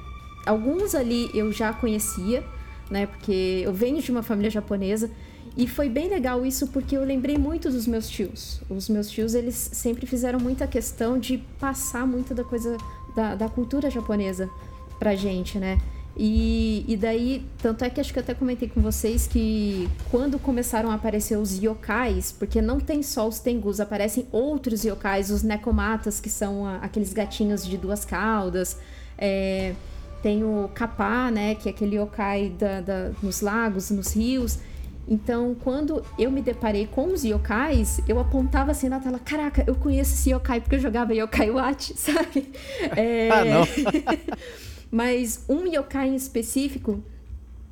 alguns 0.45 0.93
ali 0.93 1.29
eu 1.33 1.51
já 1.51 1.73
conhecia, 1.73 2.43
né? 2.89 3.07
Porque 3.07 3.61
eu 3.65 3.73
venho 3.73 4.01
de 4.01 4.11
uma 4.11 4.21
família 4.21 4.51
japonesa. 4.51 5.09
E 5.55 5.67
foi 5.67 5.87
bem 5.87 6.09
legal 6.09 6.43
isso 6.45 6.67
porque 6.67 6.97
eu 6.97 7.03
lembrei 7.03 7.37
muito 7.37 7.69
dos 7.69 7.85
meus 7.85 8.09
tios. 8.09 8.59
Os 8.69 8.89
meus 8.89 9.09
tios, 9.09 9.35
eles 9.35 9.55
sempre 9.73 10.05
fizeram 10.07 10.39
muita 10.39 10.65
questão 10.65 11.19
de 11.19 11.37
passar 11.59 12.07
muito 12.07 12.33
da 12.33 12.43
coisa 12.43 12.75
da, 13.15 13.35
da 13.35 13.47
cultura 13.47 13.89
japonesa 13.91 14.49
pra 14.97 15.15
gente, 15.15 15.59
né? 15.59 15.77
E, 16.15 16.85
e 16.87 16.95
daí, 16.95 17.43
tanto 17.59 17.83
é 17.83 17.89
que 17.89 17.99
acho 17.99 18.13
que 18.13 18.19
eu 18.19 18.23
até 18.23 18.33
comentei 18.35 18.67
com 18.69 18.81
vocês 18.81 19.25
que 19.27 19.89
quando 20.11 20.37
começaram 20.39 20.91
a 20.91 20.95
aparecer 20.95 21.37
os 21.37 21.57
yokais, 21.61 22.31
porque 22.31 22.61
não 22.61 22.79
tem 22.79 23.01
só 23.01 23.27
os 23.27 23.39
tengus, 23.39 23.79
aparecem 23.79 24.27
outros 24.31 24.83
yokais, 24.83 25.31
os 25.31 25.41
nekomatas, 25.41 26.19
que 26.19 26.29
são 26.29 26.65
a- 26.67 26.77
aqueles 26.77 27.13
gatinhos 27.13 27.65
de 27.65 27.77
duas 27.77 28.05
caudas, 28.05 28.77
é, 29.17 29.73
tem 30.21 30.43
o 30.43 30.69
kapá, 30.73 31.31
né, 31.31 31.55
que 31.55 31.67
é 31.67 31.71
aquele 31.71 31.97
yokai 31.97 32.49
da, 32.59 32.81
da- 32.81 33.11
nos 33.21 33.41
lagos, 33.41 33.89
nos 33.89 34.15
rios. 34.15 34.59
Então, 35.07 35.53
quando 35.61 36.01
eu 36.17 36.31
me 36.31 36.41
deparei 36.41 36.87
com 36.87 37.07
os 37.13 37.23
yokais, 37.23 37.99
eu 38.07 38.19
apontava 38.19 38.71
assim 38.71 38.87
na 38.87 38.99
tela, 38.99 39.19
caraca, 39.19 39.63
eu 39.67 39.75
conheço 39.75 40.13
esse 40.13 40.31
yokai 40.31 40.61
porque 40.61 40.75
eu 40.75 40.79
jogava 40.79 41.13
Yokai 41.13 41.51
Watch, 41.51 41.93
sabe? 41.99 42.51
É, 42.95 43.29
Ah, 43.29 43.43
não. 43.45 43.63
Mas 44.89 45.43
um 45.49 45.65
yokai 45.65 46.07
em 46.09 46.15
específico, 46.15 47.03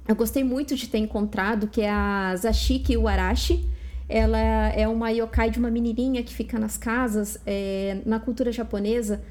eu 0.07 0.15
gostei 0.15 0.43
muito 0.43 0.75
de 0.75 0.87
ter 0.89 0.97
encontrado, 0.97 1.67
que 1.67 1.81
é 1.81 1.89
a 1.89 2.35
Zashiki 2.35 2.97
Uarashi. 2.97 3.65
Ela 4.09 4.39
é 4.39 4.85
uma 4.87 5.09
yokai 5.11 5.49
de 5.49 5.57
uma 5.59 5.69
menininha 5.71 6.21
que 6.23 6.33
fica 6.33 6.59
nas 6.59 6.77
casas. 6.77 7.37
É, 7.45 7.99
na 8.05 8.19
cultura 8.19 8.51
japonesa, 8.51 9.21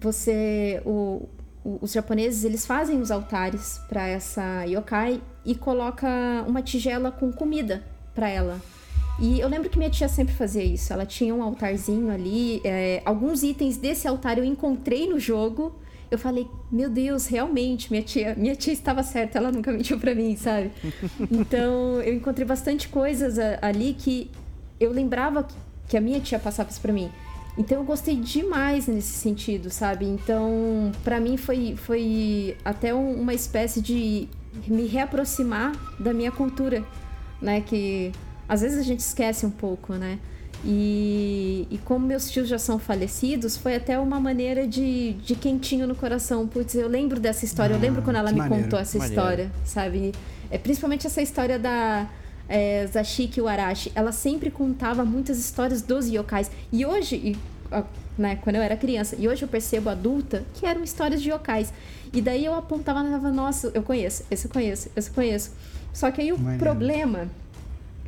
você... 0.00 0.80
O- 0.84 1.28
os 1.64 1.92
japoneses, 1.92 2.44
eles 2.44 2.64
fazem 2.66 3.00
os 3.00 3.10
altares 3.10 3.80
para 3.88 4.06
essa 4.08 4.64
yokai 4.66 5.20
e 5.44 5.54
coloca 5.54 6.08
uma 6.46 6.62
tigela 6.62 7.10
com 7.10 7.30
comida 7.32 7.82
para 8.14 8.28
ela. 8.28 8.60
E 9.20 9.38
eu 9.38 9.48
lembro 9.48 9.68
que 9.68 9.76
minha 9.76 9.90
tia 9.90 10.08
sempre 10.08 10.34
fazia 10.34 10.64
isso. 10.64 10.92
Ela 10.92 11.04
tinha 11.04 11.34
um 11.34 11.42
altarzinho 11.42 12.10
ali. 12.10 12.60
é, 12.64 13.02
alguns 13.04 13.42
itens 13.42 13.76
desse 13.76 14.08
altar 14.08 14.38
eu 14.38 14.44
encontrei 14.44 15.06
no 15.08 15.18
jogo. 15.20 15.78
Eu 16.10 16.18
falei, 16.18 16.48
meu 16.72 16.88
Deus, 16.90 17.26
realmente, 17.26 17.90
minha 17.90 18.02
tia, 18.02 18.34
minha 18.34 18.56
tia 18.56 18.72
estava 18.72 19.02
certa, 19.02 19.38
ela 19.38 19.52
nunca 19.52 19.70
mentiu 19.70 19.98
pra 19.98 20.14
mim, 20.14 20.34
sabe? 20.36 20.70
Então, 21.30 22.00
eu 22.00 22.14
encontrei 22.14 22.44
bastante 22.46 22.88
coisas 22.88 23.36
ali 23.62 23.94
que 23.96 24.30
eu 24.80 24.90
lembrava 24.90 25.46
que- 25.86 25.96
a 25.96 26.00
minha 26.00 26.18
tia 26.18 26.38
passava 26.38 26.70
isso 26.70 26.80
pra 26.80 26.92
mim. 26.92 27.10
Então, 27.58 27.78
eu 27.78 27.84
gostei 27.84 28.16
demais 28.16 28.86
nesse 28.86 29.12
sentido, 29.12 29.70
sabe? 29.70 30.06
Então, 30.06 30.90
pra 31.04 31.20
mim 31.20 31.36
foi, 31.36 31.74
foi 31.76 32.56
até 32.64 32.94
um- 32.94 33.20
uma 33.20 33.34
espécie 33.34 33.80
de 33.82 34.28
me 34.66 34.86
reaproximar 34.86 35.72
da 35.98 36.12
minha 36.14 36.30
cultura, 36.32 36.84
né? 37.40 37.60
Que 37.60 38.12
às 38.48 38.62
vezes 38.62 38.78
a 38.78 38.82
gente 38.82 39.00
esquece 39.00 39.44
um 39.44 39.50
pouco, 39.50 39.94
né? 39.94 40.18
E, 40.64 41.66
e 41.70 41.78
como 41.78 42.06
meus 42.06 42.30
tios 42.30 42.46
já 42.48 42.58
são 42.58 42.78
falecidos, 42.78 43.56
foi 43.56 43.74
até 43.76 43.98
uma 43.98 44.20
maneira 44.20 44.66
de, 44.66 45.14
de 45.14 45.34
quentinho 45.34 45.86
no 45.86 45.94
coração. 45.94 46.46
Putz, 46.46 46.74
eu 46.74 46.86
lembro 46.88 47.18
dessa 47.18 47.44
história, 47.44 47.74
eu 47.74 47.78
Ah, 47.78 47.82
lembro 47.82 48.02
quando 48.02 48.16
ela 48.16 48.30
me 48.30 48.38
maneiro, 48.38 48.64
contou 48.64 48.78
essa 48.78 48.98
maneiro. 48.98 49.20
história, 49.22 49.52
sabe? 49.64 50.12
É, 50.50 50.58
principalmente 50.58 51.06
essa 51.06 51.22
história 51.22 51.58
da 51.58 52.06
é, 52.50 52.84
Zashiki 52.88 53.40
Warashi. 53.40 53.92
Ela 53.94 54.10
sempre 54.10 54.50
contava 54.50 55.04
muitas 55.04 55.38
histórias 55.38 55.80
dos 55.80 56.08
yokais. 56.08 56.50
E 56.72 56.84
hoje, 56.84 57.14
e, 57.16 57.38
ó, 57.70 57.84
né, 58.18 58.36
quando 58.42 58.56
eu 58.56 58.62
era 58.62 58.76
criança, 58.76 59.14
e 59.16 59.28
hoje 59.28 59.42
eu 59.42 59.48
percebo 59.48 59.88
adulta 59.88 60.44
que 60.54 60.66
eram 60.66 60.82
histórias 60.82 61.22
de 61.22 61.30
yokais. 61.30 61.72
E 62.12 62.20
daí 62.20 62.44
eu 62.44 62.54
apontava 62.54 63.00
e 63.00 63.04
falava, 63.04 63.30
nossa, 63.30 63.70
eu 63.72 63.84
conheço, 63.84 64.24
esse 64.28 64.46
eu 64.46 64.50
conheço, 64.50 64.90
esse 64.96 65.08
eu 65.08 65.14
conheço. 65.14 65.52
Só 65.94 66.10
que 66.10 66.20
aí 66.20 66.32
o 66.32 66.38
Maneiro. 66.38 66.58
problema 66.58 67.28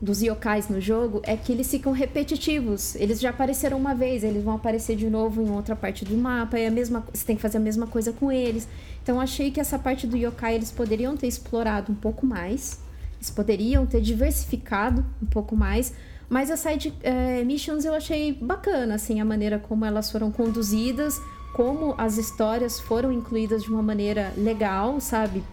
dos 0.00 0.20
yokais 0.20 0.68
no 0.68 0.80
jogo 0.80 1.22
é 1.22 1.36
que 1.36 1.52
eles 1.52 1.70
ficam 1.70 1.92
repetitivos. 1.92 2.96
Eles 2.96 3.20
já 3.20 3.30
apareceram 3.30 3.78
uma 3.78 3.94
vez, 3.94 4.24
eles 4.24 4.42
vão 4.42 4.56
aparecer 4.56 4.96
de 4.96 5.08
novo 5.08 5.40
em 5.40 5.50
outra 5.50 5.76
parte 5.76 6.04
do 6.04 6.16
mapa, 6.16 6.58
e 6.58 6.66
a 6.66 6.70
mesma, 6.72 7.04
você 7.14 7.24
tem 7.24 7.36
que 7.36 7.42
fazer 7.42 7.58
a 7.58 7.60
mesma 7.60 7.86
coisa 7.86 8.12
com 8.12 8.32
eles. 8.32 8.66
Então 9.04 9.20
achei 9.20 9.52
que 9.52 9.60
essa 9.60 9.78
parte 9.78 10.04
do 10.04 10.16
yokai 10.16 10.56
eles 10.56 10.72
poderiam 10.72 11.16
ter 11.16 11.28
explorado 11.28 11.92
um 11.92 11.94
pouco 11.94 12.26
mais. 12.26 12.81
Eles 13.22 13.30
poderiam 13.30 13.86
ter 13.86 14.00
diversificado 14.00 15.06
um 15.22 15.26
pouco 15.26 15.54
mais. 15.54 15.94
Mas 16.28 16.50
as 16.50 16.58
side 16.58 16.92
eh, 17.04 17.44
missions 17.44 17.84
eu 17.84 17.94
achei 17.94 18.32
bacana, 18.32 18.96
assim, 18.96 19.20
a 19.20 19.24
maneira 19.24 19.60
como 19.60 19.84
elas 19.84 20.10
foram 20.10 20.32
conduzidas, 20.32 21.20
como 21.52 21.94
as 21.96 22.18
histórias 22.18 22.80
foram 22.80 23.12
incluídas 23.12 23.62
de 23.62 23.70
uma 23.70 23.80
maneira 23.80 24.32
legal, 24.36 24.98
sabe? 25.00 25.44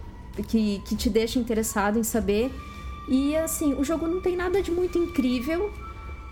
Que, 0.48 0.82
que 0.84 0.96
te 0.96 1.08
deixa 1.08 1.38
interessado 1.38 1.96
em 1.96 2.02
saber. 2.02 2.50
E 3.08 3.36
assim, 3.36 3.74
o 3.74 3.84
jogo 3.84 4.08
não 4.08 4.20
tem 4.20 4.34
nada 4.36 4.60
de 4.60 4.72
muito 4.72 4.98
incrível, 4.98 5.72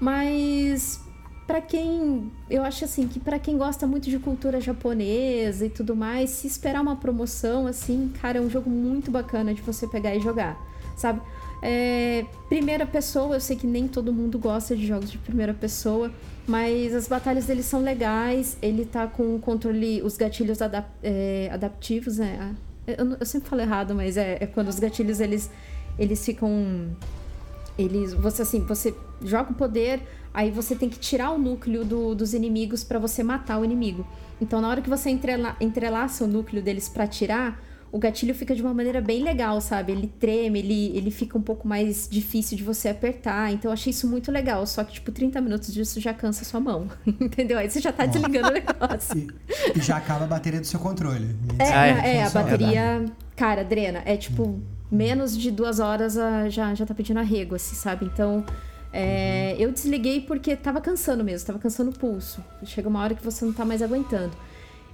mas 0.00 1.00
pra 1.46 1.60
quem, 1.60 2.32
eu 2.50 2.64
acho 2.64 2.84
assim 2.84 3.06
que 3.06 3.20
pra 3.20 3.38
quem 3.38 3.56
gosta 3.56 3.86
muito 3.86 4.10
de 4.10 4.18
cultura 4.18 4.60
japonesa 4.60 5.66
e 5.66 5.70
tudo 5.70 5.94
mais, 5.94 6.30
se 6.30 6.48
esperar 6.48 6.82
uma 6.82 6.96
promoção 6.96 7.68
assim, 7.68 8.12
cara, 8.20 8.38
é 8.38 8.40
um 8.40 8.50
jogo 8.50 8.68
muito 8.68 9.08
bacana 9.08 9.54
de 9.54 9.62
você 9.62 9.86
pegar 9.86 10.16
e 10.16 10.20
jogar, 10.20 10.58
sabe? 10.98 11.20
É, 11.62 12.24
primeira 12.48 12.86
pessoa, 12.86 13.34
eu 13.36 13.40
sei 13.40 13.56
que 13.56 13.66
nem 13.66 13.88
todo 13.88 14.12
mundo 14.12 14.38
gosta 14.38 14.76
de 14.76 14.86
jogos 14.86 15.10
de 15.10 15.18
primeira 15.18 15.52
pessoa, 15.54 16.12
mas 16.46 16.94
as 16.94 17.08
batalhas 17.08 17.46
dele 17.46 17.62
são 17.62 17.80
legais. 17.82 18.56
Ele 18.62 18.84
tá 18.84 19.06
com 19.06 19.34
o 19.34 19.38
controle, 19.40 20.02
os 20.02 20.16
gatilhos 20.16 20.60
adap- 20.62 20.90
é, 21.02 21.48
adaptivos, 21.52 22.18
né? 22.18 22.38
Ah, 22.40 22.54
Eu, 22.86 23.16
eu 23.20 23.26
sempre 23.26 23.48
falo 23.48 23.60
errado, 23.62 23.94
mas 23.94 24.16
é, 24.16 24.38
é 24.40 24.46
quando 24.46 24.68
os 24.68 24.78
gatilhos 24.78 25.20
eles, 25.20 25.50
eles 25.98 26.24
ficam 26.24 26.50
eles 27.76 28.12
você 28.14 28.42
assim 28.42 28.60
você 28.60 28.94
joga 29.22 29.52
o 29.52 29.54
poder 29.54 30.00
aí 30.34 30.50
você 30.50 30.74
tem 30.74 30.88
que 30.88 30.98
tirar 30.98 31.30
o 31.30 31.38
núcleo 31.38 31.84
do- 31.84 32.14
dos 32.14 32.34
inimigos 32.34 32.82
pra 32.82 32.98
você 32.98 33.22
matar 33.22 33.60
o 33.60 33.64
inimigo 33.64 34.06
então 34.40 34.60
na 34.60 34.68
hora 34.68 34.80
que 34.80 34.88
você 34.90 35.10
entrela, 35.10 35.56
entrelaça 35.60 36.24
o 36.24 36.26
núcleo 36.26 36.60
deles 36.62 36.88
pra 36.88 37.06
tirar 37.06 37.62
o 37.90 37.98
gatilho 37.98 38.34
fica 38.34 38.54
de 38.54 38.62
uma 38.62 38.74
maneira 38.74 39.00
bem 39.00 39.22
legal 39.22 39.60
sabe 39.60 39.92
ele 39.92 40.12
treme 40.18 40.58
ele, 40.58 40.96
ele 40.96 41.10
fica 41.10 41.38
um 41.38 41.42
pouco 41.42 41.66
mais 41.66 42.08
difícil 42.10 42.56
de 42.56 42.62
você 42.62 42.88
apertar 42.88 43.52
então 43.52 43.70
eu 43.70 43.72
achei 43.72 43.90
isso 43.90 44.06
muito 44.08 44.30
legal 44.30 44.66
só 44.66 44.84
que 44.84 44.94
tipo 44.94 45.10
30 45.10 45.40
minutos 45.40 45.72
disso 45.72 46.00
já 46.00 46.12
cansa 46.12 46.44
sua 46.44 46.60
mão 46.60 46.88
entendeu 47.20 47.58
aí 47.58 47.70
você 47.70 47.80
já 47.80 47.92
tá 47.92 48.06
desligando 48.06 48.48
o 48.48 48.52
negócio 48.52 49.18
E, 49.18 49.78
e 49.78 49.80
já 49.80 49.96
acaba 49.96 50.24
a 50.24 50.28
bateria 50.28 50.60
do 50.60 50.66
seu 50.66 50.78
controle. 50.80 51.34
é, 51.58 51.72
Ah, 51.72 51.86
é. 51.86 52.16
é, 52.16 52.24
a 52.24 52.30
bateria, 52.30 53.04
cara, 53.36 53.62
drena. 53.64 54.02
É 54.04 54.16
tipo, 54.16 54.60
menos 54.90 55.36
de 55.36 55.50
duas 55.50 55.80
horas 55.80 56.16
ah, 56.16 56.48
já, 56.48 56.74
já 56.74 56.86
tá 56.86 56.94
pedindo 56.94 57.18
arrego, 57.20 57.54
assim, 57.54 57.74
sabe? 57.74 58.06
Então, 58.06 58.44
é, 58.92 59.56
eu 59.58 59.70
desliguei 59.72 60.20
porque 60.20 60.56
tava 60.56 60.80
cansando 60.80 61.22
mesmo, 61.24 61.46
tava 61.46 61.58
cansando 61.58 61.90
o 61.90 61.92
pulso. 61.92 62.42
Chega 62.64 62.88
uma 62.88 63.00
hora 63.02 63.14
que 63.14 63.24
você 63.24 63.44
não 63.44 63.52
tá 63.52 63.64
mais 63.64 63.82
aguentando. 63.82 64.32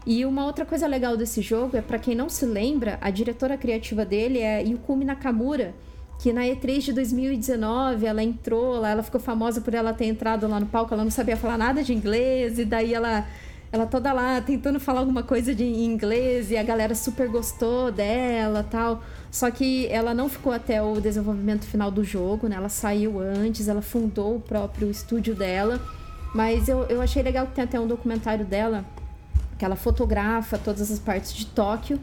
E 0.07 0.24
uma 0.26 0.44
outra 0.44 0.66
coisa 0.66 0.86
legal 0.86 1.16
desse 1.16 1.40
jogo 1.40 1.76
é, 1.76 1.80
pra 1.80 1.98
quem 1.98 2.14
não 2.14 2.28
se 2.28 2.44
lembra, 2.44 2.98
a 3.00 3.11
diretora 3.11 3.57
criativa 3.57 4.05
dele 4.05 4.38
é 4.38 4.62
Yukumi 4.62 5.05
Nakamura, 5.05 5.74
que 6.18 6.32
na 6.32 6.42
E3 6.42 6.80
de 6.80 6.92
2019 6.92 8.07
ela 8.07 8.22
entrou 8.22 8.80
lá, 8.80 8.90
ela 8.90 9.02
ficou 9.02 9.20
famosa 9.20 9.61
por 9.61 9.74
ela 9.74 9.94
ter 9.94 10.07
entrado 10.07 10.46
lá 10.46 10.61
no 10.61 10.66
palco, 10.66 10.92
ela 10.92 11.05
não 11.05 11.11
sabia 11.11 11.36
falar 11.36 11.57
nada 11.57 11.82
de 11.82 11.94
inglês, 11.94 12.59
e 12.59 12.64
daí 12.64 12.92
ela 12.92 13.26
ela 13.74 13.86
toda 13.86 14.12
lá 14.12 14.40
tentando 14.40 14.78
falar 14.78 15.00
alguma 15.00 15.24
coisa 15.24 15.52
de 15.52 15.64
inglês 15.64 16.52
e 16.52 16.57
a 16.57 16.62
galera 16.62 16.94
super 16.94 17.28
gostou 17.28 17.90
dela 17.90 18.62
tal. 18.62 19.02
Só 19.32 19.50
que 19.50 19.88
ela 19.88 20.14
não 20.14 20.28
ficou 20.28 20.52
até 20.52 20.80
o 20.80 21.00
desenvolvimento 21.00 21.64
final 21.64 21.90
do 21.90 22.05
jogo, 22.05 22.46
né? 22.46 22.55
Ela 22.55 22.68
saiu 22.68 23.18
antes, 23.18 23.66
ela 23.66 23.82
fundou 23.82 24.36
o 24.36 24.40
próprio 24.40 24.88
estúdio 24.88 25.34
dela. 25.34 25.80
Mas 26.32 26.68
eu, 26.68 26.84
eu 26.84 27.02
achei 27.02 27.20
legal 27.20 27.48
que 27.48 27.55
tem 27.55 27.64
até 27.64 27.80
um 27.80 27.88
documentário 27.88 28.44
dela, 28.44 28.84
que 29.64 29.66
ela 29.66 29.76
fotografa 29.76 30.58
todas 30.58 30.92
as 30.92 30.98
partes 30.98 31.32
de 31.32 31.46
Tóquio. 31.46 31.98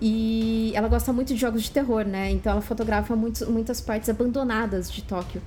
E 0.00 0.72
ela 0.74 0.88
gosta 0.88 1.12
muito 1.12 1.34
de 1.34 1.40
jogos 1.40 1.64
de 1.64 1.70
terror, 1.70 2.04
né? 2.04 2.30
Então 2.30 2.52
ela 2.52 2.62
fotografa 2.62 3.16
muitos, 3.16 3.46
muitas 3.48 3.80
partes 3.80 4.08
abandonadas 4.08 4.90
de 4.90 5.02
Tóquio. 5.02 5.42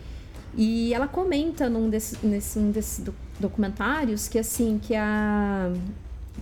E 0.55 0.93
ela 0.93 1.07
comenta 1.07 1.69
num 1.69 1.89
desses, 1.89 2.21
nesse, 2.21 2.59
um 2.59 2.69
desses 2.69 3.03
documentários 3.39 4.27
que 4.27 4.37
assim, 4.37 4.79
que 4.79 4.93
a 4.93 5.71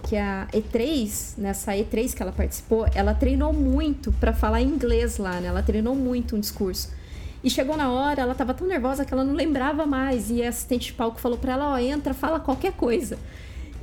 que 0.04 0.18
a 0.18 0.48
E3, 0.52 1.38
nessa 1.38 1.74
E3 1.74 2.16
que 2.16 2.24
ela 2.24 2.32
participou, 2.32 2.88
ela 2.96 3.14
treinou 3.14 3.54
muito 3.54 4.12
para 4.14 4.34
falar 4.34 4.62
inglês 4.62 5.18
lá, 5.18 5.40
né? 5.40 5.50
Ela 5.50 5.62
treinou 5.62 5.96
muito 5.96 6.36
um 6.36 6.40
discurso. 6.40 6.90
E 7.44 7.50
chegou 7.50 7.78
na 7.78 7.92
hora, 7.92 8.22
ela 8.22 8.34
tava 8.34 8.54
tão 8.54 8.68
nervosa 8.68 9.06
que 9.06 9.14
ela 9.14 9.24
não 9.24 9.34
lembrava 9.34 9.86
mais. 9.86 10.32
E 10.32 10.44
a 10.44 10.50
assistente 10.50 10.88
de 10.88 10.94
palco 10.94 11.20
falou 11.20 11.38
para 11.38 11.54
ela: 11.54 11.74
Ó, 11.74 11.78
entra, 11.78 12.14
fala 12.14 12.40
qualquer 12.40 12.74
coisa. 12.74 13.18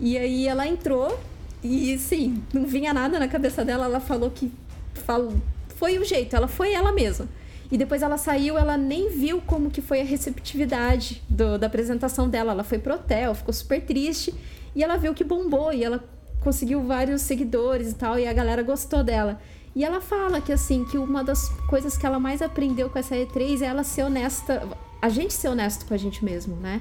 E 0.01 0.16
aí 0.16 0.46
ela 0.46 0.66
entrou 0.66 1.18
e, 1.62 1.99
sim, 1.99 2.42
não 2.53 2.66
vinha 2.66 2.94
nada 2.94 3.18
na 3.18 3.28
cabeça 3.28 3.64
dela. 3.64 3.86
Ela 3.86 4.01
falou 4.01 4.30
que 4.30 4.53
falou, 4.94 5.34
foi 5.76 5.99
o 5.99 6.05
jeito, 6.05 6.36
ela 6.36 6.49
foi 6.49 6.72
ela 6.72 6.92
mesma. 6.92 7.28
E 7.70 7.76
depois 7.76 8.01
ela 8.03 8.16
saiu, 8.16 8.57
ela 8.57 8.76
nem 8.76 9.11
viu 9.11 9.42
como 9.42 9.70
que 9.70 9.82
foi 9.82 10.01
a 10.01 10.05
receptividade 10.05 11.22
do, 11.28 11.59
da 11.59 11.66
apresentação 11.66 12.28
dela. 12.28 12.53
Ela 12.53 12.64
foi 12.64 12.78
pro 12.78 12.94
hotel, 12.94 13.34
ficou 13.34 13.53
super 13.53 13.80
triste. 13.82 14.34
E 14.74 14.82
ela 14.82 14.96
viu 14.96 15.12
que 15.12 15.24
bombou 15.24 15.72
e 15.72 15.84
ela 15.84 16.03
conseguiu 16.40 16.82
vários 16.82 17.22
seguidores 17.22 17.92
e 17.92 17.94
tal. 17.94 18.18
E 18.18 18.26
a 18.26 18.32
galera 18.32 18.62
gostou 18.62 19.05
dela. 19.05 19.38
E 19.76 19.84
ela 19.84 20.01
fala 20.01 20.40
que 20.40 20.53
assim, 20.53 20.84
que 20.84 20.96
uma 20.96 21.22
das 21.22 21.49
coisas 21.68 21.96
que 21.96 22.07
ela 22.07 22.18
mais 22.18 22.40
aprendeu 22.40 22.88
com 22.88 22.99
essa 22.99 23.14
E3 23.14 23.61
é 23.61 23.66
ela 23.66 23.84
ser 23.84 24.03
honesta, 24.03 24.66
a 25.01 25.09
gente 25.09 25.34
ser 25.34 25.49
honesto 25.49 25.84
com 25.86 25.94
a 25.94 25.96
gente 25.96 26.24
mesmo, 26.24 26.57
né? 26.57 26.80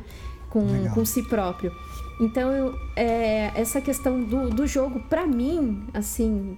Com, 0.50 0.66
com 0.94 1.06
si 1.06 1.22
próprio. 1.24 1.72
Então, 2.20 2.52
eu, 2.52 2.80
é, 2.96 3.52
essa 3.56 3.80
questão 3.80 4.24
do, 4.24 4.50
do 4.50 4.66
jogo, 4.66 5.00
para 5.02 5.26
mim, 5.28 5.88
assim, 5.94 6.58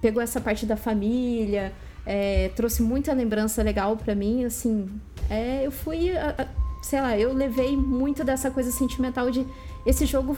pegou 0.00 0.20
essa 0.22 0.40
parte 0.40 0.66
da 0.66 0.76
família, 0.76 1.72
é, 2.04 2.50
trouxe 2.56 2.82
muita 2.82 3.12
lembrança 3.12 3.62
legal 3.62 3.96
para 3.96 4.14
mim, 4.14 4.44
assim, 4.44 4.88
é, 5.30 5.66
eu 5.66 5.70
fui, 5.70 6.16
a, 6.16 6.34
a, 6.36 6.46
sei 6.82 7.00
lá, 7.00 7.18
eu 7.18 7.32
levei 7.32 7.76
muito 7.76 8.24
dessa 8.24 8.50
coisa 8.50 8.70
sentimental 8.70 9.30
de 9.30 9.46
esse 9.84 10.04
jogo 10.04 10.36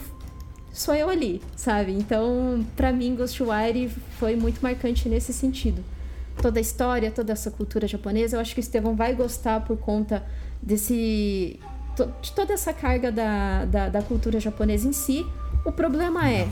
sou 0.71 0.93
eu 0.95 1.09
ali, 1.09 1.41
sabe? 1.55 1.91
Então, 1.91 2.65
para 2.75 2.91
mim, 2.91 3.15
Ghostwire 3.15 3.89
foi 4.19 4.35
muito 4.35 4.61
marcante 4.61 5.09
nesse 5.09 5.33
sentido. 5.33 5.83
Toda 6.41 6.59
a 6.59 6.61
história, 6.61 7.11
toda 7.11 7.33
essa 7.33 7.51
cultura 7.51 7.87
japonesa, 7.87 8.37
eu 8.37 8.39
acho 8.39 8.53
que 8.53 8.59
o 8.59 8.61
Estevão 8.61 8.95
vai 8.95 9.13
gostar 9.13 9.61
por 9.61 9.77
conta 9.77 10.23
desse 10.61 11.59
de 12.21 12.31
toda 12.31 12.53
essa 12.53 12.73
carga 12.73 13.11
da, 13.11 13.65
da, 13.65 13.89
da, 13.89 14.01
cultura 14.01 14.39
japonesa 14.39 14.87
em 14.87 14.93
si. 14.93 15.25
O 15.65 15.71
problema 15.71 16.29
é, 16.29 16.47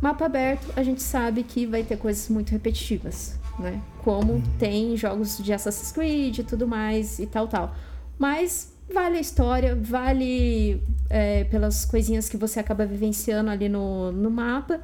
mapa 0.00 0.26
aberto, 0.26 0.72
a 0.76 0.82
gente 0.82 1.02
sabe 1.02 1.42
que 1.42 1.66
vai 1.66 1.82
ter 1.82 1.96
coisas 1.96 2.28
muito 2.28 2.50
repetitivas, 2.50 3.38
né? 3.58 3.80
Como 4.02 4.34
uhum. 4.34 4.42
tem 4.58 4.96
jogos 4.96 5.38
de 5.38 5.52
Assassin's 5.52 5.92
Creed 5.92 6.38
e 6.38 6.42
tudo 6.44 6.66
mais 6.66 7.18
e 7.18 7.26
tal, 7.26 7.48
tal. 7.48 7.74
Mas 8.18 8.72
vale 8.92 9.18
a 9.18 9.20
história, 9.20 9.76
vale 9.76 10.82
é, 11.10 11.44
pelas 11.44 11.84
coisinhas 11.84 12.28
que 12.28 12.36
você 12.36 12.60
acaba 12.60 12.86
vivenciando 12.86 13.50
ali 13.50 13.68
no, 13.68 14.12
no 14.12 14.30
mapa. 14.30 14.80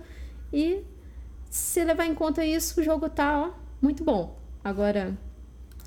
E 0.52 0.84
se 1.50 1.84
levar 1.84 2.06
em 2.06 2.14
conta 2.14 2.44
isso, 2.44 2.80
o 2.80 2.84
jogo 2.84 3.08
tá 3.08 3.48
ó, 3.48 3.50
muito 3.80 4.04
bom. 4.04 4.38
Agora, 4.62 5.16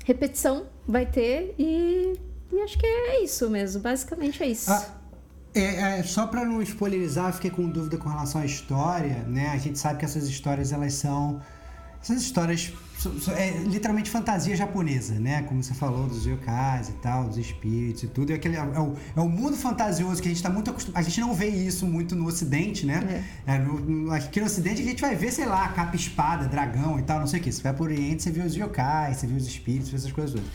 repetição 0.04 0.66
vai 0.86 1.04
ter 1.04 1.54
e, 1.58 2.14
e, 2.52 2.60
acho 2.62 2.78
que 2.78 2.86
é 2.86 3.22
isso 3.22 3.48
mesmo. 3.50 3.80
Basicamente 3.80 4.42
é 4.42 4.48
isso. 4.48 4.70
Ah, 4.70 4.86
é, 5.54 5.98
é, 5.98 6.02
só 6.02 6.26
para 6.26 6.44
não 6.44 6.62
spoilerizar, 6.62 7.32
fiquei 7.32 7.50
com 7.50 7.68
dúvida 7.68 7.96
com 7.96 8.08
relação 8.08 8.40
à 8.40 8.44
história, 8.44 9.24
né? 9.24 9.50
A 9.50 9.58
gente 9.58 9.78
sabe 9.78 9.98
que 9.98 10.04
essas 10.04 10.28
histórias 10.28 10.72
elas 10.72 10.94
são 10.94 11.40
essas 12.00 12.22
histórias 12.22 12.72
é 13.36 13.50
literalmente 13.64 14.10
fantasia 14.10 14.56
japonesa, 14.56 15.14
né? 15.20 15.42
Como 15.42 15.62
você 15.62 15.72
falou 15.72 16.08
dos 16.08 16.26
yokais 16.26 16.88
e 16.88 16.92
tal, 16.94 17.24
dos 17.24 17.36
espíritos 17.36 18.02
e 18.02 18.08
tudo. 18.08 18.32
É, 18.32 18.34
aquele, 18.34 18.56
é, 18.56 18.62
o, 18.62 18.94
é 19.16 19.20
o 19.20 19.28
mundo 19.28 19.56
fantasioso 19.56 20.20
que 20.20 20.26
a 20.26 20.30
gente 20.30 20.38
está 20.38 20.50
muito 20.50 20.70
acostumado. 20.70 20.98
A 20.98 21.02
gente 21.02 21.20
não 21.20 21.32
vê 21.32 21.46
isso 21.46 21.86
muito 21.86 22.16
no 22.16 22.26
Ocidente, 22.26 22.84
né? 22.84 23.24
É. 23.46 23.54
É, 23.54 23.58
no, 23.58 23.78
no, 23.78 24.12
aqui 24.12 24.40
no 24.40 24.46
Ocidente 24.46 24.82
a 24.82 24.84
gente 24.84 25.00
vai 25.00 25.14
ver, 25.14 25.32
sei 25.32 25.46
lá, 25.46 25.68
capa 25.68 25.94
espada, 25.94 26.46
dragão 26.48 26.98
e 26.98 27.02
tal, 27.02 27.20
não 27.20 27.26
sei 27.26 27.38
o 27.38 27.42
que. 27.42 27.52
Você 27.52 27.62
vai 27.62 27.72
por 27.72 27.88
Oriente, 27.88 28.22
você 28.22 28.30
vê 28.32 28.42
os 28.42 28.54
yokais, 28.56 29.18
você 29.18 29.26
vê 29.26 29.34
os 29.34 29.46
espíritos, 29.46 29.94
essas 29.94 30.10
coisas 30.10 30.34
todas. 30.34 30.48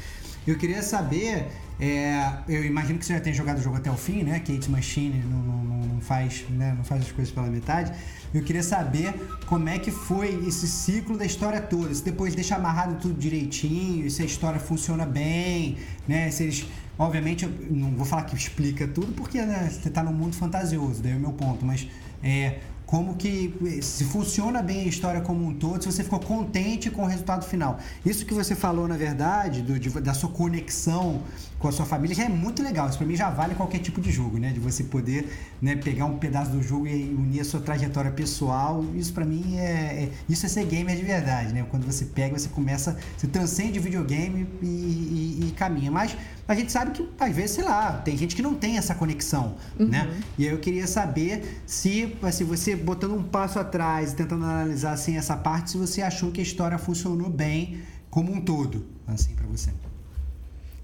Eu 0.46 0.58
queria 0.58 0.84
saber, 0.84 1.48
é, 1.80 2.40
eu 2.48 2.64
imagino 2.64 3.00
que 3.00 3.06
você 3.06 3.14
já 3.14 3.20
tenha 3.20 3.36
jogado 3.36 3.58
o 3.58 3.62
jogo 3.62 3.78
até 3.78 3.90
o 3.90 3.98
fim, 3.98 4.24
né? 4.24 4.40
Kate 4.40 4.70
Machine 4.70 5.24
não, 5.24 5.40
não, 5.40 5.64
não, 5.64 6.02
faz, 6.02 6.46
né? 6.50 6.74
não 6.76 6.84
faz 6.84 7.02
as 7.02 7.12
coisas 7.12 7.34
pela 7.34 7.48
metade. 7.48 7.92
Eu 8.34 8.44
queria 8.44 8.64
saber 8.64 9.14
como 9.46 9.70
é 9.70 9.80
que 9.80 9.92
foi 9.92 10.46
esse 10.48 10.68
ciclo 10.68 11.18
da 11.18 11.26
história 11.26 11.62
toda. 11.62 11.94
Se 11.94 12.04
depois 12.04 12.36
deixa 12.36 12.56
amarrado 12.56 12.96
tudo 13.02 13.20
direitinho, 13.20 14.10
se 14.10 14.22
a 14.22 14.26
história 14.26 14.60
funciona 14.60 15.06
bem, 15.06 15.78
né? 16.08 16.30
Se 16.32 16.44
eles. 16.44 16.66
Obviamente, 16.98 17.44
eu 17.44 17.52
não 17.72 17.92
vou 17.96 18.06
falar 18.06 18.24
que 18.24 18.36
explica 18.36 18.88
tudo, 18.88 19.14
porque 19.14 19.42
né, 19.42 19.68
você 19.70 19.88
está 19.88 20.04
num 20.04 20.14
mundo 20.14 20.36
fantasioso, 20.36 21.02
daí 21.02 21.14
é 21.14 21.16
o 21.16 21.20
meu 21.20 21.34
ponto, 21.34 21.66
mas 21.66 21.88
é, 22.22 22.60
como 22.94 23.16
que 23.16 23.80
se 23.82 24.04
funciona 24.04 24.62
bem 24.62 24.82
a 24.82 24.86
história 24.86 25.20
como 25.20 25.48
um 25.48 25.54
todo, 25.56 25.82
se 25.82 25.92
você 25.92 26.04
ficou 26.04 26.20
contente 26.20 26.92
com 26.92 27.02
o 27.02 27.08
resultado 27.08 27.44
final. 27.44 27.80
Isso 28.06 28.24
que 28.24 28.36
você 28.36 28.56
falou, 28.56 28.88
na 28.88 28.96
verdade, 28.96 29.64
do, 29.64 29.80
de, 29.80 29.90
da 30.00 30.14
sua 30.14 30.30
conexão 30.30 31.24
com 31.64 31.70
a 31.70 31.72
sua 31.72 31.86
família 31.86 32.14
já 32.14 32.26
é 32.26 32.30
muito 32.30 32.62
legal. 32.62 32.90
Isso 32.90 32.98
para 32.98 33.08
mim 33.08 33.16
já 33.16 33.30
vale 33.30 33.56
qualquer 33.56 33.80
tipo 33.80 34.02
de 34.02 34.12
jogo, 34.12 34.38
né? 34.38 34.50
De 34.50 34.60
você 34.60 34.84
poder 34.84 35.30
né, 35.62 35.78
pegar 35.78 36.04
um 36.04 36.18
pedaço 36.18 36.52
do 36.52 36.62
jogo 36.62 36.86
e 36.88 37.14
unir 37.14 37.40
a 37.40 37.46
sua 37.46 37.62
trajetória 37.62 38.12
pessoal. 38.12 38.84
Isso 38.94 39.14
para 39.14 39.24
mim 39.24 39.56
é, 39.56 39.62
é, 39.64 40.12
isso 40.28 40.46
é 40.46 40.50
ser 40.50 40.66
gamer 40.66 40.94
de 40.98 41.04
verdade, 41.04 41.54
né? 41.54 41.66
Quando 41.72 41.86
você 41.86 42.04
pega, 42.04 42.38
você 42.38 42.50
começa, 42.50 42.98
você 43.18 43.28
transcende 43.28 43.80
o 43.80 43.82
videogame 43.82 44.46
e, 44.62 44.66
e, 44.66 45.48
e 45.48 45.52
caminha. 45.52 45.90
Mas 45.90 46.18
a 46.46 46.54
gente 46.54 46.70
sabe 46.70 46.92
que 46.92 47.10
às 47.18 47.34
vezes, 47.34 47.52
sei 47.52 47.64
lá, 47.64 47.94
tem 47.94 48.18
gente 48.18 48.36
que 48.36 48.42
não 48.42 48.56
tem 48.56 48.78
essa 48.78 48.94
conexão, 48.94 49.56
uhum. 49.80 49.88
né? 49.88 50.14
E 50.38 50.46
aí 50.46 50.52
eu 50.52 50.60
queria 50.60 50.86
saber 50.86 51.62
se, 51.66 52.14
se 52.30 52.44
você 52.44 52.76
botando 52.76 53.14
um 53.14 53.24
passo 53.24 53.58
atrás 53.58 54.12
e 54.12 54.16
tentando 54.18 54.44
analisar 54.44 54.92
assim 54.92 55.16
essa 55.16 55.38
parte, 55.38 55.72
se 55.72 55.78
você 55.78 56.02
achou 56.02 56.30
que 56.30 56.42
a 56.42 56.44
história 56.44 56.78
funcionou 56.78 57.30
bem 57.30 57.78
como 58.10 58.34
um 58.34 58.42
todo, 58.42 58.86
assim 59.08 59.34
para 59.34 59.48
você. 59.48 59.72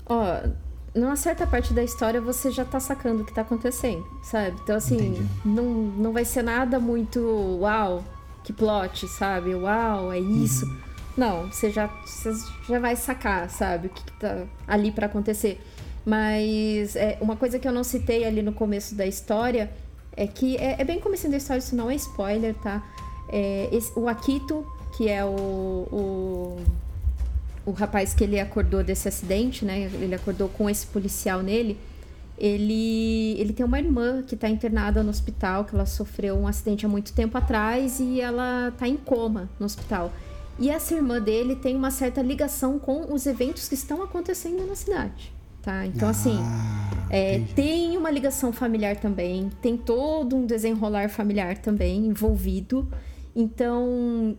Ó, 0.05 0.23
oh 0.23 0.68
numa 0.93 1.15
certa 1.15 1.45
parte 1.45 1.73
da 1.73 1.83
história 1.83 2.19
você 2.19 2.51
já 2.51 2.65
tá 2.65 2.79
sacando 2.79 3.21
o 3.21 3.25
que 3.25 3.33
tá 3.33 3.41
acontecendo, 3.41 4.05
sabe? 4.23 4.57
Então, 4.63 4.75
assim, 4.75 5.27
não, 5.45 5.65
não 5.65 6.13
vai 6.13 6.25
ser 6.25 6.43
nada 6.43 6.79
muito 6.79 7.19
uau, 7.59 8.03
que 8.43 8.51
plot, 8.51 9.07
sabe? 9.07 9.53
Uau, 9.55 10.11
é 10.11 10.19
isso. 10.19 10.65
Uhum. 10.65 10.77
Não, 11.17 11.51
você 11.51 11.69
já, 11.69 11.87
você 12.05 12.31
já 12.67 12.79
vai 12.79 12.95
sacar, 12.95 13.49
sabe? 13.49 13.87
O 13.87 13.89
que, 13.89 14.03
que 14.03 14.13
tá 14.13 14.45
ali 14.67 14.91
para 14.91 15.05
acontecer. 15.05 15.61
Mas 16.05 16.95
é, 16.95 17.17
uma 17.21 17.35
coisa 17.35 17.59
que 17.59 17.67
eu 17.67 17.71
não 17.71 17.83
citei 17.83 18.25
ali 18.25 18.41
no 18.41 18.53
começo 18.53 18.95
da 18.95 19.05
história 19.05 19.69
é 20.15 20.25
que 20.25 20.57
é, 20.57 20.75
é 20.79 20.83
bem 20.83 20.99
começo 20.99 21.29
da 21.29 21.37
história, 21.37 21.59
isso 21.59 21.75
não 21.75 21.89
é 21.89 21.95
spoiler, 21.95 22.55
tá? 22.55 22.83
É, 23.29 23.69
esse, 23.71 23.91
o 23.97 24.07
Akito, 24.07 24.65
que 24.97 25.07
é 25.07 25.23
o, 25.23 25.29
o 25.29 26.57
o 27.69 27.71
rapaz 27.71 28.13
que 28.13 28.23
ele 28.23 28.39
acordou 28.39 28.83
desse 28.83 29.07
acidente, 29.07 29.63
né? 29.63 29.89
Ele 29.93 30.15
acordou 30.15 30.49
com 30.49 30.69
esse 30.69 30.87
policial 30.87 31.43
nele. 31.43 31.77
Ele, 32.37 33.35
ele 33.37 33.53
tem 33.53 33.65
uma 33.65 33.77
irmã 33.77 34.23
que 34.23 34.33
está 34.33 34.49
internada 34.49 35.03
no 35.03 35.09
hospital, 35.09 35.65
que 35.65 35.75
ela 35.75 35.85
sofreu 35.85 36.35
um 36.35 36.47
acidente 36.47 36.85
há 36.85 36.89
muito 36.89 37.13
tempo 37.13 37.37
atrás 37.37 37.99
e 37.99 38.19
ela 38.19 38.69
está 38.69 38.87
em 38.87 38.97
coma 38.97 39.49
no 39.59 39.65
hospital. 39.65 40.11
E 40.57 40.69
essa 40.69 40.95
irmã 40.95 41.21
dele 41.21 41.55
tem 41.55 41.75
uma 41.75 41.91
certa 41.91 42.21
ligação 42.21 42.79
com 42.79 43.13
os 43.13 43.25
eventos 43.25 43.67
que 43.67 43.75
estão 43.75 44.01
acontecendo 44.01 44.65
na 44.65 44.75
cidade. 44.75 45.31
Tá? 45.61 45.85
Então, 45.85 46.09
assim, 46.09 46.37
ah, 46.41 46.89
assim, 46.91 47.07
é, 47.09 47.39
tem 47.53 47.97
uma 47.97 48.09
ligação 48.09 48.51
familiar 48.51 48.95
também, 48.95 49.51
tem 49.61 49.77
todo 49.77 50.35
um 50.35 50.45
desenrolar 50.45 51.09
familiar 51.09 51.57
também 51.57 52.07
envolvido. 52.07 52.87
Então, 53.35 54.37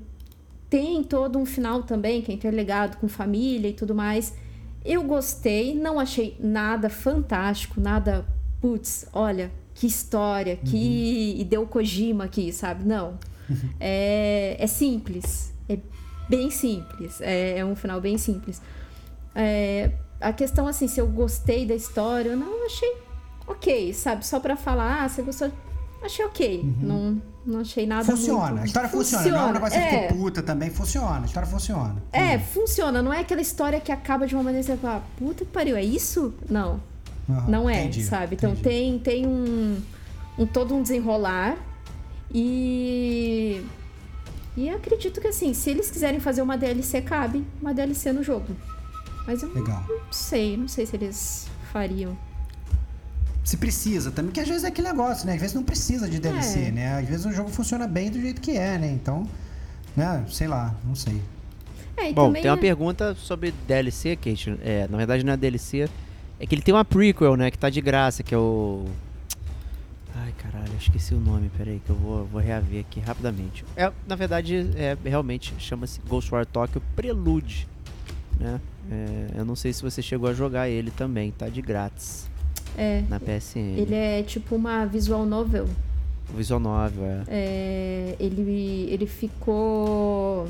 tem 0.71 1.03
todo 1.03 1.37
um 1.37 1.45
final 1.45 1.83
também, 1.83 2.23
que 2.23 2.31
é 2.31 2.35
interligado 2.35 2.97
com 2.99 3.09
família 3.09 3.69
e 3.69 3.73
tudo 3.73 3.93
mais. 3.93 4.33
Eu 4.85 5.03
gostei, 5.03 5.75
não 5.75 5.99
achei 5.99 6.37
nada 6.39 6.89
fantástico, 6.89 7.81
nada, 7.81 8.25
putz, 8.61 9.05
olha, 9.13 9.51
que 9.75 9.87
história, 9.87 10.59
uhum. 10.65 10.71
que 10.71 11.47
deu 11.51 11.67
Kojima 11.67 12.25
aqui, 12.25 12.53
sabe? 12.53 12.85
Não. 12.87 13.19
É, 13.81 14.55
é 14.61 14.67
simples, 14.69 15.53
é 15.69 15.77
bem 16.29 16.53
simples, 16.53 17.21
é, 17.21 17.59
é 17.59 17.65
um 17.65 17.75
final 17.75 18.01
bem 18.01 18.17
simples. 18.17 18.63
É, 19.35 19.91
a 20.21 20.33
questão, 20.33 20.69
assim, 20.69 20.87
se 20.87 21.01
eu 21.01 21.09
gostei 21.09 21.67
da 21.67 21.75
história, 21.75 22.31
eu 22.31 22.37
não 22.37 22.65
achei 22.65 22.97
ok, 23.49 23.93
sabe? 23.93 24.25
Só 24.25 24.39
pra 24.39 24.55
falar, 24.57 25.03
ah, 25.03 25.09
você 25.09 25.21
gostou 25.23 25.51
achei 26.07 26.25
ok. 26.25 26.61
Uhum. 26.61 26.75
Não, 26.81 27.23
não 27.47 27.61
achei 27.61 27.87
nada. 27.87 28.05
Funciona, 28.05 28.47
muito... 28.47 28.63
a 28.63 28.65
história 28.65 28.89
funciona. 28.89 29.25
funciona. 29.25 29.39
Não 29.39 29.47
é 29.47 29.51
um 29.51 29.55
negócio 29.55 29.79
é. 29.79 30.07
que 30.07 30.15
puta 30.15 30.43
também. 30.43 30.71
Funciona, 30.71 31.23
a 31.23 31.25
história 31.25 31.49
funciona. 31.49 31.97
É, 32.13 32.35
uhum. 32.35 32.41
funciona. 32.41 33.03
Não 33.03 33.13
é 33.13 33.21
aquela 33.21 33.41
história 33.41 33.81
que 33.81 33.93
acaba 33.93 34.27
de 34.27 34.35
uma 34.35 34.43
maneira 34.43 34.65
que 34.65 34.73
você 34.73 34.79
fala, 34.79 35.03
puta 35.17 35.45
que 35.45 35.51
pariu, 35.51 35.77
é 35.77 35.83
isso? 35.83 36.35
Não. 36.49 36.81
Uhum. 37.29 37.49
Não 37.49 37.71
é, 37.71 37.83
entendi, 37.83 38.03
sabe? 38.03 38.35
Então 38.37 38.53
entendi. 38.53 38.63
tem, 38.63 38.99
tem 38.99 39.27
um, 39.27 39.81
um 40.39 40.47
todo 40.47 40.75
um 40.75 40.83
desenrolar. 40.83 41.57
E. 42.33 43.65
E 44.57 44.69
acredito 44.69 45.21
que 45.21 45.29
assim, 45.29 45.55
se 45.55 45.71
eles 45.71 45.91
quiserem 45.91 46.21
fazer 46.21 46.43
uma 46.43 46.57
DLC, 46.59 47.01
cabe 47.03 47.45
uma 47.61 47.73
DLC 47.73 48.13
no 48.13 48.23
jogo. 48.23 48.55
Mas 49.27 49.43
eu 49.43 49.53
Legal. 49.53 49.85
não 49.89 50.13
sei, 50.13 50.57
não 50.57 50.69
sei 50.69 50.87
se 50.87 50.97
eles 50.97 51.47
fariam. 51.73 52.17
Se 53.51 53.57
precisa 53.57 54.13
também, 54.13 54.31
que 54.31 54.39
às 54.39 54.47
vezes 54.47 54.63
é 54.63 54.69
aquele 54.69 54.87
negócio, 54.87 55.27
né? 55.27 55.35
Às 55.35 55.41
vezes 55.41 55.57
não 55.57 55.65
precisa 55.65 56.09
de 56.09 56.21
DLC, 56.21 56.67
É. 56.67 56.71
né? 56.71 56.99
Às 57.01 57.09
vezes 57.09 57.27
o 57.27 57.33
jogo 57.33 57.51
funciona 57.51 57.85
bem 57.89 58.09
do 58.09 58.21
jeito 58.21 58.41
que 58.41 58.53
é, 58.53 58.79
né? 58.79 58.93
Então, 58.93 59.27
né? 59.97 60.25
Sei 60.29 60.47
lá, 60.47 60.73
não 60.85 60.95
sei. 60.95 61.21
É, 61.97 62.11
e 62.11 62.15
Bom, 62.15 62.33
tem 62.33 62.45
uma 62.49 62.57
é- 62.57 62.61
pergunta 62.61 63.13
sobre 63.17 63.53
DLC, 63.67 64.15
Kate. 64.15 64.57
É, 64.63 64.87
na 64.89 64.97
verdade 64.97 65.25
não 65.25 65.33
é 65.33 65.37
DLC. 65.37 65.89
É 66.39 66.47
que 66.47 66.55
ele 66.55 66.63
tem 66.63 66.73
uma 66.73 66.85
prequel, 66.85 67.35
né? 67.35 67.51
Que 67.51 67.59
tá 67.59 67.69
de 67.69 67.81
graça, 67.81 68.23
que 68.23 68.33
é 68.33 68.39
o. 68.39 68.87
Ai, 70.15 70.33
caralho, 70.39 70.71
eu 70.73 70.79
esqueci 70.79 71.13
o 71.13 71.19
nome, 71.19 71.51
peraí, 71.59 71.83
que 71.85 71.91
eu 71.91 71.97
vou, 71.97 72.27
vou 72.27 72.41
reaver 72.41 72.83
aqui 72.89 73.01
rapidamente. 73.01 73.65
É, 73.77 73.91
na 74.07 74.15
verdade, 74.15 74.71
é, 74.77 74.97
realmente 75.05 75.53
chama-se 75.59 76.01
Ghostwire 76.09 76.47
Tokyo 76.47 76.81
Prelude, 76.95 77.67
né? 78.39 78.61
É, 78.89 79.27
eu 79.39 79.45
não 79.45 79.57
sei 79.57 79.73
se 79.73 79.83
você 79.83 80.01
chegou 80.01 80.31
a 80.31 80.35
jogar 80.35 80.69
ele 80.69 80.93
também, 80.93 81.33
tá 81.33 81.49
de 81.49 81.61
grátis 81.61 82.30
É, 82.77 83.03
na 83.09 83.19
PSN. 83.21 83.77
ele 83.77 83.95
é 83.95 84.23
tipo 84.23 84.55
uma 84.57 84.85
visual 84.87 85.27
novel. 85.27 85.69
Visual 86.35 86.61
Novel, 86.61 87.05
é. 87.05 87.25
É, 87.29 88.17
ele, 88.19 88.89
ele 88.91 89.07
ficou. 89.07 90.49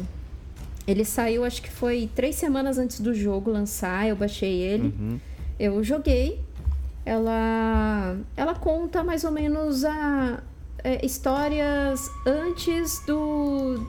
Ele 0.87 1.05
saiu, 1.05 1.45
acho 1.45 1.63
que 1.63 1.71
foi 1.71 2.09
três 2.15 2.37
semanas 2.37 2.79
antes 2.79 3.01
do 3.01 3.15
jogo 3.15 3.51
lançar. 3.51 4.07
Eu 4.09 4.17
baixei 4.17 4.61
ele. 4.61 4.89
Uhum. 4.89 5.21
Eu 5.59 5.83
joguei. 5.85 6.41
Ela, 7.05 8.17
ela 8.37 8.55
conta 8.55 9.03
mais 9.03 9.25
ou 9.25 9.31
menos 9.31 9.85
a 9.85 10.43
é, 10.85 11.05
histórias 11.05 12.11
antes 12.27 13.03
do, 13.07 13.87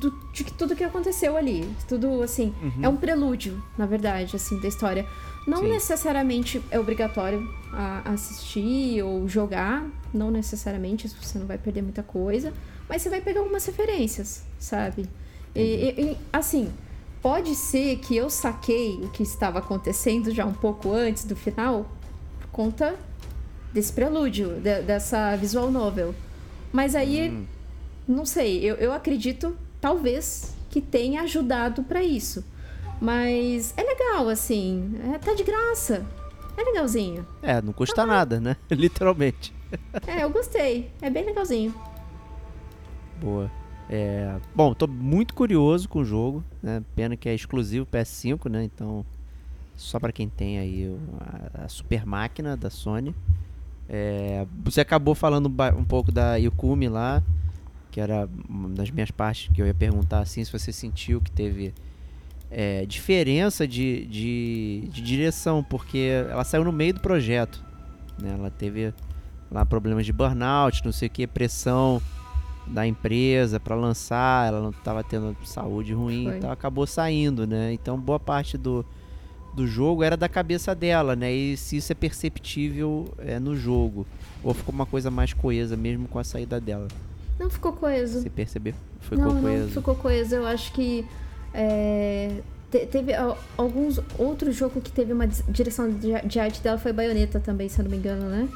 do 0.00 0.10
de 0.32 0.44
tudo 0.44 0.76
que 0.76 0.84
aconteceu 0.84 1.36
ali. 1.36 1.68
Tudo 1.88 2.22
assim, 2.22 2.54
é 2.80 2.88
um 2.88 2.96
prelúdio, 2.96 3.60
na 3.76 3.84
verdade, 3.84 4.36
assim, 4.36 4.60
da 4.60 4.68
história. 4.68 5.06
Não 5.46 5.58
Sim. 5.62 5.68
necessariamente 5.70 6.60
é 6.70 6.78
obrigatório 6.78 7.48
assistir 8.04 9.02
ou 9.02 9.28
jogar, 9.28 9.86
não 10.12 10.30
necessariamente, 10.30 11.06
você 11.08 11.38
não 11.38 11.46
vai 11.46 11.58
perder 11.58 11.82
muita 11.82 12.02
coisa, 12.02 12.52
mas 12.88 13.02
você 13.02 13.10
vai 13.10 13.20
pegar 13.20 13.40
algumas 13.40 13.64
referências, 13.66 14.42
sabe? 14.58 15.08
E, 15.54 15.60
e- 15.60 16.16
assim, 16.32 16.72
pode 17.22 17.54
ser 17.54 17.96
que 17.98 18.16
eu 18.16 18.28
saquei 18.30 18.94
o 19.02 19.08
que 19.10 19.22
estava 19.22 19.58
acontecendo 19.58 20.30
já 20.32 20.44
um 20.44 20.52
pouco 20.52 20.92
antes 20.92 21.24
do 21.24 21.36
final, 21.36 21.86
por 22.40 22.48
conta 22.48 22.94
desse 23.72 23.92
prelúdio, 23.92 24.54
de- 24.60 24.82
dessa 24.82 25.36
visual 25.36 25.70
novel. 25.70 26.14
Mas 26.72 26.94
aí, 26.94 27.46
não 28.08 28.24
sei, 28.24 28.64
eu, 28.64 28.74
eu 28.76 28.92
acredito, 28.92 29.56
talvez, 29.80 30.54
que 30.70 30.80
tenha 30.80 31.22
ajudado 31.22 31.82
pra 31.84 32.02
isso. 32.02 32.44
Mas 33.00 33.74
é 33.76 33.82
legal, 33.82 34.28
assim, 34.28 34.94
é, 35.12 35.18
tá 35.18 35.34
de 35.34 35.44
graça. 35.44 36.06
É 36.56 36.62
legalzinho. 36.62 37.26
É, 37.42 37.60
não 37.60 37.72
custa 37.72 38.06
nada, 38.06 38.40
né? 38.40 38.56
Literalmente. 38.70 39.52
É, 40.06 40.24
eu 40.24 40.30
gostei. 40.30 40.90
É 41.02 41.10
bem 41.10 41.24
legalzinho. 41.24 41.74
Boa. 43.20 43.50
É, 43.88 44.36
bom, 44.54 44.74
tô 44.74 44.86
muito 44.86 45.34
curioso 45.34 45.88
com 45.88 46.00
o 46.00 46.04
jogo, 46.04 46.42
né? 46.62 46.82
Pena 46.94 47.16
que 47.16 47.28
é 47.28 47.34
exclusivo 47.34 47.86
PS5, 47.86 48.50
né? 48.50 48.64
Então, 48.64 49.04
só 49.76 50.00
pra 50.00 50.10
quem 50.10 50.28
tem 50.28 50.58
aí 50.58 50.98
a, 51.54 51.64
a 51.64 51.68
super 51.68 52.06
máquina 52.06 52.56
da 52.56 52.70
Sony. 52.70 53.14
É, 53.88 54.46
você 54.64 54.80
acabou 54.80 55.14
falando 55.14 55.46
um 55.76 55.84
pouco 55.84 56.10
da 56.10 56.36
Yukumi 56.36 56.88
lá, 56.88 57.22
que 57.90 58.00
era 58.00 58.28
uma 58.48 58.70
das 58.70 58.90
minhas 58.90 59.10
partes 59.10 59.48
que 59.54 59.62
eu 59.62 59.66
ia 59.66 59.74
perguntar 59.74 60.20
assim, 60.20 60.42
se 60.42 60.50
você 60.50 60.72
sentiu 60.72 61.20
que 61.20 61.30
teve 61.30 61.72
é, 62.50 62.86
diferença 62.86 63.66
de, 63.66 64.06
de, 64.06 64.88
de 64.92 65.02
direção, 65.02 65.64
porque 65.64 66.24
ela 66.30 66.44
saiu 66.44 66.64
no 66.64 66.72
meio 66.72 66.94
do 66.94 67.00
projeto, 67.00 67.62
né? 68.20 68.34
Ela 68.38 68.50
teve 68.50 68.92
lá 69.50 69.64
problemas 69.64 70.06
de 70.06 70.12
burnout, 70.12 70.84
não 70.84 70.92
sei 70.92 71.08
o 71.08 71.10
que, 71.10 71.26
pressão 71.26 72.00
da 72.66 72.86
empresa 72.86 73.60
para 73.60 73.76
lançar, 73.76 74.48
ela 74.48 74.60
não 74.60 74.70
estava 74.70 75.02
tendo 75.04 75.36
saúde 75.44 75.92
ruim, 75.92 76.24
Foi. 76.24 76.36
então 76.36 76.50
acabou 76.50 76.86
saindo, 76.86 77.46
né? 77.46 77.72
Então 77.72 77.98
boa 77.98 78.18
parte 78.18 78.58
do, 78.58 78.84
do 79.54 79.66
jogo 79.66 80.02
era 80.02 80.16
da 80.16 80.28
cabeça 80.28 80.74
dela, 80.74 81.14
né? 81.14 81.32
E 81.32 81.56
se 81.56 81.76
isso 81.76 81.92
é 81.92 81.94
perceptível 81.94 83.12
é, 83.18 83.38
no 83.38 83.56
jogo, 83.56 84.06
ou 84.42 84.52
ficou 84.52 84.74
uma 84.74 84.86
coisa 84.86 85.10
mais 85.10 85.32
coesa 85.32 85.76
mesmo 85.76 86.08
com 86.08 86.18
a 86.18 86.24
saída 86.24 86.60
dela. 86.60 86.88
Não 87.38 87.50
ficou 87.50 87.72
coeso. 87.72 88.20
Você 88.20 88.30
percebeu? 88.30 88.74
Ficou 89.00 89.18
não, 89.18 89.40
coeso. 89.40 89.66
não 89.66 89.72
ficou 89.72 89.94
coeso. 89.94 90.34
Eu 90.34 90.46
acho 90.46 90.72
que 90.72 91.06
é, 91.56 92.30
te- 92.70 92.86
teve 92.86 93.14
al- 93.14 93.38
alguns 93.56 93.98
outros 94.18 94.54
jogos 94.54 94.82
que 94.82 94.90
teve 94.92 95.12
uma 95.12 95.26
direção 95.26 95.90
de, 95.90 96.12
de 96.26 96.38
arte 96.38 96.60
dela 96.60 96.78
foi 96.78 96.92
Bayonetta 96.92 97.40
também, 97.40 97.68
se 97.68 97.78
eu 97.80 97.84
não 97.84 97.90
me 97.90 97.96
engano, 97.96 98.28
né? 98.28 98.48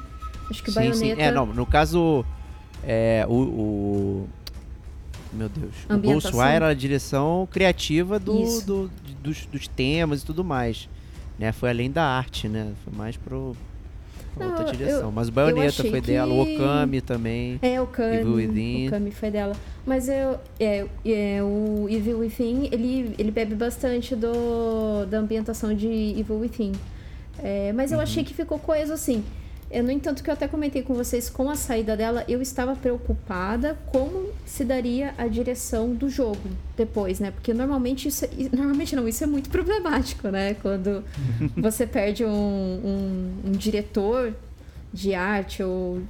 Acho 0.50 0.62
que 0.62 0.70
sim, 0.70 0.92
sim. 0.92 0.98
Bayonetta. 0.98 1.22
É, 1.22 1.30
não, 1.32 1.46
no 1.46 1.64
caso 1.66 2.24
é 2.84 3.24
o, 3.28 3.32
o- 3.32 4.28
meu 5.32 5.48
Deus, 5.48 5.74
o. 5.88 5.96
Ghostwire 5.98 6.54
era 6.56 6.68
a 6.68 6.74
direção 6.74 7.48
criativa 7.50 8.18
do, 8.18 8.60
do- 8.62 8.90
dos, 9.22 9.46
dos 9.46 9.68
temas 9.68 10.22
e 10.22 10.26
tudo 10.26 10.42
mais, 10.44 10.88
né? 11.38 11.52
Foi 11.52 11.70
além 11.70 11.90
da 11.90 12.04
arte, 12.04 12.48
né? 12.48 12.72
Foi 12.84 12.92
mais 12.96 13.16
pro 13.16 13.56
Não, 14.38 14.48
outra 14.48 14.64
eu- 14.64 14.72
direção. 14.72 15.12
Mas 15.12 15.28
o 15.28 15.32
Bayonetta 15.32 15.68
achei 15.68 15.90
foi 15.90 16.00
dela, 16.00 16.32
o 16.32 16.46
que- 16.46 16.56
Okami 16.56 17.00
também. 17.00 17.58
É, 17.62 17.80
o 17.80 17.86
Kami. 17.86 18.16
Evil 18.16 18.34
Within. 18.34 18.86
O 18.86 18.90
Kami 18.90 19.10
foi 19.10 19.30
dela. 19.30 19.56
Mas 19.86 20.08
eu, 20.08 20.38
é, 20.58 20.86
é, 21.04 21.42
o 21.42 21.86
Evil 21.90 22.18
Within, 22.20 22.68
ele, 22.70 23.14
ele 23.18 23.30
bebe 23.30 23.54
bastante 23.54 24.14
do, 24.14 25.04
da 25.06 25.18
ambientação 25.18 25.74
de 25.74 25.88
Evil 25.88 26.38
Within. 26.38 26.72
É, 27.42 27.72
mas 27.72 27.90
eu 27.90 27.98
Uhum. 27.98 28.02
achei 28.04 28.22
que 28.22 28.34
ficou 28.34 28.58
coeso 28.58 28.92
assim. 28.92 29.24
É, 29.70 29.80
no 29.82 29.90
entanto, 29.92 30.24
que 30.24 30.28
eu 30.28 30.34
até 30.34 30.48
comentei 30.48 30.82
com 30.82 30.94
vocês, 30.94 31.30
com 31.30 31.48
a 31.48 31.54
saída 31.54 31.96
dela, 31.96 32.24
eu 32.26 32.42
estava 32.42 32.74
preocupada 32.74 33.78
como 33.86 34.30
se 34.44 34.64
daria 34.64 35.14
a 35.16 35.28
direção 35.28 35.94
do 35.94 36.08
jogo 36.10 36.40
depois, 36.76 37.20
né? 37.20 37.30
Porque 37.30 37.54
normalmente 37.54 38.08
isso, 38.08 38.24
é- 38.24 38.30
normalmente 38.52 38.96
não, 38.96 39.06
isso 39.06 39.22
é 39.22 39.28
muito 39.28 39.48
problemático, 39.48 40.28
né? 40.28 40.54
Quando 40.54 41.04
você 41.56 41.86
perde 41.86 42.24
um, 42.24 42.30
um, 42.32 43.32
um 43.46 43.52
diretor 43.52 44.34
de 44.92 45.14
arte 45.14 45.62
ou, 45.62 46.00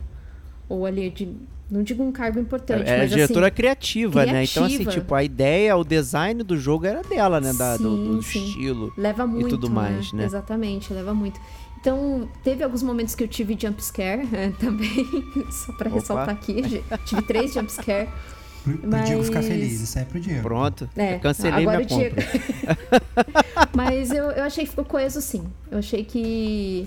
ou 0.66 0.86
ali 0.86 1.10
de, 1.10 1.28
não 1.70 1.82
digo 1.82 2.02
um 2.02 2.10
cargo 2.10 2.40
importante, 2.40 2.88
É, 2.88 2.92
é 2.92 2.96
a 2.96 2.98
mas 3.00 3.10
diretora 3.10 3.48
assim, 3.48 3.56
criativa, 3.56 4.24
né? 4.24 4.42
Então, 4.44 4.64
assim, 4.64 4.76
criativa. 4.76 5.00
tipo, 5.02 5.14
a 5.14 5.22
ideia, 5.22 5.76
o 5.76 5.84
design 5.84 6.42
do 6.42 6.56
jogo 6.56 6.86
era 6.86 7.02
dela, 7.02 7.38
né? 7.42 7.52
Da, 7.52 7.76
do, 7.76 8.14
do 8.16 8.22
Sim, 8.22 8.30
sim. 8.40 8.46
estilo. 8.46 8.90
leva 8.96 9.26
muito, 9.26 9.50
tudo 9.50 9.68
mais, 9.70 10.14
né? 10.14 10.24
Exatamente, 10.24 10.90
leva 10.94 11.12
muito. 11.12 11.38
Então, 11.80 12.28
teve 12.44 12.62
alguns 12.62 12.82
momentos 12.82 13.14
que 13.14 13.24
eu 13.24 13.28
tive 13.28 13.56
jump 13.58 13.82
scare 13.82 14.28
eh, 14.32 14.52
também, 14.60 15.06
só 15.50 15.72
pra 15.72 15.88
Opa. 15.88 15.98
ressaltar 15.98 16.30
aqui. 16.30 16.84
Tive 17.06 17.22
três 17.22 17.52
jump 17.54 17.72
scare. 17.72 18.08
Pro, 18.62 18.76
pro 18.76 18.90
Mas- 18.90 19.06
Diego 19.06 19.24
ficar 19.24 19.42
feliz, 19.42 19.80
isso 19.80 19.98
é 19.98 20.04
pro 20.04 20.20
Diego. 20.20 20.42
Pronto. 20.42 20.88
É, 20.94 21.14
eu 21.14 21.20
cancelei 21.20 21.62
agora 21.66 21.78
minha 21.78 21.86
o 21.86 21.98
Diego- 21.98 22.16
compra. 22.16 23.00
Mas 23.74 24.10
eu, 24.10 24.24
eu 24.30 24.44
achei 24.44 24.64
que 24.64 24.70
ficou 24.70 24.84
coeso 24.84 25.20
sim. 25.20 25.44
Eu 25.70 25.78
achei 25.78 26.04
que. 26.04 26.86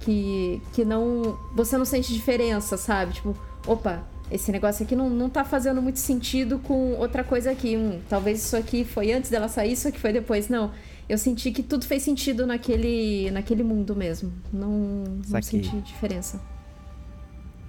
Que, 0.00 0.62
que 0.72 0.82
não. 0.84 1.38
Você 1.54 1.76
não 1.76 1.84
sente 1.84 2.10
diferença, 2.12 2.78
sabe? 2.78 3.12
Tipo, 3.12 3.36
opa, 3.66 4.02
esse 4.30 4.50
negócio 4.50 4.82
aqui 4.86 4.96
não, 4.96 5.10
não 5.10 5.28
tá 5.28 5.44
fazendo 5.44 5.82
muito 5.82 5.98
sentido 5.98 6.58
com 6.60 6.92
outra 6.94 7.22
coisa 7.22 7.50
aqui. 7.50 7.76
Hum, 7.76 8.00
talvez 8.08 8.42
isso 8.42 8.56
aqui 8.56 8.82
foi 8.84 9.12
antes 9.12 9.30
dela 9.30 9.48
sair, 9.48 9.72
isso 9.72 9.86
aqui 9.88 9.98
foi 10.00 10.12
depois. 10.14 10.48
Não. 10.48 10.70
Eu 11.10 11.18
senti 11.18 11.50
que 11.50 11.60
tudo 11.60 11.84
fez 11.84 12.04
sentido 12.04 12.46
naquele, 12.46 13.32
naquele 13.32 13.64
mundo 13.64 13.96
mesmo. 13.96 14.32
Não, 14.52 15.02
não 15.28 15.42
senti 15.42 15.80
diferença. 15.80 16.40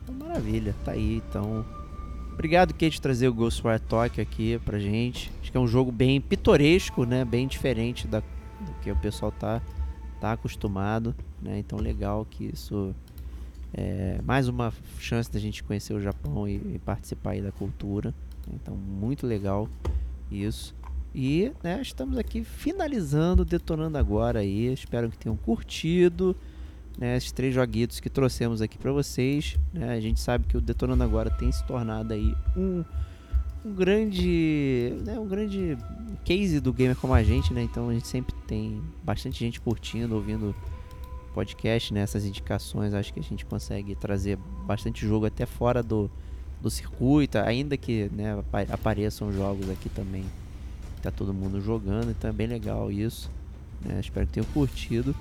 Então, 0.04 0.14
maravilha, 0.14 0.76
tá 0.86 0.92
aí, 0.92 1.24
então. 1.28 1.66
Obrigado, 2.34 2.72
Kate, 2.72 2.98
por 2.98 3.02
trazer 3.02 3.28
o 3.28 3.34
Ghostwire 3.34 3.80
Tokyo 3.80 4.22
aqui 4.22 4.60
pra 4.64 4.78
gente. 4.78 5.32
Acho 5.42 5.52
que 5.52 5.58
é 5.58 5.60
um 5.60 5.68
jogo 5.68 5.92
bem 5.92 6.22
pitoresco, 6.22 7.04
né? 7.04 7.26
Bem 7.26 7.48
diferente 7.48 8.08
da, 8.08 8.20
do 8.20 8.74
que 8.84 8.92
o 8.92 8.96
pessoal 8.98 9.32
tá, 9.32 9.60
tá 10.20 10.34
acostumado, 10.34 11.16
né? 11.42 11.58
Então, 11.58 11.80
legal 11.80 12.28
que 12.30 12.52
isso 12.54 12.94
é 13.74 14.20
mais 14.24 14.48
uma 14.48 14.72
chance 15.00 15.32
da 15.32 15.40
gente 15.40 15.64
conhecer 15.64 15.96
o 15.96 16.00
Japão 16.00 16.48
e, 16.48 16.58
e 16.76 16.80
participar 16.86 17.32
aí 17.32 17.42
da 17.42 17.52
cultura. 17.52 18.14
Então, 18.54 18.76
muito 18.76 19.26
legal 19.26 19.68
isso. 20.30 20.76
E, 21.14 21.52
né, 21.62 21.82
estamos 21.82 22.18
aqui 22.18 22.44
finalizando, 22.44 23.44
detonando 23.44 23.98
agora 23.98 24.40
aí. 24.40 24.72
Espero 24.72 25.10
que 25.10 25.18
tenham 25.18 25.36
curtido 25.36 26.36
né, 26.98 27.18
esses 27.18 27.32
três 27.32 27.54
joguitos 27.54 28.00
que 28.00 28.10
trouxemos 28.10 28.62
aqui 28.62 28.78
para 28.78 28.92
vocês. 28.92 29.58
né? 29.74 29.94
A 29.94 30.00
gente 30.00 30.20
sabe 30.20 30.46
que 30.48 30.56
o 30.58 30.62
Detonando 30.62 31.04
Agora 31.04 31.30
tem 31.30 31.52
se 31.52 31.66
tornado 31.66 32.14
aí 32.14 32.34
um, 32.56 32.84
um 33.66 33.74
grande, 33.74 34.94
né, 35.06 35.20
um 35.20 35.28
grande 35.28 35.78
case 36.24 36.60
do 36.60 36.72
gamer 36.72 36.96
como 36.96 37.14
a 37.14 37.24
gente, 37.24 37.54
né? 37.54 37.62
Então 37.62 37.90
a 37.90 37.94
gente 37.94 38.08
sempre 38.08 38.34
tem 38.48 38.82
bastante 39.04 39.40
gente 39.40 39.60
curtindo, 39.60 40.16
ouvindo 40.16 40.56
podcast, 41.34 41.94
né? 41.94 42.02
Essas 42.02 42.26
indicações, 42.26 42.94
acho 42.94 43.14
que 43.14 43.20
a 43.20 43.24
gente 43.24 43.46
consegue 43.46 43.96
trazer 43.96 44.38
bastante 44.66 45.06
jogo 45.06 45.26
até 45.26 45.46
fora 45.46 45.82
do, 45.84 46.10
do 46.62 46.70
circuito, 46.70 47.38
ainda 47.38 47.76
que 47.76 48.10
né, 48.14 48.38
apa- 48.40 48.74
apareçam 48.74 49.32
jogos 49.32 49.70
aqui 49.70 49.90
também. 49.90 50.24
Tá 51.02 51.12
todo 51.12 51.34
mundo 51.34 51.60
jogando, 51.62 52.12
então 52.12 52.30
é 52.30 52.34
bem 52.34 52.48
legal 52.48 52.92
isso. 52.92 53.30
né? 53.84 54.00
Espero 54.00 54.28
que 54.28 54.34
tenham 54.34 54.46
curtido. 54.54 55.16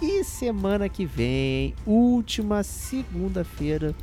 E 0.00 0.24
semana 0.24 0.88
que 0.88 1.04
vem, 1.06 1.74
última 1.86 2.62
segunda-feira 2.62 3.94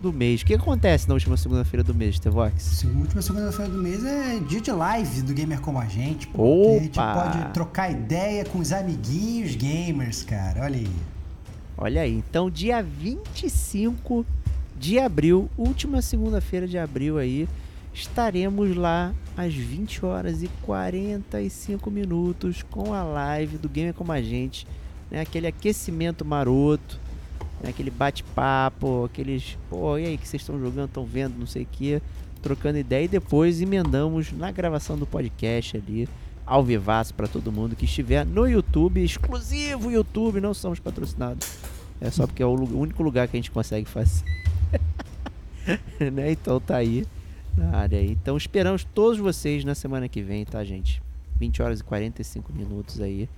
do 0.00 0.12
mês. 0.12 0.42
O 0.42 0.46
que 0.46 0.52
acontece 0.54 1.08
na 1.08 1.14
última 1.14 1.36
segunda-feira 1.36 1.82
do 1.82 1.94
mês, 1.94 2.18
Tevox? 2.18 2.84
Última 2.84 3.22
segunda-feira 3.22 3.70
do 3.70 3.78
mês 3.82 4.04
é 4.04 4.38
dia 4.40 4.60
de 4.60 4.70
live 4.70 5.22
do 5.22 5.32
Gamer 5.32 5.60
Como 5.60 5.78
a 5.78 5.86
Gente. 5.86 6.26
pô. 6.26 6.76
A 6.76 6.82
gente 6.82 6.98
Opa! 6.98 7.14
pode 7.14 7.52
trocar 7.54 7.90
ideia 7.90 8.44
com 8.44 8.58
os 8.58 8.70
amiguinhos 8.72 9.54
gamers, 9.56 10.22
cara. 10.22 10.62
Olha 10.64 10.76
aí. 10.76 10.90
Olha 11.76 12.02
aí, 12.02 12.12
então 12.18 12.50
dia 12.50 12.82
25 12.82 14.24
de 14.78 14.98
abril, 14.98 15.48
última 15.56 16.02
segunda-feira 16.02 16.68
de 16.68 16.76
abril 16.78 17.16
aí, 17.18 17.48
estaremos 17.94 18.76
lá 18.76 19.14
às 19.36 19.54
20 19.54 20.04
horas 20.04 20.42
e 20.42 20.48
45 20.62 21.90
minutos 21.90 22.62
com 22.62 22.92
a 22.92 23.02
live 23.02 23.56
do 23.56 23.68
Gamer 23.68 23.94
Como 23.94 24.10
a 24.10 24.20
Gente, 24.20 24.66
né? 25.10 25.20
Aquele 25.20 25.46
aquecimento 25.46 26.24
maroto, 26.24 26.98
né? 27.62 27.70
aquele 27.70 27.90
bate-papo, 27.90 29.04
aqueles, 29.04 29.56
pô, 29.70 29.96
e 29.96 30.06
aí 30.06 30.18
que 30.18 30.26
vocês 30.26 30.42
estão 30.42 30.58
jogando, 30.58 30.88
estão 30.88 31.04
vendo, 31.04 31.38
não 31.38 31.46
sei 31.46 31.62
o 31.62 31.68
que, 31.70 32.02
trocando 32.42 32.78
ideia 32.78 33.04
e 33.04 33.08
depois 33.08 33.60
emendamos 33.62 34.32
na 34.32 34.50
gravação 34.50 34.98
do 34.98 35.06
podcast 35.06 35.76
ali, 35.76 36.08
ao 36.44 36.62
vivaço 36.62 37.14
para 37.14 37.26
todo 37.26 37.50
mundo 37.50 37.76
que 37.76 37.84
estiver 37.84 38.26
no 38.26 38.46
YouTube, 38.46 39.02
exclusivo 39.02 39.90
YouTube, 39.90 40.40
não 40.40 40.52
somos 40.52 40.78
patrocinados. 40.78 41.48
É 42.00 42.10
só 42.10 42.26
porque 42.26 42.42
é 42.42 42.46
o 42.46 42.52
único 42.52 43.02
lugar 43.02 43.28
que 43.28 43.36
a 43.36 43.38
gente 43.38 43.50
consegue 43.50 43.88
fazer. 43.88 44.24
né? 46.12 46.32
Então 46.32 46.60
tá 46.60 46.76
aí 46.76 47.06
na 47.56 47.76
área. 47.76 48.02
Então 48.02 48.36
esperamos 48.36 48.84
todos 48.84 49.18
vocês 49.18 49.64
na 49.64 49.74
semana 49.74 50.08
que 50.08 50.22
vem, 50.22 50.44
tá, 50.44 50.62
gente? 50.64 51.02
20 51.38 51.62
horas 51.62 51.80
e 51.80 51.84
45 51.84 52.52
minutos 52.52 53.00
aí. 53.00 53.28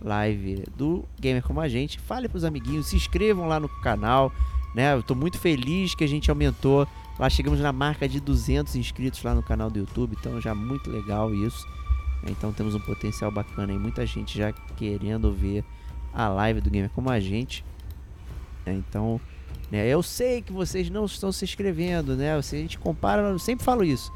Live 0.00 0.64
do 0.76 1.04
Gamer 1.18 1.42
Como 1.42 1.60
a 1.60 1.68
Gente. 1.68 1.98
Fale 1.98 2.28
pros 2.28 2.44
amiguinhos, 2.44 2.88
se 2.88 2.96
inscrevam 2.96 3.46
lá 3.46 3.58
no 3.58 3.68
canal, 3.80 4.32
né? 4.74 4.92
Eu 4.92 5.02
tô 5.02 5.14
muito 5.14 5.38
feliz 5.38 5.94
que 5.94 6.04
a 6.04 6.08
gente 6.08 6.30
aumentou. 6.30 6.86
Lá 7.18 7.30
chegamos 7.30 7.60
na 7.60 7.72
marca 7.72 8.06
de 8.06 8.20
200 8.20 8.76
inscritos 8.76 9.22
lá 9.22 9.34
no 9.34 9.42
canal 9.42 9.70
do 9.70 9.78
YouTube, 9.78 10.16
então 10.18 10.40
já 10.40 10.54
muito 10.54 10.90
legal 10.90 11.34
isso. 11.34 11.66
Então 12.28 12.52
temos 12.52 12.74
um 12.74 12.80
potencial 12.80 13.30
bacana 13.30 13.72
aí, 13.72 13.78
muita 13.78 14.04
gente 14.04 14.36
já 14.36 14.52
querendo 14.52 15.32
ver 15.32 15.64
a 16.12 16.28
live 16.28 16.60
do 16.60 16.70
Gamer 16.70 16.90
Como 16.90 17.08
a 17.08 17.18
Gente. 17.18 17.64
Então, 18.66 19.20
né, 19.70 19.86
eu 19.86 20.02
sei 20.02 20.42
que 20.42 20.52
vocês 20.52 20.88
não 20.90 21.04
estão 21.04 21.32
se 21.32 21.44
inscrevendo, 21.44 22.14
né? 22.16 22.40
Se 22.42 22.56
a 22.56 22.58
gente 22.58 22.78
compara, 22.78 23.22
eu 23.22 23.38
sempre 23.38 23.64
falo 23.64 23.84
isso. 23.84 24.12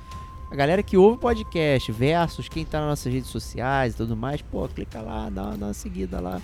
A 0.51 0.57
galera 0.57 0.83
que 0.83 0.97
ouve 0.97 1.17
o 1.17 1.21
podcast 1.21 1.91
versus 1.93 2.49
quem 2.49 2.65
tá 2.65 2.81
nas 2.81 2.89
nossas 2.89 3.13
redes 3.13 3.31
sociais 3.31 3.95
e 3.95 3.97
tudo 3.97 4.17
mais, 4.17 4.43
pô, 4.43 4.67
clica 4.69 5.01
lá, 5.01 5.31
dá 5.31 5.43
uma, 5.45 5.57
dá 5.57 5.67
uma 5.67 5.75
seguida 5.75 6.21
lá. 6.21 6.41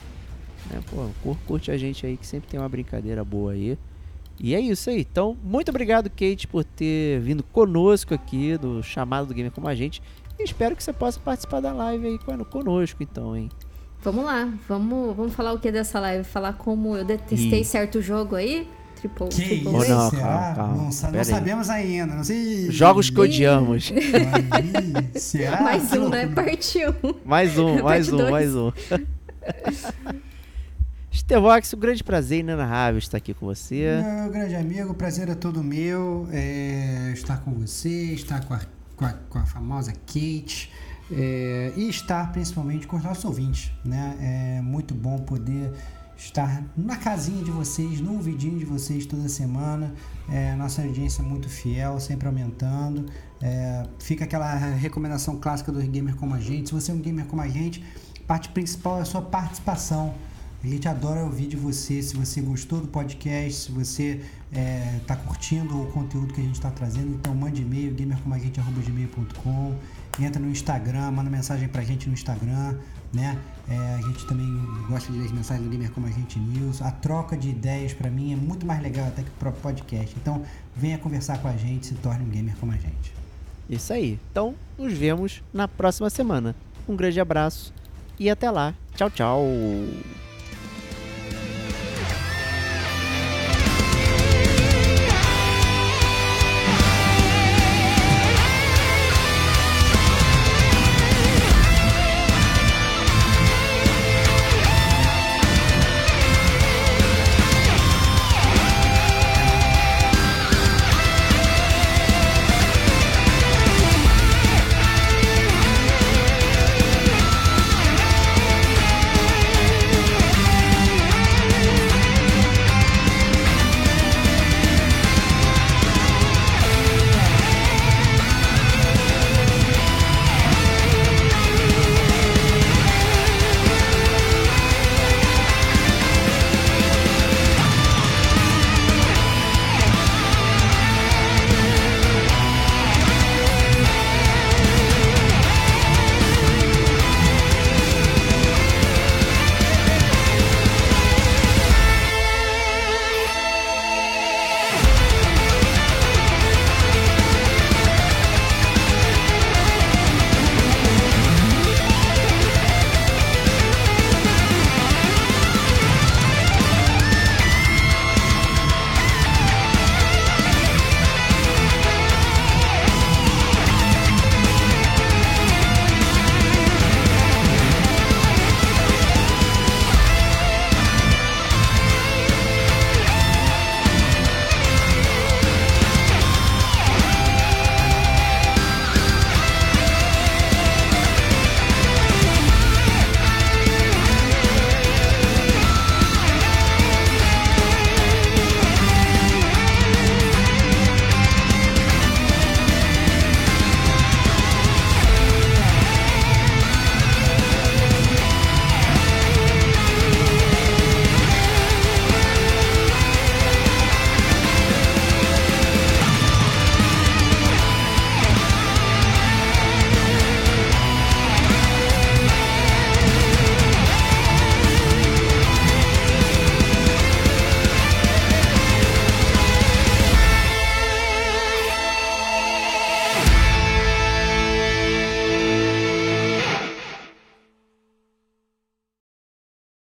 Né? 0.70 0.81
Pô, 0.91 1.09
cur- 1.23 1.37
curte 1.47 1.70
a 1.70 1.77
gente 1.78 2.07
aí 2.07 2.16
que 2.16 2.27
sempre 2.27 2.49
tem 2.49 2.59
uma 2.61 2.69
brincadeira 2.69 3.24
boa 3.24 3.53
aí. 3.53 3.77
E 4.39 4.55
é 4.55 4.61
isso 4.61 4.91
aí. 4.91 5.01
Então, 5.01 5.37
muito 5.43 5.70
obrigado, 5.70 6.11
Kate, 6.11 6.47
por 6.47 6.62
ter 6.62 7.19
vindo 7.20 7.43
conosco 7.43 8.15
aqui 8.15 8.57
do 8.59 8.83
chamado 8.83 9.27
do 9.28 9.35
Gamer 9.35 9.51
Como 9.51 9.66
a 9.66 9.74
Gente. 9.74 10.03
E 10.39 10.45
espero 10.45 10.77
que 10.77 10.85
você 10.85 10.93
possa 10.93 11.19
participar 11.19 11.61
da 11.61 11.73
live 11.73 12.07
aí 12.07 12.19
con- 12.19 12.45
conosco, 12.45 13.03
então, 13.03 13.35
hein? 13.37 13.49
Vamos 14.03 14.24
lá, 14.24 14.49
vamos, 14.69 15.16
vamos 15.16 15.35
falar 15.35 15.53
o 15.53 15.59
que 15.59 15.73
dessa 15.73 15.99
live? 15.99 16.23
Falar 16.23 16.53
como 16.53 16.97
eu 16.97 17.05
detestei 17.05 17.62
Ih. 17.62 17.65
certo 17.65 18.01
jogo 18.03 18.37
aí? 18.37 18.69
Triple, 18.97 19.28
Que 19.28 19.35
triple 19.36 19.56
isso? 19.78 19.89
Não, 19.90 20.10
Será? 20.10 20.23
calma, 20.23 20.55
calma. 20.55 20.77
Não, 20.85 20.93
sa- 20.93 21.06
não 21.06 21.12
Pera 21.12 21.23
aí. 21.24 21.31
sabemos 21.31 21.70
ainda. 21.70 22.14
Não 22.14 22.24
sei. 22.24 22.70
Jogos 22.70 23.10
que 23.10 23.20
odiamos. 23.20 23.93
Será? 25.16 25.60
Mais 25.62 25.93
um, 25.93 26.09
né? 26.09 26.27
Parte 26.35 26.78
1. 26.78 26.93
Mais 27.24 27.59
um, 27.59 27.82
mais 27.82 28.12
um, 28.12 28.31
mais 28.31 28.55
um. 28.56 28.73
Stevox, 31.12 31.73
um 31.74 31.78
grande 31.78 32.05
prazer 32.05 32.40
inenarrável 32.40 32.98
estar 32.98 33.16
aqui 33.18 33.32
com 33.32 33.47
você. 33.47 34.02
Meu 34.23 34.31
grande 34.31 34.55
amigo, 34.55 34.90
o 34.90 34.94
prazer 34.94 35.28
é 35.28 35.35
todo 35.35 35.62
meu 35.62 36.28
é, 36.31 37.10
estar 37.14 37.39
com 37.40 37.52
você, 37.52 38.12
estar 38.12 38.44
com 38.44 38.55
a, 38.55 38.60
com 38.97 39.05
a, 39.05 39.12
com 39.31 39.39
a 39.39 39.47
famosa 39.47 39.93
Kate 39.93 40.70
é, 41.10 41.73
e 41.77 41.89
estar 41.89 42.32
principalmente 42.32 42.86
com 42.86 42.97
os 42.97 43.02
nossos 43.02 43.24
ouvintes. 43.24 43.73
Né? 43.85 44.56
É 44.59 44.60
muito 44.62 44.94
bom 44.94 45.18
poder 45.18 45.70
estar 46.17 46.65
na 46.77 46.97
casinha 46.97 47.43
de 47.45 47.51
vocês, 47.51 48.01
no 48.01 48.19
vidinho 48.21 48.59
de 48.59 48.65
vocês 48.65 49.07
toda 49.07 49.29
semana. 49.29 49.95
É, 50.29 50.55
nossa 50.55 50.83
audiência 50.83 51.23
é 51.23 51.25
muito 51.25 51.49
fiel, 51.49 52.01
sempre 52.01 52.27
aumentando. 52.27 53.07
É, 53.41 53.87
fica 53.99 54.25
aquela 54.25 54.55
recomendação 54.55 55.37
clássica 55.37 55.71
do 55.71 55.81
gamer 55.81 56.17
como 56.17 56.35
a 56.35 56.41
gente. 56.41 56.69
Se 56.69 56.75
você 56.75 56.91
é 56.91 56.95
um 56.95 57.01
gamer 57.01 57.27
como 57.27 57.43
a 57.43 57.49
gente, 57.49 57.85
a 58.23 58.27
parte 58.27 58.49
principal 58.49 58.99
é 58.99 59.03
a 59.03 59.05
sua 59.05 59.23
participação. 59.23 60.15
A 60.65 60.67
gente 60.67 60.89
adora 60.89 61.23
ouvir 61.23 61.47
de 61.47 61.57
você, 61.57 62.03
se 62.03 62.17
você 62.17 62.41
gostou 62.41 62.81
do 62.81 62.89
podcast, 62.89 63.67
se 63.67 63.73
você 63.73 64.21
está 65.01 65.15
curtindo 65.15 65.81
o 65.81 65.87
conteúdo 65.93 66.33
que 66.33 66.41
a 66.41 66.45
gente 66.45 66.55
está 66.55 66.71
trazendo, 66.71 67.15
então 67.15 67.35
mande 67.35 67.63
e-mail, 67.63 67.95
gamercomagente.gmail.com 67.95 69.77
entra 70.25 70.41
no 70.41 70.51
Instagram, 70.51 71.11
manda 71.11 71.29
mensagem 71.29 71.69
pra 71.69 71.83
gente 71.83 72.09
no 72.09 72.15
Instagram, 72.15 72.79
né? 73.13 73.39
É, 73.69 73.95
a 73.95 74.01
gente 74.01 74.25
também 74.27 74.47
gosta 74.89 75.11
de 75.11 75.19
ler 75.19 75.25
as 75.25 75.33
mensagens 75.33 75.65
do 75.65 75.71
Gamer 75.71 75.91
Como 75.91 76.07
a 76.07 76.11
Gente 76.11 76.39
News. 76.39 76.81
A 76.83 76.91
troca 76.91 77.37
de 77.37 77.49
ideias 77.49 77.93
pra 77.93 78.09
mim 78.11 78.33
é 78.33 78.37
muito 78.37 78.65
mais 78.65 78.81
legal 78.81 79.07
até 79.09 79.23
que 79.23 79.29
o 79.29 79.33
próprio 79.39 79.63
podcast. 79.63 80.15
Então 80.21 80.43
venha 80.75 80.99
conversar 80.99 81.39
com 81.39 81.49
a 81.49 81.57
gente, 81.57 81.87
se 81.87 81.95
torne 81.97 82.25
um 82.25 82.29
gamer 82.29 82.57
como 82.57 82.73
a 82.73 82.77
gente. 82.77 83.13
Isso 83.69 83.93
aí. 83.93 84.19
Então, 84.31 84.55
nos 84.79 84.93
vemos 84.93 85.43
na 85.53 85.67
próxima 85.67 86.09
semana. 86.09 86.55
Um 86.89 86.95
grande 86.95 87.21
abraço 87.21 87.73
e 88.19 88.31
até 88.31 88.51
lá. 88.51 88.75
Tchau, 88.95 89.11
tchau. 89.11 89.45